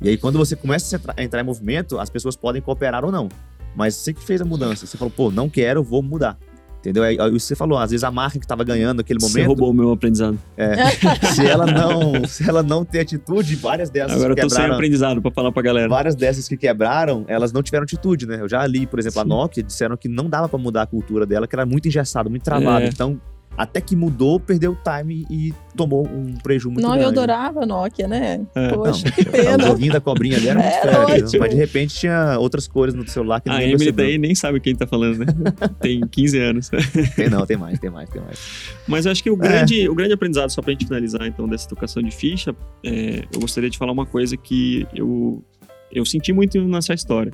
E 0.00 0.08
aí, 0.10 0.16
quando 0.16 0.38
você 0.38 0.54
começa 0.54 0.94
a 0.94 0.98
entra- 0.98 1.14
a 1.16 1.22
entrar 1.22 1.40
em 1.40 1.44
movimento, 1.44 1.98
as 1.98 2.10
pessoas 2.10 2.36
podem 2.36 2.60
cooperar 2.60 3.04
ou 3.04 3.10
não. 3.12 3.28
Mas 3.74 3.94
você 3.94 4.12
que 4.12 4.22
fez 4.24 4.40
a 4.40 4.44
mudança, 4.44 4.86
você 4.86 4.96
falou, 4.96 5.12
pô, 5.14 5.30
não 5.30 5.48
quero, 5.48 5.82
vou 5.82 6.02
mudar. 6.02 6.38
Entendeu? 6.78 7.02
Aí, 7.02 7.18
aí 7.18 7.30
você 7.32 7.56
falou, 7.56 7.76
às 7.78 7.90
vezes 7.90 8.04
a 8.04 8.10
marca 8.12 8.38
que 8.38 8.46
tava 8.46 8.62
ganhando 8.62 8.98
naquele 8.98 9.18
Você 9.18 9.32
momento, 9.40 9.48
roubou 9.48 9.70
o 9.70 9.74
meu 9.74 9.90
aprendizado. 9.90 10.38
se 11.34 11.44
ela 11.44 11.66
não, 11.66 12.24
se 12.26 12.48
ela 12.48 12.62
não 12.62 12.84
ter 12.84 13.00
atitude, 13.00 13.56
várias 13.56 13.90
dessas 13.90 14.12
Agora 14.16 14.32
eu 14.32 14.36
tô 14.36 14.48
sem 14.48 14.64
aprendizado 14.66 15.20
pra 15.20 15.30
falar 15.32 15.50
pra 15.50 15.62
galera. 15.62 15.88
várias 15.88 16.14
dessas 16.14 16.46
que 16.46 16.56
quebraram, 16.56 17.24
elas 17.26 17.52
não 17.52 17.60
tiveram 17.62 17.82
atitude, 17.84 18.24
né? 18.26 18.40
Eu 18.40 18.48
já 18.48 18.64
li, 18.66 18.86
por 18.86 19.00
exemplo, 19.00 19.18
a 19.20 19.24
Sim. 19.24 19.28
Nokia, 19.28 19.62
disseram 19.64 19.96
que 19.96 20.08
não 20.08 20.28
dava 20.30 20.48
pra 20.48 20.58
mudar 20.58 20.82
a 20.82 20.86
cultura 20.86 21.26
dela, 21.26 21.48
que 21.48 21.56
era 21.56 21.66
muito 21.66 21.88
engessada, 21.88 22.30
muito 22.30 22.44
travada. 22.44 22.84
É. 22.84 22.88
Então, 22.88 23.20
até 23.56 23.80
que 23.80 23.96
mudou, 23.96 24.38
perdeu 24.38 24.72
o 24.72 24.78
time 24.82 25.26
e 25.30 25.54
tomou 25.76 26.06
um 26.06 26.34
prejuízo 26.34 26.70
muito 26.70 26.82
não, 26.82 26.90
grande. 26.90 27.04
eu 27.04 27.08
adorava 27.08 27.62
a 27.62 27.66
Nokia, 27.66 28.06
né? 28.06 28.46
É. 28.54 28.68
Poxa, 28.68 29.04
Não, 29.06 29.12
que 29.12 29.20
O 29.22 29.30
pena. 29.32 29.66
joguinho 29.66 29.92
da 29.92 30.00
cobrinha 30.00 30.36
ali 30.36 30.48
era 30.48 30.60
muito 30.60 30.74
Era 30.74 31.00
ótimo. 31.06 31.40
mas 31.40 31.50
de 31.50 31.56
repente 31.56 31.94
tinha 31.94 32.38
outras 32.38 32.66
cores 32.68 32.94
no 32.94 33.06
celular 33.08 33.40
que 33.40 33.48
A 33.48 33.52
ninguém 33.54 33.68
Emily 33.68 33.78
percebeu. 33.86 34.06
daí 34.06 34.18
nem 34.18 34.34
sabe 34.34 34.60
quem 34.60 34.74
tá 34.74 34.86
falando, 34.86 35.18
né? 35.20 35.26
Tem 35.80 36.00
15 36.06 36.38
anos. 36.38 36.68
Tem 37.16 37.30
não, 37.30 37.46
tem 37.46 37.56
mais, 37.56 37.78
tem 37.78 37.90
mais, 37.90 38.08
tem 38.10 38.20
mais. 38.22 38.38
Mas 38.86 39.06
eu 39.06 39.12
acho 39.12 39.22
que 39.22 39.30
o 39.30 39.34
É. 39.34 39.36
grande, 39.36 39.88
o 39.88 39.94
grande 39.94 40.12
aprendizado, 40.12 40.50
só 40.50 40.60
pra 40.60 40.72
gente 40.72 40.84
finalizar, 40.86 41.26
então, 41.26 41.48
dessa 41.48 41.66
educação 41.66 42.02
de 42.02 42.10
ficha, 42.10 42.54
é, 42.84 43.24
eu 43.32 43.40
gostaria 43.40 43.70
de 43.70 43.78
falar 43.78 43.92
uma 43.92 44.06
coisa 44.06 44.36
que 44.36 44.86
eu, 44.94 45.42
eu 45.90 46.04
senti 46.04 46.32
muito 46.32 46.60
nessa 46.66 46.92
história. 46.94 47.32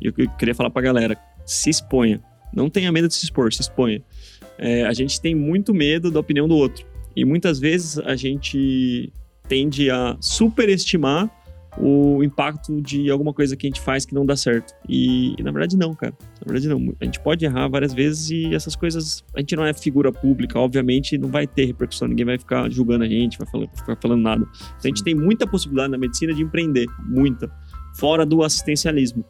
E 0.00 0.06
eu 0.08 0.12
que- 0.12 0.26
queria 0.38 0.54
falar 0.54 0.70
pra 0.70 0.82
galera: 0.82 1.16
se 1.46 1.70
exponha. 1.70 2.20
Não 2.54 2.68
tenha 2.68 2.92
medo 2.92 3.08
de 3.08 3.14
se 3.14 3.24
expor, 3.24 3.50
se 3.52 3.62
exponha. 3.62 4.02
É, 4.58 4.84
a 4.84 4.92
gente 4.92 5.20
tem 5.20 5.34
muito 5.34 5.74
medo 5.74 6.10
da 6.10 6.20
opinião 6.20 6.46
do 6.46 6.54
outro. 6.54 6.84
E 7.14 7.24
muitas 7.24 7.58
vezes 7.58 7.98
a 7.98 8.16
gente 8.16 9.12
tende 9.48 9.90
a 9.90 10.16
superestimar 10.20 11.30
o 11.78 12.22
impacto 12.22 12.82
de 12.82 13.10
alguma 13.10 13.32
coisa 13.32 13.56
que 13.56 13.66
a 13.66 13.70
gente 13.70 13.80
faz 13.80 14.04
que 14.04 14.14
não 14.14 14.26
dá 14.26 14.36
certo. 14.36 14.74
E, 14.88 15.34
e, 15.38 15.42
na 15.42 15.50
verdade 15.50 15.76
não, 15.76 15.94
cara. 15.94 16.14
Na 16.44 16.52
verdade 16.52 16.68
não. 16.68 16.94
A 17.00 17.04
gente 17.04 17.20
pode 17.20 17.44
errar 17.44 17.68
várias 17.68 17.94
vezes 17.94 18.30
e 18.30 18.54
essas 18.54 18.76
coisas, 18.76 19.24
a 19.34 19.40
gente 19.40 19.56
não 19.56 19.64
é 19.64 19.72
figura 19.72 20.12
pública, 20.12 20.58
obviamente 20.58 21.16
não 21.16 21.28
vai 21.28 21.46
ter 21.46 21.64
repercussão, 21.64 22.08
ninguém 22.08 22.26
vai 22.26 22.38
ficar 22.38 22.70
julgando 22.70 23.04
a 23.04 23.08
gente, 23.08 23.38
vai 23.38 23.48
falando, 23.48 23.70
ficar 23.74 23.96
falando 23.96 24.20
nada. 24.20 24.42
Então, 24.44 24.76
a 24.84 24.88
gente 24.88 25.02
tem 25.02 25.14
muita 25.14 25.46
possibilidade 25.46 25.90
na 25.90 25.98
medicina 25.98 26.34
de 26.34 26.42
empreender, 26.42 26.86
muita, 27.06 27.50
fora 27.94 28.26
do 28.26 28.42
assistencialismo. 28.42 29.24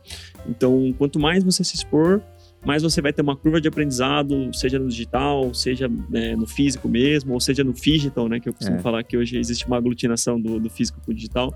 Então, 0.47 0.93
quanto 0.99 1.21
mais 1.21 1.45
você 1.45 1.63
se 1.63 1.77
expor, 1.77 2.21
mais 2.65 2.83
você 2.83 3.01
vai 3.03 3.13
ter 3.13 3.23
uma 3.23 3.37
curva 3.37 3.61
de 3.61 3.69
aprendizado, 3.69 4.53
seja 4.55 4.79
no 4.79 4.89
digital, 4.89 5.53
seja 5.53 5.91
né, 6.09 6.37
no 6.37 6.47
físico 6.47 6.89
mesmo, 6.89 7.35
ou 7.35 7.41
seja 7.41 7.65
no 7.65 7.73
digital, 7.73 8.29
né? 8.29 8.39
Que 8.39 8.49
eu 8.49 8.55
costumo 8.55 8.79
é. 8.79 8.81
falar 8.81 9.03
que 9.03 9.17
hoje 9.17 9.39
existe 9.39 9.67
uma 9.67 9.77
aglutinação 9.77 10.41
do, 10.41 10.61
do 10.61 10.71
físico 10.71 11.01
com 11.05 11.11
o 11.11 11.15
digital. 11.15 11.53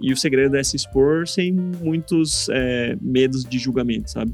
E 0.00 0.12
o 0.12 0.16
segredo 0.16 0.56
é 0.56 0.62
se 0.62 0.76
expor 0.76 1.26
sem 1.26 1.52
muitos 1.52 2.48
é, 2.50 2.96
medos 3.00 3.44
de 3.44 3.58
julgamento, 3.58 4.10
sabe? 4.10 4.32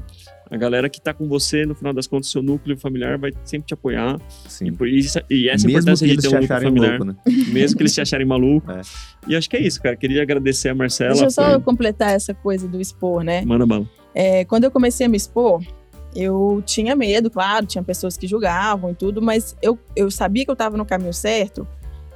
A 0.49 0.57
galera 0.57 0.87
que 0.87 1.01
tá 1.01 1.13
com 1.13 1.27
você, 1.27 1.65
no 1.65 1.73
final 1.73 1.93
das 1.93 2.05
contas, 2.05 2.29
seu 2.29 2.41
núcleo 2.43 2.77
familiar 2.77 3.17
vai 3.17 3.31
sempre 3.43 3.67
te 3.67 3.73
apoiar. 3.73 4.19
Sim. 4.47 4.67
E, 4.81 4.99
isso, 4.99 5.19
e 5.29 5.49
essa 5.49 5.65
mesmo 5.65 5.79
importância 5.79 6.07
que 6.07 6.15
de 6.15 6.21
ter 6.21 6.27
um 6.27 6.39
núcleo 6.39 6.61
familiar. 6.61 6.99
Louco, 6.99 7.05
né? 7.05 7.15
Mesmo 7.51 7.77
que 7.77 7.83
eles 7.83 7.93
te 7.93 8.01
acharem 8.01 8.25
maluco. 8.25 8.71
É. 8.71 8.81
E 9.27 9.35
acho 9.35 9.49
que 9.49 9.57
é 9.57 9.61
isso, 9.61 9.81
cara. 9.81 9.95
Queria 9.95 10.21
agradecer 10.21 10.69
a 10.69 10.75
Marcela. 10.75 11.11
Deixa 11.11 11.25
eu 11.25 11.31
só 11.31 11.51
foi... 11.51 11.59
completar 11.61 12.11
essa 12.11 12.33
coisa 12.33 12.67
do 12.67 12.79
expor, 12.79 13.23
né? 13.23 13.43
Manda 13.43 13.65
bala. 13.65 13.89
É, 14.13 14.45
quando 14.45 14.65
eu 14.65 14.71
comecei 14.71 15.07
a 15.07 15.09
me 15.09 15.17
expor, 15.17 15.63
eu 16.15 16.63
tinha 16.65 16.95
medo, 16.95 17.29
claro, 17.29 17.65
tinha 17.65 17.83
pessoas 17.83 18.17
que 18.17 18.27
julgavam 18.27 18.91
e 18.91 18.95
tudo, 18.95 19.21
mas 19.21 19.55
eu, 19.61 19.77
eu 19.95 20.09
sabia 20.11 20.43
que 20.43 20.51
eu 20.51 20.53
estava 20.53 20.77
no 20.77 20.85
caminho 20.85 21.13
certo 21.13 21.67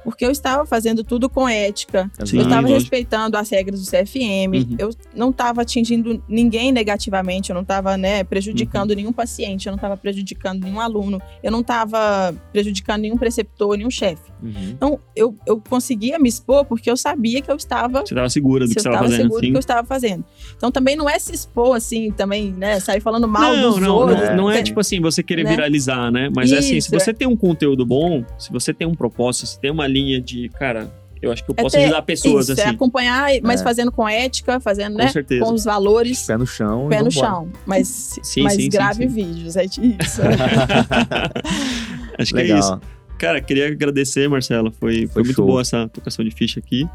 porque 0.04 0.24
eu 0.24 0.30
estava 0.30 0.64
fazendo 0.66 1.02
tudo 1.04 1.28
com 1.28 1.48
ética, 1.48 2.10
Sim, 2.24 2.38
eu 2.38 2.42
estava 2.44 2.66
respeitando 2.68 3.36
as 3.36 3.50
regras 3.50 3.80
do 3.84 3.90
CFM, 3.90 4.54
Uhum. 4.54 4.76
eu 4.78 4.90
não 5.14 5.30
estava 5.30 5.62
atingindo 5.62 6.22
ninguém 6.28 6.72
negativamente, 6.72 7.50
eu 7.50 7.54
não 7.54 7.62
estava 7.62 7.96
né, 7.96 8.20
Uhum. 8.20 8.24
prejudicando 8.26 8.94
nenhum 8.94 9.12
paciente, 9.12 9.66
eu 9.66 9.70
não 9.72 9.76
estava 9.76 9.96
prejudicando 9.96 10.62
nenhum 10.64 10.80
aluno, 10.80 11.20
eu 11.42 11.50
não 11.50 11.60
estava 11.60 12.34
prejudicando 12.52 13.02
nenhum 13.02 13.16
preceptor, 13.16 13.76
nenhum 13.76 13.90
chefe. 13.90 14.30
Uhum. 14.42 14.52
Então, 14.70 15.00
eu, 15.16 15.34
eu 15.46 15.60
conseguia 15.60 16.18
me 16.18 16.28
expor 16.28 16.64
porque 16.64 16.90
eu 16.90 16.96
sabia 16.96 17.42
que 17.42 17.50
eu 17.50 17.56
estava 17.56 18.00
Você 18.00 18.14
estava 18.14 18.28
segura 18.30 18.64
do 18.66 18.68
que 18.74 18.80
você 18.80 18.88
estava 18.88 19.04
fazendo. 19.04 19.22
seguro 19.22 19.40
do 19.42 19.50
que 19.50 19.56
eu 19.56 19.60
estava 19.60 19.86
fazendo. 19.86 20.24
Então 20.56 20.70
também 20.70 20.94
não 20.96 21.08
é 21.08 21.18
se 21.18 21.34
expor 21.34 21.76
assim, 21.76 22.10
também, 22.12 22.52
né? 22.52 22.78
Sair 22.80 23.00
falando 23.00 23.26
mal 23.26 23.56
não, 23.56 23.70
dos 23.72 23.80
não, 23.80 23.94
outros. 23.96 24.28
não, 24.28 24.36
não 24.36 24.50
é 24.50 24.54
Tem- 24.56 24.64
tipo 24.64 24.78
assim, 24.80 25.00
você 25.00 25.22
querer 25.22 25.42
né? 25.44 25.50
viralizar, 25.50 26.10
né? 26.10 26.28
Mas 26.34 26.52
é 26.52 26.58
assim, 26.58 26.68
se 26.68 26.76
Isso, 26.78 26.90
você 26.90 27.12
tem 27.12 27.26
um 27.26 27.36
conteúdo 27.36 27.84
bom, 27.84 28.24
se 28.38 28.52
você 28.52 28.72
tem 28.72 28.86
um 28.86 28.94
propósito, 28.94 29.46
se 29.46 29.58
tem 29.60 29.70
uma 29.70 29.86
linha 29.88 30.20
de, 30.20 30.48
cara, 30.50 30.88
eu 31.20 31.32
acho 31.32 31.42
que 31.44 31.50
eu 31.50 31.54
É 31.58 31.62
posso 31.62 31.74
ter- 31.76 31.82
ajudar 31.84 32.02
pessoas 32.02 32.48
Isso, 32.48 32.60
é 32.60 32.64
assim. 32.64 32.74
acompanhar, 32.74 33.28
mas 33.42 33.60
É. 33.60 33.64
fazendo 33.64 33.90
com 33.90 34.08
ética, 34.08 34.60
fazendo, 34.60 34.92
Com 34.92 34.98
né? 35.02 35.08
certeza. 35.08 35.44
Com 35.44 35.52
os 35.52 35.64
valores, 35.64 36.22
Pé 36.26 36.36
no 36.36 36.46
chão. 36.46 36.86
pé 36.88 37.02
no 37.02 37.10
chão. 37.10 37.48
Mas, 37.66 38.18
Sim, 38.22 38.42
mas 38.44 38.54
sim, 38.54 38.68
grave 38.68 39.08
sim. 39.08 39.14
vídeos, 39.14 39.56
é 39.56 39.64
isso. 39.64 39.80
acho 42.18 42.34
que 42.34 42.40
é 42.40 42.58
isso. 42.58 42.80
Cara, 43.18 43.40
queria 43.40 43.66
agradecer, 43.68 44.28
Marcela. 44.28 44.70
Foi, 44.70 44.98
foi, 44.98 45.06
Foi 45.08 45.22
muito 45.24 45.34
show. 45.36 45.46
boa 45.46 45.60
essa 45.60 45.88
tocação 45.88 46.24
de 46.24 46.30
ficha 46.30 46.60
aqui. 46.60 46.88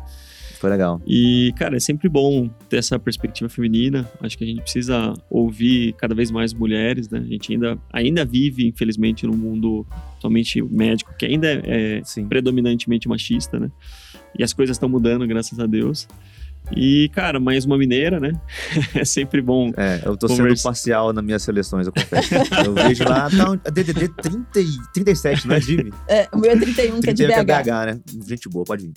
Foi 0.64 0.70
legal. 0.70 1.02
E, 1.06 1.54
cara, 1.58 1.76
é 1.76 1.80
sempre 1.82 2.08
bom 2.08 2.50
ter 2.70 2.78
essa 2.78 2.98
perspectiva 2.98 3.50
feminina. 3.50 4.10
Acho 4.22 4.38
que 4.38 4.46
a 4.46 4.48
gente 4.48 4.62
precisa 4.62 5.14
ouvir 5.30 5.92
cada 5.98 6.16
vez 6.16 6.32
mais 6.32 6.54
mulheres, 6.54 7.10
né? 7.10 7.20
A 7.20 7.30
gente 7.30 7.52
ainda, 7.52 7.78
ainda 7.92 8.24
vive, 8.24 8.66
infelizmente, 8.66 9.28
num 9.28 9.36
mundo 9.36 9.86
totalmente 10.16 10.62
médico, 10.62 11.14
que 11.20 11.26
ainda 11.26 11.50
é 11.66 12.02
Sim. 12.06 12.30
predominantemente 12.30 13.10
machista, 13.10 13.60
né? 13.60 13.70
E 14.40 14.42
as 14.42 14.54
coisas 14.54 14.78
estão 14.78 14.88
mudando, 14.88 15.28
graças 15.28 15.60
a 15.60 15.66
Deus. 15.66 16.08
E, 16.74 17.10
cara, 17.14 17.42
mais 17.42 17.66
uma 17.66 17.78
mineira, 17.78 18.18
né? 18.22 18.32
é 18.96 19.04
sempre 19.04 19.42
bom. 19.42 19.70
É, 19.76 20.02
eu 20.06 20.16
tô 20.16 20.30
Conversa. 20.30 20.56
sendo 20.56 20.64
parcial 20.64 21.12
nas 21.12 21.26
minhas 21.26 21.44
seleções, 21.44 21.88
eu 21.88 21.92
confesso. 21.92 22.36
eu 22.66 22.74
vejo 22.74 23.04
lá, 23.04 23.30
tá, 23.30 23.52
um- 23.52 23.58
DDD 23.58 24.08
30 24.08 24.62
e 24.62 24.68
37, 24.94 25.46
não 25.46 25.56
é, 25.56 25.60
Jimmy? 25.60 25.92
É, 26.08 26.30
o 26.32 26.38
meu 26.38 26.52
é 26.52 26.56
31, 26.56 27.02
que 27.02 27.10
é 27.10 27.14
de 27.14 27.26
31 27.26 27.28
que 27.28 27.34
é 27.34 27.44
BH. 27.44 27.64
BH, 27.66 27.86
né? 27.86 28.00
Gente 28.26 28.48
boa, 28.48 28.64
pode 28.64 28.86
vir. 28.86 28.94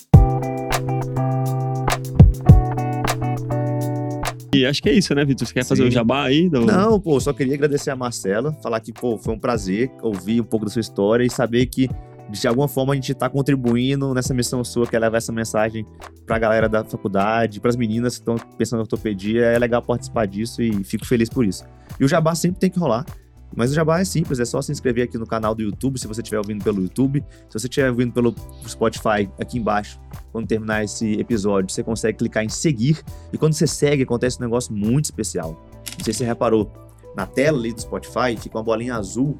E 4.56 4.64
acho 4.64 4.82
que 4.82 4.88
é 4.88 4.92
isso, 4.94 5.14
né, 5.14 5.22
Vitor? 5.22 5.46
Você 5.46 5.52
quer 5.52 5.64
fazer 5.64 5.82
Sim. 5.82 5.88
o 5.88 5.90
jabá 5.90 6.24
aí? 6.24 6.48
Do... 6.48 6.64
Não, 6.64 6.98
pô, 6.98 7.20
só 7.20 7.30
queria 7.32 7.54
agradecer 7.54 7.90
a 7.90 7.96
Marcela, 7.96 8.54
falar 8.62 8.80
que, 8.80 8.90
pô, 8.90 9.18
foi 9.18 9.34
um 9.34 9.38
prazer 9.38 9.90
ouvir 10.00 10.40
um 10.40 10.44
pouco 10.44 10.64
da 10.64 10.70
sua 10.70 10.80
história 10.80 11.22
e 11.24 11.28
saber 11.28 11.66
que, 11.66 11.90
de 12.30 12.48
alguma 12.48 12.66
forma, 12.66 12.94
a 12.94 12.96
gente 12.96 13.12
tá 13.12 13.28
contribuindo 13.28 14.14
nessa 14.14 14.32
missão 14.32 14.64
sua, 14.64 14.86
que 14.86 14.96
é 14.96 14.98
levar 14.98 15.18
essa 15.18 15.30
mensagem 15.30 15.84
pra 16.24 16.38
galera 16.38 16.70
da 16.70 16.82
faculdade, 16.82 17.60
pras 17.60 17.76
meninas 17.76 18.14
que 18.14 18.22
estão 18.22 18.36
pensando 18.56 18.78
em 18.78 18.82
ortopedia. 18.82 19.44
É 19.44 19.58
legal 19.58 19.82
participar 19.82 20.26
disso 20.26 20.62
e 20.62 20.82
fico 20.84 21.04
feliz 21.04 21.28
por 21.28 21.44
isso. 21.44 21.62
E 22.00 22.04
o 22.04 22.08
jabá 22.08 22.34
sempre 22.34 22.58
tem 22.58 22.70
que 22.70 22.78
rolar. 22.78 23.04
Mas 23.54 23.70
o 23.70 23.74
jabá 23.74 24.00
é 24.00 24.04
simples, 24.04 24.38
é 24.38 24.44
só 24.44 24.60
se 24.60 24.72
inscrever 24.72 25.04
aqui 25.04 25.16
no 25.16 25.26
canal 25.26 25.54
do 25.54 25.62
YouTube, 25.62 25.98
se 25.98 26.06
você 26.06 26.20
estiver 26.20 26.38
ouvindo 26.38 26.62
pelo 26.62 26.82
YouTube. 26.82 27.24
Se 27.48 27.58
você 27.58 27.66
estiver 27.66 27.90
ouvindo 27.90 28.12
pelo 28.12 28.34
Spotify, 28.66 29.30
aqui 29.40 29.58
embaixo, 29.58 30.00
quando 30.32 30.46
terminar 30.46 30.84
esse 30.84 31.12
episódio, 31.14 31.72
você 31.72 31.82
consegue 31.82 32.18
clicar 32.18 32.44
em 32.44 32.48
seguir. 32.48 33.02
E 33.32 33.38
quando 33.38 33.54
você 33.54 33.66
segue, 33.66 34.02
acontece 34.02 34.38
um 34.38 34.42
negócio 34.42 34.74
muito 34.74 35.06
especial. 35.06 35.62
Não 35.96 36.04
sei 36.04 36.12
se 36.12 36.18
você 36.18 36.24
reparou, 36.24 36.70
na 37.16 37.26
tela 37.26 37.58
ali 37.58 37.72
do 37.72 37.80
Spotify 37.80 38.36
fica 38.38 38.58
uma 38.58 38.62
bolinha 38.62 38.94
azul 38.94 39.38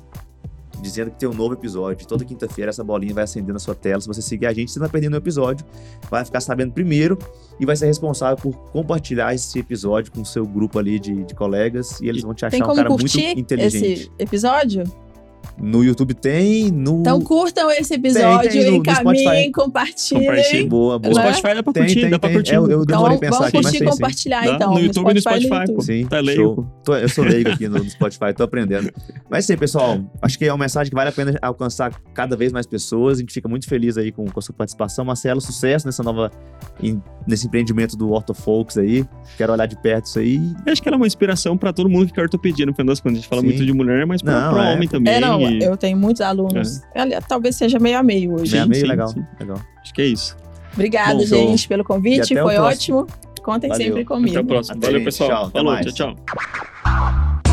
dizendo 0.81 1.11
que 1.11 1.19
tem 1.19 1.28
um 1.28 1.35
novo 1.35 1.55
episódio. 1.55 2.07
Toda 2.07 2.24
quinta-feira 2.24 2.70
essa 2.70 2.85
bolinha 2.85 3.15
vai 3.15 3.24
acender 3.24 3.53
na 3.53 3.59
sua 3.59 3.74
tela. 3.74 4.01
Se 4.01 4.07
você 4.07 4.23
seguir 4.23 4.47
a 4.47 4.53
gente, 4.53 4.70
você 4.70 4.78
não 4.78 4.86
vai 4.86 4.93
perdendo 4.93 5.15
o 5.15 5.16
episódio. 5.16 5.65
Vai 6.11 6.24
ficar 6.24 6.40
sabendo 6.40 6.73
primeiro 6.73 7.19
e 7.59 7.66
vai 7.66 7.77
ser 7.77 7.86
responsável 7.86 8.36
por 8.36 8.55
compartilhar 8.70 9.35
esse 9.35 9.59
episódio 9.59 10.12
com 10.12 10.20
o 10.20 10.27
seu 10.27 10.47
grupo 10.47 10.78
ali 10.78 10.98
de, 10.98 11.24
de 11.24 11.35
colegas. 11.35 12.01
E 12.01 12.09
eles 12.09 12.23
vão 12.23 12.35
te 12.35 12.44
achar 12.44 12.69
um 12.69 12.74
cara 12.74 12.89
muito 12.89 13.01
curtir 13.01 13.39
inteligente. 13.39 13.93
esse 13.93 14.11
episódio? 14.19 14.85
No 15.59 15.82
YouTube 15.82 16.12
tem, 16.14 16.70
no. 16.70 17.01
Então 17.01 17.20
curtam 17.20 17.70
esse 17.70 17.94
episódio, 17.94 18.51
tem 18.51 18.64
no- 18.64 18.70
no 18.73 18.77
encaminhem, 18.77 19.51
compartilhem. 19.51 20.27
Compartilhem. 20.27 20.68
Boa, 20.68 20.94
No 20.94 21.01
boa. 21.01 21.14
Né? 21.14 21.32
Spotify 21.32 21.55
dá 21.55 21.62
pra 21.62 21.73
Tem, 21.73 21.82
curtir, 21.85 22.01
tem, 22.02 22.10
dá 22.10 22.18
pra 22.18 22.28
tem. 22.28 22.36
curtir. 22.36 22.52
É, 22.52 22.56
eu- 22.56 22.62
eu 22.70 22.82
Então 22.82 22.85
demorei 22.85 23.16
vamos 23.18 23.20
pensar 23.20 23.47
aqui, 23.47 23.56
mas 23.56 23.62
curtir 23.64 23.77
e 23.77 23.78
tem 23.81 23.89
sim. 23.89 23.94
compartilhar, 23.94 24.44
Dá? 24.47 24.55
então. 24.55 24.74
No 24.74 24.81
YouTube 24.81 25.10
e 25.10 25.14
no 25.14 25.20
Spotify, 25.20 25.55
YouTube. 25.55 25.74
pô. 25.77 25.81
Sim, 25.82 26.06
Tá 26.06 26.20
leigo. 26.20 26.70
Tô- 26.85 26.94
eu 26.97 27.09
sou 27.09 27.24
leigo 27.24 27.51
aqui 27.51 27.68
no, 27.68 27.78
no 27.78 27.89
Spotify, 27.90 28.35
tô 28.36 28.43
aprendendo. 28.44 28.90
Mas 29.31 29.44
sim, 29.47 29.56
pessoal, 29.56 29.98
acho 30.20 30.39
que 30.39 30.44
é 30.44 30.52
uma 30.52 30.59
mensagem 30.64 30.90
que 30.90 30.94
vale 30.94 31.09
a 31.09 31.12
pena 31.12 31.39
alcançar 31.40 31.90
cada 32.12 32.36
vez 32.36 32.52
mais 32.52 32.66
pessoas. 32.66 33.18
A 33.18 33.20
gente 33.20 33.32
fica 33.32 33.48
muito 33.48 33.66
feliz 33.68 33.97
aí 33.97 34.12
com, 34.12 34.24
com 34.27 34.39
a 34.39 34.43
sua 34.43 34.55
participação. 34.55 35.05
Marcelo, 35.05 35.40
sucesso 35.40 35.86
nessa 35.86 36.02
nova, 36.02 36.31
em- 36.82 37.01
nesse 37.27 37.47
empreendimento 37.47 37.97
do 37.97 38.10
Ortofolks 38.10 38.77
aí. 38.78 39.05
Quero 39.39 39.52
olhar 39.52 39.66
de 39.66 39.81
perto 39.81 40.06
isso 40.06 40.18
aí. 40.18 40.36
Eu 40.66 40.73
acho 40.73 40.82
que 40.82 40.89
ela 40.89 40.97
é 40.97 40.98
uma 40.98 41.06
inspiração 41.06 41.56
pra 41.56 41.73
todo 41.73 41.89
mundo 41.89 42.06
que 42.06 42.12
quer 42.12 42.23
ortopedia, 42.23 42.66
no 42.66 42.73
final 42.74 42.86
das 42.89 43.01
contas. 43.01 43.18
A 43.18 43.20
gente 43.20 43.28
fala 43.28 43.40
Sim. 43.40 43.47
muito 43.48 43.64
de 43.64 43.73
mulher, 43.73 44.06
mas 44.06 44.23
pra, 44.23 44.40
Não, 44.47 44.52
pra 44.55 44.68
é. 44.70 44.74
homem 44.74 44.89
também. 44.89 45.14
É, 45.14 45.20
não, 45.20 45.35
e- 45.40 45.62
eu 45.62 45.76
tenho 45.76 45.96
muitos 45.96 46.20
alunos. 46.20 46.82
Aliás, 46.94 47.24
talvez 47.26 47.56
seja 47.56 47.78
meio 47.78 47.98
a 47.98 48.02
meio 48.02 48.34
hoje. 48.34 48.52
Meio 48.52 48.64
a 48.64 48.66
meio, 48.66 48.80
sim, 48.82 48.88
legal, 48.88 49.08
sim. 49.08 49.24
legal. 49.40 49.58
Acho 49.82 49.94
que 49.94 50.02
é 50.02 50.06
isso. 50.06 50.36
Obrigada, 50.74 51.14
Bom, 51.14 51.24
gente, 51.24 51.68
pelo 51.68 51.84
convite. 51.84 52.34
Foi 52.34 52.56
ótimo. 52.56 53.06
Contem 53.42 53.70
Valeu. 53.70 53.86
sempre 53.86 54.04
comigo. 54.04 54.30
Até 54.36 54.40
o 54.40 54.44
próximo. 54.44 54.76
Até, 54.78 54.86
Valeu, 54.88 55.04
pessoal. 55.04 55.30
Tchau, 55.30 55.42
até 55.44 55.58
Falou, 55.58 55.72
mais. 55.72 55.86
tchau, 55.94 56.14
tchau. 56.14 57.45